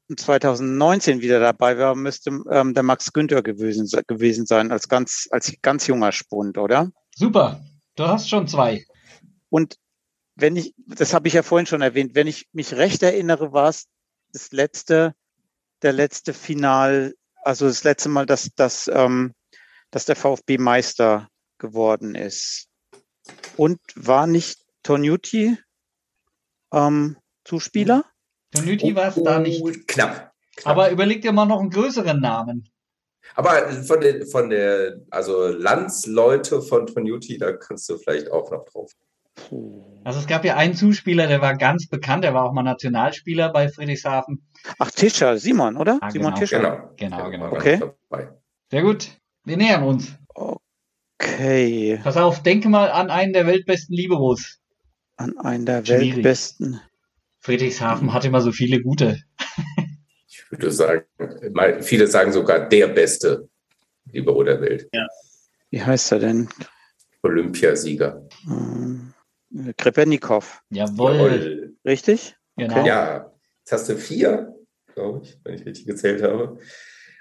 2019 0.08 1.20
wieder 1.20 1.40
dabei 1.40 1.78
war, 1.78 1.94
müsste 1.94 2.30
ähm, 2.50 2.74
der 2.74 2.82
Max 2.82 3.12
Günther 3.12 3.42
gewesen, 3.42 3.86
se- 3.86 4.04
gewesen 4.06 4.46
sein, 4.46 4.70
als 4.70 4.88
ganz, 4.88 5.28
als 5.30 5.52
ganz 5.62 5.86
junger 5.86 6.12
Spund, 6.12 6.58
oder? 6.58 6.90
Super, 7.14 7.64
du 7.96 8.06
hast 8.06 8.28
schon 8.28 8.46
zwei. 8.46 8.84
Und 9.48 9.76
wenn 10.36 10.56
ich, 10.56 10.74
das 10.86 11.14
habe 11.14 11.28
ich 11.28 11.34
ja 11.34 11.42
vorhin 11.42 11.66
schon 11.66 11.80
erwähnt, 11.80 12.14
wenn 12.14 12.26
ich 12.26 12.48
mich 12.52 12.74
recht 12.74 13.02
erinnere, 13.02 13.52
war 13.52 13.68
es 13.68 13.86
das 14.32 14.52
letzte, 14.52 15.14
der 15.82 15.92
letzte 15.92 16.34
Final, 16.34 17.14
also 17.42 17.66
das 17.66 17.84
letzte 17.84 18.08
Mal, 18.08 18.26
dass, 18.26 18.50
dass, 18.56 18.88
ähm, 18.88 19.32
dass 19.90 20.04
der 20.06 20.16
VfB 20.16 20.58
Meister 20.58 21.28
geworden 21.58 22.14
ist. 22.14 22.66
Und 23.56 23.78
war 23.94 24.26
nicht 24.26 24.58
Tonuti 24.82 25.56
ähm, 26.72 27.16
Zuspieler? 27.44 28.04
Tonüti 28.54 28.94
war 28.94 29.08
es 29.08 29.22
da 29.22 29.38
nicht. 29.38 29.62
Oh, 29.62 29.70
Knapp. 29.86 30.32
knapp. 30.56 30.66
Aber 30.66 30.90
überleg 30.90 31.22
dir 31.22 31.32
mal 31.32 31.46
noch 31.46 31.60
einen 31.60 31.70
größeren 31.70 32.20
Namen. 32.20 32.68
Aber 33.34 33.68
von 33.82 34.00
der, 34.00 34.26
von 34.26 34.50
der, 34.50 35.00
also 35.10 35.48
Landsleute 35.48 36.62
von 36.62 36.86
Tonuti, 36.86 37.38
da 37.38 37.52
kannst 37.52 37.88
du 37.88 37.96
vielleicht 37.98 38.30
auch 38.30 38.50
noch 38.50 38.64
drauf. 38.66 38.92
Also 40.04 40.20
es 40.20 40.26
gab 40.28 40.44
ja 40.44 40.56
einen 40.56 40.74
Zuspieler, 40.74 41.26
der 41.26 41.40
war 41.40 41.56
ganz 41.56 41.88
bekannt, 41.88 42.22
der 42.22 42.34
war 42.34 42.44
auch 42.44 42.52
mal 42.52 42.62
Nationalspieler 42.62 43.50
bei 43.52 43.68
Friedrichshafen. 43.68 44.46
Ach, 44.78 44.90
Tischer, 44.92 45.38
Simon, 45.38 45.76
oder? 45.76 45.98
Ah, 46.00 46.10
Simon 46.10 46.34
genau. 46.34 46.38
Tischer. 46.38 46.60
Genau. 46.60 46.90
Genau, 46.96 47.30
genau. 47.30 47.52
Okay. 47.52 47.80
Sehr 48.70 48.82
gut. 48.82 49.08
Wir 49.44 49.56
nähern 49.56 49.82
uns. 49.82 50.12
Okay, 51.18 51.98
Pass 52.04 52.16
auf, 52.16 52.42
denke 52.42 52.68
mal 52.68 52.90
an 52.90 53.10
einen 53.10 53.32
der 53.32 53.46
weltbesten 53.46 53.96
Liberos. 53.96 54.60
an 55.16 55.36
einen 55.38 55.66
der 55.66 55.84
Schwierig. 55.84 56.16
weltbesten. 56.16 56.80
Friedrichshafen 57.44 58.14
hat 58.14 58.24
immer 58.24 58.40
so 58.40 58.52
viele 58.52 58.80
gute. 58.82 59.20
Ich 60.26 60.50
würde 60.50 60.70
sagen, 60.72 61.04
viele 61.82 62.06
sagen 62.06 62.32
sogar 62.32 62.68
der 62.70 62.88
beste 62.88 63.48
Libero 64.10 64.42
der 64.44 64.60
Welt. 64.62 64.88
Wie 65.70 65.82
heißt 65.82 66.12
er 66.12 66.20
denn? 66.20 66.48
Olympiasieger. 67.22 68.26
Ähm, 68.48 69.12
Krepennikov, 69.76 70.62
Jawohl. 70.70 71.12
Jawohl. 71.14 71.76
richtig? 71.84 72.34
Genau. 72.56 72.78
Okay. 72.80 72.88
Ja, 72.88 73.32
jetzt 73.60 73.72
hast 73.72 73.88
du 73.90 73.96
vier. 73.96 74.54
glaube 74.94 75.20
ich, 75.24 75.38
wenn 75.44 75.54
ich 75.54 75.66
richtig 75.66 75.86
gezählt 75.86 76.22
habe. 76.22 76.58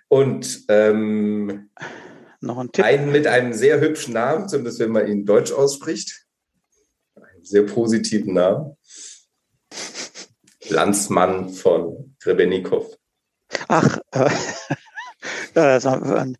Und 0.08 0.64
ähm, 0.70 1.70
Noch 2.40 2.58
ein 2.60 2.72
Tipp. 2.72 2.86
einen 2.86 3.12
mit 3.12 3.28
einem 3.28 3.52
sehr 3.54 3.82
hübschen 3.82 4.14
Namen, 4.14 4.48
zumindest 4.48 4.80
wenn 4.80 4.92
man 4.92 5.06
ihn 5.08 5.26
deutsch 5.26 5.52
ausspricht. 5.52 6.26
Einen 7.16 7.44
sehr 7.44 7.64
positiven 7.64 8.34
Namen. 8.36 8.78
Landsmann 10.70 11.50
von 11.50 12.16
Grebennikov. 12.22 12.98
Ach, 13.68 13.98
äh, 14.12 14.30
das 15.54 15.86
war 15.86 16.16
ein 16.16 16.38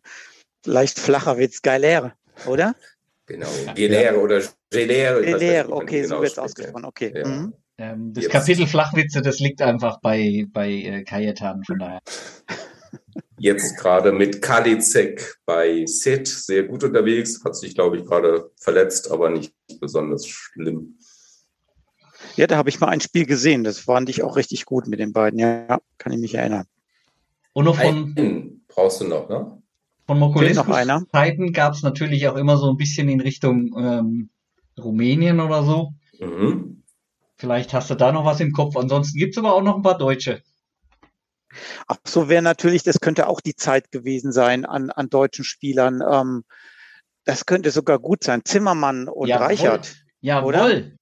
leicht 0.64 0.98
flacher 0.98 1.38
Witz. 1.38 1.62
Geilere, 1.62 2.12
oder? 2.46 2.74
Genau, 3.26 3.46
oder 3.48 3.58
ich 3.58 3.66
weiß 3.66 4.16
nicht, 4.20 4.56
Geilere, 4.70 5.22
wie 5.26 5.70
man 5.70 5.82
okay, 5.82 6.00
ihn 6.00 6.08
so 6.08 6.20
wird 6.20 6.32
es 6.32 6.38
ausgesprochen. 6.38 6.84
Okay. 6.84 7.12
Ja. 7.14 7.26
Mhm. 7.26 7.54
Ähm, 7.76 8.12
das 8.12 8.24
Jetzt. 8.24 8.32
Kapitel 8.32 8.66
Flachwitze, 8.66 9.22
das 9.22 9.40
liegt 9.40 9.60
einfach 9.60 10.00
bei, 10.00 10.46
bei 10.52 10.70
äh, 10.70 11.02
Kajetan, 11.02 11.64
von 11.64 11.78
daher. 11.78 12.00
Jetzt 13.38 13.76
gerade 13.78 14.12
mit 14.12 14.40
Kalizek 14.42 15.36
bei 15.44 15.84
Set 15.86 16.28
sehr 16.28 16.62
gut 16.64 16.84
unterwegs, 16.84 17.42
hat 17.44 17.56
sich, 17.56 17.74
glaube 17.74 17.98
ich, 17.98 18.04
gerade 18.04 18.50
verletzt, 18.56 19.10
aber 19.10 19.28
nicht 19.28 19.52
besonders 19.80 20.26
schlimm. 20.26 20.98
Ja, 22.36 22.46
da 22.46 22.56
habe 22.56 22.68
ich 22.68 22.80
mal 22.80 22.88
ein 22.88 23.00
Spiel 23.00 23.26
gesehen. 23.26 23.64
Das 23.64 23.78
fand 23.78 24.08
ich 24.08 24.22
auch 24.22 24.36
richtig 24.36 24.64
gut 24.64 24.86
mit 24.88 24.98
den 24.98 25.12
beiden. 25.12 25.38
Ja, 25.38 25.78
kann 25.98 26.12
ich 26.12 26.18
mich 26.18 26.34
erinnern. 26.34 26.66
Und 27.52 27.66
noch 27.66 27.76
von, 27.76 28.14
Einen 28.16 28.64
brauchst 28.68 29.00
du 29.00 29.04
noch, 29.06 29.28
ne? 29.28 29.62
von 30.06 30.18
Mokulescus? 30.18 30.76
Zeiten 31.12 31.52
gab 31.52 31.74
es 31.74 31.82
natürlich 31.82 32.28
auch 32.28 32.36
immer 32.36 32.56
so 32.56 32.70
ein 32.70 32.76
bisschen 32.76 33.08
in 33.08 33.20
Richtung 33.20 33.74
ähm, 33.78 34.30
Rumänien 34.78 35.40
oder 35.40 35.62
so. 35.62 35.94
Mhm. 36.18 36.82
Vielleicht 37.36 37.72
hast 37.72 37.90
du 37.90 37.94
da 37.94 38.12
noch 38.12 38.24
was 38.24 38.40
im 38.40 38.52
Kopf. 38.52 38.76
Ansonsten 38.76 39.18
gibt's 39.18 39.38
aber 39.38 39.54
auch 39.54 39.62
noch 39.62 39.76
ein 39.76 39.82
paar 39.82 39.98
Deutsche. 39.98 40.42
Ach 41.86 41.98
so 42.04 42.28
wäre 42.28 42.42
natürlich, 42.42 42.82
das 42.82 43.00
könnte 43.00 43.28
auch 43.28 43.40
die 43.40 43.54
Zeit 43.54 43.92
gewesen 43.92 44.32
sein 44.32 44.64
an, 44.64 44.90
an 44.90 45.08
deutschen 45.08 45.44
Spielern. 45.44 46.02
Ähm, 46.08 46.44
das 47.24 47.46
könnte 47.46 47.70
sogar 47.70 47.98
gut 47.98 48.24
sein. 48.24 48.42
Zimmermann 48.44 49.08
und 49.08 49.28
Jawohl. 49.28 49.46
Reichert. 49.46 49.96
Jawohl. 50.20 50.96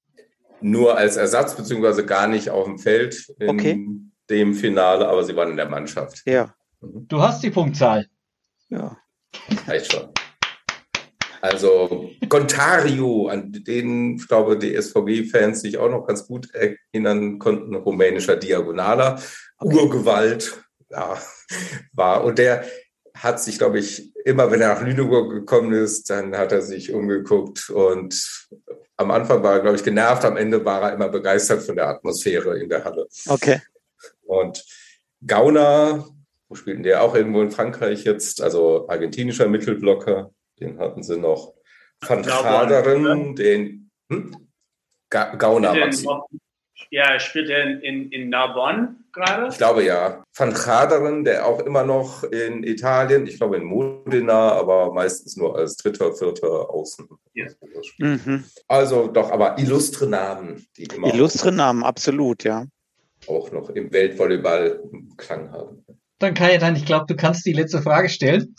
Nur 0.63 0.97
als 0.97 1.17
Ersatz, 1.17 1.55
beziehungsweise 1.57 2.05
gar 2.07 2.27
nicht 2.29 2.51
auf 2.51 2.65
dem 2.67 2.79
Feld 2.79 3.27
in 3.39 3.49
Okay. 3.51 3.89
dem 4.31 4.55
Finale, 4.55 5.09
aber 5.09 5.25
sie 5.25 5.35
waren 5.37 5.51
in 5.51 5.57
der 5.57 5.69
Mannschaft. 5.69 6.23
Ja, 6.27 6.55
Du 6.81 7.21
hast 7.23 7.43
die 7.43 7.51
Punktzahl. 7.51 8.07
ja. 8.69 8.97
Reicht 9.67 9.93
schon. 9.93 10.09
Also 11.41 12.11
Gontario, 12.29 13.29
an 13.29 13.51
den, 13.53 14.17
ich 14.17 14.29
glaube, 14.29 14.57
die 14.59 14.81
SVG-Fans 14.81 15.61
sich 15.61 15.77
auch 15.79 15.89
noch 15.91 16.07
ganz 16.07 16.27
gut 16.27 16.49
erinnern 16.55 17.39
konnten, 17.39 17.75
rumänischer 17.75 18.37
Diagonaler, 18.37 19.21
Urgewalt, 19.61 20.63
ja, 20.91 21.19
war. 21.93 22.25
Und 22.25 22.39
der 22.39 22.65
hat 23.23 23.41
sich, 23.41 23.59
glaube 23.59 23.79
ich, 23.79 24.15
immer 24.25 24.51
wenn 24.51 24.61
er 24.61 24.75
nach 24.75 24.83
Lüneburg 24.83 25.31
gekommen 25.31 25.73
ist, 25.73 26.11
dann 26.11 26.37
hat 26.37 26.51
er 26.51 26.61
sich 26.61 26.93
umgeguckt 26.93 27.71
und 27.71 28.51
am 28.97 29.11
Anfang 29.13 29.43
war 29.43 29.55
er, 29.55 29.61
glaube 29.61 29.77
ich, 29.77 29.85
genervt, 29.85 30.25
am 30.25 30.37
Ende 30.37 30.65
war 30.65 30.83
er 30.83 30.95
immer 30.95 31.09
begeistert 31.09 31.63
von 31.63 31.77
der 31.77 31.89
Atmosphäre 31.89 32.59
in 32.59 32.69
der 32.69 32.85
Halle. 32.85 33.07
Okay. 33.29 33.61
Und 34.23 34.65
Gauner, 35.25 36.09
wo 36.49 36.55
spielten 36.57 36.83
der 36.83 37.03
auch 37.03 37.15
irgendwo 37.15 37.43
in 37.43 37.53
Frankreich 37.53 38.05
jetzt, 38.05 38.43
also 38.43 38.89
argentinischer 38.89 39.49
Mittelblocker, 39.49 40.33
den 40.59 40.79
hatten 40.79 41.03
sie 41.03 41.17
noch. 41.17 41.55
Van 42.01 42.25
Faderen, 42.25 43.37
den 43.37 43.91
hm? 44.09 44.37
Ga 45.11 45.37
Gauner, 45.37 45.77
er 45.77 45.87
Maxi. 45.87 46.09
Ja, 46.91 47.19
spielt 47.21 47.51
er 47.51 47.65
in, 47.65 47.81
in, 47.81 48.13
in 48.13 48.29
Narbonne 48.29 48.97
gerade? 49.13 49.49
Ich 49.49 49.59
glaube 49.59 49.85
ja. 49.85 50.23
Van 50.37 50.55
Faderen, 50.55 51.25
der 51.25 51.47
auch 51.47 51.61
immer 51.61 51.85
noch 51.85 52.25
in 52.25 52.65
Italien, 52.65 53.27
ich 53.27 53.37
glaube 53.37 53.57
in 53.57 53.65
Modena, 53.65 54.53
aber 54.53 54.93
meistens 54.93 55.37
nur 55.37 55.57
als 55.57 55.77
dritter, 55.77 56.15
vierter 56.15 56.71
Außen. 56.71 57.09
Ja. 57.35 57.47
Mhm. 57.99 58.45
Also 58.69 59.09
doch, 59.09 59.31
aber 59.31 59.59
illustre 59.59 60.07
Namen, 60.07 60.67
die 60.77 60.85
immer 60.85 61.13
Illustre 61.13 61.53
Namen, 61.53 61.85
absolut, 61.85 62.45
ja. 62.45 62.67
auch 63.27 63.51
noch 63.53 63.71
im 63.71 63.93
Weltvolleyball 63.93 64.83
Klang 65.17 65.51
haben. 65.53 65.85
Dann 66.19 66.35
Kajetan, 66.35 66.77
ich 66.77 66.87
glaube, 66.87 67.07
du 67.07 67.17
kannst 67.17 67.45
die 67.47 67.53
letzte 67.53 67.83
Frage 67.83 68.09
stellen. 68.09 68.55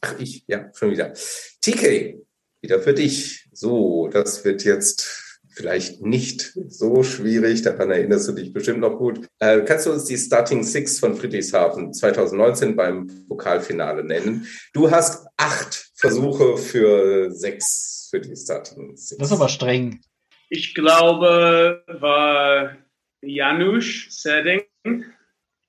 Ach, 0.00 0.14
ich, 0.18 0.44
ja, 0.46 0.70
schon 0.74 0.90
wieder. 0.90 1.12
TK, 1.60 2.18
wieder 2.62 2.80
für 2.80 2.94
dich. 2.94 3.48
So, 3.52 4.08
das 4.08 4.44
wird 4.44 4.64
jetzt 4.64 5.29
vielleicht 5.60 6.00
nicht 6.00 6.52
so 6.68 7.02
schwierig, 7.02 7.62
daran 7.62 7.90
erinnerst 7.90 8.28
du 8.28 8.32
dich 8.32 8.52
bestimmt 8.52 8.80
noch 8.80 8.96
gut. 8.96 9.26
Äh, 9.38 9.60
kannst 9.60 9.86
du 9.86 9.92
uns 9.92 10.06
die 10.06 10.16
Starting 10.16 10.62
Six 10.62 10.98
von 10.98 11.14
Friedrichshafen 11.14 11.92
2019 11.92 12.76
beim 12.76 13.26
Pokalfinale 13.28 14.02
nennen? 14.02 14.46
Du 14.72 14.90
hast 14.90 15.26
acht 15.36 15.90
Versuche 15.94 16.56
für 16.56 17.30
sechs 17.30 18.08
für 18.10 18.20
die 18.20 18.34
Starting 18.34 18.96
Six. 18.96 19.18
Das 19.18 19.30
ist 19.30 19.36
aber 19.36 19.50
streng. 19.50 20.00
Ich 20.48 20.74
glaube, 20.74 21.84
war 21.86 22.76
Janusz 23.20 24.06
Seding, 24.08 24.62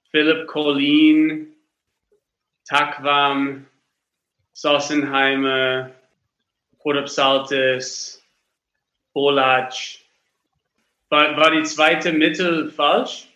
Philipp 0.09 0.47
Collin, 0.47 1.53
Takvam, 2.65 3.67
Sossenheimer, 4.53 5.91
Podopsaltis, 6.79 8.20
Bolac. 9.13 9.73
War, 11.09 11.35
war 11.37 11.51
die 11.51 11.63
zweite 11.63 12.13
Mittel 12.13 12.69
falsch? 12.71 13.27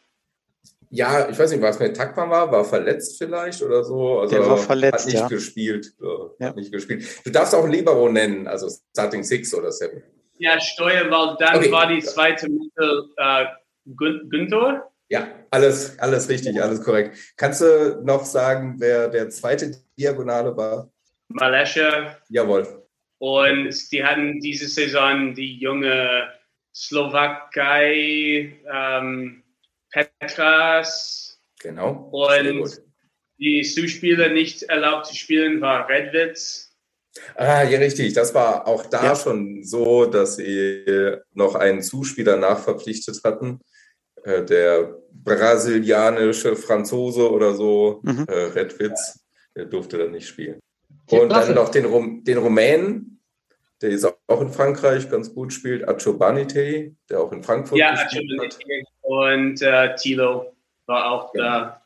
Ja, 0.90 1.28
ich 1.28 1.38
weiß 1.38 1.52
nicht, 1.52 1.62
was 1.62 1.80
mit 1.80 1.98
Takman 1.98 2.30
war, 2.30 2.50
war 2.52 2.64
verletzt 2.64 3.18
vielleicht 3.18 3.62
oder 3.62 3.84
so. 3.84 4.20
Also 4.20 4.36
Der 4.36 4.48
war 4.48 4.58
verletzt, 4.58 5.00
hat 5.00 5.06
nicht 5.08 5.20
ja. 5.20 5.28
gespielt. 5.28 5.94
Ja, 6.00 6.08
Ja. 6.40 6.48
Hat 6.48 6.56
nicht 6.56 6.72
gespielt. 6.72 7.06
Du 7.26 7.32
darfst 7.32 7.54
auch 7.54 7.68
Libero 7.68 8.08
nennen, 8.08 8.48
also 8.48 8.70
Starting 8.92 9.24
Six 9.24 9.54
oder 9.54 9.72
Seven. 9.74 10.02
Ja, 10.38 10.60
Steuer, 10.60 11.10
weil 11.12 11.36
dann 11.40 11.58
Okay. 11.58 11.72
war 11.72 11.88
die 11.88 12.00
zweite 12.02 12.50
Mittel 12.50 13.10
äh, 13.18 13.46
Gün 13.86 14.30
Günther. 14.30 14.90
Ja, 15.10 15.28
alles, 15.52 16.00
alles 16.00 16.30
richtig, 16.30 16.62
alles 16.62 16.82
korrekt. 16.82 17.18
Kannst 17.38 17.62
du 17.62 18.02
noch 18.04 18.24
sagen, 18.26 18.76
wer 18.80 19.08
der 19.10 19.30
zweite 19.30 19.72
Diagonale 20.00 20.56
war? 20.56 20.90
Malesha 21.28 22.18
Jawohl. 22.30 22.85
Und 23.20 23.92
die 23.92 24.04
hatten 24.04 24.40
diese 24.40 24.68
Saison 24.68 25.34
die 25.34 25.58
junge 25.58 26.30
Slowakei 26.74 28.54
ähm, 28.72 29.44
Petras 29.92 31.40
Genau. 31.62 32.10
Und- 32.12 32.82
die 33.38 33.64
Zuspieler 33.64 34.30
nicht 34.30 34.64
erlaubt 34.64 35.08
zu 35.08 35.16
spielen 35.16 35.60
war 35.60 35.90
Redwitz. 35.90 36.72
Ah, 37.36 37.64
ja, 37.64 37.80
richtig. 37.80 38.14
Das 38.14 38.34
war 38.34 38.66
auch 38.66 38.86
da 38.86 39.04
Ja. 39.08 39.16
schon 39.18 39.62
so, 39.64 40.06
dass 40.06 40.38
sie 40.38 40.86
noch 41.34 41.56
einen 41.56 41.82
Zuspieler 41.82 42.38
nachverpflichtet 42.38 43.22
hatten. 43.26 43.60
Äh, 44.24 44.46
Der 44.46 44.98
brasilianische 45.12 46.56
Franzose 46.56 47.30
oder 47.30 47.54
so, 47.56 48.00
Mhm. 48.04 48.26
äh, 48.30 48.34
Redwitz, 48.34 49.20
der 49.56 49.66
durfte 49.66 49.98
dann 49.98 50.12
nicht 50.12 50.28
spielen. 50.30 50.60
Und 51.11 51.30
dann 51.30 51.53
noch 51.53 51.69
den, 51.69 51.86
Rum 51.86 52.23
den 52.23 52.38
Rumänen, 52.38 53.22
der 53.82 53.91
jetzt 53.91 54.06
auch 54.27 54.41
in 54.41 54.49
Frankreich 54.49 55.10
ganz 55.10 55.34
gut 55.34 55.53
spielt, 55.53 55.88
Achobanite, 55.88 56.95
der 57.10 57.19
auch 57.19 57.32
in 57.32 57.44
Frankfurt 57.44 57.77
Ja, 57.77 57.91
gespielt 57.91 58.41
hat. 58.41 58.57
und 59.02 59.61
äh, 59.61 59.95
Tilo 59.95 60.53
war 60.86 61.11
auch 61.11 61.34
Ja. 61.36 61.82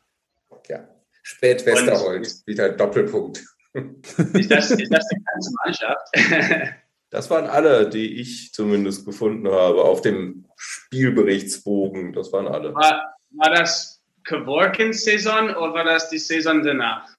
Ja. 0.68 0.88
Spät 1.22 1.64
Westerhold, 1.66 2.28
wieder 2.46 2.66
ein 2.66 2.76
Doppelpunkt. 2.76 3.44
da. 3.72 3.80
Ist 4.38 4.50
das, 4.50 4.70
ist 4.72 4.92
das 4.92 5.06
die 5.08 5.22
ganze 5.24 5.50
Mannschaft? 5.64 6.74
Das 7.12 7.28
waren 7.28 7.46
alle, 7.48 7.90
die 7.90 8.20
ich 8.20 8.52
zumindest 8.52 9.04
gefunden 9.04 9.50
habe 9.50 9.82
auf 9.82 10.00
dem 10.00 10.46
Spielberichtsbogen. 10.56 12.12
Das 12.12 12.32
waren 12.32 12.46
alle. 12.46 12.72
war, 12.72 13.16
war 13.30 13.50
das 13.50 14.00
Kevorkins 14.24 15.02
Saison 15.04 15.50
oder 15.50 15.74
war 15.74 15.84
das 15.84 16.08
die 16.08 16.18
Saison 16.18 16.62
danach? 16.62 17.09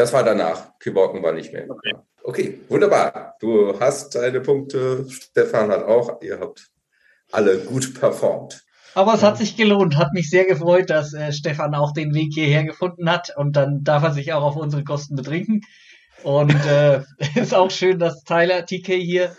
Das 0.00 0.14
war 0.14 0.24
danach. 0.24 0.78
Kiborken 0.78 1.22
war 1.22 1.34
nicht 1.34 1.52
mehr. 1.52 1.66
Okay. 1.68 1.94
Okay, 2.22 2.60
wunderbar. 2.70 3.34
Du 3.38 3.78
hast 3.80 4.14
deine 4.14 4.40
Punkte. 4.40 5.04
Stefan 5.10 5.70
hat 5.70 5.84
auch. 5.84 6.22
Ihr 6.22 6.40
habt 6.40 6.70
alle 7.30 7.58
gut 7.58 7.92
performt. 8.00 8.64
Aber 8.94 9.12
es 9.12 9.22
hat 9.22 9.36
sich 9.36 9.58
gelohnt. 9.58 9.98
Hat 9.98 10.14
mich 10.14 10.30
sehr 10.30 10.46
gefreut, 10.46 10.88
dass 10.88 11.12
äh, 11.12 11.34
Stefan 11.34 11.74
auch 11.74 11.92
den 11.92 12.14
Weg 12.14 12.32
hierher 12.32 12.64
gefunden 12.64 13.10
hat. 13.10 13.36
Und 13.36 13.56
dann 13.56 13.82
darf 13.82 14.02
er 14.02 14.12
sich 14.12 14.32
auch 14.32 14.42
auf 14.42 14.56
unsere 14.56 14.84
Kosten 14.84 15.16
betrinken. 15.16 15.60
Und 16.22 16.54
äh, 16.64 17.02
ist 17.34 17.54
auch 17.54 17.70
schön, 17.70 17.98
dass 17.98 18.24
Tyler 18.24 18.64
TK 18.64 18.94
hier 18.94 19.36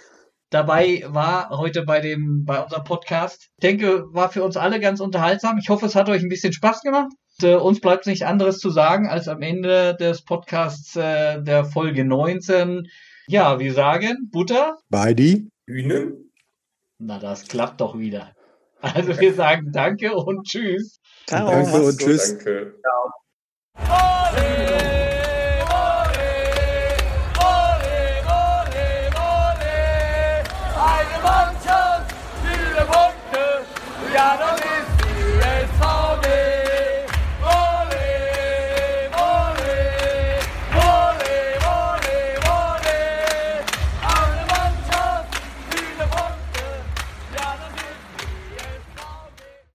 dabei 0.51 1.03
war 1.07 1.49
heute 1.57 1.85
bei 1.85 2.01
dem 2.01 2.45
bei 2.45 2.61
unserem 2.61 2.83
Podcast. 2.83 3.49
Ich 3.55 3.63
denke, 3.63 4.03
war 4.13 4.29
für 4.29 4.43
uns 4.43 4.57
alle 4.57 4.79
ganz 4.79 4.99
unterhaltsam. 4.99 5.57
Ich 5.57 5.69
hoffe, 5.69 5.87
es 5.87 5.95
hat 5.95 6.07
euch 6.07 6.21
ein 6.21 6.29
bisschen 6.29 6.53
Spaß 6.53 6.81
gemacht. 6.81 7.11
Und, 7.41 7.49
äh, 7.49 7.55
uns 7.55 7.79
bleibt 7.81 8.05
nichts 8.05 8.23
anderes 8.23 8.59
zu 8.59 8.69
sagen, 8.69 9.07
als 9.07 9.27
am 9.27 9.41
Ende 9.41 9.95
des 9.95 10.23
Podcasts 10.23 10.95
äh, 10.95 11.41
der 11.41 11.65
Folge 11.65 12.05
19. 12.05 12.87
Ja, 13.27 13.59
wir 13.59 13.73
sagen 13.73 14.29
Butter. 14.31 14.77
Beidi. 14.89 15.49
Hühnen? 15.65 16.31
Na, 16.99 17.17
das 17.17 17.47
klappt 17.47 17.81
doch 17.81 17.97
wieder. 17.97 18.33
Also 18.81 19.19
wir 19.19 19.33
sagen 19.33 19.71
Danke 19.71 20.13
und 20.13 20.45
Tschüss. 20.45 20.99
Ciao, 21.27 21.49
Danke 21.49 21.83
und 21.83 21.97
tschüss. 21.97 22.37
Danke. 22.37 22.75
Eine 30.75 31.23
Mannschaft, 31.23 32.15
viele 32.43 32.85
Punkte, 32.85 33.65
ja, 34.13 34.70